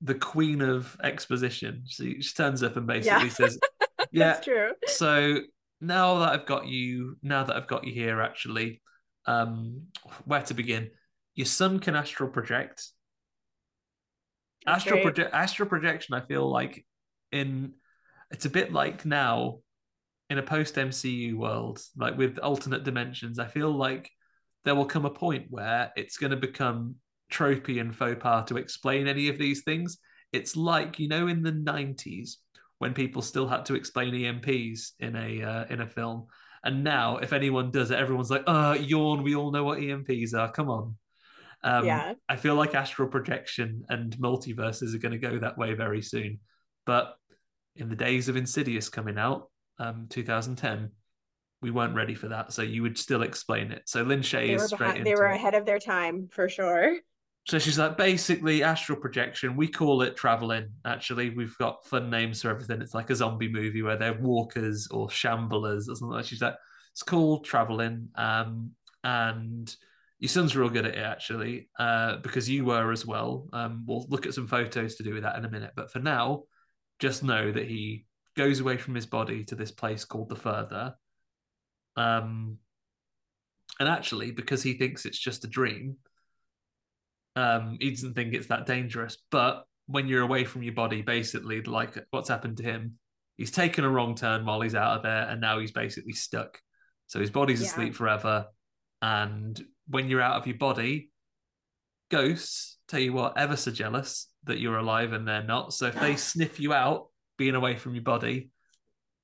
the 0.00 0.14
queen 0.14 0.60
of 0.60 0.96
exposition. 1.02 1.82
She, 1.86 2.20
she 2.22 2.34
turns 2.34 2.62
up 2.62 2.76
and 2.76 2.86
basically 2.86 3.24
Yeah. 3.26 3.28
says, 3.28 3.58
"Yeah, 4.12 4.26
That's 4.32 4.44
true. 4.44 4.70
so 4.86 5.40
now 5.80 6.18
that 6.20 6.32
I've 6.32 6.46
got 6.46 6.66
you, 6.66 7.16
now 7.22 7.44
that 7.44 7.56
I've 7.56 7.66
got 7.66 7.84
you 7.84 7.92
here, 7.92 8.20
actually, 8.20 8.80
um, 9.26 9.82
where 10.24 10.42
to 10.42 10.54
begin? 10.54 10.90
Your 11.34 11.46
son 11.46 11.78
can 11.78 11.94
astral 11.94 12.28
project. 12.30 12.84
That's 14.66 14.84
Astral 14.86 15.02
great. 15.02 15.14
proje- 15.16 15.32
astral 15.32 15.68
projection. 15.68 16.14
I 16.14 16.20
feel 16.26 16.48
like 16.50 16.84
in 17.32 17.74
it's 18.30 18.44
a 18.44 18.50
bit 18.50 18.72
like 18.72 19.04
now 19.04 19.58
in 20.30 20.38
a 20.38 20.42
post 20.42 20.74
MCU 20.74 21.34
world, 21.36 21.80
like 21.96 22.18
with 22.18 22.38
alternate 22.38 22.84
dimensions. 22.84 23.38
I 23.38 23.46
feel 23.46 23.70
like 23.70 24.10
there 24.64 24.74
will 24.74 24.84
come 24.84 25.06
a 25.06 25.10
point 25.10 25.46
where 25.48 25.90
it's 25.96 26.18
going 26.18 26.32
to 26.32 26.36
become 26.36 26.96
tropey 27.30 27.80
and 27.80 27.94
faux 27.94 28.16
pas 28.20 28.44
to 28.48 28.56
explain 28.56 29.06
any 29.06 29.28
of 29.28 29.38
these 29.38 29.62
things. 29.62 29.98
It's 30.32 30.56
like 30.56 30.98
you 30.98 31.08
know 31.08 31.28
in 31.28 31.42
the 31.42 31.52
'90s 31.52 32.36
when 32.78 32.94
people 32.94 33.22
still 33.22 33.48
had 33.48 33.64
to 33.66 33.74
explain 33.74 34.14
EMPs 34.14 34.92
in 35.00 35.16
a 35.16 35.42
uh, 35.42 35.64
in 35.70 35.80
a 35.80 35.86
film, 35.86 36.26
and 36.62 36.84
now 36.84 37.16
if 37.18 37.32
anyone 37.32 37.70
does 37.70 37.90
it, 37.90 37.98
everyone's 37.98 38.30
like, 38.30 38.44
"Uh, 38.46 38.76
yawn. 38.80 39.22
We 39.22 39.34
all 39.36 39.50
know 39.50 39.64
what 39.64 39.78
EMPs 39.80 40.34
are. 40.34 40.50
Come 40.52 40.68
on." 40.70 40.96
Um, 41.64 41.84
Yeah. 41.84 42.14
I 42.28 42.36
feel 42.36 42.54
like 42.54 42.74
astral 42.74 43.08
projection 43.08 43.84
and 43.88 44.16
multiverses 44.18 44.94
are 44.94 44.98
going 44.98 45.12
to 45.12 45.18
go 45.18 45.38
that 45.38 45.58
way 45.58 45.74
very 45.74 46.02
soon. 46.02 46.38
But 46.86 47.16
in 47.74 47.88
the 47.88 47.96
days 47.96 48.28
of 48.28 48.36
Insidious 48.36 48.88
coming 48.88 49.18
out, 49.18 49.50
um, 49.80 50.06
2010, 50.08 50.90
we 51.60 51.70
weren't 51.72 51.96
ready 51.96 52.14
for 52.14 52.28
that. 52.28 52.52
So 52.52 52.62
you 52.62 52.82
would 52.82 52.96
still 52.96 53.22
explain 53.22 53.72
it. 53.72 53.82
So 53.86 54.02
Lin 54.02 54.20
Shaye 54.20 54.46
They 54.46 54.52
is 54.54 54.66
straight 54.66 54.78
behind, 54.78 55.06
they 55.06 55.16
were 55.16 55.26
it. 55.26 55.34
ahead 55.34 55.54
of 55.54 55.66
their 55.66 55.80
time 55.80 56.28
for 56.30 56.48
sure. 56.48 56.96
So 57.48 57.58
she's 57.58 57.78
like, 57.78 57.96
basically, 57.96 58.62
astral 58.62 59.00
projection. 59.00 59.56
We 59.56 59.68
call 59.68 60.02
it 60.02 60.16
traveling. 60.16 60.68
Actually, 60.84 61.30
we've 61.30 61.56
got 61.56 61.86
fun 61.86 62.10
names 62.10 62.42
for 62.42 62.50
everything. 62.50 62.82
It's 62.82 62.92
like 62.92 63.08
a 63.08 63.16
zombie 63.16 63.48
movie 63.48 63.80
where 63.80 63.96
they're 63.96 64.20
walkers 64.20 64.86
or 64.90 65.08
shamblers 65.08 65.88
or 65.88 65.94
something 65.94 66.10
like. 66.10 66.26
She's 66.26 66.42
like, 66.42 66.56
it's 66.92 67.02
called 67.02 67.46
traveling. 67.46 68.08
Um, 68.16 68.72
and 69.02 69.74
your 70.18 70.28
son's 70.28 70.54
real 70.54 70.68
good 70.68 70.84
at 70.84 70.94
it 70.94 70.98
actually, 70.98 71.70
uh, 71.78 72.16
because 72.16 72.50
you 72.50 72.66
were 72.66 72.92
as 72.92 73.06
well. 73.06 73.48
Um, 73.54 73.84
we'll 73.86 74.06
look 74.10 74.26
at 74.26 74.34
some 74.34 74.46
photos 74.46 74.96
to 74.96 75.02
do 75.02 75.14
with 75.14 75.22
that 75.22 75.38
in 75.38 75.46
a 75.46 75.50
minute. 75.50 75.72
But 75.74 75.90
for 75.90 76.00
now, 76.00 76.42
just 76.98 77.24
know 77.24 77.50
that 77.50 77.66
he 77.66 78.04
goes 78.36 78.60
away 78.60 78.76
from 78.76 78.94
his 78.94 79.06
body 79.06 79.44
to 79.44 79.54
this 79.54 79.70
place 79.70 80.04
called 80.04 80.28
the 80.28 80.36
Further. 80.36 80.94
Um, 81.96 82.58
and 83.80 83.88
actually, 83.88 84.32
because 84.32 84.62
he 84.62 84.74
thinks 84.74 85.06
it's 85.06 85.18
just 85.18 85.44
a 85.44 85.48
dream, 85.48 85.96
um, 87.38 87.76
he 87.80 87.90
doesn't 87.90 88.14
think 88.14 88.34
it's 88.34 88.48
that 88.48 88.66
dangerous. 88.66 89.16
But 89.30 89.64
when 89.86 90.08
you're 90.08 90.22
away 90.22 90.44
from 90.44 90.62
your 90.62 90.74
body, 90.74 91.02
basically, 91.02 91.62
like 91.62 91.96
what's 92.10 92.28
happened 92.28 92.56
to 92.58 92.62
him, 92.62 92.98
he's 93.36 93.50
taken 93.50 93.84
a 93.84 93.88
wrong 93.90 94.14
turn 94.14 94.44
while 94.44 94.60
he's 94.60 94.74
out 94.74 94.96
of 94.96 95.02
there, 95.02 95.28
and 95.28 95.40
now 95.40 95.58
he's 95.58 95.72
basically 95.72 96.12
stuck. 96.12 96.58
So 97.06 97.20
his 97.20 97.30
body's 97.30 97.60
Yeah. 97.60 97.68
asleep 97.68 97.94
forever. 97.94 98.46
And 99.00 99.58
when 99.86 100.08
you're 100.08 100.20
out 100.20 100.36
of 100.36 100.46
your 100.46 100.56
body, 100.58 101.10
ghosts 102.10 102.78
tell 102.88 103.00
you 103.00 103.12
what, 103.12 103.38
ever 103.38 103.56
so 103.56 103.70
jealous 103.70 104.28
that 104.44 104.58
you're 104.58 104.78
alive 104.78 105.12
and 105.12 105.26
they're 105.26 105.42
not. 105.42 105.72
So 105.72 105.86
if 105.86 105.98
they 106.00 106.16
sniff 106.30 106.58
you 106.58 106.72
out 106.72 107.08
being 107.36 107.54
away 107.54 107.76
from 107.76 107.94
your 107.94 108.04
body, 108.04 108.50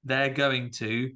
they're 0.05 0.31
going 0.31 0.71
to 0.73 1.13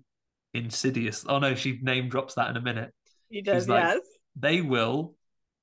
insidious. 0.55 1.25
Oh 1.29 1.39
no, 1.39 1.55
she 1.55 1.79
name 1.83 2.09
drops 2.09 2.35
that 2.35 2.51
in 2.51 2.57
a 2.57 2.61
minute 2.61 2.93
He 3.29 3.43
does, 3.43 3.69
yes. 3.69 4.01
they 4.35 4.61
will 4.61 5.15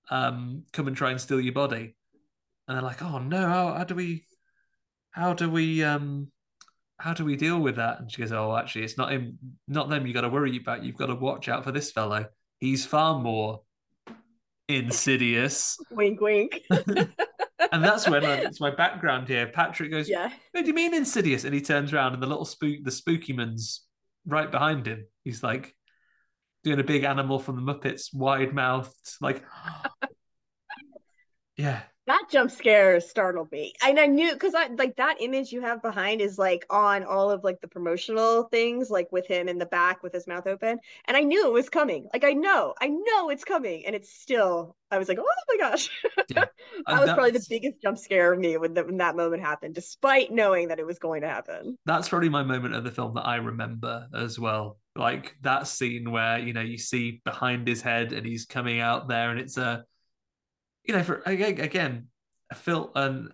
um 0.10 0.64
come 0.74 0.88
and 0.88 0.96
try 0.96 1.12
and 1.12 1.20
steal 1.22 1.42
your 1.42 1.54
body. 1.54 1.96
And 2.68 2.76
they're 2.76 2.84
like 2.84 3.02
oh 3.02 3.20
no 3.20 3.48
how, 3.48 3.74
how 3.74 3.84
do 3.84 3.96
we 3.96 4.26
how 5.12 5.34
do 5.34 5.50
we 5.50 5.84
um 5.84 6.32
how 7.00 7.14
do 7.14 7.26
we 7.26 7.36
deal 7.36 7.60
with 7.60 7.76
that? 7.78 8.00
And 8.00 8.12
she 8.12 8.22
goes 8.22 8.32
oh 8.32 8.56
actually 8.56 8.86
it's 8.86 8.98
not 8.98 9.12
him 9.12 9.38
not 9.68 9.90
them 9.90 10.06
you 10.08 10.14
got 10.14 10.22
to 10.22 10.30
worry 10.30 10.58
about. 10.58 10.84
You've 10.84 10.98
got 10.98 11.08
to 11.08 11.16
watch 11.16 11.50
out 11.50 11.64
for 11.64 11.72
this 11.72 11.92
fellow. 11.92 12.26
He's 12.60 12.86
far 12.86 13.20
more 13.20 13.62
insidious. 14.68 15.78
Wink, 15.92 16.22
wink. 16.22 16.62
and 16.70 17.84
that's 17.84 18.08
when 18.10 18.26
uh, 18.26 18.40
it's 18.44 18.60
my 18.62 18.74
background 18.74 19.28
here. 19.28 19.48
Patrick 19.48 19.92
goes 19.92 20.10
Yeah. 20.10 20.32
what 20.52 20.62
do 20.62 20.68
you 20.68 20.74
mean 20.74 20.94
insidious? 20.94 21.44
And 21.44 21.54
he 21.54 21.62
turns 21.62 21.94
around 21.94 22.14
and 22.14 22.24
the 22.24 22.28
little 22.28 22.46
spook 22.46 22.78
the 22.84 22.92
spooky 22.92 23.34
man's 23.34 23.84
right 24.26 24.50
behind 24.50 24.88
him. 24.88 25.06
He's 25.24 25.44
like 25.44 25.75
doing 26.66 26.80
a 26.80 26.84
big 26.84 27.04
animal 27.04 27.38
from 27.38 27.56
the 27.56 27.62
muppets 27.62 28.14
wide 28.14 28.54
mouthed 28.54 29.18
like 29.22 29.44
yeah. 31.58 31.82
That 32.08 32.26
jump 32.30 32.52
scare 32.52 33.00
startled 33.00 33.52
me. 33.52 33.74
And 33.84 34.00
i 34.00 34.08
knew 34.08 34.34
because 34.34 34.56
i 34.56 34.68
like 34.68 34.96
that 34.98 35.22
image 35.22 35.52
you 35.52 35.62
have 35.62 35.82
behind 35.82 36.22
is 36.22 36.38
like 36.38 36.66
on 36.70 37.04
all 37.04 37.32
of 37.32 37.44
like 37.44 37.62
the 37.62 37.68
promotional 37.68 38.44
things 38.44 38.90
like 38.90 39.12
with 39.12 39.28
him 39.28 39.48
in 39.48 39.58
the 39.58 39.66
back 39.66 40.04
with 40.04 40.14
his 40.14 40.28
mouth 40.28 40.48
open. 40.48 40.80
And 41.06 41.16
i 41.16 41.22
knew 41.22 41.48
it 41.48 41.54
was 41.54 41.70
coming. 41.70 42.08
Like 42.12 42.24
i 42.24 42.34
know 42.34 42.74
i 42.82 42.88
know 42.88 43.30
it's 43.30 43.44
coming. 43.44 43.86
And 43.86 43.96
it's 43.96 44.12
still 44.12 44.76
i 44.90 44.98
was 44.98 45.08
like 45.08 45.20
oh 45.20 45.26
my 45.50 45.70
gosh. 45.70 45.90
Yeah. 46.30 46.46
that 46.88 47.00
was 47.00 47.14
probably 47.14 47.32
the 47.32 47.46
biggest 47.48 47.82
jump 47.82 48.00
scare 48.00 48.34
of 48.34 48.40
me 48.40 48.58
when, 48.58 48.74
the, 48.74 48.84
when 48.84 48.98
that 48.98 49.16
moment 49.16 49.44
happened 49.44 49.76
despite 49.76 50.32
knowing 50.32 50.70
that 50.70 50.80
it 50.80 50.86
was 50.86 50.98
going 50.98 51.22
to 51.22 51.30
happen. 51.30 51.78
That's 51.86 52.10
probably 52.10 52.30
my 52.30 52.44
moment 52.44 52.74
of 52.74 52.84
the 52.84 52.92
film 52.92 53.14
that 53.16 53.28
i 53.28 53.36
remember 53.36 54.08
as 54.16 54.40
well 54.40 54.80
like 54.96 55.36
that 55.42 55.68
scene 55.68 56.12
where 56.12 56.40
you 56.40 56.54
know 56.54 56.62
you 56.62 56.78
see 56.78 57.22
behind 57.26 57.68
his 57.68 57.82
head 57.82 58.14
and 58.14 58.26
he's 58.26 58.46
coming 58.46 58.80
out 58.80 59.08
there 59.08 59.30
and 59.30 59.40
it's 59.40 59.58
a 59.58 59.84
you 60.86 60.94
know, 60.94 61.04
for 61.04 61.22
again, 61.26 62.08
a 62.52 62.56
film 62.56 62.90
and 62.96 63.32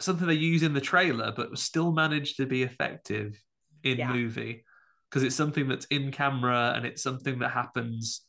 something 0.00 0.26
they 0.26 0.34
use 0.34 0.62
in 0.62 0.74
the 0.74 0.80
trailer, 0.80 1.32
but 1.34 1.56
still 1.58 1.92
managed 1.92 2.36
to 2.38 2.46
be 2.46 2.62
effective 2.62 3.42
in 3.84 3.98
yeah. 3.98 4.12
movie 4.12 4.64
because 5.08 5.22
it's 5.22 5.36
something 5.36 5.68
that's 5.68 5.86
in 5.86 6.10
camera 6.10 6.72
and 6.74 6.84
it's 6.86 7.02
something 7.02 7.38
that 7.38 7.50
happens 7.50 8.22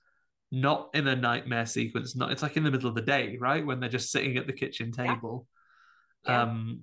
not 0.51 0.89
in 0.93 1.07
a 1.07 1.15
nightmare 1.15 1.65
sequence. 1.65 2.15
Not 2.15 2.31
it's 2.31 2.41
like 2.41 2.57
in 2.57 2.63
the 2.63 2.71
middle 2.71 2.89
of 2.89 2.95
the 2.95 3.01
day, 3.01 3.37
right 3.39 3.65
when 3.65 3.79
they're 3.79 3.89
just 3.89 4.11
sitting 4.11 4.37
at 4.37 4.47
the 4.47 4.53
kitchen 4.53 4.91
table. 4.91 5.47
Yeah. 6.25 6.43
Um, 6.43 6.81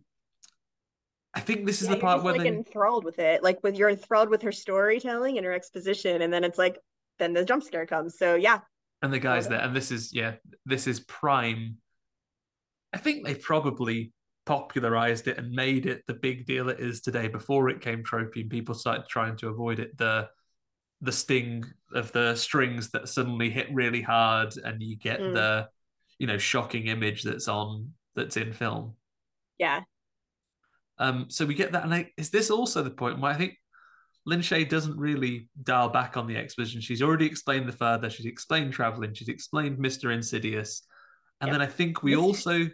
I 1.36 1.40
think 1.40 1.66
this 1.66 1.82
is 1.82 1.88
yeah, 1.88 1.94
the 1.94 2.00
part 2.00 2.22
where 2.22 2.32
like 2.32 2.42
they 2.44 2.48
enthralled 2.48 3.04
with 3.04 3.18
it, 3.18 3.42
like 3.42 3.62
with 3.62 3.76
you're 3.76 3.90
enthralled 3.90 4.30
with 4.30 4.40
her 4.40 4.52
storytelling 4.52 5.36
and 5.36 5.44
her 5.44 5.52
exposition, 5.52 6.22
and 6.22 6.32
then 6.32 6.44
it's 6.44 6.56
like 6.56 6.78
then 7.18 7.34
the 7.34 7.44
jump 7.44 7.62
scare 7.62 7.84
comes. 7.84 8.18
So 8.18 8.36
yeah, 8.36 8.60
and 9.02 9.12
the 9.12 9.18
guys 9.18 9.46
there, 9.46 9.60
and 9.60 9.76
this 9.76 9.90
is 9.90 10.14
yeah, 10.14 10.36
this 10.64 10.86
is 10.86 11.00
prime. 11.00 11.76
I 12.94 12.98
think 12.98 13.26
they 13.26 13.34
probably 13.34 14.12
popularized 14.46 15.28
it 15.28 15.36
and 15.36 15.52
made 15.52 15.84
it 15.84 16.04
the 16.06 16.14
big 16.14 16.46
deal 16.46 16.70
it 16.70 16.80
is 16.80 17.02
today. 17.02 17.28
Before 17.28 17.68
it 17.68 17.82
came 17.82 18.02
tropey, 18.02 18.40
and 18.40 18.50
people 18.50 18.74
started 18.74 19.06
trying 19.06 19.36
to 19.36 19.48
avoid 19.48 19.78
it. 19.78 19.98
The 19.98 20.30
the 21.02 21.12
sting 21.12 21.66
of 21.92 22.12
the 22.12 22.34
strings 22.34 22.88
that 22.92 23.10
suddenly 23.10 23.50
hit 23.50 23.68
really 23.74 24.00
hard, 24.00 24.56
and 24.56 24.82
you 24.82 24.96
get 24.96 25.20
mm. 25.20 25.34
the 25.34 25.68
you 26.18 26.26
know 26.26 26.38
shocking 26.38 26.86
image 26.86 27.24
that's 27.24 27.46
on 27.46 27.92
that's 28.14 28.38
in 28.38 28.54
film. 28.54 28.94
Yeah. 29.58 29.82
Um. 30.98 31.26
So 31.28 31.44
we 31.46 31.54
get 31.54 31.72
that, 31.72 31.84
and 31.84 31.94
I, 31.94 32.10
is 32.16 32.30
this 32.30 32.50
also 32.50 32.82
the 32.82 32.90
point 32.90 33.20
where 33.20 33.32
I 33.32 33.36
think 33.36 33.54
Lin 34.24 34.40
Shaye 34.40 34.68
doesn't 34.68 34.96
really 34.98 35.48
dial 35.62 35.88
back 35.88 36.16
on 36.16 36.26
the 36.26 36.36
exposition. 36.36 36.80
She's 36.80 37.02
already 37.02 37.26
explained 37.26 37.68
the 37.68 37.72
further. 37.72 38.10
She's 38.10 38.26
explained 38.26 38.72
traveling. 38.72 39.14
She's 39.14 39.28
explained 39.28 39.78
Mister 39.78 40.10
Insidious, 40.10 40.82
and 41.40 41.48
yep. 41.48 41.54
then 41.54 41.62
I 41.62 41.70
think 41.70 42.02
we 42.02 42.16
also 42.16 42.68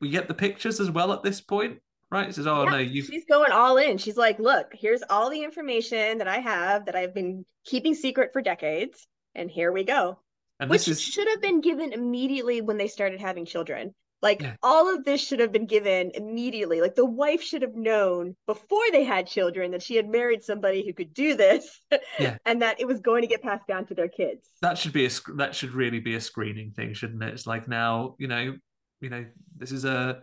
we 0.00 0.10
get 0.10 0.28
the 0.28 0.34
pictures 0.34 0.80
as 0.80 0.90
well 0.90 1.12
at 1.12 1.22
this 1.22 1.40
point, 1.40 1.80
right? 2.10 2.28
It 2.28 2.34
says, 2.34 2.46
"Oh 2.46 2.64
yeah, 2.64 2.70
no, 2.70 2.78
you." 2.78 3.02
She's 3.02 3.26
going 3.26 3.52
all 3.52 3.76
in. 3.76 3.98
She's 3.98 4.16
like, 4.16 4.38
"Look, 4.38 4.68
here's 4.72 5.02
all 5.10 5.28
the 5.28 5.42
information 5.42 6.18
that 6.18 6.28
I 6.28 6.38
have 6.38 6.86
that 6.86 6.96
I've 6.96 7.14
been 7.14 7.44
keeping 7.64 7.94
secret 7.94 8.30
for 8.32 8.40
decades, 8.40 9.06
and 9.34 9.50
here 9.50 9.72
we 9.72 9.84
go." 9.84 10.18
And 10.60 10.70
Which 10.70 10.88
is... 10.88 11.00
should 11.00 11.28
have 11.28 11.42
been 11.42 11.60
given 11.60 11.92
immediately 11.92 12.60
when 12.60 12.76
they 12.76 12.88
started 12.88 13.20
having 13.20 13.44
children. 13.44 13.94
Like 14.22 14.42
yeah. 14.42 14.56
all 14.62 14.94
of 14.94 15.04
this 15.04 15.26
should 15.26 15.40
have 15.40 15.52
been 15.52 15.66
given 15.66 16.10
immediately. 16.14 16.80
Like 16.80 16.94
the 16.94 17.06
wife 17.06 17.42
should 17.42 17.62
have 17.62 17.74
known 17.74 18.36
before 18.46 18.82
they 18.92 19.04
had 19.04 19.26
children 19.26 19.70
that 19.70 19.82
she 19.82 19.96
had 19.96 20.08
married 20.08 20.42
somebody 20.42 20.84
who 20.84 20.92
could 20.92 21.14
do 21.14 21.34
this, 21.34 21.80
yeah. 22.18 22.36
and 22.44 22.60
that 22.60 22.80
it 22.80 22.86
was 22.86 23.00
going 23.00 23.22
to 23.22 23.28
get 23.28 23.42
passed 23.42 23.66
down 23.66 23.86
to 23.86 23.94
their 23.94 24.08
kids. 24.08 24.46
That 24.60 24.76
should 24.76 24.92
be 24.92 25.06
a 25.06 25.10
that 25.36 25.54
should 25.54 25.72
really 25.72 26.00
be 26.00 26.16
a 26.16 26.20
screening 26.20 26.72
thing, 26.72 26.92
shouldn't 26.92 27.22
it? 27.22 27.32
It's 27.32 27.46
like 27.46 27.66
now 27.66 28.16
you 28.18 28.28
know, 28.28 28.56
you 29.00 29.08
know, 29.08 29.24
this 29.56 29.72
is 29.72 29.84
a 29.86 30.20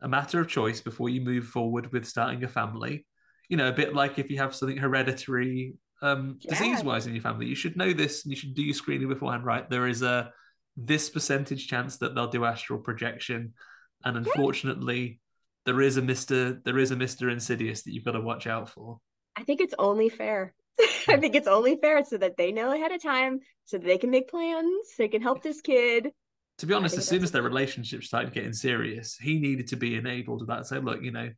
a 0.00 0.08
matter 0.08 0.40
of 0.40 0.48
choice 0.48 0.80
before 0.80 1.08
you 1.08 1.20
move 1.20 1.46
forward 1.46 1.92
with 1.92 2.06
starting 2.06 2.44
a 2.44 2.48
family. 2.48 3.06
You 3.48 3.56
know, 3.56 3.68
a 3.68 3.72
bit 3.72 3.94
like 3.94 4.18
if 4.18 4.30
you 4.30 4.38
have 4.38 4.54
something 4.54 4.76
hereditary 4.76 5.74
um, 6.00 6.38
yeah. 6.40 6.50
disease 6.50 6.84
wise 6.84 7.06
in 7.06 7.14
your 7.14 7.22
family, 7.22 7.46
you 7.46 7.54
should 7.56 7.76
know 7.76 7.92
this 7.92 8.24
and 8.24 8.30
you 8.30 8.36
should 8.36 8.54
do 8.54 8.62
your 8.62 8.74
screening 8.74 9.08
beforehand, 9.08 9.44
right? 9.44 9.68
There 9.68 9.88
is 9.88 10.02
a 10.02 10.32
this 10.76 11.10
percentage 11.10 11.68
chance 11.68 11.98
that 11.98 12.14
they'll 12.14 12.28
do 12.28 12.44
astral 12.44 12.78
projection, 12.78 13.54
and 14.04 14.16
unfortunately, 14.16 15.20
there 15.64 15.80
is 15.80 15.96
a 15.96 16.02
Mister 16.02 16.60
there 16.64 16.78
is 16.78 16.90
a 16.90 16.96
Mister 16.96 17.28
Insidious 17.28 17.82
that 17.82 17.92
you've 17.92 18.04
got 18.04 18.12
to 18.12 18.20
watch 18.20 18.46
out 18.46 18.68
for. 18.68 18.98
I 19.36 19.44
think 19.44 19.60
it's 19.60 19.74
only 19.78 20.08
fair. 20.08 20.54
I 20.80 20.84
hmm. 21.14 21.20
think 21.20 21.34
it's 21.34 21.48
only 21.48 21.76
fair 21.76 22.04
so 22.04 22.18
that 22.18 22.36
they 22.36 22.52
know 22.52 22.72
ahead 22.72 22.92
of 22.92 23.02
time, 23.02 23.40
so 23.64 23.78
that 23.78 23.86
they 23.86 23.98
can 23.98 24.10
make 24.10 24.28
plans, 24.28 24.88
they 24.98 25.08
can 25.08 25.22
help 25.22 25.42
this 25.42 25.60
kid. 25.60 26.10
To 26.58 26.66
be 26.66 26.74
honest, 26.74 26.96
as 26.96 27.08
soon 27.08 27.22
as 27.22 27.30
their 27.30 27.42
relationship 27.42 28.04
started 28.04 28.32
getting 28.32 28.52
serious, 28.52 29.16
he 29.16 29.40
needed 29.40 29.68
to 29.68 29.76
be 29.76 29.96
enabled 29.96 30.40
to 30.40 30.44
that. 30.46 30.66
Say, 30.66 30.78
look, 30.78 31.02
you 31.02 31.10
know, 31.10 31.30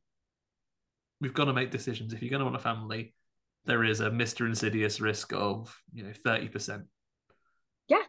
we've 1.21 1.33
got 1.33 1.47
to 1.47 1.53
make 1.53 1.71
decisions. 1.71 2.13
If 2.13 2.21
you're 2.21 2.31
going 2.31 2.41
to 2.41 2.45
want 2.45 2.57
a 2.57 2.61
family, 2.61 3.15
there 3.65 3.85
is 3.85 4.01
a 4.01 4.11
Mister 4.11 4.47
Insidious 4.47 5.01
risk 5.01 5.33
of 5.33 5.75
you 5.93 6.05
know 6.05 6.13
thirty 6.25 6.49
percent. 6.49 6.85
Yeah, 7.89 8.03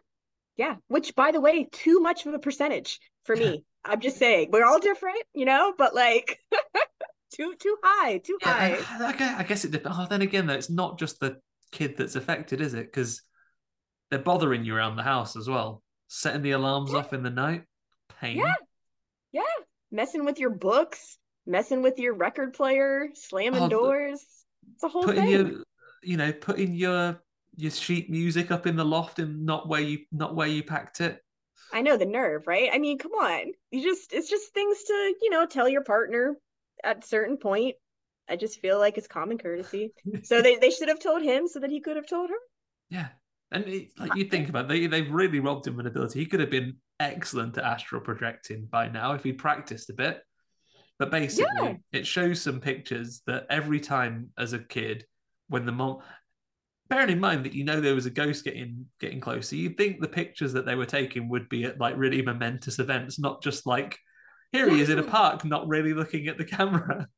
yeah, 0.56 0.76
which 0.88 1.14
by 1.14 1.32
the 1.32 1.40
way, 1.40 1.68
too 1.70 2.00
much 2.00 2.26
of 2.26 2.34
a 2.34 2.38
percentage 2.38 3.00
for 3.24 3.36
me. 3.36 3.64
I'm 3.84 4.00
just 4.00 4.18
saying, 4.18 4.48
we're 4.52 4.64
all 4.64 4.80
different, 4.80 5.22
you 5.32 5.44
know, 5.44 5.72
but 5.76 5.94
like 5.94 6.40
too 7.34 7.54
too 7.58 7.76
high, 7.82 8.18
too 8.18 8.38
yeah, 8.42 8.76
high. 8.76 9.10
Okay, 9.10 9.24
I, 9.24 9.44
guess 9.44 9.64
it 9.64 9.70
depends. 9.70 9.96
Oh, 10.00 10.06
then 10.08 10.22
again, 10.22 10.46
though, 10.46 10.54
it's 10.54 10.70
not 10.70 10.98
just 10.98 11.20
the 11.20 11.36
kid 11.70 11.96
that's 11.96 12.16
affected, 12.16 12.60
is 12.60 12.74
it? 12.74 12.86
Because 12.86 13.22
they're 14.10 14.18
bothering 14.18 14.64
you 14.64 14.74
around 14.74 14.96
the 14.96 15.02
house 15.02 15.36
as 15.36 15.48
well, 15.48 15.82
setting 16.08 16.42
the 16.42 16.52
alarms 16.52 16.92
yeah. 16.92 16.98
off 16.98 17.12
in 17.12 17.22
the 17.22 17.30
night. 17.30 17.62
Pain. 18.20 18.38
Yeah, 18.38 18.54
yeah, 19.32 19.42
messing 19.92 20.24
with 20.24 20.40
your 20.40 20.50
books, 20.50 21.18
messing 21.46 21.82
with 21.82 21.98
your 21.98 22.14
record 22.14 22.54
player, 22.54 23.08
slamming 23.14 23.62
oh, 23.62 23.68
doors. 23.68 24.24
It's 24.74 24.82
a 24.82 24.88
whole 24.88 25.04
putting 25.04 25.22
thing. 25.22 25.30
Your, 25.30 25.50
you 26.02 26.16
know, 26.16 26.32
putting 26.32 26.74
your 26.74 27.20
your 27.56 27.70
sheet 27.70 28.10
music 28.10 28.50
up 28.50 28.66
in 28.66 28.76
the 28.76 28.84
loft 28.84 29.18
and 29.18 29.44
not 29.44 29.68
where 29.68 29.80
you 29.80 30.00
not 30.12 30.34
where 30.34 30.46
you 30.46 30.62
packed 30.62 31.00
it. 31.00 31.20
I 31.72 31.82
know 31.82 31.96
the 31.96 32.06
nerve, 32.06 32.46
right? 32.46 32.70
I 32.72 32.78
mean, 32.78 32.98
come 32.98 33.12
on. 33.12 33.52
You 33.70 33.82
just 33.82 34.12
it's 34.12 34.30
just 34.30 34.52
things 34.52 34.82
to, 34.84 35.14
you 35.22 35.30
know, 35.30 35.46
tell 35.46 35.68
your 35.68 35.82
partner 35.82 36.36
at 36.84 37.04
a 37.04 37.06
certain 37.06 37.36
point. 37.36 37.76
I 38.28 38.36
just 38.36 38.60
feel 38.60 38.78
like 38.78 38.98
it's 38.98 39.08
common 39.08 39.38
courtesy. 39.38 39.92
so 40.22 40.42
they, 40.42 40.56
they 40.56 40.70
should 40.70 40.88
have 40.88 41.00
told 41.00 41.22
him 41.22 41.48
so 41.48 41.60
that 41.60 41.70
he 41.70 41.80
could 41.80 41.96
have 41.96 42.08
told 42.08 42.30
her. 42.30 42.36
Yeah. 42.90 43.08
And 43.52 43.64
it, 43.68 43.88
like 43.98 44.14
you 44.16 44.24
think 44.24 44.48
about 44.48 44.64
it, 44.64 44.68
they 44.68 44.86
they've 44.86 45.10
really 45.10 45.40
robbed 45.40 45.66
him 45.66 45.74
of 45.74 45.80
an 45.80 45.86
ability. 45.86 46.18
He 46.18 46.26
could 46.26 46.40
have 46.40 46.50
been 46.50 46.76
excellent 46.98 47.56
at 47.58 47.64
astral 47.64 48.00
projecting 48.00 48.66
by 48.66 48.88
now 48.88 49.12
if 49.12 49.22
he'd 49.22 49.38
practiced 49.38 49.90
a 49.90 49.94
bit. 49.94 50.20
But 50.98 51.10
basically, 51.10 51.46
yeah. 51.62 51.74
it 51.92 52.06
shows 52.06 52.40
some 52.40 52.60
pictures 52.60 53.22
that 53.26 53.46
every 53.50 53.80
time 53.80 54.30
as 54.38 54.54
a 54.54 54.58
kid, 54.58 55.04
when 55.48 55.66
the 55.66 55.72
mom 55.72 55.98
bearing 56.88 57.10
in 57.10 57.20
mind 57.20 57.44
that 57.44 57.54
you 57.54 57.64
know 57.64 57.80
there 57.80 57.94
was 57.94 58.06
a 58.06 58.10
ghost 58.10 58.44
getting 58.44 58.86
getting 59.00 59.20
closer, 59.20 59.56
you'd 59.56 59.76
think 59.76 60.00
the 60.00 60.08
pictures 60.08 60.52
that 60.52 60.66
they 60.66 60.74
were 60.74 60.86
taking 60.86 61.28
would 61.28 61.48
be 61.48 61.64
at 61.64 61.80
like 61.80 61.96
really 61.96 62.22
momentous 62.22 62.78
events, 62.78 63.18
not 63.18 63.42
just 63.42 63.66
like 63.66 63.98
here 64.52 64.68
he 64.70 64.80
is 64.80 64.90
in 64.90 64.98
a 64.98 65.02
park, 65.02 65.44
not 65.44 65.68
really 65.68 65.92
looking 65.92 66.28
at 66.28 66.38
the 66.38 66.44
camera. 66.44 67.08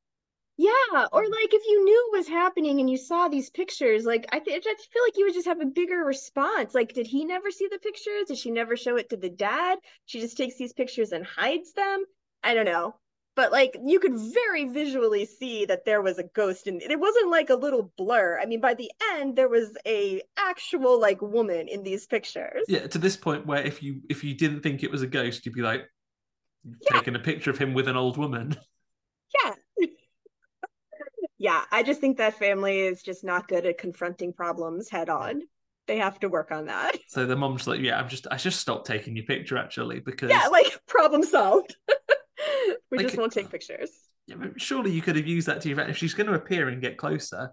Yeah, 0.61 1.07
or 1.13 1.23
like 1.23 1.55
if 1.55 1.63
you 1.69 1.85
knew 1.85 2.09
what 2.11 2.19
was 2.19 2.29
happening 2.29 2.81
and 2.81 2.91
you 2.91 2.97
saw 2.97 3.29
these 3.29 3.49
pictures, 3.49 4.05
like 4.05 4.27
I, 4.33 4.41
th- 4.41 4.65
I 4.67 4.75
feel 4.75 5.03
like 5.07 5.17
you 5.17 5.27
would 5.27 5.35
just 5.35 5.47
have 5.47 5.61
a 5.61 5.67
bigger 5.67 5.99
response. 5.99 6.75
Like, 6.75 6.95
did 6.95 7.07
he 7.07 7.25
never 7.25 7.53
see 7.53 7.69
the 7.71 7.79
pictures? 7.79 8.27
Did 8.27 8.39
she 8.39 8.51
never 8.51 8.77
show 8.77 8.97
it 8.97 9.11
to 9.11 9.17
the 9.17 9.31
dad? 9.31 9.79
She 10.07 10.19
just 10.19 10.37
takes 10.37 10.57
these 10.57 10.73
pictures 10.73 11.13
and 11.13 11.25
hides 11.25 11.75
them. 11.75 12.05
I 12.43 12.55
don't 12.55 12.65
know 12.65 12.97
but 13.39 13.53
like 13.53 13.79
you 13.87 14.01
could 14.01 14.19
very 14.35 14.65
visually 14.65 15.25
see 15.25 15.65
that 15.65 15.85
there 15.85 16.03
was 16.03 16.19
a 16.19 16.25
ghost 16.25 16.67
and 16.67 16.83
it 16.83 16.99
wasn't 16.99 17.31
like 17.31 17.51
a 17.51 17.55
little 17.55 17.93
blur. 17.97 18.37
I 18.43 18.47
mean 18.47 18.61
by 18.61 18.75
the 18.75 18.91
end 19.13 19.37
there 19.37 19.49
was 19.49 19.77
a 19.87 20.21
actual 20.37 21.01
like 21.01 21.23
woman 21.23 21.69
in 21.69 21.85
these 21.85 22.05
pictures. 22.05 22.65
Yeah 22.67 22.89
to 22.89 22.99
this 22.99 23.17
point 23.17 23.47
where 23.47 23.63
if 23.63 23.81
you 23.81 24.01
if 24.11 24.25
you 24.25 24.35
didn't 24.35 24.63
think 24.63 24.83
it 24.83 24.91
was 24.91 25.03
a 25.03 25.07
ghost 25.07 25.47
you'd 25.47 25.55
be 25.55 25.63
like 25.63 25.89
yeah. 26.65 26.99
taking 26.99 27.15
a 27.15 27.21
picture 27.21 27.53
of 27.53 27.59
him 27.59 27.75
with 27.75 27.87
an 27.87 27.97
old 27.97 28.19
woman. 28.19 28.57
Yeah. 29.45 29.55
Yeah 31.41 31.63
i 31.71 31.85
just 31.85 32.01
think 32.01 32.17
that 32.17 32.39
family 32.39 32.81
is 32.81 33.01
just 33.01 33.23
not 33.23 33.47
good 33.47 33.65
at 33.67 33.79
confronting 33.79 34.33
problems 34.33 34.91
head 34.91 35.09
on. 35.09 35.43
They 35.87 35.99
have 35.99 36.19
to 36.21 36.29
work 36.29 36.51
on 36.51 36.67
that. 36.67 36.97
So 37.07 37.25
the 37.25 37.37
mom's 37.37 37.69
like 37.69 37.81
yeah 37.81 38.01
i'm 38.01 38.09
just 38.09 38.27
i 38.33 38.37
just 38.37 38.59
stopped 38.59 38.89
taking 38.89 39.15
your 39.15 39.27
picture 39.27 39.57
actually 39.57 40.01
because 40.01 40.31
yeah 40.31 40.49
like 40.49 40.81
problem 40.89 41.23
solved 41.23 41.77
we 42.91 42.99
like, 42.99 43.07
just 43.07 43.19
won't 43.19 43.33
take 43.33 43.51
pictures. 43.51 43.91
Yeah, 44.27 44.37
surely 44.57 44.91
you 44.91 45.03
could 45.03 45.17
have 45.17 45.27
used 45.27 45.49
that 45.49 45.61
to 45.63 45.69
your 45.69 45.81
If 45.81 45.97
she's 45.97 46.15
going 46.15 46.27
to 46.27 46.35
appear 46.35 46.69
and 46.69 46.81
get 46.83 46.99
closer, 46.99 47.51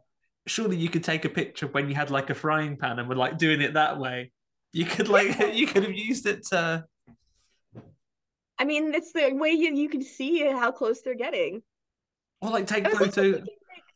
surely 0.47 0.77
you 0.77 0.89
could 0.89 1.03
take 1.03 1.25
a 1.25 1.29
picture 1.29 1.67
when 1.67 1.89
you 1.89 1.95
had 1.95 2.11
like 2.11 2.29
a 2.29 2.35
frying 2.35 2.77
pan 2.77 2.99
and 2.99 3.09
were 3.09 3.15
like 3.15 3.37
doing 3.37 3.61
it 3.61 3.73
that 3.73 3.99
way. 3.99 4.31
You 4.73 4.85
could 4.85 5.07
like 5.07 5.39
you 5.53 5.67
could 5.67 5.83
have 5.83 5.93
used 5.93 6.25
it 6.25 6.45
to. 6.47 6.85
I 8.57 8.65
mean, 8.65 8.93
it's 8.93 9.11
the 9.11 9.31
way 9.33 9.51
you 9.51 9.73
you 9.73 9.89
can 9.89 10.01
see 10.01 10.45
how 10.45 10.71
close 10.71 11.01
they're 11.01 11.15
getting. 11.15 11.61
Or 12.41 12.51
like 12.51 12.67
take 12.67 12.87
photos. 12.89 13.41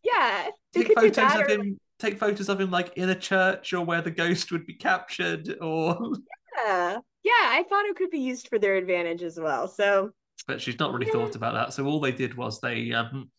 yeah, 0.04 0.48
take 0.74 0.94
photos 0.96 1.18
of 1.18 1.50
him. 1.50 1.60
Like... 1.60 1.74
Take 2.00 2.18
photos 2.18 2.48
of 2.48 2.62
him 2.62 2.72
like 2.72 2.94
in 2.96 3.10
a 3.10 3.16
church 3.16 3.74
or 3.74 3.84
where 3.84 4.02
the 4.02 4.12
ghost 4.12 4.54
would 4.54 4.66
be 4.66 4.74
captured, 4.74 5.58
or 5.60 5.98
yeah, 6.66 6.98
yeah. 7.26 7.34
I 7.34 7.66
thought 7.68 7.86
it 7.86 7.98
could 7.98 8.10
be 8.10 8.20
used 8.20 8.48
for 8.48 8.58
their 8.58 8.78
advantage 8.78 9.22
as 9.22 9.38
well. 9.38 9.68
So 9.68 10.12
but 10.50 10.60
she's 10.60 10.80
not 10.80 10.92
really 10.92 11.12
thought 11.12 11.36
about 11.36 11.54
that. 11.54 11.74
So 11.74 11.86
all 11.86 12.00
they 12.00 12.12
did 12.12 12.36
was 12.36 12.60
they 12.60 12.92
um, 12.92 13.30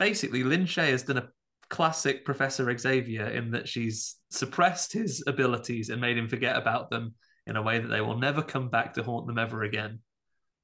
basically 0.00 0.42
Lin 0.42 0.64
Shaye 0.64 0.90
has 0.90 1.04
done 1.04 1.18
a 1.18 1.28
classic 1.68 2.24
Professor 2.24 2.76
Xavier 2.76 3.26
in 3.26 3.52
that 3.52 3.68
she's 3.68 4.16
suppressed 4.30 4.92
his 4.92 5.22
abilities 5.28 5.88
and 5.88 6.00
made 6.00 6.18
him 6.18 6.28
forget 6.28 6.56
about 6.56 6.90
them 6.90 7.14
in 7.46 7.54
a 7.54 7.62
way 7.62 7.78
that 7.78 7.86
they 7.86 8.00
will 8.00 8.18
never 8.18 8.42
come 8.42 8.68
back 8.68 8.94
to 8.94 9.04
haunt 9.04 9.28
them 9.28 9.38
ever 9.38 9.62
again. 9.62 10.00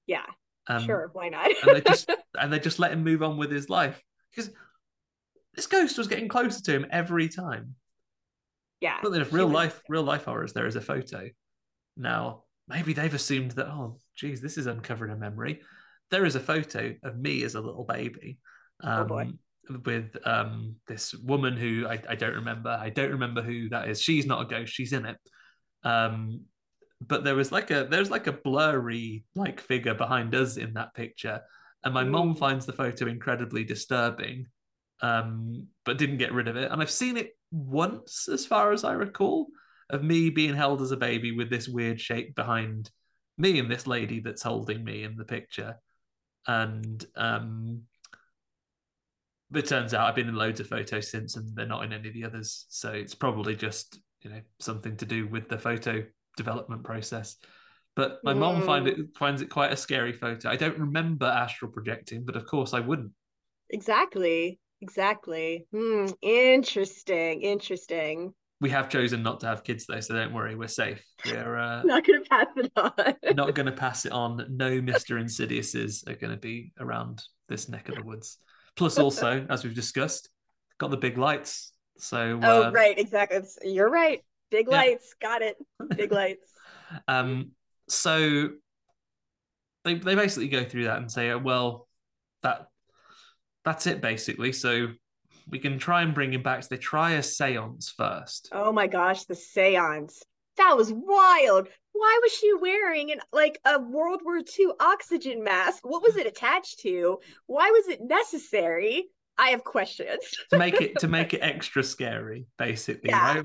Yeah. 0.09 0.27
Um, 0.67 0.85
sure, 0.85 1.11
why 1.13 1.29
not? 1.29 1.53
and 1.63 1.77
they 1.77 1.81
just 1.83 2.11
and 2.41 2.53
they 2.53 2.59
just 2.59 2.81
let 2.81 2.91
him 2.91 3.05
move 3.05 3.23
on 3.23 3.37
with 3.37 3.53
his 3.53 3.71
life 3.71 4.03
because 4.35 4.51
this 5.55 5.69
ghost 5.69 5.97
was 5.97 6.09
getting 6.09 6.27
closer 6.27 6.61
to 6.65 6.73
him 6.73 6.87
every 6.91 7.29
time. 7.29 7.77
yeah. 8.81 8.99
But 9.05 9.13
then, 9.13 9.23
if 9.23 9.33
real 9.33 9.47
life, 9.47 9.81
real 9.89 10.03
life 10.03 10.25
horrors, 10.25 10.53
there 10.53 10.67
is 10.67 10.75
a 10.75 10.81
photo. 10.81 11.31
Now, 11.97 12.43
maybe 12.69 12.93
they've 12.93 13.15
assumed 13.15 13.53
that. 13.53 13.67
Oh, 13.67 14.01
geez, 14.17 14.41
this 14.41 14.59
is 14.59 14.67
uncovering 14.67 15.13
a 15.13 15.17
memory. 15.17 15.61
There 16.11 16.25
is 16.25 16.37
a 16.37 16.41
photo 16.41 16.95
of 17.03 17.19
me 17.19 17.43
as 17.43 17.55
a 17.55 17.61
little 17.61 17.85
baby, 17.85 18.39
um, 18.83 19.01
Oh, 19.01 19.05
boy. 19.05 19.33
with 19.85 20.17
um, 20.25 20.77
this 20.87 21.15
woman 21.15 21.57
who 21.57 21.87
I, 21.89 22.01
I 22.09 22.15
don't 22.15 22.35
remember. 22.37 22.71
I 22.71 22.91
don't 22.91 23.11
remember 23.13 23.43
who 23.43 23.69
that 23.71 23.89
is. 23.89 24.01
She's 24.01 24.27
not 24.27 24.43
a 24.43 24.49
ghost. 24.49 24.73
She's 24.73 24.93
in 24.93 25.07
it. 25.07 25.17
Um, 25.83 26.43
but 27.01 27.25
there 27.25 27.35
was 27.35 27.53
like 27.53 27.71
a 27.71 27.87
there's 27.91 28.11
like 28.11 28.27
a 28.27 28.33
blurry 28.33 29.25
like 29.35 29.61
figure 29.61 29.95
behind 29.95 30.35
us 30.35 30.57
in 30.57 30.75
that 30.75 30.95
picture, 30.95 31.41
and 31.85 31.93
my 31.93 32.05
mom 32.05 32.35
finds 32.35 32.65
the 32.65 32.73
photo 32.73 33.07
incredibly 33.07 33.65
disturbing 33.65 34.47
um, 35.03 35.67
but 35.85 35.99
didn't 35.99 36.17
get 36.17 36.33
rid 36.33 36.49
of 36.49 36.57
it. 36.57 36.71
And 36.71 36.81
I've 36.81 36.91
seen 36.91 37.17
it 37.17 37.37
once, 37.51 38.29
as 38.29 38.47
far 38.47 38.73
as 38.73 38.83
I 38.85 38.93
recall, 38.95 39.49
of 39.91 40.03
me 40.03 40.31
being 40.31 40.55
held 40.55 40.83
as 40.83 40.91
a 40.91 40.97
baby 40.97 41.33
with 41.33 41.51
this 41.51 41.69
weird 41.69 42.01
shape 42.01 42.35
behind 42.35 42.91
me 43.39 43.59
and 43.59 43.71
this 43.71 43.87
lady 43.87 44.21
that's 44.21 44.43
holding 44.43 44.83
me 44.83 45.05
in 45.05 45.17
the 45.17 45.25
picture. 45.25 45.77
And 46.47 47.05
um, 47.17 47.83
but 49.51 49.65
it 49.65 49.69
turns 49.69 49.95
out 49.95 50.09
I've 50.09 50.15
been 50.15 50.29
in 50.29 50.35
loads 50.35 50.61
of 50.61 50.69
photos 50.69 51.11
since, 51.11 51.37
and 51.37 51.55
they're 51.55 51.67
not 51.67 51.85
in 51.85 51.93
any 51.93 52.09
of 52.09 52.15
the 52.15 52.25
others. 52.25 52.67
So 52.69 52.91
it's 52.91 53.15
probably 53.15 53.55
just 53.55 54.01
you 54.23 54.31
know 54.31 54.41
something 54.59 54.97
to 54.97 55.07
do 55.07 55.29
with 55.29 55.49
the 55.49 55.59
photo 55.59 56.05
development 56.37 56.85
process. 56.85 57.37
But 57.95 58.19
my 58.23 58.35
mom 58.35 58.63
find 58.63 58.87
it 58.87 58.99
finds 59.17 59.41
it 59.41 59.49
quite 59.49 59.73
a 59.73 59.77
scary 59.77 60.13
photo. 60.13 60.51
I 60.51 60.57
don't 60.57 60.79
remember 60.79 61.27
astral 61.27 61.71
projecting, 61.71 62.25
but 62.25 62.37
of 62.37 62.47
course 62.47 62.75
I 62.75 62.81
wouldn't. 62.81 63.13
Exactly. 63.71 64.59
Exactly. 64.83 65.67
Hmm. 65.73 66.07
Interesting. 66.21 67.41
Interesting. 67.41 68.35
We 68.61 68.71
have 68.71 68.89
chosen 68.89 69.23
not 69.23 69.41
to 69.41 69.47
have 69.49 69.65
kids 69.65 69.85
though, 69.87 70.01
so 70.01 70.15
don't 70.15 70.33
worry, 70.33 70.55
we're 70.55 70.69
safe. 70.69 71.05
We're 71.27 71.57
uh, 71.59 71.83
Not 71.85 72.07
gonna 72.07 72.23
pass 72.31 72.47
it 72.57 72.73
on. 72.77 72.93
not 73.37 73.55
going 73.55 73.67
to 73.73 73.73
pass 73.73 74.07
it 74.07 74.13
on. 74.13 74.47
No 74.49 74.81
Mister 74.81 75.17
Insidiouses 75.17 76.09
are 76.09 76.15
going 76.17 76.33
to 76.33 76.39
be 76.39 76.73
around 76.81 77.23
this 77.49 77.69
neck 77.69 77.89
of 77.91 77.97
the 77.97 78.03
woods. 78.03 78.39
Plus, 78.77 78.99
also, 78.99 79.47
as 79.51 79.63
we've 79.63 79.75
discussed, 79.75 80.31
got 80.79 80.91
the 80.91 80.97
big 80.97 81.19
lights. 81.19 81.73
So, 81.99 82.41
Oh, 82.43 82.63
uh, 82.65 82.71
right. 82.71 82.99
Exactly. 82.99 83.37
It's- 83.39 83.59
You're 83.63 83.91
right. 83.91 84.21
Big 84.51 84.67
Yeah. 84.71 84.77
lights. 84.77 85.15
Got 85.21 85.43
it. 85.43 85.57
Big 85.97 86.13
lights. 86.13 86.51
um, 87.09 87.51
so 87.89 88.51
they 89.85 89.95
they 89.95 90.15
basically 90.15 90.49
go 90.49 90.65
through 90.65 90.85
that 90.85 90.97
and 90.99 91.11
say, 91.11 91.35
well, 91.35 91.89
that 92.43 92.69
that's 93.65 93.87
it 93.87 94.01
basically. 94.01 94.53
So 94.53 94.89
we 95.49 95.59
can 95.59 95.79
try 95.79 96.03
and 96.03 96.15
bring 96.15 96.33
him 96.33 96.43
back. 96.43 96.63
So 96.63 96.69
they 96.71 96.77
try 96.79 97.13
a 97.13 97.21
séance 97.21 97.93
first. 97.97 98.49
Oh 98.53 98.73
my 98.73 98.87
gosh, 98.87 99.25
the 99.25 99.35
seance. 99.35 100.23
That 100.57 100.77
was 100.77 100.93
wild. 100.93 101.69
Why 101.93 102.19
was 102.23 102.33
she 102.33 102.53
wearing 102.55 103.13
an 103.13 103.21
like 103.33 103.59
a 103.65 103.79
World 103.81 104.21
War 104.25 104.39
II 104.39 104.67
oxygen 104.81 105.43
mask? 105.45 105.87
What 105.87 106.03
was 106.03 106.17
it 106.17 106.27
attached 106.27 106.81
to? 106.81 107.19
Why 107.47 107.71
was 107.71 107.89
it 107.89 108.01
necessary? 108.03 109.07
I 109.39 109.49
have 109.51 109.65
questions. 109.65 110.19
to 110.51 110.59
make 110.59 110.81
it 110.81 110.99
to 111.01 111.09
make 111.19 111.35
it 111.35 111.41
extra 111.43 111.83
scary, 111.83 112.47
basically, 112.59 113.11
Yeah. 113.11 113.35
right? 113.37 113.45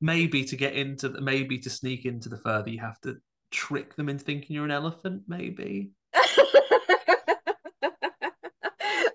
Maybe 0.00 0.44
to 0.46 0.56
get 0.56 0.74
into 0.74 1.08
the 1.10 1.20
maybe 1.20 1.58
to 1.58 1.70
sneak 1.70 2.06
into 2.06 2.28
the 2.28 2.38
further, 2.38 2.70
you 2.70 2.80
have 2.80 3.00
to 3.02 3.18
trick 3.50 3.94
them 3.96 4.08
into 4.08 4.24
thinking 4.24 4.56
you're 4.56 4.64
an 4.64 4.70
elephant, 4.70 5.22
maybe. 5.28 5.90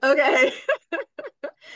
okay. 0.03 0.53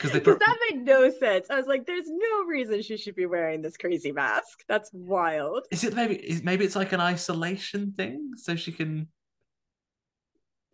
Because 0.02 0.12
they 0.12 0.20
put 0.32 0.40
that 0.40 0.58
made 0.70 0.84
no 0.84 1.10
sense. 1.10 1.48
I 1.48 1.56
was 1.56 1.66
like, 1.66 1.86
there's 1.86 2.08
no 2.08 2.44
reason 2.44 2.82
she 2.82 2.96
should 2.96 3.14
be 3.14 3.26
wearing 3.26 3.62
this 3.62 3.76
crazy 3.76 4.10
mask. 4.10 4.64
That's 4.68 4.90
wild. 4.92 5.66
is 5.70 5.84
it 5.84 5.94
maybe 5.94 6.16
is 6.16 6.42
maybe 6.42 6.64
it's 6.64 6.76
like 6.76 6.92
an 6.92 7.00
isolation 7.00 7.92
thing, 7.96 8.32
so 8.36 8.56
she 8.56 8.72
can 8.72 9.08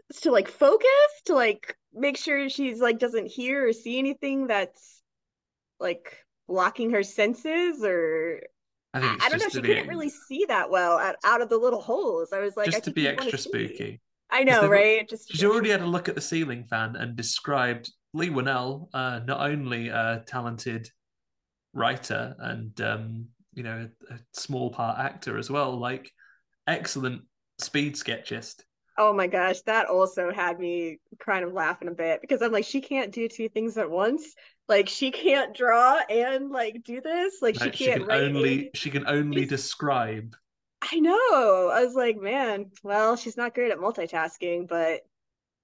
It's 0.09 0.23
to 0.23 0.33
like 0.33 0.49
focus, 0.49 0.89
to 1.27 1.35
like 1.35 1.77
make 1.93 2.17
sure 2.17 2.49
she's 2.49 2.81
like 2.81 2.99
doesn't 2.99 3.27
hear 3.27 3.69
or 3.69 3.73
see 3.73 3.99
anything 3.99 4.47
that's 4.47 5.03
like 5.79 6.17
blocking 6.49 6.91
her 6.91 7.03
senses 7.03 7.85
or 7.85 8.41
I 8.95 9.01
think 9.01 9.23
I, 9.23 9.29
don't 9.29 9.41
know, 9.41 9.49
she 9.51 9.61
couldn't 9.61 9.89
really 9.89 10.09
see 10.09 10.47
that 10.49 10.71
well 10.71 10.99
out, 10.99 11.17
out 11.23 11.43
of 11.43 11.51
the 11.51 11.59
little 11.59 11.83
holes. 11.83 12.33
I 12.33 12.41
was 12.41 12.57
like, 12.57 12.69
I 12.69 12.71
just 12.71 12.85
to 12.85 12.91
be 12.91 13.07
extra 13.07 13.39
spooky. 13.39 14.01
I 14.31 14.45
know, 14.45 14.67
right? 14.67 15.09
Just 15.09 15.31
She's 15.31 15.45
already 15.45 15.71
had 15.71 15.83
a 15.83 15.87
look 15.87 16.09
at 16.09 16.15
the 16.15 16.21
ceiling 16.21 16.65
fan 16.65 16.97
and 16.97 17.17
described 17.17 17.93
Leigh 18.15 18.31
Whannell, 18.31 18.89
uh, 18.95 19.21
not 19.27 19.41
only 19.49 19.89
a 19.89 20.23
talented 20.27 20.91
writer 21.75 22.35
and 22.39 22.81
um, 22.81 23.27
you 23.55 23.63
know 23.63 23.89
a, 24.11 24.15
a 24.15 24.19
small 24.33 24.71
part 24.71 24.99
actor 24.99 25.39
as 25.39 25.51
well, 25.51 25.77
like 25.79 26.11
excellent 26.67 27.23
speed 27.59 27.97
sketchist. 27.97 28.65
Oh 28.97 29.13
my 29.13 29.29
gosh, 29.29 29.61
that 29.63 29.87
also 29.87 30.33
had 30.33 30.59
me 30.59 30.99
kind 31.21 31.45
of 31.45 31.53
laughing 31.53 31.87
a 31.89 31.93
bit 31.93 32.21
because 32.21 32.43
I'm 32.43 32.51
like, 32.51 32.65
she 32.65 32.81
can't 32.81 33.13
do 33.13 33.29
two 33.29 33.49
things 33.49 33.77
at 33.79 33.89
once. 33.91 34.35
Like 34.69 34.89
she 34.89 35.11
can't 35.13 35.57
draw 35.57 36.01
and 36.11 36.51
like 36.51 36.83
do 36.85 37.01
this. 37.01 37.37
Like 37.41 37.55
she 37.55 37.71
she 37.73 37.85
can't 37.85 38.01
can 38.01 38.09
write 38.09 38.23
only 38.23 38.71
she 38.75 38.91
can 38.91 39.07
only 39.07 39.43
She's- 39.43 39.51
describe. 39.51 40.35
I 40.81 41.01
know. 41.01 41.71
I 41.75 41.85
was 41.85 41.95
like, 41.95 42.17
man, 42.19 42.71
well, 42.85 43.17
she's 43.17 43.37
not 43.37 43.53
great 43.55 43.73
at 43.73 43.79
multitasking, 43.79 44.69
but 44.69 45.01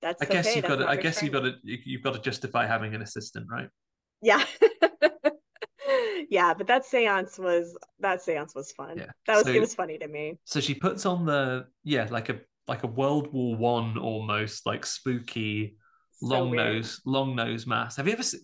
that's 0.04 0.22
I 0.22 0.26
guess 0.26 0.46
okay. 0.46 0.56
you've 0.56 0.62
That's 0.66 0.76
got 0.76 0.84
to. 0.84 0.90
I 0.90 0.96
guess 0.96 1.22
you've 1.22 1.32
got 1.32 1.40
to. 1.40 1.52
You've 1.64 2.02
got 2.02 2.14
to 2.14 2.20
justify 2.20 2.66
having 2.66 2.94
an 2.94 3.02
assistant, 3.02 3.46
right? 3.50 3.68
Yeah. 4.22 4.44
Yeah, 6.30 6.54
but 6.54 6.66
that 6.68 6.84
seance 6.84 7.38
was 7.38 7.76
that 8.00 8.22
seance 8.22 8.54
was 8.54 8.72
fun. 8.72 8.96
Yeah. 8.98 9.06
That 9.26 9.36
was 9.36 9.44
So- 9.44 9.52
it 9.52 9.60
was 9.60 9.74
funny 9.74 9.98
to 9.98 10.08
me. 10.08 10.38
So 10.44 10.58
she 10.60 10.74
puts 10.74 11.04
on 11.06 11.26
the 11.26 11.66
yeah, 11.84 12.08
like 12.10 12.28
a 12.30 12.40
like 12.66 12.82
a 12.82 12.86
World 12.86 13.32
War 13.32 13.54
One 13.56 13.98
almost 13.98 14.66
like 14.66 14.86
spooky 14.86 15.76
So 16.14 16.26
long 16.26 16.50
weird. 16.50 16.74
nose 16.76 17.00
long 17.04 17.36
nose 17.36 17.66
mask. 17.66 17.98
Have 17.98 18.06
you 18.06 18.14
ever 18.14 18.22
seen 18.22 18.40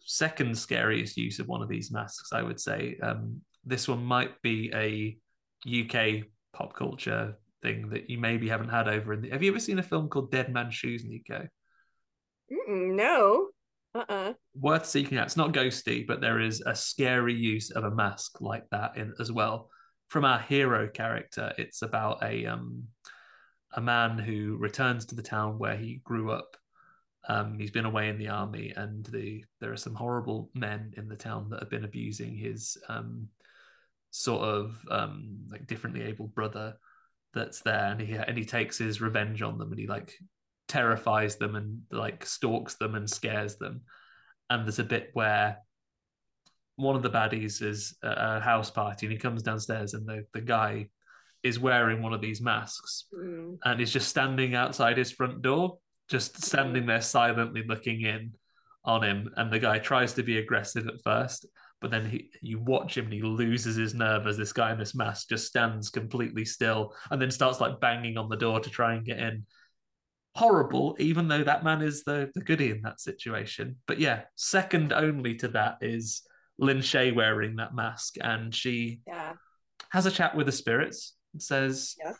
second 0.00 0.56
scariest 0.56 1.16
use 1.16 1.38
of 1.40 1.48
one 1.48 1.60
of 1.62 1.68
these 1.68 1.90
masks? 1.90 2.32
I 2.32 2.42
would 2.42 2.60
say 2.60 2.96
um, 3.02 3.40
this 3.64 3.88
one 3.88 4.04
might 4.04 4.40
be 4.42 4.70
a 4.72 5.18
UK 5.66 6.26
pop 6.52 6.74
culture 6.74 7.36
thing 7.66 7.88
that 7.90 8.08
you 8.08 8.18
maybe 8.18 8.48
haven't 8.48 8.68
had 8.68 8.88
over 8.88 9.12
in 9.12 9.22
the. 9.22 9.30
Have 9.30 9.42
you 9.42 9.50
ever 9.50 9.58
seen 9.60 9.78
a 9.78 9.82
film 9.82 10.08
called 10.08 10.30
Dead 10.30 10.52
Man's 10.52 10.74
Shoes, 10.74 11.04
Nico? 11.04 11.48
No. 12.68 13.48
Uh-uh. 13.94 14.34
worth 14.54 14.84
seeking 14.84 15.16
out. 15.16 15.26
It's 15.26 15.38
not 15.38 15.54
ghosty, 15.54 16.06
but 16.06 16.20
there 16.20 16.38
is 16.38 16.62
a 16.66 16.74
scary 16.74 17.34
use 17.34 17.70
of 17.70 17.84
a 17.84 17.90
mask 17.90 18.42
like 18.42 18.68
that 18.70 18.96
in 18.96 19.14
as 19.18 19.32
well. 19.32 19.70
From 20.08 20.24
our 20.24 20.38
hero 20.38 20.86
character, 20.86 21.52
it's 21.58 21.82
about 21.82 22.22
a 22.22 22.46
um 22.46 22.84
a 23.72 23.80
man 23.80 24.18
who 24.18 24.56
returns 24.58 25.06
to 25.06 25.14
the 25.14 25.22
town 25.22 25.58
where 25.58 25.76
he 25.76 26.00
grew 26.04 26.30
up. 26.30 26.56
Um, 27.28 27.58
he's 27.58 27.72
been 27.72 27.86
away 27.86 28.08
in 28.08 28.18
the 28.18 28.28
army, 28.28 28.72
and 28.76 29.04
the 29.06 29.44
there 29.60 29.72
are 29.72 29.78
some 29.78 29.94
horrible 29.94 30.50
men 30.54 30.92
in 30.96 31.08
the 31.08 31.16
town 31.16 31.48
that 31.50 31.60
have 31.60 31.70
been 31.70 31.84
abusing 31.84 32.36
his 32.36 32.76
um 32.88 33.28
sort 34.10 34.42
of 34.42 34.76
um 34.90 35.38
like 35.50 35.66
differently 35.66 36.02
abled 36.02 36.34
brother 36.34 36.74
that's 37.36 37.60
there, 37.60 37.92
and 37.92 38.00
he 38.00 38.14
and 38.14 38.36
he 38.36 38.44
takes 38.44 38.78
his 38.78 39.00
revenge 39.00 39.42
on 39.42 39.58
them, 39.58 39.70
and 39.70 39.78
he 39.78 39.86
like 39.86 40.12
terrifies 40.66 41.36
them 41.36 41.54
and 41.54 41.82
like 41.92 42.26
stalks 42.26 42.74
them 42.74 42.96
and 42.96 43.08
scares 43.08 43.56
them. 43.56 43.82
And 44.50 44.64
there's 44.64 44.80
a 44.80 44.84
bit 44.84 45.10
where 45.12 45.58
one 46.74 46.96
of 46.96 47.02
the 47.02 47.10
baddies 47.10 47.62
is 47.62 47.96
at 48.02 48.18
a 48.18 48.40
house 48.40 48.70
party 48.70 49.06
and 49.06 49.12
he 49.12 49.18
comes 49.18 49.42
downstairs 49.42 49.94
and 49.94 50.06
the, 50.06 50.26
the 50.34 50.40
guy 50.40 50.88
is 51.42 51.58
wearing 51.58 52.02
one 52.02 52.12
of 52.12 52.20
these 52.20 52.40
masks 52.40 53.04
Mm. 53.14 53.58
and 53.64 53.80
is 53.80 53.92
just 53.92 54.08
standing 54.08 54.54
outside 54.54 54.98
his 54.98 55.12
front 55.12 55.40
door, 55.40 55.78
just 56.08 56.44
standing 56.44 56.84
there 56.86 57.00
silently 57.00 57.62
looking 57.66 58.02
in 58.02 58.34
on 58.84 59.02
him. 59.02 59.30
And 59.36 59.52
the 59.52 59.58
guy 59.60 59.78
tries 59.78 60.12
to 60.14 60.22
be 60.22 60.38
aggressive 60.38 60.86
at 60.88 61.02
first, 61.02 61.46
but 61.80 61.90
then 61.90 62.08
he 62.08 62.30
you 62.40 62.58
watch 62.58 62.96
him 62.96 63.04
and 63.04 63.12
he 63.14 63.22
loses 63.22 63.76
his 63.76 63.94
nerve 63.94 64.26
as 64.26 64.36
this 64.36 64.52
guy 64.52 64.72
in 64.72 64.78
this 64.78 64.94
mask 64.94 65.28
just 65.28 65.46
stands 65.46 65.90
completely 65.90 66.44
still 66.44 66.94
and 67.10 67.20
then 67.20 67.30
starts 67.30 67.60
like 67.60 67.80
banging 67.80 68.16
on 68.16 68.28
the 68.28 68.36
door 68.36 68.60
to 68.60 68.70
try 68.70 68.94
and 68.94 69.04
get 69.04 69.18
in. 69.18 69.44
Horrible, 70.34 70.96
even 70.98 71.28
though 71.28 71.42
that 71.44 71.64
man 71.64 71.80
is 71.80 72.04
the, 72.04 72.30
the 72.34 72.42
goodie 72.42 72.70
in 72.70 72.82
that 72.82 73.00
situation. 73.00 73.76
But 73.86 73.98
yeah, 73.98 74.22
second 74.34 74.92
only 74.92 75.34
to 75.36 75.48
that 75.48 75.78
is 75.80 76.22
Lin 76.58 76.78
Shaye 76.78 77.14
wearing 77.14 77.56
that 77.56 77.74
mask, 77.74 78.16
and 78.20 78.54
she 78.54 79.00
Yeah. 79.06 79.32
has 79.90 80.04
a 80.04 80.10
chat 80.10 80.36
with 80.36 80.44
the 80.46 80.52
spirits 80.52 81.14
and 81.32 81.42
says, 81.42 81.96
Yes. 81.98 82.16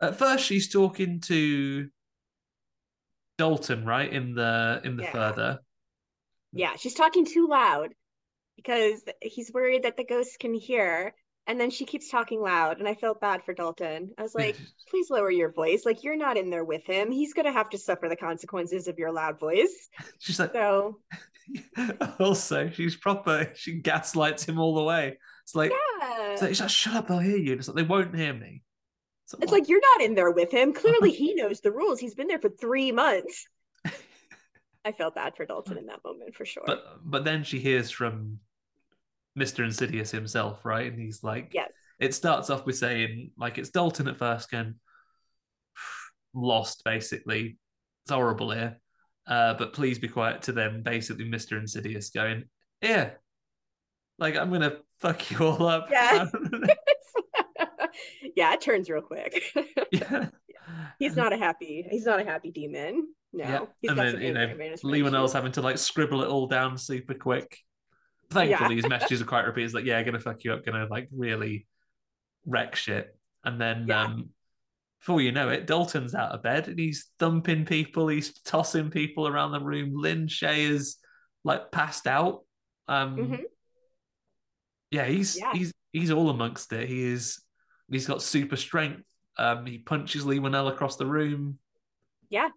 At 0.00 0.18
first, 0.18 0.44
she's 0.46 0.72
talking 0.72 1.20
to 1.22 1.88
Dalton, 3.38 3.84
right 3.84 4.12
in 4.12 4.34
the 4.34 4.80
in 4.84 4.96
the 4.96 5.02
Yeah. 5.04 5.12
further. 5.12 5.58
Yeah, 6.52 6.76
she's 6.76 6.94
talking 6.94 7.24
too 7.24 7.48
loud 7.48 7.94
because 8.56 9.02
he's 9.20 9.52
worried 9.52 9.84
that 9.84 9.96
the 9.96 10.04
ghosts 10.04 10.36
can 10.36 10.54
hear. 10.54 11.14
And 11.48 11.60
then 11.60 11.70
she 11.70 11.86
keeps 11.86 12.08
talking 12.08 12.40
loud, 12.40 12.78
and 12.78 12.86
I 12.86 12.94
felt 12.94 13.20
bad 13.20 13.42
for 13.42 13.52
Dalton. 13.52 14.12
I 14.16 14.22
was 14.22 14.32
like, 14.32 14.56
please 14.88 15.10
lower 15.10 15.30
your 15.30 15.50
voice. 15.50 15.84
Like, 15.84 16.04
you're 16.04 16.16
not 16.16 16.36
in 16.36 16.50
there 16.50 16.64
with 16.64 16.86
him. 16.86 17.10
He's 17.10 17.34
going 17.34 17.46
to 17.46 17.52
have 17.52 17.68
to 17.70 17.78
suffer 17.78 18.08
the 18.08 18.14
consequences 18.14 18.86
of 18.86 18.96
your 18.96 19.10
loud 19.10 19.40
voice. 19.40 19.88
She's 20.20 20.38
like, 20.38 20.52
So, 20.52 21.00
also, 22.20 22.70
she's 22.70 22.96
proper. 22.96 23.50
She 23.54 23.74
gaslights 23.80 24.44
him 24.44 24.60
all 24.60 24.76
the 24.76 24.84
way. 24.84 25.18
It's 25.42 25.54
like, 25.54 25.72
yeah. 25.72 26.32
it's 26.32 26.42
like, 26.42 26.58
like, 26.58 26.70
shut 26.70 26.94
up, 26.94 27.08
they'll 27.08 27.18
hear 27.18 27.36
you. 27.36 27.54
It's 27.54 27.68
like 27.68 27.76
they 27.76 27.82
won't 27.82 28.14
hear 28.14 28.32
me. 28.32 28.62
It's 29.24 29.34
It's 29.40 29.52
like, 29.52 29.68
you're 29.68 29.80
not 29.96 30.06
in 30.06 30.14
there 30.14 30.30
with 30.30 30.52
him. 30.52 30.72
Clearly, 30.72 31.10
he 31.12 31.34
knows 31.34 31.60
the 31.60 31.72
rules. 31.72 31.98
He's 31.98 32.14
been 32.14 32.28
there 32.28 32.38
for 32.38 32.50
three 32.50 32.92
months. 32.92 33.46
I 34.84 34.92
felt 34.92 35.14
bad 35.14 35.36
for 35.36 35.46
Dalton 35.46 35.78
in 35.78 35.86
that 35.86 36.00
moment, 36.04 36.34
for 36.34 36.44
sure. 36.44 36.64
but 36.66 36.84
but 37.04 37.24
then 37.24 37.44
she 37.44 37.58
hears 37.60 37.90
from 37.90 38.38
Mr. 39.38 39.64
Insidious 39.64 40.10
himself, 40.10 40.64
right? 40.64 40.90
And 40.90 41.00
he's 41.00 41.22
like, 41.22 41.52
yes. 41.52 41.70
it 41.98 42.14
starts 42.14 42.50
off 42.50 42.66
with 42.66 42.76
saying, 42.76 43.30
like, 43.38 43.58
it's 43.58 43.70
Dalton 43.70 44.08
at 44.08 44.18
first 44.18 44.50
going, 44.50 44.74
lost, 46.34 46.82
basically. 46.84 47.58
It's 48.04 48.12
horrible 48.12 48.50
here. 48.50 48.78
Uh, 49.26 49.54
but 49.54 49.72
please 49.72 49.98
be 49.98 50.08
quiet 50.08 50.42
to 50.42 50.52
them, 50.52 50.82
basically, 50.82 51.24
Mr. 51.24 51.58
Insidious 51.58 52.10
going, 52.10 52.44
yeah, 52.82 53.10
like, 54.18 54.36
I'm 54.36 54.48
going 54.48 54.62
to 54.62 54.78
fuck 55.00 55.30
you 55.30 55.38
all 55.38 55.66
up. 55.66 55.88
Yeah. 55.90 56.26
yeah, 58.36 58.54
it 58.54 58.60
turns 58.60 58.90
real 58.90 59.02
quick. 59.02 59.42
yeah. 59.92 60.28
he's 60.98 61.16
not 61.16 61.32
a 61.32 61.36
happy. 61.36 61.86
He's 61.90 62.06
not 62.06 62.20
a 62.20 62.24
happy 62.24 62.50
demon. 62.50 63.08
No, 63.34 63.44
Yeah. 63.80 63.90
and 63.90 63.98
then, 63.98 64.20
you 64.20 64.34
know, 64.34 64.40
anger 64.42 64.56
management 64.56 64.84
Leigh 64.84 65.00
Whannell's 65.00 65.30
issues. 65.30 65.32
having 65.32 65.52
to 65.52 65.62
like 65.62 65.78
scribble 65.78 66.22
it 66.22 66.28
all 66.28 66.46
down 66.46 66.76
super 66.76 67.14
quick. 67.14 67.58
Thankfully, 68.30 68.76
his 68.76 68.88
messages 68.88 69.22
are 69.22 69.26
quite 69.26 69.46
repeated. 69.46 69.66
It's 69.66 69.74
like, 69.74 69.84
yeah, 69.86 70.02
gonna 70.02 70.20
fuck 70.20 70.44
you 70.44 70.52
up, 70.52 70.64
gonna 70.64 70.86
like 70.90 71.08
really 71.12 71.66
wreck 72.46 72.76
shit. 72.76 73.16
And 73.44 73.60
then 73.60 73.86
Yeah. 73.88 74.02
um 74.04 74.30
before 75.00 75.20
you 75.20 75.32
know 75.32 75.48
it, 75.48 75.66
Dalton's 75.66 76.14
out 76.14 76.32
of 76.32 76.42
bed 76.42 76.68
and 76.68 76.78
he's 76.78 77.10
thumping 77.18 77.64
people, 77.64 78.06
he's 78.08 78.40
tossing 78.42 78.90
people 78.90 79.26
around 79.26 79.52
the 79.52 79.60
room. 79.60 79.92
Lin 79.94 80.26
Shaye 80.28 80.68
is 80.70 80.98
like 81.42 81.72
passed 81.72 82.06
out. 82.06 82.44
Um 82.88 83.16
Mhm. 83.16 83.40
yeah, 84.90 85.06
he's 85.06 85.38
Yeah. 85.38 85.52
he's 85.54 85.72
he's 85.92 86.10
all 86.10 86.30
amongst 86.30 86.72
it. 86.72 86.88
He 86.88 87.02
is 87.02 87.42
he's 87.90 88.06
got 88.06 88.22
super 88.22 88.56
strength. 88.56 89.04
Um 89.38 89.64
he 89.66 89.78
punches 89.78 90.26
Lee 90.26 90.38
Winnell 90.38 90.70
across 90.70 90.96
the 90.96 91.06
room. 91.06 91.58
Yeah. 92.28 92.50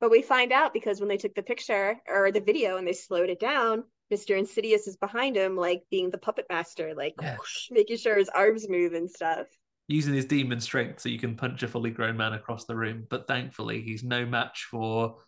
But 0.00 0.10
we 0.10 0.22
find 0.22 0.52
out 0.52 0.72
because 0.74 1.00
when 1.00 1.08
they 1.08 1.16
took 1.16 1.34
the 1.34 1.42
picture 1.42 1.98
or 2.06 2.30
the 2.30 2.40
video 2.40 2.76
and 2.76 2.86
they 2.86 2.92
slowed 2.92 3.30
it 3.30 3.40
down, 3.40 3.84
Mr. 4.10 4.36
Insidious 4.36 4.86
is 4.86 4.96
behind 4.96 5.36
him, 5.36 5.56
like 5.56 5.82
being 5.90 6.10
the 6.10 6.18
puppet 6.18 6.46
master, 6.50 6.94
like 6.94 7.14
Yeah. 7.20 7.36
whoosh, 7.36 7.70
making 7.70 7.96
sure 7.96 8.16
his 8.18 8.28
arms 8.28 8.68
move 8.68 8.92
and 8.92 9.10
stuff. 9.10 9.46
using 9.88 10.14
his 10.14 10.24
demon 10.24 10.60
strength 10.60 11.00
so 11.00 11.08
you 11.08 11.18
can 11.18 11.36
punch 11.36 11.62
a 11.62 11.68
fully 11.68 11.90
grown 11.90 12.16
man 12.16 12.32
across 12.32 12.64
the 12.64 12.76
room. 12.76 13.06
But 13.08 13.28
thankfully, 13.28 13.82
he's 13.82 14.02
no 14.02 14.26
match 14.26 14.64
for 14.70 15.18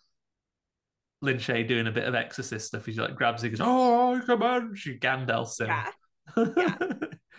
Lin 1.21 1.37
Shaye 1.37 1.67
doing 1.67 1.87
a 1.87 1.93
bit 1.93 2.07
of 2.07 2.15
exorcist 2.15 2.69
stuff. 2.69 2.87
He's 2.87 2.99
like 2.99 3.17
grabs 3.17 3.43
it, 3.45 3.51
goes, 3.51 3.61
"Oh, 3.61 4.17
I 4.17 4.21
command 4.21 4.85
you!" 4.85 4.99
Gandalf's 4.99 5.61
him. 5.61 5.69
Yeah. 5.69 5.91
yeah. 6.57 6.77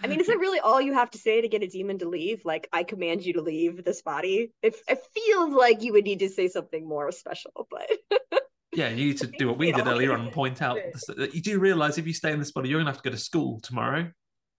I 0.03 0.07
mean, 0.07 0.19
is 0.19 0.27
that 0.27 0.37
really 0.37 0.59
all 0.59 0.79
you 0.79 0.93
have 0.93 1.11
to 1.11 1.17
say 1.17 1.41
to 1.41 1.47
get 1.47 1.63
a 1.63 1.67
demon 1.67 1.99
to 1.99 2.07
leave? 2.07 2.45
Like, 2.45 2.67
I 2.71 2.83
command 2.83 3.25
you 3.25 3.33
to 3.33 3.41
leave 3.41 3.83
this 3.83 4.01
body. 4.01 4.51
It, 4.61 4.75
it 4.87 4.99
feels 5.13 5.53
like 5.53 5.83
you 5.83 5.93
would 5.93 6.05
need 6.05 6.19
to 6.19 6.29
say 6.29 6.47
something 6.47 6.87
more 6.87 7.11
special, 7.11 7.67
but 7.69 7.89
yeah, 8.73 8.89
you 8.89 9.07
need 9.07 9.17
to 9.19 9.27
do 9.27 9.47
what 9.47 9.57
we 9.57 9.71
did 9.71 9.87
earlier 9.87 10.13
on 10.13 10.21
and 10.21 10.31
point 10.31 10.61
out 10.61 10.77
that 11.07 11.35
you 11.35 11.41
do 11.41 11.59
realize 11.59 11.97
if 11.97 12.07
you 12.07 12.13
stay 12.13 12.31
in 12.31 12.39
this 12.39 12.51
body, 12.51 12.69
you're 12.69 12.79
gonna 12.79 12.91
have 12.91 13.01
to 13.01 13.09
go 13.09 13.13
to 13.13 13.21
school 13.21 13.59
tomorrow. 13.59 14.09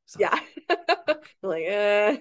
So 0.06 0.20
yeah. 0.20 0.38
like, 1.42 1.64
uh, 1.64 2.18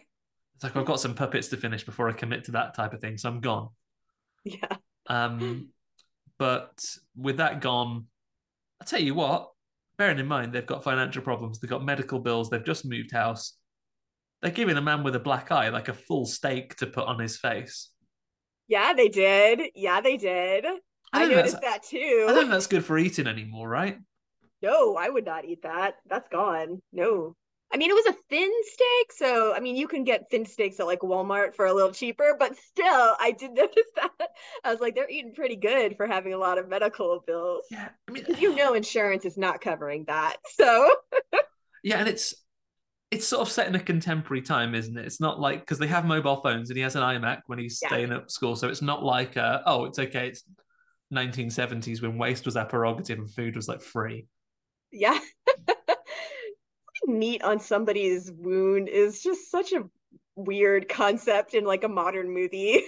it's 0.55 0.63
like 0.63 0.75
I've 0.75 0.85
got 0.85 0.99
some 0.99 1.15
puppets 1.15 1.47
to 1.49 1.57
finish 1.57 1.83
before 1.83 2.09
I 2.09 2.13
commit 2.13 2.45
to 2.45 2.51
that 2.51 2.75
type 2.75 2.93
of 2.93 3.01
thing, 3.01 3.17
so 3.17 3.29
I'm 3.29 3.41
gone. 3.41 3.69
yeah. 4.43 4.75
Um, 5.07 5.69
but 6.37 6.83
with 7.17 7.37
that 7.37 7.61
gone, 7.61 8.05
I 8.81 8.85
tell 8.85 9.01
you 9.01 9.15
what, 9.15 9.51
bearing 9.99 10.17
in 10.17 10.25
mind 10.25 10.53
they've 10.53 10.65
got 10.65 10.83
financial 10.83 11.21
problems, 11.21 11.59
they've 11.59 11.69
got 11.69 11.85
medical 11.85 12.19
bills, 12.19 12.49
they've 12.49 12.65
just 12.65 12.85
moved 12.85 13.11
house. 13.11 13.53
They're 14.41 14.49
giving 14.49 14.77
a 14.77 14.81
man 14.81 15.03
with 15.03 15.15
a 15.15 15.19
black 15.19 15.51
eye 15.51 15.67
like 15.69 15.89
a 15.89 15.93
full 15.93 16.25
steak 16.25 16.77
to 16.77 16.87
put 16.87 17.05
on 17.05 17.19
his 17.19 17.37
face. 17.37 17.89
Yeah, 18.69 18.93
they 18.93 19.09
did. 19.09 19.61
Yeah, 19.75 19.99
they 19.99 20.15
did. 20.15 20.65
I 21.11 21.25
I, 21.25 21.27
noticed 21.27 21.59
that 21.61 21.83
too. 21.83 22.25
I 22.27 22.31
don't 22.31 22.43
think 22.43 22.51
that's 22.51 22.67
good 22.67 22.85
for 22.85 22.97
eating 22.97 23.27
anymore, 23.27 23.67
right? 23.67 23.97
No, 24.61 24.95
I 24.95 25.09
would 25.09 25.25
not 25.25 25.43
eat 25.43 25.63
that. 25.63 25.95
That's 26.07 26.29
gone. 26.29 26.81
No. 26.93 27.35
I 27.71 27.77
mean, 27.77 27.91
it 27.91 27.93
was 27.93 28.07
a 28.07 28.17
thin 28.29 28.51
steak, 28.63 29.11
so 29.15 29.53
I 29.53 29.59
mean, 29.59 29.75
you 29.75 29.87
can 29.87 30.03
get 30.03 30.29
thin 30.31 30.45
steaks 30.45 30.79
at 30.79 30.87
like 30.87 31.01
Walmart 31.01 31.53
for 31.55 31.67
a 31.67 31.73
little 31.73 31.91
cheaper, 31.91 32.35
but 32.39 32.57
still, 32.57 33.15
I 33.19 33.35
did 33.37 33.51
notice 33.53 33.85
that. 33.95 34.29
I 34.63 34.71
was 34.71 34.79
like, 34.79 34.95
they're 34.95 35.09
eating 35.09 35.33
pretty 35.35 35.55
good 35.55 35.95
for 35.95 36.07
having 36.07 36.33
a 36.33 36.37
lot 36.37 36.57
of 36.57 36.67
medical 36.67 37.23
bills. 37.27 37.63
Yeah, 37.69 37.89
I 38.07 38.11
mean, 38.11 38.25
you 38.39 38.55
know, 38.55 38.73
insurance 38.73 39.23
is 39.25 39.37
not 39.37 39.61
covering 39.61 40.05
that. 40.05 40.37
So, 40.55 40.95
yeah, 41.83 41.97
and 41.99 42.07
it's 42.07 42.33
it's 43.11 43.27
sort 43.27 43.47
of 43.47 43.51
set 43.51 43.67
in 43.67 43.75
a 43.75 43.79
contemporary 43.79 44.41
time, 44.41 44.75
isn't 44.75 44.97
it? 44.97 45.05
It's 45.05 45.21
not 45.21 45.39
like 45.39 45.61
because 45.61 45.79
they 45.79 45.87
have 45.87 46.05
mobile 46.05 46.41
phones 46.41 46.69
and 46.69 46.77
he 46.77 46.83
has 46.83 46.95
an 46.95 47.03
iMac 47.03 47.41
when 47.47 47.59
he's 47.59 47.79
Yeah. 47.81 47.89
staying 47.89 48.11
at 48.11 48.31
school, 48.31 48.55
so 48.55 48.69
it's 48.69 48.81
not 48.81 49.03
like 49.03 49.37
uh, 49.37 49.61
oh, 49.65 49.85
it's 49.85 49.99
okay, 49.99 50.27
it's 50.29 50.43
1970s 51.11 52.01
when 52.01 52.17
waste 52.17 52.45
was 52.45 52.57
our 52.57 52.65
prerogative 52.65 53.19
and 53.19 53.31
food 53.31 53.55
was 53.55 53.67
like 53.67 53.81
free. 53.81 54.27
yeah. 54.91 55.19
Meat 57.09 57.43
on 57.43 57.59
somebody's 57.59 58.31
wound 58.31 58.87
is 58.87 59.21
just 59.23 59.49
such 59.51 59.73
a 59.73 59.83
weird 60.35 60.87
concept 60.87 61.53
in 61.53 61.65
like 61.65 61.83
a 61.83 61.89
modern 61.89 62.29
movie, 62.33 62.73
in 62.75 62.83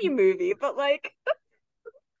any 0.00 0.08
movie, 0.08 0.54
but 0.58 0.76
like 0.76 1.12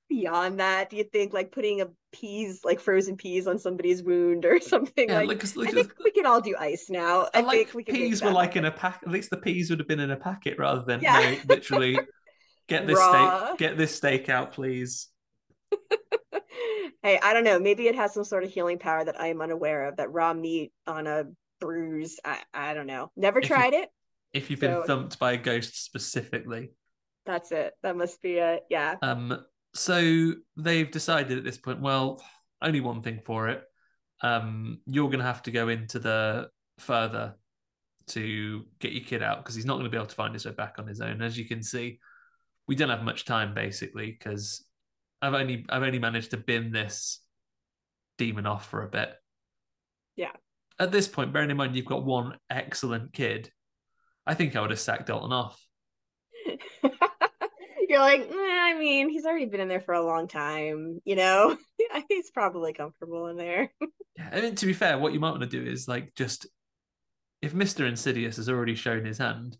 beyond 0.08 0.60
that, 0.60 0.90
do 0.90 0.96
you 0.96 1.04
think 1.04 1.32
like 1.32 1.50
putting 1.52 1.80
a 1.80 1.88
peas, 2.12 2.60
like 2.64 2.78
frozen 2.80 3.16
peas 3.16 3.46
on 3.46 3.58
somebody's 3.58 4.02
wound 4.02 4.44
or 4.44 4.60
something 4.72 5.08
Yeah, 5.08 5.18
like, 5.20 5.28
like, 5.28 5.40
'cause- 5.40 5.56
like, 5.56 5.68
I 5.68 5.72
think 5.72 5.92
we 6.04 6.10
can 6.10 6.26
all 6.26 6.40
do 6.40 6.54
ice 6.58 6.86
now. 6.90 7.22
I 7.34 7.38
And 7.38 7.46
like 7.46 7.70
think 7.70 7.74
we 7.74 7.84
peas 7.84 8.22
were 8.22 8.30
like 8.30 8.56
in 8.56 8.64
a 8.66 8.70
pack. 8.70 9.00
At 9.04 9.10
least 9.10 9.30
the 9.30 9.38
peas 9.38 9.70
would 9.70 9.78
have 9.78 9.88
been 9.88 10.00
in 10.00 10.10
a 10.10 10.16
packet 10.16 10.58
rather 10.58 10.82
than 10.82 11.00
Yeah. 11.00 11.18
no, 11.48 11.54
literally 11.54 11.98
get 12.68 12.86
this 12.86 12.98
Raw. 12.98 13.46
steak. 13.46 13.58
Get 13.58 13.76
this 13.78 13.94
steak 13.94 14.28
out, 14.28 14.52
please. 14.52 15.08
Hey, 17.02 17.18
I 17.22 17.34
don't 17.34 17.44
know. 17.44 17.58
Maybe 17.58 17.86
it 17.86 17.96
has 17.96 18.14
some 18.14 18.24
sort 18.24 18.44
of 18.44 18.50
healing 18.50 18.78
power 18.78 19.04
that 19.04 19.20
I 19.20 19.26
am 19.26 19.42
unaware 19.42 19.88
of. 19.88 19.96
That 19.96 20.10
raw 20.10 20.32
meat 20.32 20.72
on 20.86 21.06
a 21.06 21.24
bruise. 21.64 22.18
I, 22.24 22.38
I 22.52 22.74
don't 22.74 22.86
know. 22.86 23.10
Never 23.16 23.38
If 23.38 23.44
you- 23.48 23.54
tried 23.54 23.72
it. 23.74 23.88
If 24.32 24.50
you've 24.50 24.58
been 24.60 24.82
thumped 24.82 25.18
by 25.20 25.32
a 25.32 25.36
ghost 25.36 25.84
specifically, 25.84 26.70
That's 27.24 27.52
it. 27.52 27.72
That 27.84 27.96
must 27.96 28.20
be 28.20 28.34
it. 28.38 28.64
Yeah. 28.68 28.96
um, 29.00 29.44
so 29.74 30.32
they've 30.56 30.90
decided 30.90 31.38
at 31.38 31.44
this 31.44 31.56
point. 31.56 31.80
Well, 31.80 32.20
only 32.60 32.80
one 32.80 33.00
thing 33.02 33.20
for 33.24 33.48
it. 33.48 33.62
Um, 34.22 34.80
you're 34.86 35.06
going 35.08 35.20
to 35.20 35.24
have 35.24 35.42
to 35.44 35.50
go 35.52 35.68
into 35.68 36.00
the 36.00 36.48
further 36.78 37.36
to 38.08 38.64
get 38.80 38.92
your 38.92 39.04
kid 39.04 39.22
out 39.22 39.38
because 39.38 39.54
he's 39.54 39.64
not 39.64 39.74
going 39.74 39.84
to 39.84 39.90
be 39.90 39.96
able 39.96 40.06
to 40.06 40.14
find 40.14 40.34
his 40.34 40.44
way 40.46 40.52
back 40.52 40.76
on 40.78 40.86
his 40.88 41.00
own. 41.00 41.22
As 41.22 41.38
you 41.38 41.46
can 41.46 41.62
see, 41.62 42.00
we 42.66 42.74
don't 42.74 42.90
have 42.90 43.02
much 43.02 43.24
time 43.24 43.54
basically 43.54 44.10
because 44.10 44.64
I've 45.22 45.34
only 45.34 45.64
I've 45.68 45.82
only 45.82 45.98
managed 46.00 46.32
to 46.32 46.36
bin 46.38 46.72
this 46.72 47.20
demon 48.18 48.46
off 48.46 48.68
for 48.68 48.82
a 48.82 48.88
bit. 48.88 49.14
Yeah. 50.16 50.32
At 50.78 50.92
this 50.92 51.08
point, 51.08 51.32
bearing 51.32 51.50
in 51.50 51.56
mind 51.56 51.76
you've 51.76 51.84
got 51.84 52.04
one 52.04 52.36
excellent 52.50 53.12
kid, 53.12 53.50
I 54.26 54.34
think 54.34 54.56
I 54.56 54.60
would 54.60 54.70
have 54.70 54.80
sacked 54.80 55.06
Dalton 55.06 55.32
off. 55.32 55.60
You're 57.88 58.00
like, 58.00 58.20
"Eh, 58.22 58.34
I 58.34 58.74
mean, 58.78 59.08
he's 59.08 59.24
already 59.24 59.46
been 59.46 59.60
in 59.60 59.68
there 59.68 59.80
for 59.80 59.94
a 59.94 60.04
long 60.04 60.26
time, 60.26 61.00
you 61.04 61.16
know? 61.16 61.56
he's 62.08 62.30
probably 62.30 62.72
comfortable 62.72 63.28
in 63.28 63.36
there. 63.36 63.72
Yeah, 64.16 64.30
I 64.32 64.40
mean, 64.42 64.54
to 64.54 64.66
be 64.66 64.72
fair, 64.72 64.96
what 64.96 65.12
you 65.12 65.18
might 65.18 65.30
want 65.30 65.42
to 65.42 65.48
do 65.48 65.68
is 65.68 65.88
like 65.88 66.14
just 66.14 66.46
if 67.42 67.52
Mister 67.52 67.84
Insidious 67.84 68.36
has 68.36 68.48
already 68.48 68.76
shown 68.76 69.04
his 69.04 69.18
hand, 69.18 69.56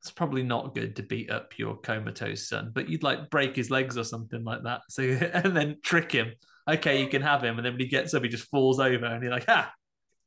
it's 0.00 0.10
probably 0.10 0.42
not 0.42 0.74
good 0.74 0.96
to 0.96 1.04
beat 1.04 1.30
up 1.30 1.56
your 1.56 1.76
comatose 1.76 2.48
son, 2.48 2.72
but 2.74 2.88
you'd 2.88 3.04
like 3.04 3.30
break 3.30 3.54
his 3.54 3.70
legs 3.70 3.96
or 3.96 4.02
something 4.02 4.42
like 4.42 4.64
that. 4.64 4.80
So 4.88 5.04
and 5.04 5.56
then 5.56 5.76
trick 5.84 6.10
him. 6.10 6.32
Okay, 6.68 7.00
you 7.00 7.06
can 7.06 7.22
have 7.22 7.44
him, 7.44 7.58
and 7.58 7.64
then 7.64 7.74
when 7.74 7.80
he 7.80 7.86
gets 7.86 8.12
up, 8.12 8.24
he 8.24 8.28
just 8.28 8.50
falls 8.50 8.80
over, 8.80 9.06
and 9.06 9.22
you're 9.22 9.30
like, 9.30 9.46
ah, 9.46 9.72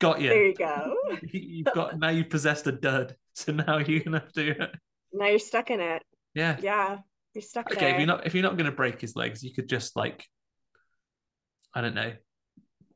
got 0.02 0.20
you. 0.22 0.30
There 0.30 0.46
you 0.48 0.54
go. 0.56 0.96
You've 1.32 1.74
got 1.74 1.98
now 2.00 2.10
you've 2.10 2.30
possessed 2.30 2.68
a 2.68 2.72
dud, 2.74 3.16
so 3.34 3.54
now 3.54 3.78
you're 3.88 4.02
gonna 4.02 4.20
have 4.20 4.34
to. 4.34 4.70
Now 5.14 5.28
you're 5.28 5.40
stuck 5.40 5.70
in 5.70 5.80
it. 5.80 6.04
Yeah. 6.34 6.58
Yeah. 6.62 6.98
You're 7.34 7.42
stuck 7.42 7.72
Okay, 7.72 7.80
there. 7.80 7.94
if 7.94 7.98
you're 8.00 8.08
not 8.08 8.28
if 8.28 8.34
you're 8.34 8.44
not 8.44 8.58
gonna 8.58 8.72
break 8.72 9.00
his 9.00 9.16
legs, 9.16 9.44
you 9.44 9.54
could 9.54 9.70
just 9.70 9.96
like, 9.96 10.26
I 11.74 11.82
don't 11.82 11.96
know, 11.96 12.12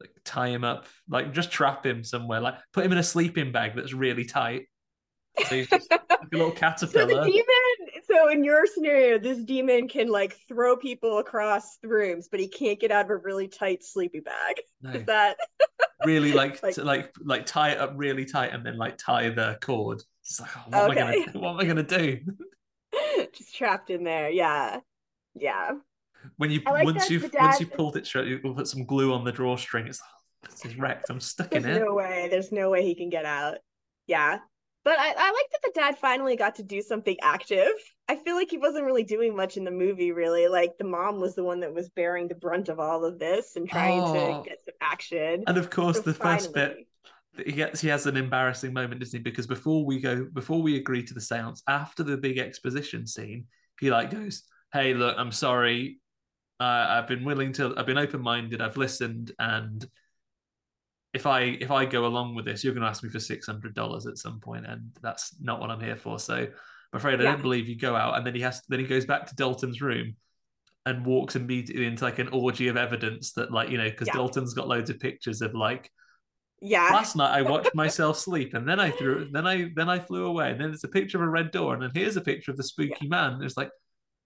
like 0.02 0.11
tie 0.26 0.49
him 0.49 0.64
up, 0.65 0.88
like 1.07 1.34
just 1.34 1.52
trap 1.52 1.86
him 1.86 2.03
somewhere, 2.03 2.41
like 2.41 2.56
put 2.73 2.86
him 2.86 2.91
in 2.91 2.98
a 2.98 3.03
sleeping 3.03 3.52
bag 3.53 3.73
that's 3.76 3.94
really 3.94 4.26
tight, 4.26 4.64
So 5.48 5.56
he's 5.56 5.69
just 5.69 5.90
like 5.91 6.02
a 6.10 6.18
little 6.34 6.49
So 6.49 6.53
the 6.53 6.60
caterpillar. 6.60 7.26
demon, 7.26 7.45
so 8.15 8.29
in 8.29 8.43
your 8.43 8.65
scenario, 8.65 9.17
this 9.19 9.39
demon 9.39 9.87
can 9.87 10.07
like 10.09 10.37
throw 10.47 10.75
people 10.77 11.17
across 11.19 11.77
the 11.77 11.87
rooms, 11.87 12.27
but 12.29 12.39
he 12.39 12.47
can't 12.47 12.79
get 12.79 12.91
out 12.91 13.05
of 13.05 13.11
a 13.11 13.17
really 13.17 13.47
tight 13.47 13.83
sleepy 13.83 14.19
bag. 14.21 14.61
No, 14.81 14.91
Is 14.91 15.05
that 15.05 15.37
really 16.05 16.31
like 16.33 16.61
Like- 16.63 16.75
to, 16.75 16.83
like 16.83 17.13
like 17.23 17.45
tie 17.45 17.71
it 17.71 17.77
up 17.79 17.93
really 17.95 18.25
tight 18.25 18.53
and 18.53 18.65
then 18.65 18.77
like 18.77 18.97
tie 18.97 19.29
the 19.29 19.57
cord. 19.61 20.01
It's 20.21 20.39
like, 20.39 20.49
oh, 20.57 20.87
what 20.87 20.97
am 20.97 21.07
I 21.07 21.11
Okay. 21.11 21.25
gonna 21.25 21.39
what 21.39 21.49
am 21.51 21.59
I 21.59 21.65
gonna 21.65 21.83
do? 21.83 22.19
just 23.33 23.55
trapped 23.55 23.89
in 23.89 24.03
there? 24.03 24.29
Yeah. 24.29 24.79
Yeah. 25.35 25.71
When 26.37 26.49
you 26.49 26.61
like 26.65 26.85
once 26.85 27.09
you've 27.09 27.29
once 27.33 27.59
you 27.59 27.67
pulled 27.67 27.97
it 27.97 28.05
straight, 28.07 28.27
you 28.27 28.39
put 28.39 28.67
some 28.67 28.85
glue 28.85 29.13
on 29.13 29.23
the 29.23 29.31
drawstring. 29.31 29.87
It's 29.87 29.99
like, 30.01 30.09
oh, 30.09 30.47
this 30.51 30.65
is 30.71 30.79
wrecked. 30.79 31.05
I'm 31.09 31.19
stuck 31.19 31.51
There's 31.51 31.65
in 31.65 31.71
it. 31.71 31.79
no 31.83 31.93
way. 31.93 32.27
There's 32.31 32.51
no 32.51 32.69
way 32.71 32.83
he 32.83 32.95
can 32.95 33.09
get 33.09 33.25
out. 33.25 33.57
Yeah. 34.07 34.39
But 34.85 34.99
I, 34.99 35.07
I 35.17 35.31
like 35.31 35.51
that 35.51 35.61
the 35.63 35.71
dad 35.73 35.97
finally 35.97 36.35
got 36.37 36.55
to 36.55 36.63
do 36.63 36.81
something 36.81 37.17
active. 37.21 37.73
I 38.07 38.15
feel 38.17 38.35
like 38.35 38.51
he 38.51 38.59
wasn't 38.59 38.85
really 38.85 39.03
doing 39.03 39.35
much 39.35 39.57
in 39.57 39.63
the 39.65 39.71
movie, 39.71 40.11
really. 40.11 40.47
Like 40.47 40.77
the 40.77 40.85
mom 40.85 41.19
was 41.19 41.33
the 41.35 41.43
one 41.43 41.59
that 41.61 41.73
was 41.73 41.89
bearing 41.89 42.27
the 42.27 42.35
brunt 42.35 42.69
of 42.69 42.79
all 42.79 43.03
of 43.03 43.17
this 43.19 43.55
and 43.55 43.67
trying 43.67 43.99
Oh. 43.99 44.43
to 44.43 44.47
get 44.49 44.59
some 44.63 44.75
action. 44.79 45.43
And 45.47 45.57
of 45.57 45.71
course, 45.71 45.97
So 45.97 46.03
the 46.03 46.13
first 46.13 46.53
bit 46.53 46.67
finally- 46.69 46.87
he 47.45 47.51
gets 47.51 47.81
he 47.81 47.89
has 47.89 48.05
an 48.05 48.15
embarrassing 48.15 48.71
moment, 48.71 49.01
doesn't 49.01 49.17
he? 49.19 49.21
Because 49.23 49.47
before 49.47 49.83
we 49.83 49.99
go, 49.99 50.23
before 50.33 50.61
we 50.61 50.77
agree 50.77 51.03
to 51.03 51.13
the 51.13 51.19
seance, 51.19 51.61
after 51.67 52.01
the 52.03 52.15
big 52.15 52.37
exposition 52.37 53.05
scene, 53.07 53.47
he 53.81 53.89
like 53.91 54.09
goes, 54.11 54.43
"Hey, 54.71 54.93
look, 54.93 55.15
I'm 55.17 55.33
sorry. 55.33 55.99
Uh, 56.61 56.85
I've 56.89 57.07
been 57.07 57.25
willing 57.25 57.51
to. 57.53 57.73
I've 57.75 57.87
been 57.87 57.97
open 57.97 58.21
minded. 58.21 58.61
I've 58.61 58.77
listened, 58.77 59.33
and 59.39 59.85
if 61.15 61.25
I 61.25 61.41
if 61.41 61.71
I 61.71 61.85
go 61.85 62.05
along 62.05 62.35
with 62.35 62.45
this, 62.45 62.63
you're 62.63 62.73
going 62.75 62.83
to 62.83 62.89
ask 62.89 63.03
me 63.03 63.09
for 63.09 63.19
six 63.19 63.47
hundred 63.47 63.73
dollars 63.73 64.05
at 64.07 64.19
some 64.19 64.39
point, 64.39 64.67
and 64.67 64.91
that's 65.01 65.35
not 65.41 65.59
what 65.61 65.71
I'm 65.71 65.81
here 65.81 65.95
for. 65.97 66.19
So 66.19 66.35
I'm 66.35 66.49
afraid 66.93 67.15
I 67.21 67.23
Yeah. 67.23 67.33
don't 67.33 67.41
believe 67.41 67.67
you 67.69 67.77
go 67.79 67.95
out." 67.95 68.17
And 68.17 68.27
then 68.27 68.35
he 68.35 68.41
has 68.41 68.61
then 68.69 68.79
he 68.81 68.87
goes 68.87 69.05
back 69.05 69.27
to 69.27 69.35
Dalton's 69.35 69.81
room. 69.81 70.15
And 70.87 71.03
walks 71.03 71.35
immediately 71.35 71.87
into 71.87 72.03
like 72.03 72.19
an 72.19 72.27
orgy 72.29 72.67
of 72.67 72.77
evidence 72.77 73.33
that, 73.33 73.51
like, 73.51 73.69
you 73.69 73.77
know, 73.79 73.89
because 73.89 74.07
Yeah. 74.07 74.13
Dalton's 74.13 74.53
got 74.53 74.67
loads 74.67 74.91
of 74.91 74.99
pictures 74.99 75.41
of 75.41 75.55
like 75.55 75.89
Yeah. 76.61 76.91
last 76.91 77.15
night 77.15 77.31
I 77.37 77.41
watched 77.41 77.73
myself 77.75 78.17
sleep, 78.17 78.53
and 78.53 78.67
then 78.67 78.79
I 78.79 78.91
threw, 78.91 79.29
then 79.31 79.47
I 79.47 79.71
then 79.75 79.89
I 79.89 79.99
flew 79.99 80.25
away, 80.25 80.51
and 80.51 80.61
then 80.61 80.71
it's 80.71 80.83
a 80.83 80.87
picture 80.87 81.17
of 81.17 81.23
a 81.23 81.29
red 81.29 81.51
door, 81.51 81.73
and 81.73 81.81
then 81.81 81.91
here's 81.93 82.17
a 82.17 82.21
picture 82.21 82.51
of 82.51 82.57
the 82.57 82.63
spooky 82.63 83.07
man. 83.07 83.41
It's 83.41 83.57
like, 83.57 83.71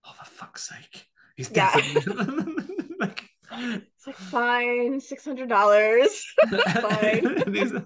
oh 0.05 0.13
for 0.17 0.25
fuck's 0.25 0.67
sake, 0.69 1.05
he's 1.37 1.49
Yeah. 1.49 1.71
definitely 1.71 2.03
like, 2.99 3.28
It's 3.61 4.07
like 4.07 4.15
fine, 4.15 4.99
six 5.01 5.25
hundred 5.25 5.49
dollars. 5.49 6.25
Fine. 6.49 7.43
he's, 7.53 7.73
uh, 7.73 7.81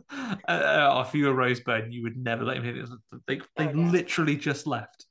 uh, 0.48 1.04
if 1.08 1.14
you 1.16 1.26
were 1.26 1.34
Rose 1.34 1.60
Byrne, 1.62 1.92
you 1.92 2.04
would 2.04 2.18
never 2.18 2.44
let 2.44 2.58
him 2.58 2.66
it. 2.66 2.90
They 3.28 3.40
they 3.58 3.68
Oh, 3.70 3.72
no. 3.72 3.92
literally 3.92 4.36
just 4.36 4.68
left. 4.68 5.06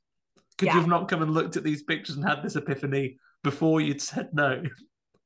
Could 0.59 0.67
Yeah. 0.67 0.75
you 0.75 0.81
have 0.81 0.89
not 0.89 1.09
come 1.09 1.23
and 1.23 1.33
looked 1.33 1.57
at 1.57 1.65
these 1.65 1.83
pictures 1.83 2.17
and 2.17 2.25
had 2.25 2.43
this 2.43 2.57
epiphany 2.57 3.17
before 3.43 3.81
you'd 3.81 4.01
said 4.01 4.29
no? 4.33 4.63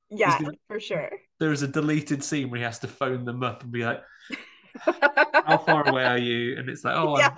Yeah, 0.09 0.39
for 0.69 0.81
sure. 0.81 1.11
There 1.41 1.53
is 1.53 1.63
a 1.63 1.69
deleted 1.69 2.23
scene 2.25 2.49
where 2.49 2.59
he 2.59 2.65
has 2.65 2.79
to 2.79 2.89
phone 2.89 3.25
them 3.25 3.43
up 3.43 3.63
and 3.63 3.73
be 3.73 3.85
like, 3.85 4.01
"How 4.79 5.59
far 5.59 5.89
away 5.89 6.05
are 6.05 6.19
you?" 6.19 6.57
And 6.57 6.69
it's 6.71 6.85
like, 6.85 6.95
"Oh, 6.97 7.19
yeah. 7.19 7.35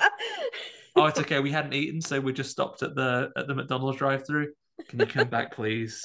oh, 0.94 1.06
it's 1.06 1.18
okay. 1.20 1.40
We 1.40 1.50
hadn't 1.50 1.72
eaten, 1.72 2.00
so 2.00 2.20
we 2.20 2.32
just 2.32 2.50
stopped 2.50 2.82
at 2.82 2.94
the 2.94 3.30
at 3.36 3.48
the 3.48 3.54
McDonald's 3.54 3.98
drive-through. 3.98 4.48
Can 4.88 5.00
you 5.00 5.06
come 5.06 5.28
back, 5.28 5.54
please? 5.54 6.04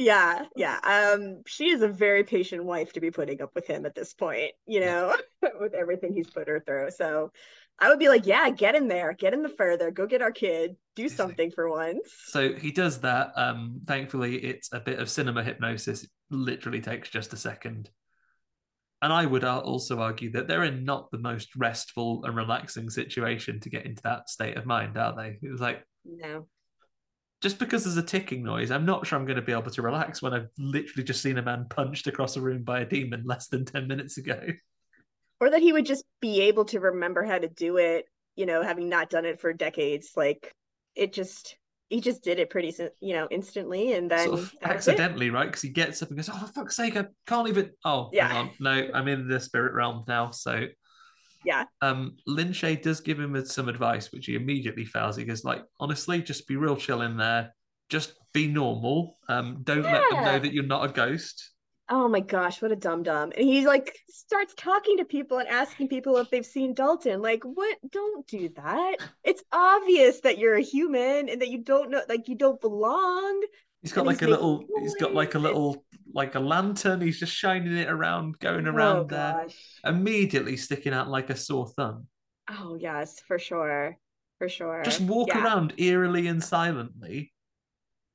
Yeah, 0.00 0.46
yeah. 0.56 0.78
Um, 0.82 1.42
she 1.46 1.68
is 1.68 1.82
a 1.82 1.88
very 1.88 2.24
patient 2.24 2.64
wife 2.64 2.94
to 2.94 3.00
be 3.00 3.10
putting 3.10 3.42
up 3.42 3.50
with 3.54 3.66
him 3.66 3.84
at 3.84 3.94
this 3.94 4.14
point, 4.14 4.52
you 4.66 4.80
know, 4.80 5.14
with 5.60 5.74
everything 5.74 6.14
he's 6.14 6.30
put 6.30 6.48
her 6.48 6.58
through. 6.58 6.90
So 6.92 7.32
I 7.78 7.90
would 7.90 7.98
be 7.98 8.08
like, 8.08 8.26
yeah, 8.26 8.48
get 8.48 8.74
in 8.74 8.88
there, 8.88 9.12
get 9.12 9.34
in 9.34 9.42
the 9.42 9.50
further, 9.50 9.90
go 9.90 10.06
get 10.06 10.22
our 10.22 10.32
kid, 10.32 10.76
do 10.96 11.10
something 11.10 11.50
for 11.50 11.68
once. 11.68 12.00
so 12.28 12.54
he 12.54 12.70
does 12.70 13.00
that. 13.00 13.32
Um, 13.36 13.82
thankfully, 13.86 14.36
it's 14.36 14.72
a 14.72 14.80
bit 14.80 15.00
of 15.00 15.10
cinema 15.10 15.44
hypnosis. 15.44 16.04
It 16.04 16.10
literally 16.30 16.80
takes 16.80 17.10
just 17.10 17.34
a 17.34 17.36
second. 17.36 17.90
And 19.02 19.12
I 19.12 19.26
would 19.26 19.44
also 19.44 20.00
argue 20.00 20.32
that 20.32 20.48
they're 20.48 20.64
in 20.64 20.84
not 20.84 21.10
the 21.10 21.18
most 21.18 21.54
restful 21.56 22.24
and 22.24 22.34
relaxing 22.34 22.88
situation 22.88 23.60
to 23.60 23.70
get 23.70 23.84
into 23.84 24.02
that 24.04 24.30
state 24.30 24.56
of 24.56 24.64
mind, 24.64 24.96
are 24.96 25.14
they? 25.14 25.38
It 25.42 25.50
was 25.50 25.60
like 25.60 25.84
No. 26.06 26.46
Just 27.40 27.58
because 27.58 27.84
there's 27.84 27.96
a 27.96 28.02
ticking 28.02 28.42
noise, 28.42 28.70
I'm 28.70 28.84
not 28.84 29.06
sure 29.06 29.18
I'm 29.18 29.24
going 29.24 29.36
to 29.36 29.42
be 29.42 29.52
able 29.52 29.70
to 29.70 29.82
relax 29.82 30.20
when 30.20 30.34
I've 30.34 30.48
literally 30.58 31.04
just 31.04 31.22
seen 31.22 31.38
a 31.38 31.42
man 31.42 31.66
punched 31.70 32.06
across 32.06 32.36
a 32.36 32.40
room 32.40 32.62
by 32.62 32.80
a 32.80 32.84
demon 32.84 33.22
less 33.24 33.48
than 33.48 33.64
ten 33.64 33.88
minutes 33.88 34.18
ago. 34.18 34.40
Or 35.40 35.50
that 35.50 35.62
he 35.62 35.72
would 35.72 35.86
just 35.86 36.04
be 36.20 36.42
able 36.42 36.66
to 36.66 36.80
remember 36.80 37.24
how 37.24 37.38
to 37.38 37.48
do 37.48 37.78
it, 37.78 38.04
you 38.36 38.44
know, 38.44 38.62
having 38.62 38.88
not 38.90 39.08
done 39.08 39.24
it 39.24 39.40
for 39.40 39.54
decades. 39.54 40.10
Like 40.14 40.54
it 40.94 41.14
just, 41.14 41.56
he 41.88 42.02
just 42.02 42.22
did 42.22 42.38
it 42.38 42.50
pretty, 42.50 42.74
you 43.00 43.14
know, 43.14 43.26
instantly. 43.30 43.94
And 43.94 44.10
then 44.10 44.26
sort 44.26 44.40
of 44.40 44.40
was 44.40 44.52
it. 44.52 44.58
accidentally, 44.62 45.30
right? 45.30 45.46
Because 45.46 45.62
he 45.62 45.70
gets 45.70 46.02
up 46.02 46.10
and 46.10 46.18
goes, 46.18 46.28
"Oh, 46.28 46.36
for 46.36 46.52
fuck's 46.52 46.76
sake, 46.76 46.96
I 46.96 47.06
can't 47.26 47.48
even." 47.48 47.70
Oh, 47.86 48.10
Yeah. 48.12 48.48
no, 48.60 48.90
I'm 48.92 49.08
in 49.08 49.28
the 49.28 49.40
spirit 49.40 49.72
realm 49.72 50.04
now. 50.06 50.30
So, 50.30 50.66
Yeah. 51.44 51.64
um, 51.80 52.16
Lin 52.26 52.48
Shaye 52.48 52.80
does 52.80 53.00
give 53.00 53.18
him 53.18 53.44
some 53.46 53.68
advice, 53.68 54.12
which 54.12 54.26
he 54.26 54.34
immediately 54.34 54.84
fails. 54.84 55.16
He 55.16 55.24
goes, 55.24 55.44
"Like, 55.44 55.62
honestly, 55.78 56.22
just 56.22 56.46
be 56.46 56.56
real 56.56 56.76
chill 56.76 57.02
in 57.02 57.16
there. 57.16 57.54
Just 57.88 58.14
be 58.32 58.46
normal. 58.46 59.16
Um, 59.28 59.60
don't 59.62 59.82
let 59.82 60.02
them 60.10 60.24
know 60.24 60.38
that 60.38 60.52
you're 60.52 60.64
not 60.64 60.88
a 60.88 60.92
ghost." 60.92 61.52
Oh 61.92 62.06
my 62.08 62.20
gosh, 62.20 62.62
what 62.62 62.70
a 62.70 62.76
dum 62.76 63.02
dum. 63.02 63.32
And 63.36 63.48
he 63.48 63.66
like 63.66 63.98
starts 64.08 64.54
talking 64.56 64.98
to 64.98 65.04
people 65.04 65.38
and 65.38 65.48
asking 65.48 65.88
people 65.88 66.16
if 66.18 66.30
they've 66.30 66.46
seen 66.46 66.72
Dalton. 66.72 67.20
Like, 67.20 67.42
what? 67.42 67.78
Don't 67.90 68.24
do 68.28 68.48
that. 68.50 68.98
It's 69.24 69.42
obvious 69.50 70.20
that 70.20 70.38
you're 70.38 70.54
a 70.54 70.62
human 70.62 71.28
and 71.28 71.40
that 71.40 71.48
you 71.48 71.64
don't 71.64 71.90
know, 71.90 72.02
like, 72.08 72.28
you 72.28 72.36
don't 72.36 72.60
belong. 72.60 73.42
He's 73.82 73.92
got 73.92 74.00
And 74.02 74.08
like 74.08 74.20
he's 74.20 74.28
a 74.28 74.30
little. 74.30 74.64
He's 74.80 74.94
got 74.96 75.14
like 75.14 75.34
a 75.34 75.38
little, 75.38 75.84
like 76.12 76.34
a 76.34 76.40
lantern. 76.40 77.00
He's 77.00 77.18
just 77.18 77.32
shining 77.32 77.76
it 77.76 77.88
around, 77.88 78.38
going 78.38 78.66
Oh 78.66 78.70
around 78.70 79.08
there, 79.10 79.42
gosh. 79.44 79.56
immediately 79.84 80.56
sticking 80.56 80.92
out 80.92 81.08
like 81.08 81.30
a 81.30 81.36
sore 81.36 81.68
thumb. 81.68 82.06
Oh, 82.50 82.76
yes, 82.78 83.20
for 83.26 83.38
sure. 83.38 83.96
For 84.38 84.48
sure. 84.48 84.82
just 84.82 85.00
walk 85.02 85.28
Yeah. 85.28 85.44
around 85.44 85.74
eerily 85.76 86.26
and 86.26 86.42
silently 86.42 87.32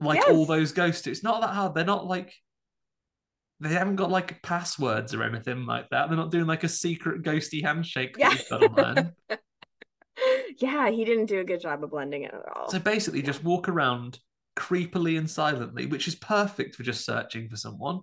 like 0.02 0.20
Yes. 0.22 0.30
all 0.30 0.46
those 0.46 0.72
ghosts. 0.72 1.06
It's 1.08 1.24
not 1.24 1.42
that 1.42 1.52
hard. 1.54 1.76
They're 1.76 1.86
not 1.86 2.06
like 2.08 2.34
they 3.60 3.70
haven't 3.70 3.96
got 3.96 4.10
like 4.12 4.42
passwords 4.42 5.14
or 5.14 5.24
anything 5.24 5.66
like 5.66 5.88
that. 5.92 6.08
They're 6.10 6.18
not 6.18 6.32
doing 6.32 6.48
like 6.48 6.64
a 6.64 6.68
secret 6.68 7.22
ghosty 7.22 7.64
handshake 7.64 8.16
Yeah. 8.18 8.30
that 8.30 8.40
you've 8.40 8.50
got 8.50 8.58
to 8.60 8.84
learn. 8.84 9.14
Yeah, 10.58 10.90
he 10.90 11.06
didn't 11.06 11.26
do 11.28 11.40
a 11.40 11.44
good 11.44 11.60
job 11.62 11.84
of 11.84 11.92
blending 11.92 12.24
it 12.24 12.34
at 12.34 12.56
all. 12.56 12.70
so 12.70 12.80
basically 12.80 13.22
just 13.22 13.44
walk 13.44 13.68
around 13.70 14.20
creepily 14.56 15.18
and 15.18 15.30
silently, 15.30 15.86
which 15.86 16.08
is 16.08 16.16
perfect 16.16 16.76
for 16.76 16.84
just 16.84 17.06
searching 17.06 17.50
for 17.50 17.58
someone. 17.58 18.02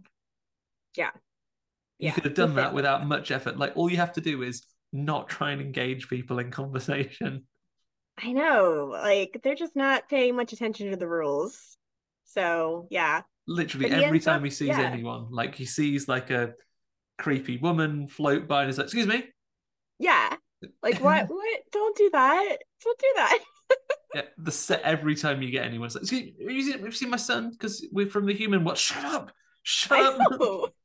Yeah. 0.97 1.11
You 1.99 2.09
Yeah, 2.09 2.13
could 2.13 2.25
have 2.25 2.35
done 2.35 2.55
that 2.57 2.75
without 2.75 3.07
much 3.07 3.31
effort. 3.31 3.59
Like 3.59 3.77
all 3.77 3.91
you 3.91 3.97
have 3.99 4.13
to 4.15 4.21
do 4.21 4.43
is 4.43 4.67
not 4.93 5.29
try 5.29 5.53
and 5.53 5.61
engage 5.63 6.09
people 6.09 6.39
in 6.39 6.51
conversation. 6.51 7.47
I 8.23 8.33
know, 8.33 8.89
like 8.93 9.41
they're 9.43 9.55
just 9.55 9.75
not 9.77 10.09
paying 10.09 10.37
much 10.37 10.53
attention 10.53 10.91
to 10.91 10.97
the 10.97 11.09
rules. 11.09 11.77
So, 12.25 12.87
yeah. 12.91 13.23
literally 13.47 13.89
But 13.89 13.99
every 14.05 14.21
time 14.21 14.39
up- 14.39 14.45
he 14.45 14.51
sees 14.51 14.79
yeah. 14.79 14.81
anyone, 14.81 15.29
like 15.31 15.55
he 15.55 15.65
sees 15.67 16.09
like 16.09 16.31
a 16.31 16.55
creepy 17.19 17.59
woman 17.59 18.09
float 18.09 18.49
by 18.49 18.63
and 18.63 18.69
he's 18.71 18.79
like, 18.79 18.87
"Excuse 18.87 19.07
me." 19.07 19.25
Yeah. 19.99 20.37
Like 20.83 21.01
what 21.01 21.29
what? 21.31 21.61
Don't 21.73 21.97
do 21.97 22.11
that. 22.13 22.59
Don't 22.85 22.99
do 22.99 23.13
that. 23.17 23.39
Yeah, 24.15 24.23
the 24.39 24.51
set 24.53 24.83
every 24.83 25.15
time 25.15 25.41
you 25.43 25.51
get 25.51 25.65
anyone, 25.65 25.89
Like, 25.95 26.03
have 26.11 26.13
you 26.51 26.63
seen, 26.63 26.85
have 26.85 26.97
seen 26.97 27.11
my 27.11 27.17
son? 27.17 27.51
Because 27.51 27.87
we're 27.93 28.09
from 28.11 28.27
the 28.27 28.35
human. 28.35 28.63
What? 28.65 28.77
Shut 28.79 29.05
up! 29.05 29.33
Shut 29.63 29.99
I 29.99 30.05
up! 30.09 30.19
know. 30.39 30.69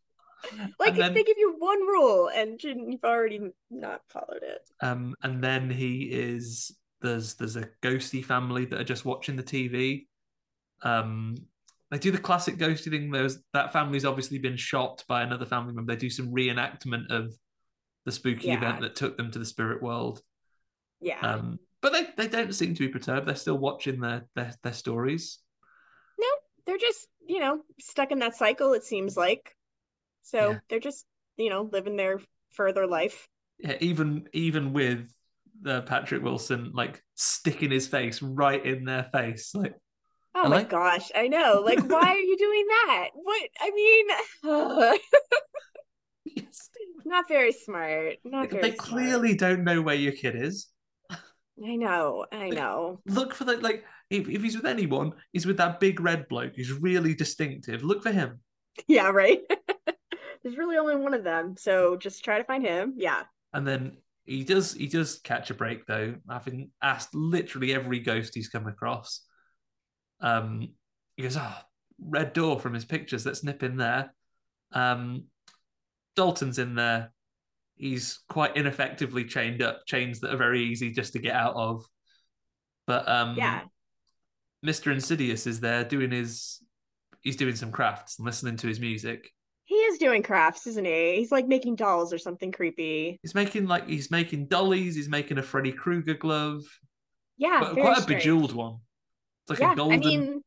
Like 0.80 0.96
then- 0.96 1.14
they 1.16 1.24
give 1.24 1.38
you 1.38 1.56
one 1.58 1.80
rule 1.82 2.30
and 2.34 2.64
you've 2.64 3.04
already 3.04 3.42
not 3.72 4.02
followed 4.08 4.44
it. 4.44 4.62
Um, 4.82 5.16
and 5.24 5.44
then 5.44 5.70
he 5.70 6.04
is 6.04 6.72
there's 7.02 7.34
there's 7.36 7.56
a 7.58 7.68
ghosty 7.82 8.24
family 8.24 8.66
that 8.66 8.80
are 8.80 8.84
just 8.86 9.04
watching 9.04 9.36
the 9.36 9.44
TV. 9.44 10.06
Um, 10.84 11.36
they 11.90 11.98
do 11.98 12.12
the 12.12 12.18
classic 12.20 12.58
ghosty 12.58 12.92
thing. 12.92 13.10
There's 13.12 13.40
that 13.54 13.74
family's 13.74 14.06
obviously 14.06 14.38
been 14.38 14.58
shot 14.58 15.04
by 15.08 15.24
another 15.24 15.46
family 15.46 15.74
member. 15.74 15.94
They 15.94 16.00
do 16.00 16.10
some 16.10 16.32
reenactment 16.32 17.10
of 17.10 17.34
the 18.06 18.12
spooky 18.12 18.48
Yeah. 18.50 18.58
event 18.58 18.82
that 18.82 18.96
took 18.96 19.18
them 19.18 19.32
to 19.32 19.40
the 19.40 19.46
spirit 19.46 19.82
world. 19.82 20.22
Yeah. 21.02 21.20
Um, 21.20 21.60
but 21.90 22.16
they, 22.18 22.28
they 22.28 22.30
don't 22.30 22.54
seem 22.54 22.74
to 22.76 22.80
be 22.88 22.90
perturbed. 22.90 23.28
They're 23.28 23.36
still 23.36 23.58
watching 23.58 24.00
their 24.00 24.26
their, 24.36 24.54
their 24.64 24.74
stories. 24.74 25.40
no, 26.20 26.28
they're 26.66 26.78
just, 26.78 27.08
you 27.28 27.40
know, 27.40 27.62
stuck 27.80 28.12
in 28.12 28.20
that 28.20 28.36
cycle, 28.36 28.74
it 28.74 28.84
seems 28.84 29.18
like. 29.18 29.56
So 30.24 30.54
Yeah. 30.54 30.60
they're 30.70 30.80
just, 30.80 31.06
you 31.38 31.50
know, 31.50 31.70
living 31.72 31.96
their 31.98 32.20
further 32.52 32.88
life. 32.88 33.28
Yeah, 33.60 33.78
even 33.82 34.28
even 34.34 34.74
with 34.74 35.12
the 35.62 35.82
Patrick 35.82 36.22
Wilson 36.24 36.72
like 36.74 37.04
sticking 37.16 37.72
his 37.72 37.88
face 37.88 38.22
right 38.22 38.64
in 38.64 38.86
their 38.86 39.10
face, 39.12 39.56
like 39.56 39.76
Oh 40.36 40.48
my 40.48 40.64
gosh, 40.64 41.12
I 41.16 41.28
know. 41.28 41.62
Like, 41.66 41.82
why 41.90 42.12
are 42.12 42.18
you 42.20 42.38
doing 42.38 42.66
that? 42.68 43.10
What? 43.14 43.50
I 43.60 43.72
mean, 43.72 44.08
yes, 46.36 46.70
not 47.06 47.28
very 47.28 47.52
smart. 47.52 48.18
Not 48.24 48.52
they 48.52 48.52
very 48.52 48.78
smart. 48.78 49.20
clearly 49.20 49.36
don't 49.36 49.64
know 49.64 49.82
where 49.82 49.96
your 49.96 50.12
kid 50.14 50.36
is. 50.36 50.68
I 51.66 51.76
know, 51.76 52.26
I 52.32 52.50
know. 52.50 53.00
Look 53.06 53.34
for 53.34 53.44
the 53.44 53.58
like 53.58 53.84
if, 54.10 54.30
if 54.30 54.42
he's 54.44 54.56
with 54.56 54.66
anyone, 54.66 55.14
he's 55.32 55.46
with 55.46 55.58
that 55.58 55.80
big 55.80 56.00
red 56.00 56.28
bloke. 56.28 56.54
He's 56.56 56.72
really 56.72 57.16
distinctive. 57.16 57.84
Look 57.84 58.04
for 58.04 58.12
him. 58.12 58.40
Yeah, 58.88 59.10
right. 59.10 59.40
There's 60.44 60.58
really 60.58 60.78
only 60.78 60.96
one 60.96 61.14
of 61.14 61.24
them, 61.24 61.56
so 61.58 61.98
just 61.98 62.24
try 62.24 62.38
to 62.38 62.44
find 62.44 62.64
him. 62.64 62.94
Yeah. 62.96 63.24
And 63.54 63.68
then 63.68 63.98
he 64.26 64.44
does 64.44 64.74
he 64.74 64.88
does 64.88 65.20
catch 65.20 65.50
a 65.50 65.56
break 65.56 65.86
though, 65.86 66.16
having 66.30 66.72
asked 66.82 67.16
literally 67.16 67.74
every 67.74 68.00
ghost 68.00 68.36
he's 68.36 68.50
come 68.50 68.68
across. 68.68 69.22
Um, 70.22 70.70
he 71.16 71.24
goes, 71.24 71.38
"Ah, 71.38 71.66
red 72.00 72.34
door 72.34 72.60
from 72.60 72.74
his 72.74 72.86
pictures. 72.86 73.26
Let's 73.26 73.44
nip 73.44 73.64
in 73.64 73.78
there." 73.78 74.14
Um, 74.74 75.26
Dalton's 76.16 76.60
in 76.60 76.76
there. 76.76 77.12
He's 77.78 78.20
quite 78.28 78.58
ineffectively 78.58 79.26
chained 79.26 79.62
up, 79.62 79.86
chains 79.86 80.20
that 80.22 80.34
are 80.34 80.38
very 80.38 80.64
easy 80.64 80.92
just 80.92 81.14
to 81.14 81.20
get 81.20 81.36
out 81.36 81.56
of. 81.56 81.86
But 82.86 83.08
um, 83.08 83.36
Yeah. 83.38 83.62
Mr. 84.66 84.92
Insidious 84.92 85.46
is 85.46 85.60
there 85.60 85.84
doing 85.84 86.12
his 86.12 86.62
he's 87.22 87.36
doing 87.36 87.56
some 87.56 87.72
crafts 87.72 88.18
and 88.18 88.26
listening 88.26 88.58
to 88.58 88.68
his 88.68 88.80
music. 88.80 89.30
He 89.66 89.76
is 89.76 89.98
doing 90.00 90.24
crafts, 90.24 90.66
isn't 90.66 90.86
he? 90.86 91.18
He's 91.18 91.32
like 91.32 91.46
making 91.48 91.76
dolls 91.76 92.14
or 92.14 92.18
something 92.18 92.52
creepy. 92.52 93.20
He's 93.22 93.36
making 93.36 93.68
like 93.68 93.88
he's 93.88 94.10
making 94.10 94.48
dollies, 94.48 94.96
he's 94.96 95.10
making 95.10 95.38
a 95.38 95.44
Freddy 95.44 95.72
Krueger 95.74 96.14
glove. 96.16 96.64
Yeah, 97.38 97.60
But 97.60 97.74
quite 97.74 97.98
a 97.98 98.02
strange. 98.02 98.24
bejeweled 98.24 98.54
one. 98.54 98.78
It's 99.44 99.52
like 99.52 99.60
yeah, 99.60 99.74
a 99.74 99.76
golden 99.76 100.00
I 100.02 100.04
mean, 100.04 100.42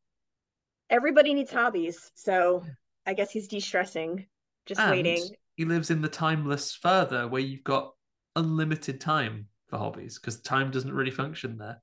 everybody 0.89 1.33
needs 1.33 1.51
hobbies, 1.51 2.11
so 2.15 2.65
I 3.05 3.13
guess 3.13 3.31
he's 3.31 3.47
de-stressing, 3.47 4.25
just 4.65 4.81
and 4.81 4.91
waiting. 4.91 5.23
He 5.55 5.65
lives 5.65 5.91
in 5.91 6.01
the 6.01 6.09
timeless 6.09 6.73
further 6.75 7.27
where 7.27 7.41
you've 7.41 7.63
got 7.63 7.91
unlimited 8.35 9.01
time 9.01 9.47
for 9.67 9.77
hobbies 9.77 10.17
because 10.19 10.39
time 10.41 10.71
doesn't 10.71 10.93
really 10.93 11.11
function 11.11 11.57
there. 11.57 11.81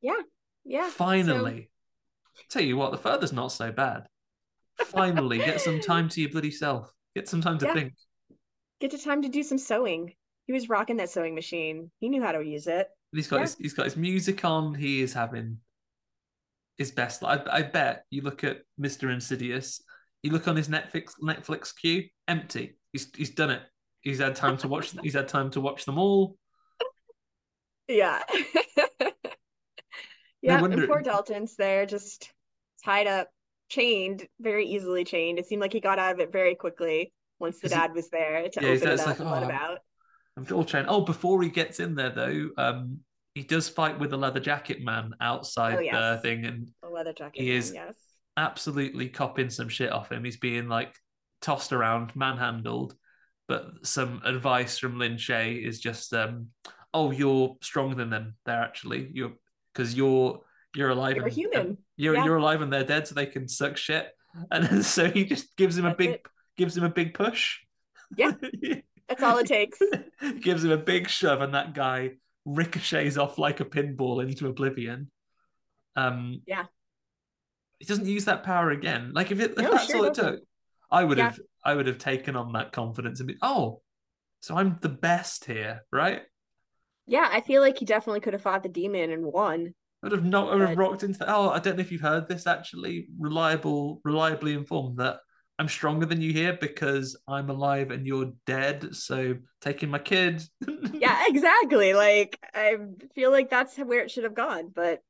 Yeah, 0.00 0.20
yeah. 0.64 0.84
so- 0.86 0.90
Finally. 0.90 1.70
Tell 2.50 2.62
you 2.62 2.76
what, 2.76 2.90
the 2.90 2.98
further's 2.98 3.32
not 3.32 3.52
so 3.52 3.70
bad. 3.70 4.08
Finally, 4.86 5.38
get 5.38 5.60
some 5.60 5.80
time 5.80 6.08
to 6.08 6.20
your 6.20 6.30
bloody 6.30 6.50
self. 6.50 6.92
Get 7.14 7.28
some 7.28 7.40
time 7.40 7.58
to 7.58 7.66
Yeah. 7.66 7.74
think. 7.74 7.92
get 8.80 8.90
to 8.90 8.98
time 8.98 9.22
to 9.22 9.28
do 9.28 9.42
some 9.44 9.56
sewing. 9.56 10.12
He 10.46 10.52
was 10.52 10.68
rocking 10.68 10.96
that 10.96 11.08
sewing 11.10 11.34
machine. 11.36 11.90
He 12.00 12.08
knew 12.08 12.22
how 12.22 12.32
to 12.32 12.44
use 12.44 12.66
it. 12.66 12.88
He's 13.12 13.28
got 13.28 13.36
Yeah. 13.36 13.42
his 13.42 13.56
he's 13.56 13.72
got 13.74 13.84
his 13.84 13.96
music 13.96 14.44
on. 14.44 14.74
He 14.74 15.00
is 15.00 15.12
having 15.12 15.60
his 16.76 16.90
best. 16.90 17.22
I, 17.22 17.40
I 17.50 17.62
bet 17.62 18.04
you 18.10 18.22
look 18.22 18.42
at 18.42 18.62
Mister 18.76 19.10
Insidious. 19.10 19.80
You 20.24 20.32
look 20.32 20.48
on 20.48 20.56
his 20.56 20.68
Netflix 20.68 21.12
Netflix 21.22 21.74
queue, 21.74 22.08
empty. 22.26 22.76
He's 22.94 23.08
he's 23.14 23.30
done 23.30 23.50
it. 23.50 23.60
He's 24.00 24.20
had 24.20 24.36
time 24.36 24.56
to 24.58 24.68
watch. 24.68 24.94
he's 25.02 25.14
had 25.14 25.28
time 25.28 25.50
to 25.50 25.60
watch 25.60 25.84
them 25.84 25.98
all. 25.98 26.36
Yeah. 27.88 28.22
yeah, 30.42 30.60
wonder- 30.60 30.78
and 30.84 30.88
poor 30.88 31.02
Dalton's 31.02 31.56
there, 31.56 31.86
just 31.86 32.32
tied 32.84 33.06
up, 33.06 33.28
chained, 33.68 34.26
very 34.40 34.66
easily 34.66 35.04
chained. 35.04 35.38
It 35.38 35.46
seemed 35.46 35.60
like 35.62 35.72
he 35.72 35.80
got 35.80 35.98
out 35.98 36.14
of 36.14 36.20
it 36.20 36.32
very 36.32 36.54
quickly 36.54 37.12
once 37.40 37.58
the 37.60 37.68
dad 37.68 37.92
was 37.94 38.08
there 38.10 38.48
to 38.48 38.60
Yeah, 38.62 38.68
open 38.68 38.82
it 38.82 38.86
up 38.86 38.92
it's 38.92 39.02
and 39.02 39.10
like, 39.10 39.18
let 39.20 39.42
"Oh, 39.42 39.46
him 39.46 39.50
out. 39.50 39.78
I'm 40.36 40.46
all 40.56 40.64
trying. 40.64 40.86
Oh, 40.86 41.00
before 41.02 41.42
he 41.42 41.48
gets 41.48 41.80
in 41.80 41.94
there 41.94 42.10
though, 42.10 42.50
um, 42.56 43.00
he 43.34 43.42
does 43.42 43.68
fight 43.68 43.98
with 43.98 44.10
the 44.10 44.18
leather 44.18 44.40
jacket 44.40 44.80
man 44.82 45.12
outside 45.20 45.74
Oh, 45.92 46.12
the 46.14 46.20
thing, 46.22 46.44
and 46.44 46.70
The 46.82 46.88
leather 46.88 47.12
jacket. 47.12 47.40
He 47.42 47.48
man, 47.48 47.56
is- 47.58 47.72
yes. 47.74 47.94
absolutely 48.36 49.08
copping 49.08 49.50
some 49.50 49.68
shit 49.68 49.92
off 49.92 50.10
him. 50.12 50.24
He's 50.24 50.36
being 50.36 50.68
like 50.68 50.94
tossed 51.44 51.72
around, 51.72 52.16
manhandled. 52.16 52.94
But 53.46 53.86
some 53.86 54.22
advice 54.24 54.78
from 54.78 54.98
Lin 54.98 55.16
Shaye 55.16 55.62
is 55.64 55.78
just, 55.78 56.14
um, 56.14 56.48
oh, 56.94 57.10
you're 57.10 57.56
stronger 57.62 57.94
than 57.94 58.08
them. 58.10 58.36
They're 58.46 58.62
actually 58.62 59.10
you're 59.12 59.32
because 59.72 59.94
you're 59.94 60.40
you're 60.74 60.90
alive. 60.90 61.16
You're 61.16 61.26
and, 61.26 61.34
human. 61.34 61.78
You're 61.96 62.14
Yeah. 62.14 62.24
you're 62.24 62.36
alive 62.38 62.62
and 62.62 62.72
they're 62.72 62.84
dead, 62.84 63.06
so 63.06 63.14
they 63.14 63.26
can 63.26 63.46
suck 63.46 63.76
shit. 63.76 64.08
And 64.50 64.84
so 64.94 65.10
he 65.10 65.24
just 65.24 65.54
gives 65.56 65.76
him 65.76 65.84
a 65.84 65.94
big 65.94 66.10
it. 66.10 66.26
gives 66.56 66.76
him 66.76 66.84
a 66.84 66.88
big 66.88 67.14
push. 67.14 67.58
Yeah. 68.16 68.32
That's 69.08 69.22
all 69.22 69.36
it 69.38 69.46
takes. 69.46 69.78
gives 70.40 70.64
him 70.64 70.70
a 70.70 70.78
big 70.78 71.08
shove, 71.08 71.42
and 71.42 71.52
that 71.54 71.74
guy 71.74 72.12
ricochets 72.46 73.18
off 73.18 73.36
like 73.38 73.60
a 73.60 73.64
pinball 73.66 74.22
into 74.22 74.48
oblivion. 74.48 75.10
Um, 75.96 76.40
Yeah. 76.46 76.64
he 77.78 77.84
doesn't 77.84 78.06
use 78.06 78.24
that 78.24 78.42
power 78.44 78.70
again. 78.70 79.12
Like 79.12 79.30
if, 79.30 79.40
it, 79.40 79.52
if 79.52 79.58
No, 79.58 79.70
that's 79.72 79.86
sure 79.86 79.98
all 79.98 80.04
it 80.04 80.14
doesn't. 80.14 80.36
took, 80.36 80.42
I 80.90 81.04
would 81.04 81.18
Yeah. 81.18 81.26
have, 81.26 81.40
I 81.64 81.74
would 81.74 81.86
have 81.86 81.98
taken 81.98 82.36
on 82.36 82.52
that 82.52 82.72
confidence 82.72 83.20
and 83.20 83.28
be, 83.28 83.36
oh, 83.42 83.82
so 84.40 84.56
I'm 84.56 84.78
the 84.82 84.88
best 84.90 85.44
here, 85.46 85.82
right? 85.92 86.22
Yeah, 87.06 87.28
I 87.30 87.40
feel 87.40 87.60
like 87.62 87.78
he 87.78 87.84
definitely 87.84 88.20
could 88.20 88.32
have 88.32 88.42
fought 88.42 88.62
the 88.62 88.68
demon 88.68 89.10
and 89.10 89.24
won. 89.26 89.74
I 90.02 90.06
would 90.06 90.12
have 90.12 90.24
not, 90.24 90.52
I 90.52 90.56
would 90.56 90.68
have 90.68 90.76
rocked 90.76 91.02
into 91.02 91.18
that. 91.20 91.28
Oh, 91.30 91.48
I 91.50 91.58
don't 91.58 91.76
know 91.76 91.80
if 91.80 91.90
you've 91.90 92.00
heard 92.00 92.28
this 92.28 92.46
actually. 92.46 93.08
Reliable, 93.18 94.00
reliably 94.04 94.52
informed 94.52 94.98
that 94.98 95.20
I'm 95.58 95.68
stronger 95.68 96.04
than 96.04 96.20
you 96.20 96.32
here 96.32 96.56
because 96.60 97.16
I'm 97.26 97.48
alive 97.48 97.90
and 97.90 98.06
you're 98.06 98.32
dead. 98.44 98.94
So 98.94 99.36
taking 99.60 99.90
my 99.90 99.98
kid. 99.98 100.42
Yeah, 100.92 101.24
exactly. 101.26 101.92
Like 101.94 102.38
I 102.54 102.76
feel 103.14 103.30
like 103.30 103.50
that's 103.50 103.76
where 103.78 104.00
it 104.00 104.10
should 104.10 104.24
have 104.24 104.34
gone, 104.34 104.68
but 104.74 105.02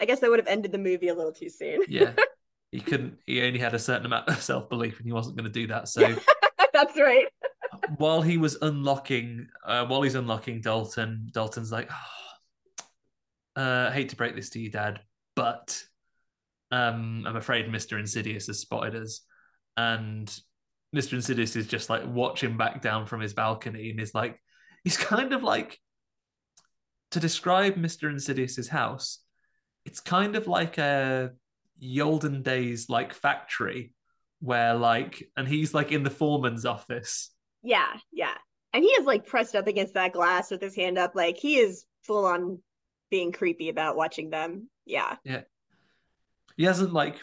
I 0.00 0.06
guess 0.06 0.20
that 0.20 0.30
would 0.30 0.40
have 0.40 0.48
ended 0.48 0.72
the 0.72 0.78
movie 0.78 1.08
a 1.08 1.14
little 1.14 1.32
too 1.32 1.50
soon. 1.50 1.82
yeah. 1.86 2.12
He 2.72 2.80
couldn't. 2.80 3.18
He 3.26 3.42
only 3.42 3.58
had 3.58 3.74
a 3.74 3.78
certain 3.78 4.06
amount 4.06 4.28
of 4.28 4.42
self 4.42 4.68
belief, 4.68 4.98
and 4.98 5.06
he 5.06 5.12
wasn't 5.12 5.36
going 5.36 5.50
to 5.50 5.52
do 5.52 5.66
that. 5.68 5.88
So 5.88 6.00
that's 6.72 6.98
right. 6.98 7.26
while 7.96 8.22
he 8.22 8.38
was 8.38 8.56
unlocking, 8.60 9.48
uh, 9.64 9.86
while 9.86 10.02
he's 10.02 10.14
unlocking 10.14 10.60
Dalton, 10.60 11.30
Dalton's 11.32 11.72
like, 11.72 11.90
oh, 13.56 13.60
uh, 13.60 13.90
"Hate 13.90 14.10
to 14.10 14.16
break 14.16 14.34
this 14.34 14.50
to 14.50 14.60
you, 14.60 14.70
Dad, 14.70 15.00
but 15.34 15.82
um, 16.70 17.24
I'm 17.26 17.36
afraid 17.36 17.70
Mister 17.70 17.98
Insidious 17.98 18.46
has 18.48 18.60
spotted 18.60 18.96
us." 18.96 19.22
And 19.76 20.34
Mister 20.92 21.16
Insidious 21.16 21.56
is 21.56 21.66
just 21.66 21.88
like 21.88 22.02
watching 22.06 22.56
back 22.56 22.82
down 22.82 23.06
from 23.06 23.20
his 23.20 23.34
balcony, 23.34 23.90
and 23.90 24.00
is 24.00 24.14
like, 24.14 24.40
he's 24.84 24.96
kind 24.96 25.32
of 25.32 25.42
like 25.42 25.78
to 27.12 27.20
describe 27.20 27.76
Mister 27.76 28.10
Insidious's 28.10 28.68
house. 28.68 29.20
It's 29.84 30.00
kind 30.00 30.34
of 30.34 30.48
like 30.48 30.78
a 30.78 31.30
the 31.80 32.00
olden 32.02 32.42
days 32.42 32.88
like 32.88 33.12
factory 33.14 33.92
where 34.40 34.74
like 34.74 35.28
and 35.36 35.48
he's 35.48 35.74
like 35.74 35.92
in 35.92 36.02
the 36.02 36.10
foreman's 36.10 36.64
office 36.66 37.30
Yeah, 37.62 37.92
yeah. 38.12 38.34
And 38.72 38.84
he 38.84 38.90
is 38.90 39.06
like 39.06 39.26
pressed 39.26 39.56
up 39.56 39.66
against 39.66 39.94
that 39.94 40.12
glass 40.12 40.50
with 40.50 40.60
his 40.60 40.76
hand 40.76 40.98
up, 40.98 41.14
like 41.14 41.38
he 41.38 41.56
is 41.56 41.84
full 42.02 42.26
on 42.26 42.58
being 43.10 43.32
creepy 43.32 43.68
about 43.70 43.96
watching 43.96 44.28
them. 44.30 44.68
Yeah. 44.84 45.16
Yeah. 45.24 45.42
he 46.56 46.64
hasn't 46.64 46.92
like 46.92 47.16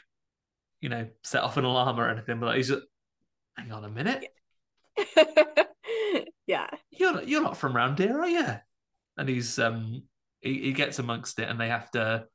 you 0.82 0.90
know 0.90 1.08
set 1.24 1.44
off 1.44 1.58
an 1.58 1.64
alarm 1.64 2.00
or 2.00 2.10
anything 2.10 2.40
but 2.40 2.58
he's 2.58 2.68
just, 2.68 2.84
hang 3.58 3.72
on 3.72 3.86
a 3.86 3.90
minute 3.90 4.26
yeah. 6.48 6.68
you're 6.92 7.14
not, 7.14 7.28
you're 7.28 7.42
not 7.42 7.56
from 7.56 7.76
round 7.76 7.98
here 7.98 8.20
are 8.20 8.28
you 8.28 8.48
and 9.18 9.30
he's 9.30 9.58
um 9.60 10.04
he, 10.42 10.60
he 10.60 10.74
gets 10.74 11.00
amongst 11.00 11.40
it 11.40 11.48
and 11.48 11.60
they 11.60 11.70
have 11.70 11.90
to 11.92 12.26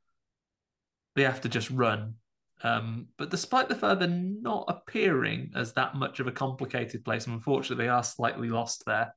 they 1.18 1.24
have 1.24 1.40
to 1.42 1.48
just 1.48 1.70
run. 1.70 2.14
Um 2.62 3.08
but 3.18 3.30
despite 3.30 3.68
the 3.68 3.74
further 3.76 4.06
not 4.08 4.64
appearing 4.68 5.52
as 5.54 5.74
that 5.74 5.94
much 5.94 6.18
of 6.20 6.26
a 6.26 6.32
complicated 6.32 7.04
place 7.04 7.26
and 7.26 7.34
unfortunately 7.34 7.84
they 7.84 7.88
are 7.90 8.02
slightly 8.02 8.48
lost 8.48 8.82
there 8.86 9.14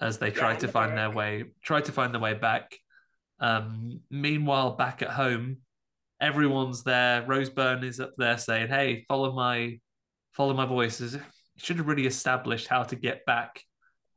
as 0.00 0.18
they 0.18 0.30
try 0.30 0.52
in 0.54 0.60
to 0.60 0.68
find 0.68 0.96
their 0.96 1.10
way 1.10 1.44
try 1.64 1.80
to 1.80 1.90
find 1.92 2.14
their 2.14 2.20
way 2.20 2.34
back. 2.34 2.76
Um 3.40 4.00
meanwhile 4.10 4.72
back 4.76 5.02
at 5.02 5.10
home 5.10 5.58
everyone's 6.20 6.82
there. 6.84 7.24
Rose 7.26 7.50
Byrne 7.50 7.82
is 7.84 7.98
up 8.00 8.12
there 8.16 8.38
saying 8.38 8.68
hey 8.68 9.04
follow 9.08 9.32
my 9.32 9.80
follow 10.32 10.54
my 10.54 10.66
voices 10.66 11.16
should 11.56 11.78
have 11.78 11.88
really 11.88 12.06
established 12.06 12.68
how 12.68 12.84
to 12.84 12.94
get 12.94 13.24
back 13.26 13.60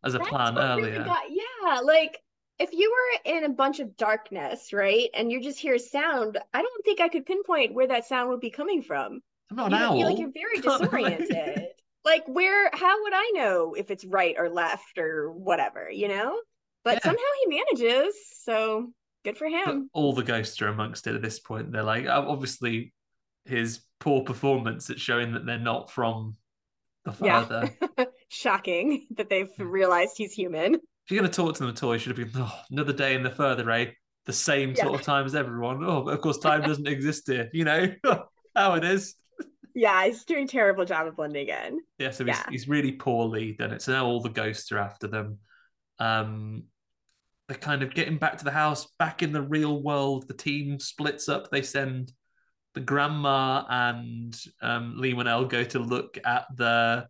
as 0.03 0.13
a 0.13 0.19
That's 0.19 0.29
plan 0.29 0.53
really 0.55 0.91
earlier. 0.91 1.03
got- 1.03 1.31
yeah, 1.31 1.79
like 1.79 2.19
if 2.61 2.71
you 2.73 2.91
were 2.91 3.31
in 3.37 3.43
a 3.45 3.49
bunch 3.49 3.79
of 3.79 3.97
darkness, 3.97 4.71
right, 4.73 5.09
and 5.13 5.31
you 5.31 5.41
just 5.41 5.59
hear 5.59 5.75
a 5.75 5.79
sound, 5.79 6.37
I 6.53 6.61
don't 6.61 6.85
think 6.85 7.01
I 7.01 7.09
could 7.09 7.25
pinpoint 7.25 7.73
where 7.73 7.87
that 7.87 8.05
sound 8.07 8.29
would 8.29 8.39
be 8.39 8.51
coming 8.51 8.81
from. 8.81 9.21
i'm 9.49 9.57
not 9.57 9.71
you 9.71 9.77
an 9.77 9.83
owl 9.83 9.97
you're 9.97 10.07
like 10.09 10.19
you're 10.19 10.31
very 10.31 10.57
disoriented. 10.61 11.67
like 12.05 12.23
where 12.27 12.69
how 12.73 13.01
would 13.03 13.13
I 13.13 13.31
know 13.35 13.73
if 13.73 13.91
it's 13.91 14.05
right 14.05 14.35
or 14.37 14.49
left 14.49 14.97
or 14.97 15.31
whatever, 15.31 15.89
you 15.91 16.07
know? 16.07 16.39
But 16.83 16.99
Yeah. 17.03 17.05
somehow 17.05 17.23
he 17.43 17.57
manages, 17.57 18.15
so 18.43 18.91
good 19.23 19.37
for 19.37 19.47
but 19.65 19.71
him. 19.71 19.89
all 19.93 20.13
the 20.13 20.23
ghosts 20.23 20.61
are 20.61 20.67
amongst 20.67 21.07
it 21.07 21.15
at 21.15 21.21
this 21.21 21.39
point. 21.39 21.71
They're 21.71 21.83
like, 21.83 22.07
obviously, 22.07 22.93
his 23.45 23.81
poor 23.99 24.23
performance 24.23 24.89
at 24.89 24.99
showing 24.99 25.33
that 25.33 25.45
they're 25.45 25.59
not 25.59 25.91
from 25.91 26.37
the 27.05 27.13
Yeah. 27.21 27.45
father. 27.45 27.77
Shocking 28.29 29.07
that 29.17 29.29
they've 29.29 29.51
hmm. 29.57 29.63
realized 29.67 30.13
he's 30.17 30.33
human. 30.33 30.79
If 31.05 31.11
you're 31.11 31.19
going 31.21 31.31
to 31.31 31.35
talk 31.35 31.55
to 31.55 31.63
them 31.63 31.69
at 31.69 31.83
all, 31.83 31.93
you 31.93 31.99
should 31.99 32.17
have 32.17 32.31
been, 32.31 32.41
oh, 32.41 32.59
another 32.69 32.93
day 32.93 33.15
in 33.15 33.23
the 33.23 33.29
further, 33.31 33.69
eh? 33.71 33.91
The 34.25 34.33
same 34.33 34.75
sort 34.75 34.93
of 34.93 35.01
time 35.01 35.25
as 35.25 35.33
everyone. 35.35 35.83
Oh, 35.83 36.03
but 36.03 36.13
of 36.13 36.21
course, 36.21 36.37
time 36.39 36.61
doesn't 36.61 36.87
exist 36.87 37.23
here, 37.27 37.49
you 37.53 37.65
know 37.65 37.87
how 38.55 38.75
it 38.75 38.83
is. 38.83 39.15
Yeah, 39.73 40.05
he's 40.05 40.25
doing 40.25 40.43
a 40.43 40.47
terrible 40.47 40.85
job 40.85 41.07
of 41.07 41.15
blending 41.15 41.47
in. 41.47 41.79
Yeah, 41.97 42.11
so 42.11 42.25
he's, 42.25 42.35
Yeah. 42.35 42.43
he's 42.49 42.67
really 42.67 42.91
poorly 42.91 43.53
done 43.53 43.71
it. 43.71 43.81
So 43.81 43.93
now 43.93 44.05
all 44.05 44.21
the 44.21 44.29
ghosts 44.29 44.71
are 44.71 44.77
after 44.77 45.07
them. 45.07 45.39
Um, 45.97 46.63
they're 47.47 47.57
kind 47.57 47.81
of 47.81 47.93
getting 47.93 48.17
back 48.17 48.37
to 48.37 48.43
the 48.43 48.51
house, 48.51 48.87
back 48.99 49.23
in 49.23 49.31
the 49.31 49.41
real 49.41 49.81
world. 49.81 50.27
The 50.27 50.33
team 50.33 50.79
splits 50.79 51.29
up. 51.29 51.49
They 51.49 51.61
send 51.61 52.11
the 52.73 52.79
grandma 52.79 53.65
and 53.69 54.37
um, 54.61 54.95
Leigh 54.97 55.13
Whannell 55.13 55.49
go 55.49 55.63
to 55.63 55.79
look 55.79 56.17
at 56.25 56.45
the 56.55 57.07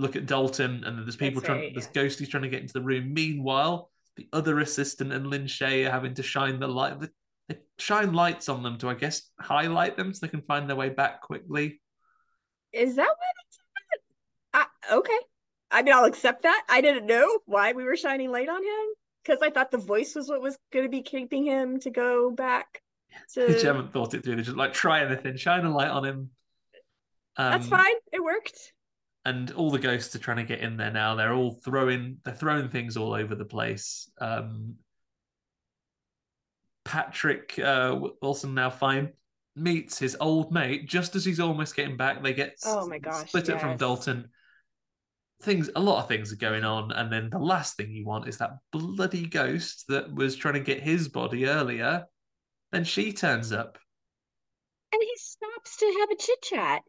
look 0.00 0.16
at 0.16 0.26
Dalton, 0.26 0.82
and 0.84 0.98
there's 0.98 1.16
people 1.16 1.40
That's 1.40 1.46
trying. 1.46 1.60
right, 1.60 1.74
There's 1.74 1.88
yeah. 1.94 2.02
ghosties 2.02 2.28
trying 2.30 2.42
to 2.44 2.48
get 2.48 2.62
into 2.62 2.72
the 2.72 2.80
room. 2.82 3.12
Meanwhile, 3.12 3.90
the 4.16 4.28
other 4.32 4.58
assistant 4.60 5.12
and 5.12 5.26
Lin 5.26 5.44
Shaye 5.44 5.86
are 5.86 5.90
having 5.90 6.14
to 6.14 6.22
shine 6.22 6.58
the 6.58 6.68
light. 6.68 6.98
They 7.48 7.58
shine 7.78 8.12
lights 8.12 8.48
on 8.48 8.62
them 8.62 8.78
to, 8.78 8.88
I 8.88 8.94
guess, 8.94 9.22
highlight 9.38 9.96
them 9.96 10.12
so 10.14 10.26
they 10.26 10.30
can 10.30 10.42
find 10.42 10.68
their 10.68 10.76
way 10.76 10.88
back 10.88 11.20
quickly. 11.22 11.80
Is 12.72 12.96
that 12.96 13.08
what 13.08 13.16
it's 13.46 13.58
I, 14.52 14.66
okay. 14.92 15.18
I 15.70 15.82
mean, 15.82 15.94
I'll 15.94 16.04
accept 16.04 16.42
that. 16.42 16.64
I 16.68 16.80
didn't 16.80 17.06
know 17.06 17.38
why 17.46 17.72
we 17.72 17.84
were 17.84 17.96
shining 17.96 18.30
light 18.32 18.48
on 18.48 18.62
him 18.62 18.94
because 19.24 19.40
I 19.42 19.50
thought 19.50 19.70
the 19.70 19.78
voice 19.78 20.14
was 20.14 20.28
what 20.28 20.40
was 20.40 20.56
going 20.72 20.84
to 20.84 20.88
be 20.90 21.02
keeping 21.02 21.44
him 21.44 21.78
to 21.80 21.90
go 21.90 22.30
back 22.30 22.82
to. 23.34 23.46
just 23.48 23.64
haven't 23.64 23.92
thought 23.92 24.14
it 24.14 24.24
through. 24.24 24.36
They 24.36 24.42
just 24.42 24.56
like 24.56 24.72
try 24.72 25.04
anything, 25.04 25.36
shine 25.36 25.64
a 25.64 25.74
light 25.74 25.90
on 25.90 26.04
him. 26.04 26.30
Um, 27.36 27.50
That's 27.52 27.68
fine. 27.68 27.94
It 28.12 28.22
worked. 28.22 28.72
And 29.24 29.50
all 29.52 29.70
the 29.70 29.78
ghosts 29.78 30.14
are 30.14 30.20
trying 30.20 30.38
to 30.38 30.44
get 30.44 30.60
in 30.60 30.76
there 30.76 30.90
now. 30.90 31.14
They're 31.14 31.34
all 31.34 31.52
throwing 31.64 32.18
they're 32.24 32.34
throwing 32.34 32.68
things 32.68 32.96
all 32.96 33.14
over 33.14 33.34
the 33.34 33.44
place. 33.44 34.10
Um, 34.20 34.76
Patrick 36.84 37.58
uh, 37.58 38.00
Wilson 38.22 38.54
now 38.54 38.70
fine 38.70 39.12
meets 39.56 39.98
his 39.98 40.16
old 40.20 40.52
mate 40.52 40.88
just 40.88 41.14
as 41.16 41.24
he's 41.24 41.40
almost 41.40 41.76
getting 41.76 41.96
back. 41.96 42.22
They 42.22 42.32
get 42.32 42.56
Oh 42.64 42.88
my 42.88 42.98
gosh, 42.98 43.28
split 43.28 43.48
it 43.48 43.60
from. 43.60 43.76
Dalton. 43.76 44.28
Things 45.42 45.70
a 45.74 45.80
lot 45.80 46.02
of 46.02 46.08
things 46.08 46.32
are 46.32 46.36
going 46.36 46.64
on, 46.64 46.92
and 46.92 47.10
then 47.10 47.30
the 47.30 47.38
last 47.38 47.76
thing 47.76 47.90
you 47.90 48.04
want 48.04 48.28
is 48.28 48.36
that 48.38 48.58
bloody 48.72 49.26
ghost 49.26 49.84
that 49.88 50.12
was 50.14 50.36
trying 50.36 50.54
to 50.54 50.60
get 50.60 50.82
his 50.82 51.08
body 51.08 51.46
earlier. 51.46 52.04
Then 52.72 52.84
she 52.84 53.12
turns 53.12 53.52
up. 53.52 53.78
And 54.92 55.00
he 55.02 55.12
stops 55.16 55.76
to 55.78 55.96
have 56.00 56.10
a 56.10 56.16
chit 56.16 56.42
chat. 56.42 56.82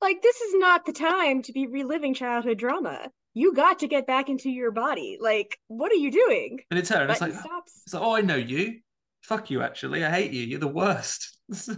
Like, 0.00 0.22
this 0.22 0.36
is 0.40 0.54
not 0.56 0.86
the 0.86 0.92
time 0.92 1.42
to 1.42 1.52
be 1.52 1.66
reliving 1.66 2.14
childhood 2.14 2.58
drama. 2.58 3.10
You 3.34 3.54
got 3.54 3.80
to 3.80 3.88
get 3.88 4.06
back 4.06 4.28
into 4.28 4.50
your 4.50 4.70
body. 4.70 5.18
Like, 5.20 5.58
what 5.68 5.90
are 5.92 5.96
you 5.96 6.10
doing? 6.10 6.60
And 6.70 6.78
it's 6.78 6.88
her, 6.90 7.02
and 7.02 7.10
it's 7.10 7.20
like, 7.20 7.34
stops. 7.34 7.82
it's 7.84 7.94
like, 7.94 8.02
oh, 8.02 8.14
I 8.16 8.20
know 8.20 8.36
you. 8.36 8.78
Fuck 9.22 9.50
you, 9.50 9.62
actually. 9.62 10.04
I 10.04 10.10
hate 10.10 10.32
you. 10.32 10.42
You're 10.42 10.60
the 10.60 10.68
worst. 10.68 11.36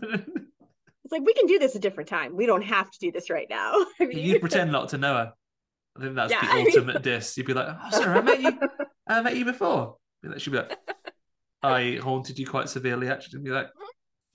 It's 1.02 1.12
like, 1.18 1.26
we 1.26 1.34
can 1.34 1.46
do 1.46 1.58
this 1.58 1.74
a 1.74 1.80
different 1.80 2.08
time. 2.08 2.36
We 2.36 2.46
don't 2.46 2.62
have 2.62 2.88
to 2.88 2.98
do 3.00 3.10
this 3.10 3.30
right 3.30 3.48
now. 3.50 3.72
I 4.00 4.06
mean, 4.06 4.18
You'd 4.18 4.40
pretend 4.40 4.70
not 4.70 4.90
to 4.90 4.98
know 4.98 5.14
her. 5.14 5.32
I 5.96 6.00
think 6.02 6.14
that's 6.14 6.30
Yeah, 6.30 6.40
the 6.42 6.46
I 6.52 6.56
mean- 6.58 6.66
ultimate 6.68 7.02
diss. 7.02 7.36
You'd 7.36 7.46
be 7.48 7.54
like, 7.54 7.66
oh, 7.68 7.90
sorry, 7.90 8.18
I 8.18 8.22
met 8.22 8.40
you. 8.40 8.58
I 9.08 9.20
met 9.22 9.36
you 9.36 9.44
before. 9.44 9.96
She'd 10.36 10.50
be 10.50 10.58
like, 10.58 10.78
I 11.64 11.98
haunted 12.00 12.38
you 12.38 12.46
quite 12.46 12.68
severely, 12.68 13.08
actually. 13.08 13.38
And 13.38 13.44
be 13.44 13.50
like, 13.50 13.70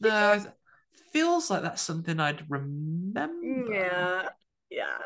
no, 0.02 0.44
feels 1.16 1.50
like 1.50 1.62
that's 1.62 1.82
something 1.82 2.20
I'd 2.20 2.44
remember. 2.50 3.74
yeah. 3.74 4.28
Yeah. 4.70 4.98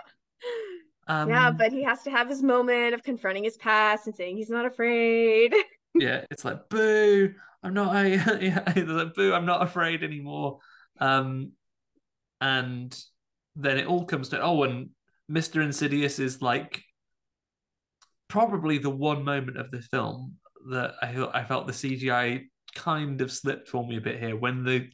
Um, 1.07 1.29
yeah, 1.29 1.51
but 1.51 1.71
he 1.71 1.83
has 1.83 2.01
to 2.03 2.09
have 2.09 2.27
his 2.27 2.41
moment 2.41 2.95
of 2.95 3.03
confronting 3.03 3.43
his 3.43 3.57
past 3.57 4.07
and 4.07 4.15
saying 4.15 4.37
he's 4.37 4.49
not 4.49 4.65
afraid. 4.65 5.53
yeah, 5.95 6.25
it's 6.31 6.43
like 6.43 6.67
boo. 6.69 7.33
I'm 7.61 7.75
not. 7.75 7.95
I 7.95 8.07
yeah, 8.07 8.63
it's 8.75 8.89
like 8.89 9.13
boo. 9.13 9.33
I'm 9.33 9.45
not 9.45 9.61
afraid 9.61 10.03
anymore. 10.03 10.59
Um, 10.99 11.51
and 12.41 12.97
then 13.55 13.77
it 13.77 13.85
all 13.85 14.05
comes 14.05 14.29
to 14.29 14.41
oh, 14.41 14.63
and 14.63 14.89
Mister 15.27 15.61
Insidious 15.61 16.17
is 16.17 16.41
like 16.41 16.83
probably 18.29 18.79
the 18.79 18.89
one 18.89 19.23
moment 19.23 19.57
of 19.57 19.69
the 19.69 19.81
film 19.81 20.37
that 20.71 20.93
I 21.01 21.13
felt 21.13 21.35
I 21.35 21.43
felt 21.43 21.67
the 21.67 21.73
CGI 21.73 22.45
kind 22.75 23.21
of 23.21 23.31
slipped 23.31 23.67
for 23.67 23.85
me 23.85 23.97
a 23.97 24.01
bit 24.01 24.19
here 24.19 24.35
when 24.35 24.63
the 24.63 24.89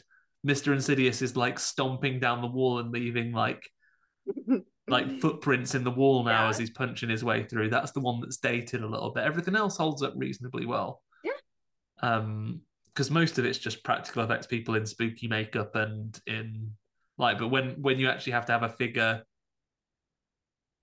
Mister 0.45 0.71
Insidious 0.73 1.21
is 1.21 1.35
like 1.35 1.59
stomping 1.59 2.19
down 2.21 2.39
the 2.41 2.47
wall 2.47 2.79
and 2.79 2.91
leaving 2.91 3.33
like 3.33 3.67
like 4.87 5.19
footprints 5.19 5.73
in 5.75 5.83
the 5.83 5.91
wall 5.91 6.23
now 6.23 6.43
Yeah. 6.43 6.49
as 6.49 6.57
he's 6.59 6.69
punching 6.69 7.09
his 7.09 7.23
way 7.23 7.43
through. 7.43 7.69
That's 7.71 7.91
the 7.91 7.99
one 7.99 8.21
that's 8.21 8.37
dated 8.37 8.83
a 8.83 8.87
little 8.87 9.09
bit. 9.11 9.23
Everything 9.23 9.55
else 9.55 9.75
holds 9.75 10.03
up 10.03 10.13
reasonably 10.15 10.65
well. 10.67 11.01
Yeah. 11.23 11.31
Um, 12.01 12.61
because 12.93 13.09
most 13.11 13.37
of 13.39 13.43
it's 13.45 13.57
just 13.57 13.83
practical 13.83 14.23
effects, 14.23 14.47
people 14.47 14.75
in 14.75 14.85
spooky 14.85 15.27
makeup 15.27 15.75
and 15.75 16.17
in 16.27 16.71
like, 17.17 17.39
but 17.39 17.49
when 17.49 17.71
when 17.81 17.99
you 17.99 18.07
actually 18.07 18.33
have 18.33 18.45
to 18.45 18.51
have 18.53 18.63
a 18.63 18.69
figure 18.69 19.23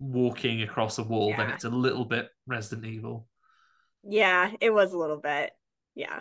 walking 0.00 0.62
across 0.62 0.98
a 0.98 1.02
wall, 1.04 1.32
then 1.36 1.50
it's 1.50 1.64
a 1.64 1.70
little 1.70 2.04
bit 2.04 2.28
Resident 2.46 2.86
Evil. 2.86 3.26
yeah, 4.02 4.50
it 4.60 4.70
was 4.74 4.92
a 4.92 4.98
little 4.98 5.18
bit. 5.20 5.52
Yeah. 5.94 6.20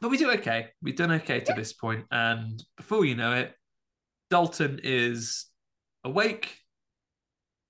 But 0.00 0.10
we 0.10 0.16
do 0.16 0.30
okay. 0.32 0.68
We've 0.82 0.96
done 0.96 1.12
okay 1.12 1.40
to 1.40 1.52
this 1.52 1.72
point, 1.72 2.06
and 2.10 2.62
before 2.76 3.04
you 3.04 3.14
know 3.14 3.32
it, 3.34 3.54
Dalton 4.30 4.80
is 4.82 5.46
awake. 6.04 6.56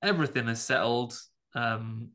Everything 0.03 0.49
is 0.49 0.61
settled. 0.61 1.19
Um, 1.55 2.11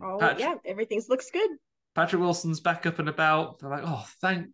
Oh, 0.00 0.18
Patch- 0.18 0.40
yeah, 0.40 0.54
everything 0.64 1.02
looks 1.08 1.30
good. 1.30 1.50
Patrick 1.94 2.20
Wilson's 2.20 2.60
back 2.60 2.86
up 2.86 2.98
and 2.98 3.08
about. 3.08 3.58
They're 3.58 3.70
like, 3.70 3.82
oh, 3.84 4.04
thank 4.20 4.48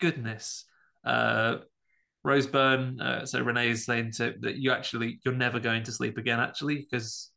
goodness. 0.00 0.64
Uh, 1.04 1.58
Rose 2.24 2.46
Byrne, 2.46 3.00
uh, 3.00 3.26
so 3.26 3.40
Renee 3.42 3.70
is 3.70 3.84
saying 3.84 4.12
to, 4.12 4.34
that 4.40 4.56
you 4.56 4.72
actually 4.72 5.20
you're 5.24 5.34
never 5.34 5.60
going 5.60 5.84
to 5.84 5.92
sleep 5.92 6.18
again, 6.18 6.40
actually, 6.40 6.76
because 6.76 7.30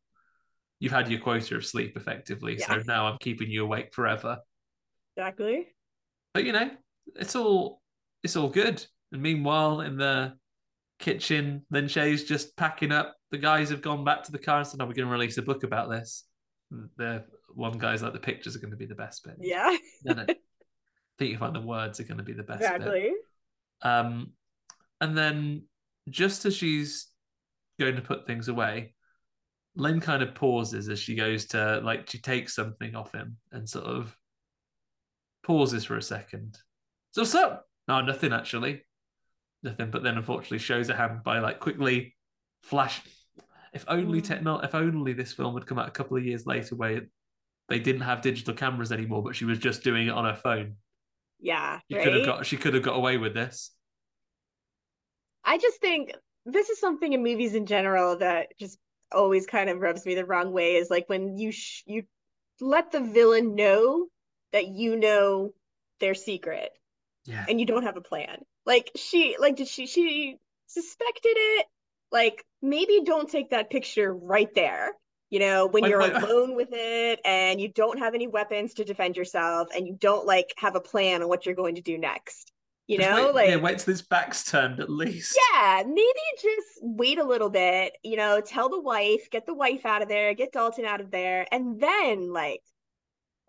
you've 0.80 0.94
had 0.94 1.10
your 1.10 1.20
quota 1.20 1.56
of 1.58 1.66
sleep 1.66 1.98
effectively. 1.98 2.58
So 2.58 2.82
now 2.88 3.08
I'm 3.08 3.18
keeping 3.20 3.50
you 3.50 3.64
awake 3.64 3.94
forever. 3.94 4.40
Exactly. 5.20 5.68
But 6.34 6.46
you 6.46 6.54
know, 6.54 6.72
it's 7.16 7.36
all 7.36 7.82
it's 8.24 8.38
all 8.38 8.48
good. 8.48 8.86
And 9.12 9.22
meanwhile, 9.22 9.82
in 9.82 9.98
the 9.98 10.34
kitchen, 11.00 11.66
Lin 11.72 11.86
Shaye's 11.86 12.24
just 12.24 12.56
packing 12.56 12.92
up. 12.94 13.16
The 13.32 13.38
guys 13.38 13.70
have 13.70 13.82
gone 13.82 14.06
back 14.06 14.24
to 14.24 14.32
the 14.32 14.40
car 14.40 14.60
and 14.60 14.68
said, 14.68 14.82
"Oh, 14.82 14.86
we're 14.86 14.94
going 14.94 15.08
to 15.08 15.12
release 15.12 15.38
a 15.38 15.42
book 15.42 15.64
about 15.64 15.90
this." 15.90 16.24
The 16.98 17.26
one 17.54 17.78
guy's 17.78 18.02
like, 18.02 18.14
"The 18.14 18.20
pictures 18.20 18.56
are 18.56 18.60
going 18.60 18.72
to 18.72 18.78
be 18.78 18.86
the 18.86 18.96
best 18.96 19.26
bit." 19.26 19.36
Yeah, 19.42 19.76
No, 20.06 20.14
no. 20.14 20.24
I 20.30 20.36
think 21.18 21.32
you 21.32 21.38
find 21.38 21.54
the 21.54 21.62
words 21.62 22.00
are 22.00 22.06
going 22.06 22.20
to 22.20 22.24
be 22.24 22.34
the 22.34 22.44
best 22.44 22.62
bit. 22.62 22.76
exactly. 22.76 23.12
Um, 23.82 24.32
and 25.02 25.18
then 25.18 25.64
just 26.10 26.46
as 26.46 26.56
she's 26.56 27.08
going 27.78 27.98
to 27.98 28.02
put 28.02 28.26
things 28.26 28.48
away, 28.48 28.94
Lin 29.76 30.00
kind 30.00 30.24
of 30.24 30.34
pauses 30.34 30.88
as 30.88 30.98
she 31.00 31.16
goes 31.16 31.48
to 31.48 31.82
like 31.84 32.10
she 32.10 32.20
takes 32.20 32.56
something 32.56 32.96
off 32.96 33.12
him 33.14 33.36
and 33.52 33.68
sort 33.68 33.86
of 33.86 34.16
pauses 35.44 35.86
for 35.86 35.98
a 35.98 36.02
second. 36.02 36.58
So 37.12 37.24
so. 37.24 37.60
No, 37.88 38.02
nothing 38.02 38.34
actually. 38.34 38.84
Nothing, 39.64 39.92
but 39.92 40.04
then 40.04 40.18
unfortunately 40.18 40.60
shows 40.60 40.90
a 40.90 40.96
hand 40.96 41.24
by 41.24 41.40
like 41.40 41.60
quickly 41.60 42.16
flash. 42.64 43.02
If 43.74 43.86
only 43.88 44.22
Mm. 44.22 44.28
techno 44.28 44.60
if 44.60 44.74
only 44.76 45.14
this 45.14 45.34
film 45.34 45.54
had 45.56 45.66
come 45.66 45.80
out 45.80 45.88
a 45.88 45.92
couple 45.92 46.18
of 46.18 46.26
years 46.26 46.46
later 46.46 46.76
where 46.76 47.08
they 47.68 47.80
didn't 47.80 48.02
have 48.02 48.22
digital 48.22 48.54
cameras 48.56 48.92
anymore, 48.92 49.22
but 49.24 49.36
she 49.36 49.46
was 49.46 49.60
just 49.60 49.84
doing 49.84 50.08
it 50.08 50.12
on 50.12 50.26
her 50.26 50.36
phone. 50.36 50.78
Yeah, 51.40 51.80
She 51.90 51.98
could 51.98 52.14
have 52.16 52.26
got 52.26 52.46
she 52.46 52.58
could 52.58 52.74
have 52.74 52.84
got 52.84 52.96
away 52.96 53.18
with 53.18 53.34
this. 53.34 53.72
I 55.44 55.58
just 55.58 55.80
think 55.80 56.14
this 56.46 56.70
is 56.70 56.80
something 56.80 57.14
in 57.14 57.24
movies 57.24 57.56
in 57.56 57.66
general 57.66 58.18
that 58.18 58.58
just 58.60 58.78
always 59.12 59.46
kind 59.46 59.70
of 59.70 59.80
rubs 59.80 60.06
me 60.06 60.16
the 60.16 60.26
wrong 60.26 60.52
way 60.52 60.76
is 60.76 60.90
like 60.90 61.08
when 61.10 61.38
you 61.38 61.52
sh 61.52 61.84
you 61.86 62.04
let 62.62 62.92
the 62.92 63.00
villain 63.02 63.56
know 63.56 64.08
that 64.52 64.68
you 64.68 64.96
know 64.96 65.54
their 66.00 66.16
secret 66.16 66.72
Yeah. 67.26 67.48
and 67.48 67.60
you 67.60 67.66
don't 67.66 67.84
have 67.84 67.98
a 67.98 68.02
plan. 68.02 68.44
Like 68.66 68.92
she 68.96 69.36
like 69.40 69.56
did 69.56 69.68
she 69.68 69.88
she 69.88 70.38
suspected 70.68 71.34
it? 71.36 71.66
Like 72.12 72.44
maybe 72.62 73.02
don't 73.06 73.30
take 73.30 73.52
that 73.52 73.70
picture 73.70 74.14
right 74.14 74.50
there. 74.56 74.92
You 75.30 75.40
know, 75.40 75.68
when 75.68 75.84
Wait, 75.84 75.90
you're 75.90 76.00
wait. 76.00 76.14
alone 76.24 76.56
with 76.56 76.70
it 76.72 77.20
and 77.24 77.62
you 77.62 77.68
don't 77.72 78.00
have 78.00 78.16
any 78.16 78.28
weapons 78.28 78.74
to 78.76 78.84
defend 78.86 79.16
yourself 79.16 79.70
and 79.76 79.88
you 79.88 79.96
don't 80.00 80.26
like 80.26 80.48
have 80.58 80.76
a 80.76 80.82
plan 80.82 81.22
on 81.22 81.30
what 81.30 81.46
you're 81.46 81.56
going 81.56 81.76
to 81.76 81.82
do 81.82 81.98
next. 81.98 82.52
You 82.88 82.98
Just 82.98 83.12
know, 83.12 83.32
wait, 83.32 83.36
like 83.36 83.48
yeah, 83.48 83.56
wait 83.58 83.80
till 83.80 83.92
his 83.94 84.02
back's 84.02 84.44
turned 84.44 84.80
at 84.80 84.90
least. 84.90 85.48
yeah, 85.54 85.84
maybe 85.86 86.20
just 86.42 86.68
wait 86.82 87.20
a 87.20 87.24
little 87.24 87.50
bit, 87.50 87.94
you 88.04 88.18
know, 88.18 88.42
tell 88.42 88.70
the 88.70 88.80
wife, 88.82 89.30
get 89.32 89.46
the 89.46 89.54
wife 89.54 89.86
out 89.86 90.02
of 90.02 90.08
there, 90.10 90.34
get 90.34 90.52
Dalton 90.52 90.86
out 90.86 91.02
of 91.02 91.12
there, 91.12 91.46
and 91.52 91.80
then 91.80 92.32
like 92.34 92.62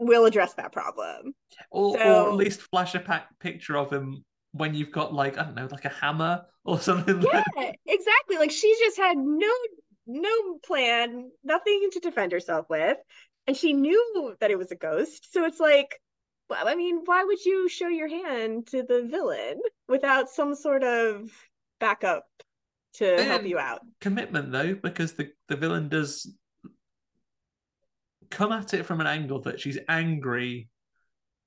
we'll 0.00 0.24
address 0.24 0.54
that 0.54 0.72
problem. 0.72 1.34
Or, 1.70 2.00
or 2.02 2.28
at 2.30 2.34
least 2.34 2.62
flash 2.62 2.94
a 2.94 3.00
pack 3.00 3.38
picture 3.38 3.76
of 3.76 3.92
him 3.92 4.24
when 4.52 4.74
you've 4.74 4.90
got 4.90 5.14
like 5.14 5.38
I 5.38 5.44
don't 5.44 5.54
know, 5.54 5.68
like 5.70 5.84
a 5.84 5.90
hammer 5.90 6.44
or 6.64 6.80
something. 6.80 7.22
Yeah, 7.22 7.44
like 7.56 7.78
exactly. 7.86 8.38
Like 8.38 8.50
she's 8.50 8.78
just 8.78 8.96
had 8.96 9.16
no 9.16 9.52
no 10.06 10.58
plan, 10.64 11.30
nothing 11.44 11.88
to 11.92 12.00
defend 12.00 12.32
herself 12.32 12.66
with, 12.68 12.96
and 13.46 13.56
she 13.56 13.72
knew 13.72 14.34
that 14.40 14.50
it 14.50 14.58
was 14.58 14.72
a 14.72 14.76
ghost. 14.76 15.32
So 15.32 15.44
it's 15.44 15.60
like, 15.60 16.00
well, 16.48 16.66
I 16.66 16.74
mean, 16.74 17.02
why 17.04 17.22
would 17.22 17.44
you 17.44 17.68
show 17.68 17.88
your 17.88 18.08
hand 18.08 18.68
to 18.68 18.82
the 18.82 19.06
villain 19.08 19.60
without 19.88 20.30
some 20.30 20.54
sort 20.54 20.82
of 20.82 21.30
backup 21.78 22.26
to 22.94 23.22
help 23.22 23.44
you 23.44 23.58
out? 23.58 23.80
commitment 24.00 24.50
though, 24.50 24.74
because 24.74 25.12
the, 25.12 25.30
the 25.48 25.56
villain 25.56 25.88
does 25.88 26.34
come 28.30 28.52
at 28.52 28.74
it 28.74 28.86
from 28.86 29.00
an 29.00 29.06
angle 29.06 29.40
that 29.42 29.60
she's 29.60 29.78
angry. 29.88 30.68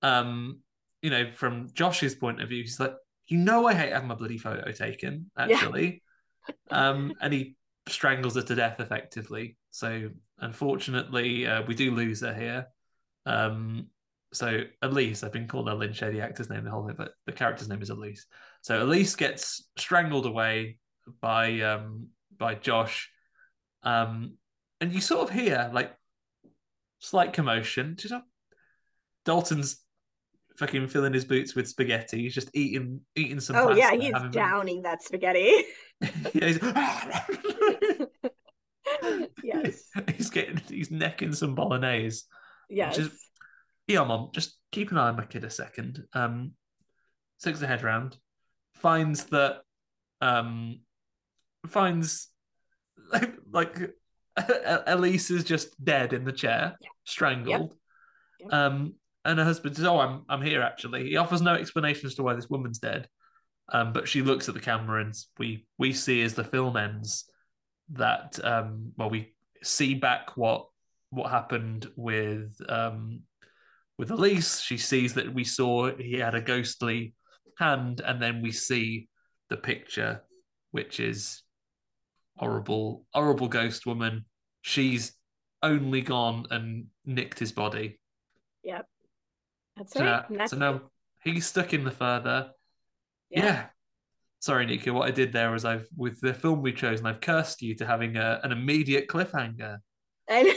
Um, 0.02 0.60
you 1.02 1.10
know, 1.10 1.32
from 1.34 1.70
Josh's 1.74 2.16
point 2.16 2.42
of 2.42 2.50
view, 2.50 2.62
he's 2.62 2.80
like, 2.80 2.94
you 3.28 3.38
know, 3.38 3.68
I 3.68 3.74
hate 3.74 3.94
having 3.94 4.08
my 4.08 4.16
bloody 4.16 4.38
photo 4.38 4.72
taken. 4.72 5.32
Actually, 5.38 6.02
yeah. 6.48 6.90
um, 6.90 7.14
and 7.22 7.34
he 7.34 7.56
strangles 7.88 8.36
her 8.36 8.42
to 8.42 8.56
death 8.56 8.80
effectively. 8.80 9.58
So 9.72 10.10
unfortunately, 10.40 11.48
uh, 11.48 11.64
we 11.64 11.76
do 11.76 11.92
lose 11.92 12.22
her 12.22 12.34
here. 12.34 12.68
Um, 13.26 13.88
so 14.34 14.62
Elise, 14.82 15.24
I've 15.24 15.32
been 15.32 15.48
called 15.48 15.70
a 15.70 15.76
Lynch 15.76 16.00
the 16.00 16.22
actor's 16.22 16.50
name 16.50 16.64
the 16.64 16.72
whole 16.72 16.86
thing, 16.86 16.96
but 16.98 17.12
the 17.26 17.32
character's 17.32 17.70
name 17.70 17.82
is 17.82 17.90
Elise. 17.90 18.26
So 18.62 18.84
Elise 18.84 19.16
gets 19.16 19.68
strangled 19.78 20.26
away 20.26 20.78
by 21.22 21.62
um 21.62 22.08
by 22.38 22.56
Josh. 22.56 23.10
Um 23.84 24.38
and 24.82 24.92
you 24.92 25.02
sort 25.02 25.30
of 25.30 25.36
hear 25.36 25.70
like 25.74 25.94
slight 27.04 27.34
commotion. 27.34 27.96
Just 28.00 28.16
Dalton's 29.26 29.82
fucking 30.58 30.88
filling 30.88 31.14
his 31.14 31.26
boots 31.26 31.54
with 31.56 31.68
spaghetti. 31.68 32.24
He's 32.24 32.34
just 32.34 32.50
eating 32.54 33.02
eating 33.16 33.40
some. 33.40 33.56
Oh 33.56 33.72
yeah, 33.72 33.92
he's 33.92 34.14
downing 34.32 34.78
been... 34.78 34.84
that 34.84 35.04
spaghetti. 35.04 35.66
yeah, 36.34 36.48
he's... 36.48 36.60
yes. 39.44 39.84
He's 40.16 40.30
getting 40.30 40.62
he's 40.70 40.92
necking 40.92 41.34
some 41.34 41.56
bolognese. 41.56 42.24
Yes. 42.70 42.98
Just, 42.98 43.12
yeah, 43.88 44.04
mom, 44.04 44.30
just 44.34 44.58
keep 44.72 44.92
an 44.92 44.98
eye 44.98 45.10
on 45.10 45.18
my 45.18 45.26
kid 45.26 45.44
a 45.44 45.50
second. 45.50 46.04
Um, 46.14 46.54
sticks 47.38 47.60
the 47.60 47.68
head 47.68 47.84
round, 47.84 48.18
finds 48.76 49.26
that, 49.26 49.62
um, 50.22 50.80
finds 51.68 52.30
like, 53.12 53.34
like 53.52 53.92
Elise 54.38 55.30
is 55.32 55.44
just 55.44 55.84
dead 55.84 56.14
in 56.14 56.24
the 56.26 56.32
chair, 56.32 56.76
yeah. 56.82 56.90
strangled. 57.06 57.76
Um, 58.50 58.96
and 59.26 59.40
her 59.40 59.46
husband 59.46 59.76
says, 59.76 59.86
"Oh, 59.86 60.00
I'm 60.00 60.24
I'm 60.28 60.42
here 60.42 60.62
actually." 60.62 61.10
He 61.10 61.18
offers 61.18 61.42
no 61.42 61.54
explanation 61.54 62.08
as 62.08 62.16
to 62.16 62.24
why 62.24 62.34
this 62.34 62.50
woman's 62.50 62.80
dead, 62.80 63.08
um, 63.72 63.94
but 63.94 64.08
she 64.08 64.22
looks 64.22 64.50
at 64.50 64.56
the 64.56 64.62
camera 64.62 65.02
and 65.02 65.14
we 65.38 65.66
we 65.78 65.94
see 65.94 66.22
as 66.22 66.34
the 66.34 66.44
film 66.44 66.76
ends 66.76 67.26
that 67.90 68.40
um, 68.44 68.92
well 68.98 69.10
we 69.10 69.34
see 69.62 69.94
back 69.94 70.36
what 70.36 70.68
what 71.10 71.30
happened 71.30 71.90
with 71.96 72.60
um, 72.68 73.22
with 73.98 74.12
Elise. 74.12 74.60
She 74.60 74.78
sees 74.78 75.14
that 75.14 75.34
we 75.34 75.44
saw 75.44 75.96
he 75.96 76.18
had 76.18 76.36
a 76.36 76.42
ghostly 76.42 77.14
hand, 77.58 78.02
and 78.06 78.22
then 78.22 78.42
we 78.42 78.52
see 78.52 79.08
the 79.50 79.58
picture, 79.58 80.24
which 80.72 81.00
is 81.00 81.44
horrible, 82.38 83.06
horrible 83.14 83.48
ghost 83.48 83.86
woman. 83.86 84.26
She's 84.62 85.14
only 85.62 86.02
gone 86.02 86.46
and 86.52 86.88
nicked 87.06 87.40
his 87.40 87.52
body. 87.52 88.00
Yep. 88.64 88.88
That's 89.78 89.94
so 89.94 90.06
right. 90.06 90.30
Now, 90.30 90.46
so 90.46 90.58
now 90.58 90.82
he's 91.24 91.46
stuck 91.46 91.74
in 91.74 91.84
the 91.84 91.92
further. 91.92 92.52
Yeah. 93.30 93.46
yeah. 93.46 93.66
Sorry, 94.40 94.66
Nico. 94.66 94.94
What 94.94 95.08
I 95.08 95.12
did 95.12 95.32
there 95.32 95.52
was 95.52 95.66
I've 95.66 95.88
with 95.96 96.20
the 96.20 96.34
film 96.34 96.62
we 96.62 96.74
chose, 96.74 97.00
and 97.00 97.08
I've 97.08 97.22
cursed 97.22 97.62
you 97.62 97.76
to 97.76 97.86
having 97.86 98.18
a, 98.18 98.42
an 98.44 98.52
immediate 98.52 99.08
cliffhanger. 99.08 99.78
And 100.28 100.50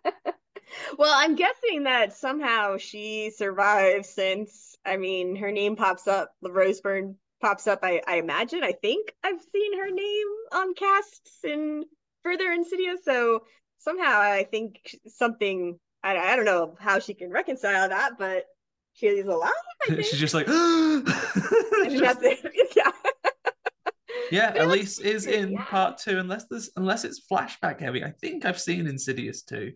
well, 0.98 1.12
I'm 1.14 1.36
guessing 1.36 1.84
that 1.84 2.14
somehow 2.14 2.76
she 2.78 3.30
survives 3.30 4.08
since 4.08 4.74
I 4.84 4.96
mean 4.96 5.36
her 5.36 5.52
name 5.52 5.76
pops 5.76 6.08
up, 6.08 6.32
the 6.42 6.50
Byrne 6.82 7.16
pops 7.46 7.68
up. 7.68 7.78
I, 7.84 8.02
I 8.08 8.16
imagine. 8.16 8.64
I 8.64 8.72
think 8.72 9.14
I've 9.22 9.40
seen 9.40 9.78
her 9.78 9.90
name 9.90 10.26
on 10.52 10.74
casts 10.74 11.44
in 11.44 11.84
further 12.24 12.50
Insidious. 12.50 13.04
So 13.04 13.44
somehow 13.78 14.20
I 14.20 14.48
think 14.50 14.80
something. 15.06 15.78
I, 16.02 16.16
I 16.16 16.36
don't 16.36 16.44
know 16.44 16.74
how 16.80 16.98
she 16.98 17.14
can 17.14 17.30
reconcile 17.30 17.88
that, 17.88 18.12
but 18.18 18.46
she's 18.94 19.26
alive. 19.26 19.52
She's 19.86 20.10
just 20.12 20.34
like. 20.34 20.46
just... 20.46 22.20
yeah. 22.76 22.90
Yeah, 24.32 24.52
Elise 24.64 24.98
is 24.98 25.26
in 25.26 25.52
yeah. 25.52 25.64
part 25.64 25.98
two, 25.98 26.18
unless 26.18 26.46
there's 26.46 26.70
unless 26.74 27.04
it's 27.04 27.22
flashback 27.30 27.80
heavy. 27.80 28.02
I 28.02 28.10
think 28.10 28.44
I've 28.44 28.60
seen 28.60 28.88
Insidious 28.88 29.42
two, 29.42 29.74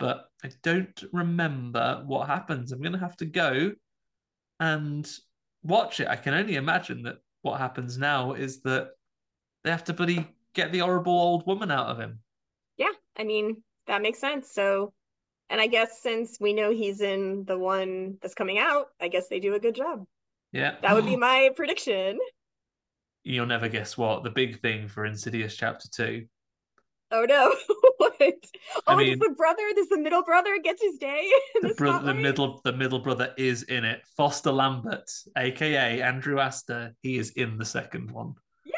but 0.00 0.24
I 0.42 0.50
don't 0.64 1.00
remember 1.12 2.02
what 2.06 2.26
happens. 2.26 2.72
I'm 2.72 2.82
gonna 2.82 2.98
have 2.98 3.16
to 3.18 3.26
go 3.26 3.72
and 4.58 5.08
watch 5.64 6.00
it. 6.00 6.08
I 6.08 6.16
can 6.16 6.34
only 6.34 6.56
imagine 6.56 7.02
that 7.02 7.16
what 7.42 7.58
happens 7.58 7.98
now 7.98 8.34
is 8.34 8.60
that 8.62 8.90
they 9.64 9.70
have 9.70 9.84
to 9.84 9.92
bloody 9.92 10.28
get 10.54 10.70
the 10.72 10.78
horrible 10.78 11.12
old 11.12 11.46
woman 11.46 11.70
out 11.70 11.88
of 11.88 11.98
him. 11.98 12.20
Yeah, 12.76 12.92
I 13.18 13.24
mean 13.24 13.62
that 13.86 14.02
makes 14.02 14.20
sense. 14.20 14.50
So, 14.52 14.92
and 15.50 15.60
I 15.60 15.66
guess 15.66 16.00
since 16.00 16.38
we 16.40 16.52
know 16.52 16.70
he's 16.70 17.00
in 17.00 17.44
the 17.44 17.58
one 17.58 18.18
that's 18.22 18.34
coming 18.34 18.58
out, 18.58 18.88
I 19.00 19.08
guess 19.08 19.28
they 19.28 19.40
do 19.40 19.54
a 19.54 19.60
good 19.60 19.74
job. 19.74 20.04
Yeah, 20.52 20.76
that 20.82 20.94
would 20.94 21.06
be 21.06 21.16
my 21.28 21.50
prediction. 21.56 22.18
You'll 23.24 23.46
never 23.46 23.68
guess 23.68 23.96
what 23.96 24.22
the 24.22 24.30
big 24.30 24.60
thing 24.60 24.86
for 24.86 25.06
Insidious 25.06 25.56
Chapter 25.56 25.88
Two. 25.90 26.26
Oh 27.14 27.24
no! 27.28 27.54
what? 27.98 28.12
Oh, 28.20 28.80
I 28.88 28.96
mean, 28.96 29.18
does 29.18 29.28
the 29.28 29.34
brother? 29.36 29.62
Does 29.76 29.88
the 29.88 29.98
middle 29.98 30.24
brother 30.24 30.58
gets 30.62 30.82
his 30.82 30.98
day? 30.98 31.30
the, 31.62 31.68
the, 31.68 31.74
bro- 31.74 32.02
the 32.02 32.12
middle, 32.12 32.60
the 32.64 32.72
middle 32.72 32.98
brother 32.98 33.32
is 33.38 33.62
in 33.62 33.84
it. 33.84 34.02
Foster 34.16 34.50
Lambert, 34.50 35.08
aka 35.38 36.02
Andrew 36.02 36.40
Astor, 36.40 36.92
he 37.02 37.16
is 37.16 37.30
in 37.30 37.56
the 37.56 37.64
second 37.64 38.10
one. 38.10 38.34
Yay! 38.64 38.72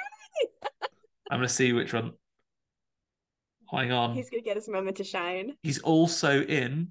I'm 1.30 1.38
gonna 1.38 1.48
see 1.48 1.72
which 1.72 1.94
one. 1.94 2.12
Hang 3.70 3.90
on. 3.90 4.14
He's 4.14 4.28
gonna 4.28 4.42
get 4.42 4.56
his 4.56 4.68
moment 4.68 4.98
to 4.98 5.04
shine. 5.04 5.54
He's 5.62 5.78
also 5.78 6.42
in 6.42 6.88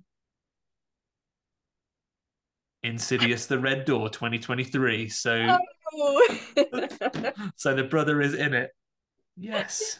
Insidious: 2.82 3.46
The 3.46 3.60
Red 3.60 3.86
Door 3.86 4.10
2023. 4.10 5.10
So, 5.10 5.58
oh. 5.94 6.28
so 7.56 7.76
the 7.76 7.84
brother 7.84 8.20
is 8.20 8.34
in 8.34 8.56
it. 8.56 8.72
Yes. 9.38 10.00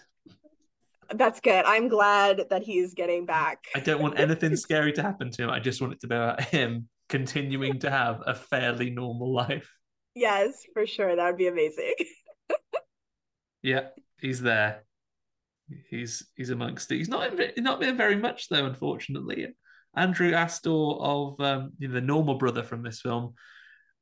That's 1.14 1.40
good. 1.40 1.66
I'm 1.66 1.88
glad 1.88 2.46
that 2.50 2.64
he's 2.64 2.94
getting 2.94 3.26
back. 3.26 3.66
I 3.76 3.80
don't 3.80 4.02
want 4.02 4.20
anything 4.20 4.56
scary 4.56 4.94
to 4.94 5.02
happen 5.02 5.32
to 5.32 5.44
him. 5.44 5.50
I 5.50 5.60
just 5.60 5.82
want 5.82 5.94
it 5.94 6.02
to 6.02 6.08
be 6.08 6.16
about 6.16 6.42
him 6.42 6.90
continuing 7.10 7.80
to 7.80 7.92
have 7.92 8.22
a 8.26 8.34
fairly 8.34 8.90
normal 8.90 9.34
life. 9.34 9.72
Yes, 10.16 10.64
for 10.74 10.88
sure. 10.88 11.16
That 11.16 11.26
would 11.26 11.38
be 11.38 11.48
amazing. 11.48 11.94
yeah, 13.62 13.88
he's 14.20 14.42
there. 14.42 14.84
He's 15.90 16.26
he's 16.36 16.52
amongst 16.52 16.92
it. 16.92 16.98
He's 16.98 17.10
not 17.10 17.40
in, 17.40 17.64
not 17.64 17.80
been 17.80 17.98
very 17.98 18.16
much 18.16 18.50
though, 18.50 18.66
unfortunately. 18.66 19.48
Andrew 19.96 20.34
Astor 20.34 20.70
of 20.70 21.40
um, 21.40 21.72
you 21.80 21.88
know, 21.88 21.94
the 21.94 22.02
normal 22.02 22.36
brother 22.36 22.64
from 22.64 22.84
this 22.84 23.02
film, 23.02 23.34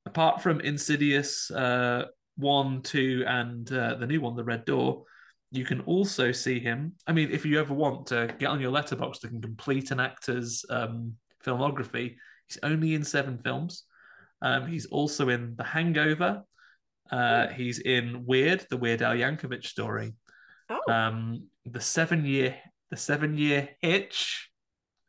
apart 0.06 0.42
from 0.42 0.60
Insidious 0.60 1.52
uh, 1.52 2.06
one, 2.38 2.82
two, 2.82 3.24
and 3.28 3.72
uh, 3.72 3.96
the 3.96 4.08
new 4.08 4.22
one, 4.22 4.36
The 4.36 4.44
Red 4.44 4.66
Door 4.66 5.04
you 5.54 5.64
can 5.64 5.82
also 5.82 6.32
see 6.32 6.60
him. 6.60 6.94
I 7.06 7.12
mean, 7.12 7.30
if 7.32 7.46
you 7.46 7.60
ever 7.60 7.76
want 7.76 8.08
to 8.08 8.34
get 8.40 8.48
on 8.48 8.60
your 8.60 8.72
Letterboxd 8.72 9.22
to 9.22 9.28
complete 9.28 9.92
an 9.92 10.00
actor's 10.00 10.66
um, 10.68 11.14
filmography, 11.46 12.16
he's 12.48 12.58
only 12.64 12.96
in 12.96 13.04
seven 13.04 13.38
films. 13.38 13.84
Um, 14.42 14.68
he's 14.68 14.88
also 14.88 15.30
in 15.30 15.56
The 15.56 15.64
Hangover. 15.64 16.42
Uh, 17.12 17.48
he's 17.50 17.78
in 17.78 18.26
Weird, 18.26 18.66
the 18.72 18.78
Weird 18.78 19.04
Al 19.04 19.14
Yankovic 19.14 19.64
story. 19.64 20.16
Oh. 20.70 20.92
Um, 20.92 21.48
the 21.66 21.82
seven 21.82 22.26
year, 22.26 22.56
the 22.90 22.98
seven 22.98 23.38
year 23.38 23.70
Hitch. 23.80 24.50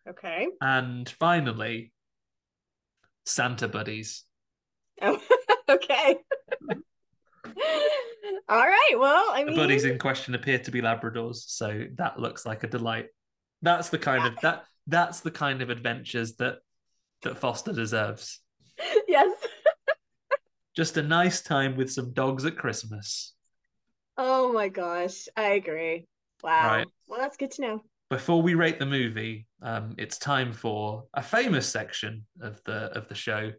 Okay. 0.06 0.48
And 0.60 1.08
finally, 1.08 1.92
Santa 3.24 3.66
Buddies. 3.66 4.24
Oh, 5.00 5.18
okay. 5.70 6.16
All 8.48 8.58
right. 8.58 8.94
Well, 8.96 9.24
I 9.32 9.44
mean, 9.44 9.54
the 9.54 9.60
buddies 9.62 9.84
in 9.84 9.98
question 9.98 10.34
appear 10.34 10.58
to 10.58 10.70
be 10.70 10.82
Labradors, 10.82 11.36
so 11.46 11.86
that 11.96 12.18
looks 12.18 12.44
like 12.44 12.62
a 12.62 12.68
delight. 12.68 13.06
That's 13.62 13.88
the 13.88 13.98
kind 13.98 14.26
of 14.26 14.34
that 14.42 14.64
that's 14.86 15.20
the 15.20 15.30
kind 15.30 15.62
of 15.62 15.70
adventures 15.70 16.34
that 16.36 16.56
that 17.22 17.38
Foster 17.38 17.72
deserves. 17.72 18.40
Yes. 19.06 19.30
Just 20.74 20.96
a 20.96 21.02
nice 21.02 21.40
time 21.40 21.76
with 21.76 21.92
some 21.92 22.12
dogs 22.12 22.44
at 22.44 22.58
Christmas. 22.58 23.34
Oh 24.18 24.52
my 24.52 24.68
gosh, 24.68 25.28
I 25.36 25.50
agree. 25.50 26.08
Wow. 26.42 26.76
Right. 26.76 26.86
Well, 27.06 27.20
that's 27.20 27.36
good 27.36 27.52
to 27.52 27.62
know. 27.62 27.84
Before 28.10 28.42
we 28.42 28.54
rate 28.54 28.80
the 28.80 28.86
movie, 28.86 29.46
um, 29.62 29.94
it's 29.98 30.18
time 30.18 30.52
for 30.52 31.04
a 31.14 31.22
famous 31.22 31.68
section 31.68 32.26
of 32.40 32.60
the 32.64 32.90
of 32.96 33.06
the 33.08 33.14
show 33.14 33.52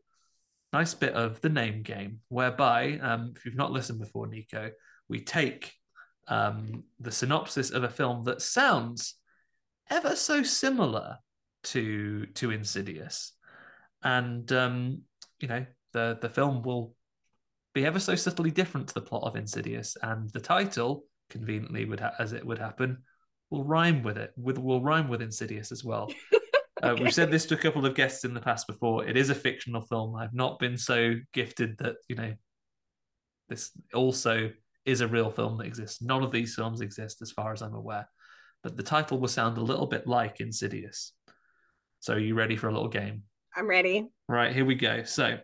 nice 0.76 0.94
bit 0.94 1.14
of 1.14 1.40
the 1.40 1.48
name 1.48 1.84
game, 1.84 2.20
whereby, 2.28 3.00
um, 3.02 3.34
if 3.34 3.46
you've 3.46 3.56
not 3.56 3.72
listened 3.72 3.98
before, 3.98 4.28
Nico, 4.28 4.72
we 5.08 5.22
take 5.22 5.72
um, 6.28 6.84
the 7.00 7.14
synopsis 7.14 7.72
of 7.72 7.86
a 7.86 7.90
film 7.90 8.26
that 8.26 8.42
sounds 8.42 9.16
ever 9.90 10.18
so 10.18 10.44
similar 10.44 11.18
to 11.64 12.26
to 12.40 12.52
Insidious, 12.52 13.32
and 14.04 14.52
um, 14.52 15.02
you 15.40 15.48
know 15.48 15.66
the 15.94 16.18
the 16.22 16.30
film 16.30 16.62
will 16.62 16.94
be 17.74 17.86
ever 17.86 18.00
so 18.00 18.16
subtly 18.16 18.52
different 18.52 18.90
to 18.90 18.96
the 18.96 19.08
plot 19.10 19.24
of 19.24 19.38
Insidious, 19.38 19.96
and 20.02 20.30
the 20.32 20.42
title, 20.42 21.06
conveniently, 21.30 21.86
would 21.86 22.02
ha- 22.02 22.20
as 22.20 22.34
it 22.34 22.46
would 22.46 22.60
happen, 22.60 22.98
will 23.50 23.64
rhyme 23.64 24.04
with 24.04 24.18
it. 24.18 24.34
With 24.36 24.58
will 24.58 24.84
rhyme 24.84 25.08
with 25.08 25.22
Insidious 25.22 25.72
as 25.72 25.86
well. 25.86 26.12
Uh, 26.84 26.90
Okay. 26.90 27.04
We've 27.04 27.14
said 27.14 27.32
this 27.32 27.46
to 27.48 27.56
a 27.56 27.58
couple 27.58 27.86
of 27.86 27.96
guests 27.96 28.26
in 28.26 28.34
the 28.34 28.42
past 28.42 28.68
before. 28.68 29.06
It 29.06 29.16
is 29.16 29.30
a 29.30 29.36
fictional 29.36 29.82
film. 29.82 30.16
I've 30.16 30.34
not 30.34 30.60
been 30.60 30.78
so 30.78 31.16
gifted 31.34 31.78
that 31.78 31.96
you 32.10 32.16
know 32.16 32.34
this 33.50 33.72
also 33.94 34.52
is 34.86 35.02
a 35.02 35.08
real 35.08 35.32
film 35.32 35.58
that 35.58 35.68
exists. 35.68 36.02
None 36.02 36.24
of 36.24 36.32
these 36.32 36.56
films 36.56 36.82
exist, 36.82 37.22
as 37.22 37.32
far 37.32 37.54
as 37.54 37.62
I'm 37.62 37.74
aware. 37.74 38.08
But 38.64 38.78
the 38.78 38.84
title 38.84 39.20
will 39.20 39.28
sound 39.28 39.58
a 39.58 39.64
little 39.64 39.88
bit 39.88 40.08
like 40.08 40.40
Insidious. 40.42 41.14
So, 42.00 42.14
are 42.14 42.20
you 42.20 42.36
ready 42.36 42.56
for 42.56 42.68
a 42.68 42.72
little 42.74 42.90
game? 42.90 43.24
I'm 43.56 43.68
ready. 43.68 44.10
Right, 44.28 44.54
here 44.54 44.66
we 44.66 44.76
go. 44.76 45.04
So, 45.04 45.38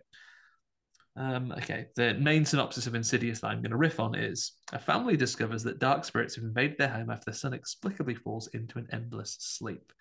um, 1.16 1.52
okay, 1.52 1.86
the 1.96 2.14
main 2.14 2.44
synopsis 2.44 2.86
of 2.86 2.94
Insidious 2.94 3.40
that 3.40 3.48
I'm 3.48 3.62
going 3.62 3.70
to 3.70 3.76
riff 3.76 4.00
on 4.00 4.14
is 4.14 4.52
a 4.72 4.78
family 4.78 5.16
discovers 5.16 5.62
that 5.64 5.78
dark 5.78 6.04
spirits 6.04 6.36
have 6.36 6.44
invaded 6.44 6.78
their 6.78 6.88
home 6.88 7.10
after 7.10 7.26
their 7.26 7.34
son 7.34 7.52
inexplicably 7.52 8.14
falls 8.14 8.48
into 8.48 8.78
an 8.78 8.86
endless 8.92 9.36
sleep. 9.40 9.92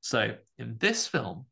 So, 0.00 0.34
in 0.58 0.76
this 0.78 1.06
film, 1.06 1.46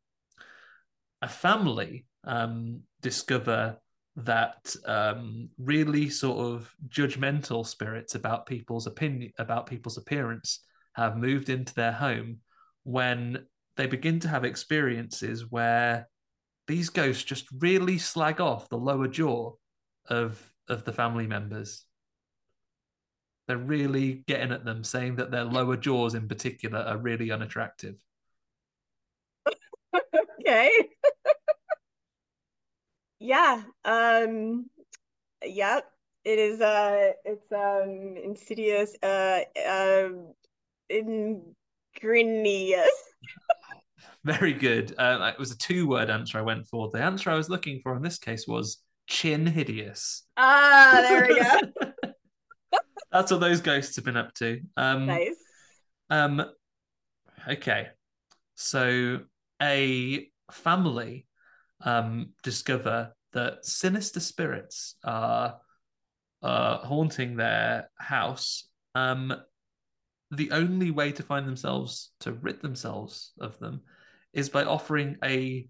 a 1.22 1.28
family 1.28 2.06
um, 2.24 2.82
discover 3.02 3.78
that 4.16 4.74
um, 4.86 5.50
really 5.58 6.08
sort 6.08 6.38
of 6.38 6.74
judgmental 6.88 7.66
spirits 7.66 8.14
about 8.14 8.46
people's 8.46 8.86
opinion 8.86 9.30
about 9.38 9.66
people's 9.66 9.98
appearance 9.98 10.60
have 10.94 11.18
moved 11.18 11.50
into 11.50 11.74
their 11.74 11.92
home 11.92 12.38
when 12.84 13.44
they 13.76 13.86
begin 13.86 14.18
to 14.20 14.28
have 14.28 14.44
experiences 14.44 15.50
where 15.50 16.08
these 16.66 16.88
ghosts 16.88 17.22
just 17.22 17.46
really 17.58 17.98
slag 17.98 18.40
off 18.40 18.68
the 18.70 18.78
lower 18.78 19.06
jaw 19.06 19.52
of 20.08 20.52
of 20.68 20.84
the 20.84 20.92
family 20.92 21.26
members. 21.26 21.84
They're 23.46 23.58
really 23.58 24.24
getting 24.26 24.50
at 24.50 24.64
them, 24.64 24.82
saying 24.82 25.16
that 25.16 25.30
their 25.30 25.44
lower 25.44 25.76
jaws 25.76 26.14
in 26.14 26.26
particular 26.26 26.80
are 26.80 26.98
really 26.98 27.30
unattractive. 27.30 27.94
Okay. 30.46 30.70
yeah. 33.18 33.62
Um 33.84 34.66
yep. 35.44 35.84
It 36.24 36.38
is 36.38 36.60
uh 36.60 37.12
it's 37.24 37.50
um 37.52 38.16
insidious 38.22 38.94
uh 39.02 39.40
um 39.68 40.32
ingenious. 40.88 42.90
Very 44.24 44.52
good. 44.52 44.94
Uh, 44.98 45.32
it 45.32 45.38
was 45.38 45.52
a 45.52 45.58
two-word 45.58 46.10
answer 46.10 46.38
I 46.38 46.42
went 46.42 46.66
for. 46.66 46.90
The 46.92 47.02
answer 47.02 47.30
I 47.30 47.34
was 47.34 47.48
looking 47.48 47.80
for 47.82 47.96
in 47.96 48.02
this 48.02 48.18
case 48.18 48.46
was 48.46 48.78
chin 49.06 49.46
hideous. 49.46 50.24
Ah, 50.36 50.98
there 51.00 51.28
we 51.28 51.40
go. 51.40 51.92
That's 53.12 53.30
what 53.30 53.40
those 53.40 53.60
ghosts 53.60 53.96
have 53.96 54.04
been 54.04 54.16
up 54.16 54.34
to. 54.34 54.60
Um, 54.76 55.06
Nice. 55.06 55.36
Um, 56.10 56.44
okay, 57.48 57.88
so 58.56 59.20
a 59.62 60.28
family 60.50 61.26
um, 61.82 62.30
discover 62.42 63.12
that 63.32 63.64
sinister 63.64 64.20
spirits 64.20 64.96
are 65.04 65.58
uh, 66.42 66.78
haunting 66.78 67.36
their 67.36 67.90
house. 67.98 68.68
Um, 68.94 69.34
the 70.30 70.50
only 70.50 70.90
way 70.90 71.12
to 71.12 71.22
find 71.22 71.46
themselves 71.46 72.10
to 72.20 72.32
rid 72.32 72.60
themselves 72.60 73.32
of 73.40 73.58
them 73.58 73.82
is 74.32 74.48
by 74.48 74.64
offering 74.64 75.16
a 75.24 75.68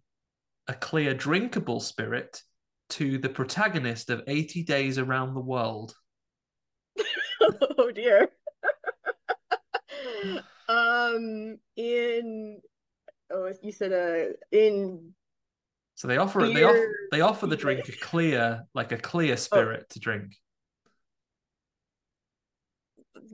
a 0.68 0.74
clear 0.74 1.14
drinkable 1.14 1.78
spirit 1.78 2.42
to 2.88 3.18
the 3.18 3.28
protagonist 3.28 4.10
of 4.10 4.22
80 4.26 4.64
Days 4.64 4.98
Around 4.98 5.34
the 5.34 5.40
World. 5.40 5.94
Oh 7.78 7.92
dear. 7.92 8.28
Um 10.68 11.58
in 11.76 12.60
oh 13.32 13.52
you 13.62 13.72
said 13.72 13.92
uh 13.92 14.32
in 14.56 15.12
So 15.94 16.08
they 16.08 16.18
offer 16.18 16.46
they 16.46 16.64
offer 16.64 16.96
they 17.10 17.20
offer 17.20 17.46
the 17.46 17.56
drink 17.56 17.88
a 17.88 17.92
clear 17.92 18.64
like 18.74 18.92
a 18.92 18.98
clear 18.98 19.36
spirit 19.36 19.88
to 19.90 20.00
drink. 20.00 20.36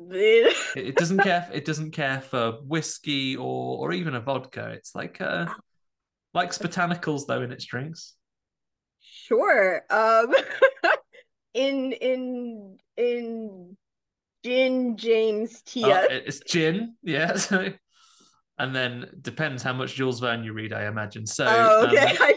It, 0.05 0.57
it 0.77 0.97
doesn't 0.97 1.21
care 1.21 1.49
it 1.53 1.65
doesn't 1.65 1.91
care 1.91 2.21
for 2.21 2.53
whiskey 2.63 3.37
or 3.37 3.79
or 3.79 3.93
even 3.93 4.15
a 4.15 4.21
vodka. 4.21 4.71
It's 4.71 4.95
like 4.95 5.21
uh 5.21 5.47
likes 6.35 6.59
botanicals 6.59 7.27
though 7.27 7.43
in 7.43 7.53
its 7.53 7.65
drinks. 7.67 8.15
Sure. 9.01 9.83
Um 9.91 10.35
in 11.55 11.93
in 11.93 12.79
in 12.97 13.77
Gin 14.45 14.97
James 14.97 15.57
Oh, 15.57 15.63
Tia. 15.67 16.05
it- 16.05 16.25
it's 16.27 16.41
gin, 16.41 16.97
yeah. 17.03 17.37
So 17.37 17.73
and 18.59 18.75
then 18.75 19.07
depends 19.21 19.63
how 19.63 19.73
much 19.73 19.95
Jules 19.95 20.21
Verne 20.21 20.45
you 20.45 20.53
read, 20.53 20.73
I 20.73 20.87
imagine. 20.87 21.27
So 21.27 21.47
Oh, 21.49 21.87
okay. 21.87 22.17
um, 22.17 22.17
I 22.21 22.37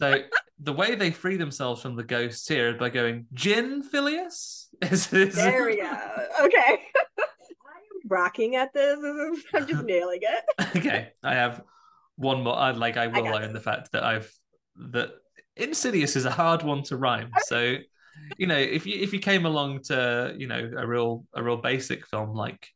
so 0.00 0.22
the 0.60 0.72
way 0.72 0.94
they 0.94 1.10
free 1.10 1.36
themselves 1.36 1.82
from 1.82 1.96
the 1.96 2.04
ghosts 2.04 2.48
here 2.48 2.68
is 2.68 2.76
by 2.76 2.88
going 2.90 3.26
gin 3.34 3.82
Phileas. 3.82 4.68
Is, 4.82 5.12
is 5.12 5.34
there 5.34 5.66
we 5.66 5.76
go. 5.78 5.90
Okay. 6.42 6.80
I'm 7.18 8.06
rocking 8.06 8.54
at 8.54 8.72
this. 8.72 8.96
I'm 9.52 9.66
just 9.66 9.84
nailing 9.84 10.20
it. 10.22 10.76
okay, 10.76 11.08
I 11.24 11.34
have 11.34 11.62
one 12.14 12.44
more. 12.44 12.54
I 12.54 12.70
like. 12.70 12.96
I 12.96 13.08
will 13.08 13.24
got 13.24 13.42
own 13.42 13.52
the 13.52 13.60
fact 13.60 13.90
that 13.92 14.04
I've 14.04 14.32
that 14.92 15.10
Insidious 15.56 16.14
is 16.14 16.26
a 16.26 16.30
hard 16.30 16.62
one 16.62 16.84
to 16.84 16.96
rhyme. 16.96 17.30
So, 17.46 17.76
you 18.36 18.46
know, 18.46 18.56
if 18.56 18.86
you 18.86 19.00
if 19.00 19.12
you 19.12 19.18
came 19.18 19.46
along 19.46 19.82
to 19.84 20.32
you 20.38 20.46
know 20.46 20.70
a 20.76 20.86
real 20.86 21.24
a 21.34 21.42
real 21.42 21.56
basic 21.56 22.06
film 22.06 22.34
like. 22.34 22.68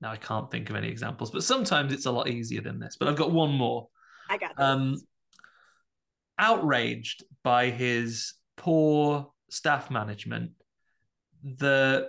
Now 0.00 0.12
I 0.12 0.16
can't 0.16 0.50
think 0.50 0.70
of 0.70 0.76
any 0.76 0.88
examples, 0.88 1.30
but 1.30 1.42
sometimes 1.42 1.92
it's 1.92 2.06
a 2.06 2.12
lot 2.12 2.28
easier 2.28 2.60
than 2.60 2.78
this. 2.78 2.96
But 2.98 3.08
I've 3.08 3.16
got 3.16 3.32
one 3.32 3.52
more. 3.52 3.88
I 4.30 4.38
got 4.38 4.56
this. 4.56 4.64
Um, 4.64 4.96
outraged 6.38 7.24
by 7.42 7.70
his 7.70 8.34
poor 8.56 9.30
staff 9.50 9.90
management, 9.90 10.52
the 11.42 12.08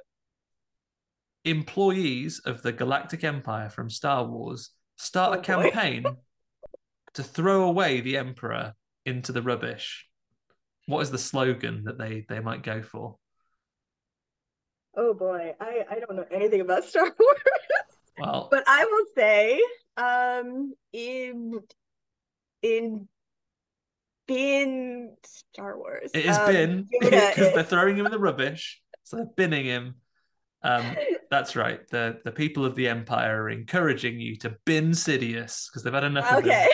employees 1.45 2.39
of 2.45 2.61
the 2.61 2.71
Galactic 2.71 3.23
Empire 3.23 3.69
from 3.69 3.89
Star 3.89 4.25
Wars 4.25 4.71
start 4.97 5.31
Oh, 5.31 5.39
a 5.39 5.41
campaign 5.41 6.03
to 7.13 7.23
throw 7.23 7.63
away 7.63 8.01
the 8.01 8.17
Emperor 8.17 8.73
into 9.05 9.31
the 9.31 9.41
rubbish. 9.41 10.05
What 10.85 11.01
is 11.01 11.11
the 11.11 11.17
slogan 11.17 11.83
that 11.85 11.97
they 11.97 12.25
they 12.27 12.39
might 12.39 12.63
go 12.63 12.81
for? 12.81 13.17
Oh 14.99 15.13
boy, 15.13 15.55
I 15.61 15.85
I 15.89 15.99
don't 16.01 16.17
know 16.17 16.25
anything 16.29 16.59
about 16.59 16.83
Star 16.83 17.05
Wars, 17.19 17.39
Well, 18.19 18.49
but 18.51 18.65
I 18.67 18.83
will 18.83 19.05
say, 19.15 19.61
um, 19.95 20.73
in 20.91 21.61
in 22.61 23.07
bin 24.27 25.15
Star 25.23 25.77
Wars, 25.77 26.11
it 26.13 26.25
is 26.25 26.37
um, 26.37 26.45
bin 26.47 26.87
because 26.99 27.51
they're 27.55 27.63
throwing 27.63 27.95
him 27.95 28.07
in 28.07 28.11
the 28.11 28.19
rubbish, 28.19 28.81
so 29.05 29.15
they're 29.15 29.25
binning 29.37 29.63
him. 29.63 29.95
Um, 30.63 30.97
That's 31.31 31.55
right. 31.55 31.87
The 31.87 32.19
the 32.25 32.33
people 32.33 32.65
of 32.65 32.75
the 32.75 32.89
Empire 32.89 33.43
are 33.43 33.49
encouraging 33.49 34.19
you 34.19 34.35
to 34.39 34.57
bin 34.65 34.91
Sidious 34.91 35.69
because 35.69 35.83
they've 35.83 35.93
had 35.93 36.03
enough 36.03 36.29
Okay. 36.33 36.67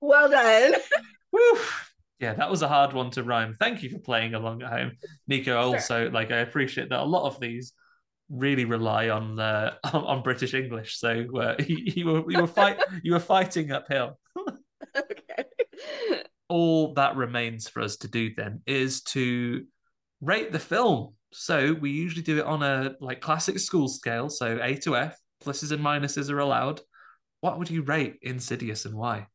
well 0.00 0.28
done. 0.28 0.74
Yeah, 2.18 2.32
that 2.34 2.50
was 2.50 2.62
a 2.62 2.68
hard 2.68 2.94
one 2.94 3.10
to 3.12 3.22
rhyme. 3.22 3.54
Thank 3.54 3.82
you 3.82 3.90
for 3.90 3.98
playing 3.98 4.34
along 4.34 4.62
at 4.62 4.72
home, 4.72 4.92
Nico. 5.28 5.58
Also, 5.58 6.10
like 6.10 6.30
I 6.30 6.38
appreciate 6.38 6.88
that 6.88 7.00
a 7.00 7.04
lot 7.04 7.26
of 7.26 7.38
these 7.40 7.72
really 8.28 8.64
rely 8.64 9.08
on 9.08 9.38
uh, 9.38 9.74
on, 9.92 10.04
on 10.04 10.22
British 10.22 10.54
English. 10.54 10.98
So 10.98 11.24
uh, 11.38 11.56
you, 11.66 11.76
you 11.76 12.06
were 12.06 12.30
you 12.30 12.40
were 12.40 12.46
fight 12.46 12.78
you 13.02 13.12
were 13.12 13.20
fighting 13.20 13.72
uphill. 13.72 14.18
Okay. 14.96 15.44
All 16.48 16.94
that 16.94 17.16
remains 17.16 17.68
for 17.68 17.82
us 17.82 17.96
to 17.98 18.08
do 18.08 18.30
then 18.34 18.62
is 18.66 19.02
to 19.02 19.64
rate 20.22 20.52
the 20.52 20.58
film. 20.58 21.14
So 21.32 21.74
we 21.74 21.90
usually 21.90 22.22
do 22.22 22.38
it 22.38 22.46
on 22.46 22.62
a 22.62 22.94
like 23.00 23.20
classic 23.20 23.58
school 23.58 23.88
scale, 23.88 24.30
so 24.30 24.58
A 24.62 24.76
to 24.76 24.96
F. 24.96 25.18
Pluses 25.44 25.72
and 25.72 25.84
minuses 25.84 26.30
are 26.30 26.38
allowed. 26.38 26.80
What 27.40 27.58
would 27.58 27.68
you 27.68 27.82
rate 27.82 28.16
Insidious 28.22 28.86
and 28.86 28.94
why? 28.94 29.26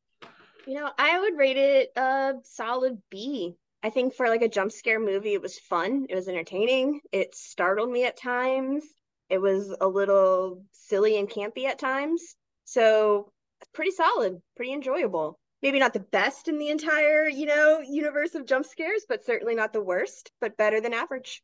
You 0.68 0.76
know, 0.76 0.92
I 0.98 1.20
would 1.20 1.38
rate 1.38 1.58
it 1.58 1.92
a 1.96 2.34
solid 2.44 3.02
B. 3.10 3.56
I 3.84 3.90
think 3.90 4.14
for 4.14 4.30
like 4.30 4.44
a 4.44 4.50
jump 4.50 4.72
scare 4.72 5.00
movie, 5.00 5.34
it 5.34 5.42
was 5.42 5.58
fun. 5.58 6.06
It 6.10 6.16
was 6.16 6.28
entertaining. 6.28 7.02
It 7.12 7.36
startled 7.36 7.90
me 7.90 8.06
at 8.06 8.16
times. 8.16 8.84
It 9.30 9.40
was 9.40 9.76
a 9.82 9.88
little 9.88 10.64
silly 10.72 11.18
and 11.18 11.30
campy 11.30 11.66
at 11.66 11.80
times. 11.80 12.36
So 12.66 13.32
pretty 13.74 13.92
solid, 13.92 14.42
pretty 14.56 14.74
enjoyable. 14.74 15.40
Maybe 15.64 15.80
not 15.80 15.94
the 15.94 16.00
best 16.00 16.48
in 16.48 16.58
the 16.60 16.70
entire, 16.70 17.28
you 17.28 17.46
know, 17.46 17.80
universe 17.80 18.36
of 18.36 18.46
jump 18.46 18.66
scares, 18.66 19.06
but 19.08 19.26
certainly 19.26 19.56
not 19.56 19.74
the 19.74 19.84
worst, 19.84 20.32
but 20.42 20.58
better 20.58 20.82
than 20.82 20.94
average. 20.94 21.42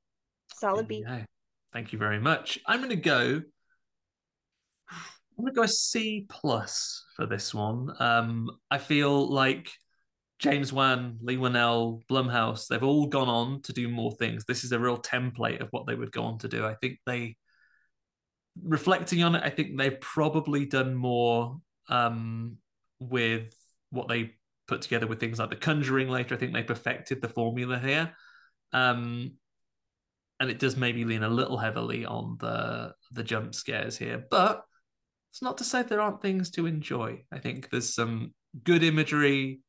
Solid 0.56 0.88
B. 0.88 1.06
Thank 1.74 1.92
you 1.92 2.00
very 2.00 2.20
much. 2.20 2.60
I'm 2.66 2.80
going 2.80 2.90
to 2.90 2.96
go. 2.96 3.42
I'm 5.38 5.46
to 5.46 5.52
go 5.52 5.64
a 5.64 5.68
C 5.68 6.26
plus 6.30 7.04
for 7.18 7.26
this 7.26 7.54
one. 7.54 7.94
Um, 8.00 8.50
I 8.72 8.78
feel 8.78 9.28
like 9.28 9.72
James 10.40 10.72
Wan, 10.72 11.18
Leigh 11.22 11.38
Whannell, 11.38 12.04
Blumhouse, 12.10 12.68
they've 12.68 12.84
all 12.84 13.08
gone 13.08 13.28
on 13.28 13.62
to 13.64 13.74
do 13.74 13.90
more 13.90 14.12
things. 14.14 14.46
This 14.46 14.64
is 14.64 14.72
a 14.72 14.80
real 14.80 14.98
template 14.98 15.60
of 15.60 15.68
what 15.72 15.88
they 15.88 15.96
would 15.96 16.12
go 16.12 16.24
on 16.24 16.38
to 16.40 16.48
do. 16.48 16.66
I 16.66 16.76
think 16.76 17.00
they, 17.06 17.36
reflecting 18.64 19.24
on 19.24 19.36
it, 19.36 19.42
I 19.44 19.50
think 19.50 19.78
they've 19.78 20.00
probably 20.00 20.66
done 20.66 20.94
more 20.94 21.58
um, 21.90 22.58
with 23.00 23.54
what 23.90 24.08
they 24.08 24.36
put 24.68 24.84
together 24.84 25.08
with 25.08 25.20
things 25.20 25.40
like 25.40 25.50
the 25.50 25.56
Conjuring 25.56 26.10
later. 26.10 26.36
I 26.36 26.38
think 26.38 26.54
they 26.54 26.64
perfected 26.64 27.22
the 27.22 27.30
formula 27.30 27.80
here. 27.80 28.14
Um, 28.74 29.34
and 30.40 30.52
it 30.52 30.60
does 30.60 30.78
maybe 30.78 31.04
lean 31.04 31.24
a 31.24 31.30
little 31.30 31.58
heavily 31.58 32.06
on 32.06 32.38
the 32.40 32.94
the 33.12 33.24
jump 33.24 33.56
scares 33.56 33.98
here, 33.98 34.24
but 34.30 34.67
it's 35.38 35.44
not 35.44 35.60
to 35.60 35.64
say 35.64 35.84
there 35.84 36.02
aren't 36.02 36.20
things 36.20 36.50
to 36.50 36.66
enjoy. 36.66 37.24
I 37.32 37.38
think 37.38 37.70
there's 37.70 37.94
some 37.94 38.34
good 38.64 38.82
imagery, 38.82 39.60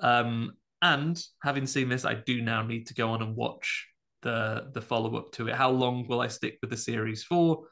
um, 0.00 0.54
and 0.82 1.22
having 1.40 1.68
seen 1.68 1.88
this, 1.88 2.04
I 2.04 2.14
do 2.14 2.42
now 2.42 2.62
need 2.62 2.88
to 2.88 2.94
go 2.94 3.10
on 3.10 3.22
and 3.22 3.36
watch 3.36 3.86
the 4.22 4.72
the 4.74 4.82
follow 4.82 5.16
up 5.16 5.30
to 5.34 5.46
it. 5.46 5.54
How 5.54 5.70
long 5.70 6.08
will 6.08 6.20
I 6.20 6.26
stick 6.26 6.58
with 6.60 6.70
the 6.70 6.76
series 6.76 7.22
for? 7.22 7.62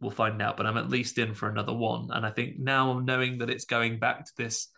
We'll 0.00 0.12
find 0.12 0.40
out, 0.40 0.56
but 0.56 0.64
I'm 0.64 0.76
at 0.76 0.88
least 0.88 1.18
in 1.18 1.34
for 1.34 1.48
another 1.48 1.72
one. 1.72 2.10
And 2.12 2.24
I 2.24 2.30
think 2.30 2.56
now 2.56 3.00
knowing 3.00 3.38
that 3.38 3.50
it's 3.50 3.64
going 3.64 3.98
back 3.98 4.24
to 4.24 4.32
this 4.38 4.68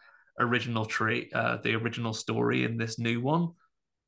original 0.40 0.86
tree, 0.86 1.30
uh, 1.34 1.58
the 1.62 1.74
original 1.74 2.14
story 2.14 2.64
in 2.64 2.78
this 2.78 2.98
new 2.98 3.20
one, 3.20 3.50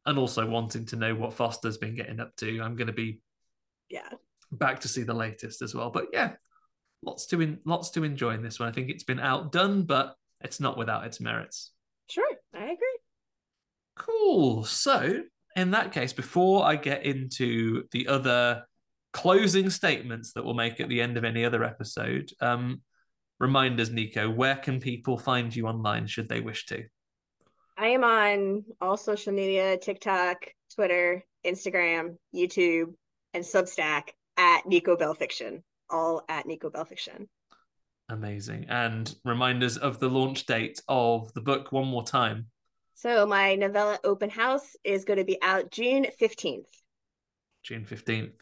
and 0.07 0.19
also 0.19 0.47
wanting 0.47 0.87
to 0.87 0.97
know 0.97 1.15
what 1.15 1.35
Foster's 1.35 1.77
been 1.77 1.97
getting 1.97 2.19
up 2.19 2.35
to, 2.37 2.63
I'm 2.63 2.77
going 2.77 2.87
to 2.87 2.95
be 2.95 3.21
yeah 3.91 4.09
back 4.51 4.81
to 4.81 4.89
see 4.89 5.03
the 5.03 5.13
latest 5.13 5.61
as 5.61 5.75
well. 5.75 5.91
But 5.91 6.07
yeah, 6.15 6.33
lots 7.03 7.27
to 7.27 7.41
in, 7.41 7.59
lots 7.65 7.91
to 7.91 8.05
enjoy 8.05 8.31
in 8.31 8.43
this 8.43 8.59
one. 8.61 8.69
I 8.69 8.73
think 8.73 8.91
it's 8.91 9.05
been 9.05 9.21
outdone, 9.21 9.85
but 9.85 10.15
it's 10.41 10.61
not 10.61 10.79
without 10.79 11.07
its 11.07 11.21
merits. 11.21 11.73
Sure, 12.09 12.31
I 12.55 12.65
agree. 12.65 12.99
Cool. 13.97 14.65
So 14.65 15.23
in 15.57 15.71
that 15.73 15.93
case, 15.93 16.13
before 16.13 16.65
I 16.65 16.77
get 16.77 17.05
into 17.05 17.85
the 17.93 18.09
other 18.09 18.65
closing 19.13 19.71
statements 19.71 20.33
that 20.33 20.45
we'll 20.45 20.55
make 20.55 20.81
at 20.81 20.89
the 20.89 21.01
end 21.01 21.17
of 21.17 21.25
any 21.25 21.45
other 21.45 21.65
episode, 21.65 22.31
um, 22.41 22.83
remind 23.39 23.81
us, 23.81 23.91
Nico, 23.91 24.31
where 24.31 24.57
can 24.57 24.81
people 24.81 25.19
find 25.19 25.55
you 25.55 25.67
online 25.67 26.07
should 26.07 26.29
they 26.29 26.41
wish 26.41 26.67
to? 26.67 26.85
I 27.77 27.89
am 27.89 28.05
on 28.05 28.65
all 28.81 28.97
social 28.97 29.33
media 29.33 29.77
TikTok, 29.79 30.47
Twitter, 30.75 31.25
Instagram, 31.47 32.17
YouTube, 32.35 32.95
and 33.33 33.43
Substack 33.43 34.11
at 34.37 34.67
Nico 34.67 34.97
Bell 34.97 35.15
Fiction, 35.15 35.63
all 35.91 36.25
at 36.29 36.47
Nico 36.47 36.71
Bell 36.71 36.85
Fiction. 36.85 37.29
Amazing. 38.09 38.67
And 38.69 39.15
reminders 39.25 39.77
of 39.77 40.01
the 40.01 40.09
launch 40.09 40.47
date 40.47 40.81
of 40.89 41.33
the 41.33 41.41
book 41.41 41.71
one 41.73 41.87
more 41.87 42.03
time. 42.05 42.47
So, 42.95 43.25
my 43.25 43.55
novella 43.55 43.99
Open 44.05 44.29
House 44.29 44.77
is 44.85 45.05
going 45.05 45.19
to 45.19 45.25
be 45.25 45.39
out 45.43 45.71
June 45.71 46.07
15th. 46.21 46.65
June 47.62 47.85
15th. 47.85 48.33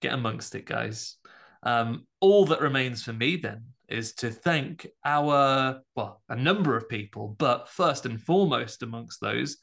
Get 0.00 0.14
amongst 0.14 0.54
it, 0.54 0.64
guys. 0.64 1.16
Um, 1.62 2.06
all 2.20 2.46
that 2.46 2.60
remains 2.60 3.02
for 3.02 3.12
me 3.12 3.36
then 3.36 3.64
is 3.88 4.14
to 4.14 4.30
thank 4.30 4.86
our, 5.04 5.80
well, 5.94 6.22
a 6.28 6.36
number 6.36 6.76
of 6.76 6.88
people, 6.88 7.34
but 7.38 7.68
first 7.68 8.06
and 8.06 8.20
foremost 8.20 8.82
amongst 8.82 9.20
those, 9.20 9.58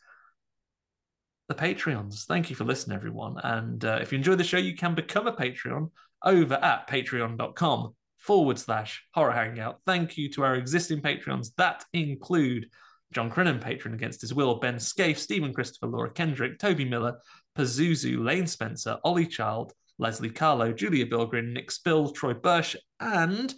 the 1.47 1.55
Patreons. 1.55 2.25
Thank 2.25 2.49
you 2.49 2.55
for 2.55 2.63
listening, 2.63 2.95
everyone. 2.95 3.37
And 3.43 3.83
uh, 3.83 3.99
if 4.01 4.11
you 4.11 4.17
enjoy 4.17 4.35
the 4.35 4.43
show, 4.43 4.57
you 4.57 4.75
can 4.75 4.95
become 4.95 5.27
a 5.27 5.33
Patreon 5.33 5.89
over 6.23 6.55
at 6.55 6.87
patreon.com 6.87 7.95
forward 8.17 8.57
slash 8.57 9.03
horror 9.13 9.33
hangout. 9.33 9.79
Thank 9.85 10.17
you 10.17 10.29
to 10.31 10.43
our 10.43 10.55
existing 10.55 11.01
Patreons 11.01 11.51
that 11.57 11.83
include 11.93 12.67
John 13.13 13.29
Crinnan, 13.29 13.61
patron 13.61 13.93
against 13.93 14.21
his 14.21 14.33
will, 14.33 14.55
Ben 14.55 14.79
Scaife, 14.79 15.19
Stephen 15.19 15.53
Christopher, 15.53 15.87
Laura 15.87 16.09
Kendrick, 16.09 16.57
Toby 16.57 16.85
Miller, 16.85 17.19
Pazuzu, 17.57 18.23
Lane 18.23 18.47
Spencer, 18.47 18.97
Ollie 19.03 19.27
Child, 19.27 19.73
Leslie 19.99 20.29
Carlo, 20.29 20.73
Julia 20.73 21.05
Bilgrin, 21.05 21.53
Nick 21.53 21.69
Spill, 21.69 22.09
Troy 22.09 22.33
Bursch, 22.33 22.75
and 22.99 23.53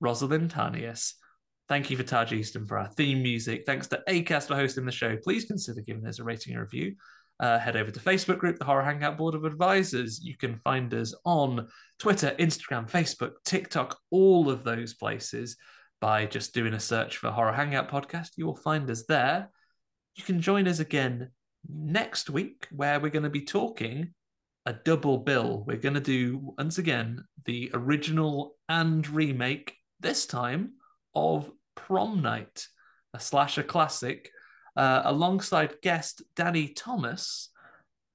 Rosalind 0.00 0.50
Tarnius. 0.50 1.14
Thank 1.68 1.90
you 1.90 1.96
for 1.96 2.02
Taj 2.02 2.32
Easton 2.32 2.66
for 2.66 2.78
our 2.78 2.88
theme 2.88 3.22
music. 3.22 3.64
Thanks 3.66 3.86
to 3.88 4.02
ACAST 4.08 4.48
for 4.48 4.54
hosting 4.54 4.84
the 4.84 4.92
show. 4.92 5.16
Please 5.16 5.44
consider 5.44 5.80
giving 5.80 6.06
us 6.06 6.18
a 6.18 6.24
rating 6.24 6.54
and 6.54 6.62
review. 6.62 6.94
Uh, 7.40 7.58
head 7.58 7.76
over 7.76 7.90
to 7.90 8.00
Facebook 8.00 8.38
group, 8.38 8.58
the 8.58 8.64
Horror 8.64 8.84
Hangout 8.84 9.18
Board 9.18 9.34
of 9.34 9.44
Advisors. 9.44 10.20
You 10.22 10.36
can 10.36 10.60
find 10.62 10.94
us 10.94 11.12
on 11.24 11.66
Twitter, 11.98 12.34
Instagram, 12.38 12.88
Facebook, 12.88 13.32
TikTok, 13.44 13.98
all 14.10 14.48
of 14.48 14.62
those 14.62 14.94
places 14.94 15.56
by 16.00 16.26
just 16.26 16.54
doing 16.54 16.74
a 16.74 16.80
search 16.80 17.16
for 17.16 17.30
Horror 17.30 17.52
Hangout 17.52 17.90
Podcast. 17.90 18.30
You 18.36 18.46
will 18.46 18.56
find 18.56 18.88
us 18.88 19.04
there. 19.08 19.50
You 20.14 20.22
can 20.22 20.40
join 20.40 20.68
us 20.68 20.78
again 20.78 21.30
next 21.68 22.30
week 22.30 22.68
where 22.70 23.00
we're 23.00 23.10
going 23.10 23.24
to 23.24 23.30
be 23.30 23.44
talking 23.44 24.14
a 24.66 24.72
double 24.72 25.18
bill. 25.18 25.64
We're 25.66 25.76
going 25.76 25.94
to 25.94 26.00
do, 26.00 26.54
once 26.58 26.78
again, 26.78 27.24
the 27.44 27.70
original 27.74 28.56
and 28.68 29.06
remake, 29.08 29.74
this 30.00 30.26
time 30.26 30.74
of 31.14 31.50
Prom 31.74 32.22
Night, 32.22 32.66
a 33.12 33.20
slasher 33.20 33.62
classic, 33.62 34.30
uh, 34.76 35.02
alongside 35.04 35.80
guest 35.82 36.22
Danny 36.36 36.68
Thomas. 36.68 37.50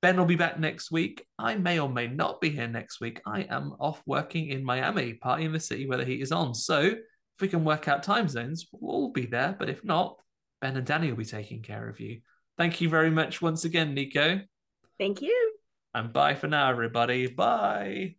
Ben 0.02 0.18
will 0.18 0.26
be 0.26 0.36
back 0.36 0.60
next 0.60 0.91
week. 0.91 1.26
I 1.38 1.56
may 1.56 1.80
or 1.80 1.90
may 1.90 2.07
not 2.07 2.40
be 2.40 2.49
here 2.49 2.68
next 2.68 3.02
week. 3.02 3.22
I 3.26 3.41
am 3.49 3.76
off 3.80 4.02
working 4.06 4.48
in 4.48 4.64
Miami, 4.64 5.14
party 5.14 5.44
in 5.44 5.52
the 5.52 5.60
city 5.60 5.88
where 5.88 5.98
the 5.98 6.06
heat 6.06 6.22
is 6.22 6.31
on. 6.31 6.53
So 6.53 6.80
if 6.81 7.41
we 7.41 7.49
can 7.49 7.65
work 7.65 7.88
out 7.88 8.03
time 8.03 8.30
zones, 8.30 8.68
we'll 8.72 8.91
all 8.91 9.11
be 9.11 9.26
there. 9.26 9.56
But 9.60 9.69
if 9.69 9.84
not, 9.84 10.18
Ben 10.61 10.77
and 10.77 10.86
Danny 10.86 11.10
will 11.10 11.18
be 11.18 11.26
taking 11.26 11.61
care 11.61 11.90
of 11.90 11.99
you. 11.99 12.22
Thank 12.57 12.81
you 12.81 12.90
very 12.90 13.10
much 13.10 13.41
once 13.41 13.65
again, 13.65 13.94
Nico. 13.94 14.41
Thank 14.98 15.22
you. 15.22 15.53
And 15.94 16.14
bye 16.14 16.36
for 16.36 16.48
now, 16.48 16.69
everybody. 16.69 17.27
Bye. 17.27 18.19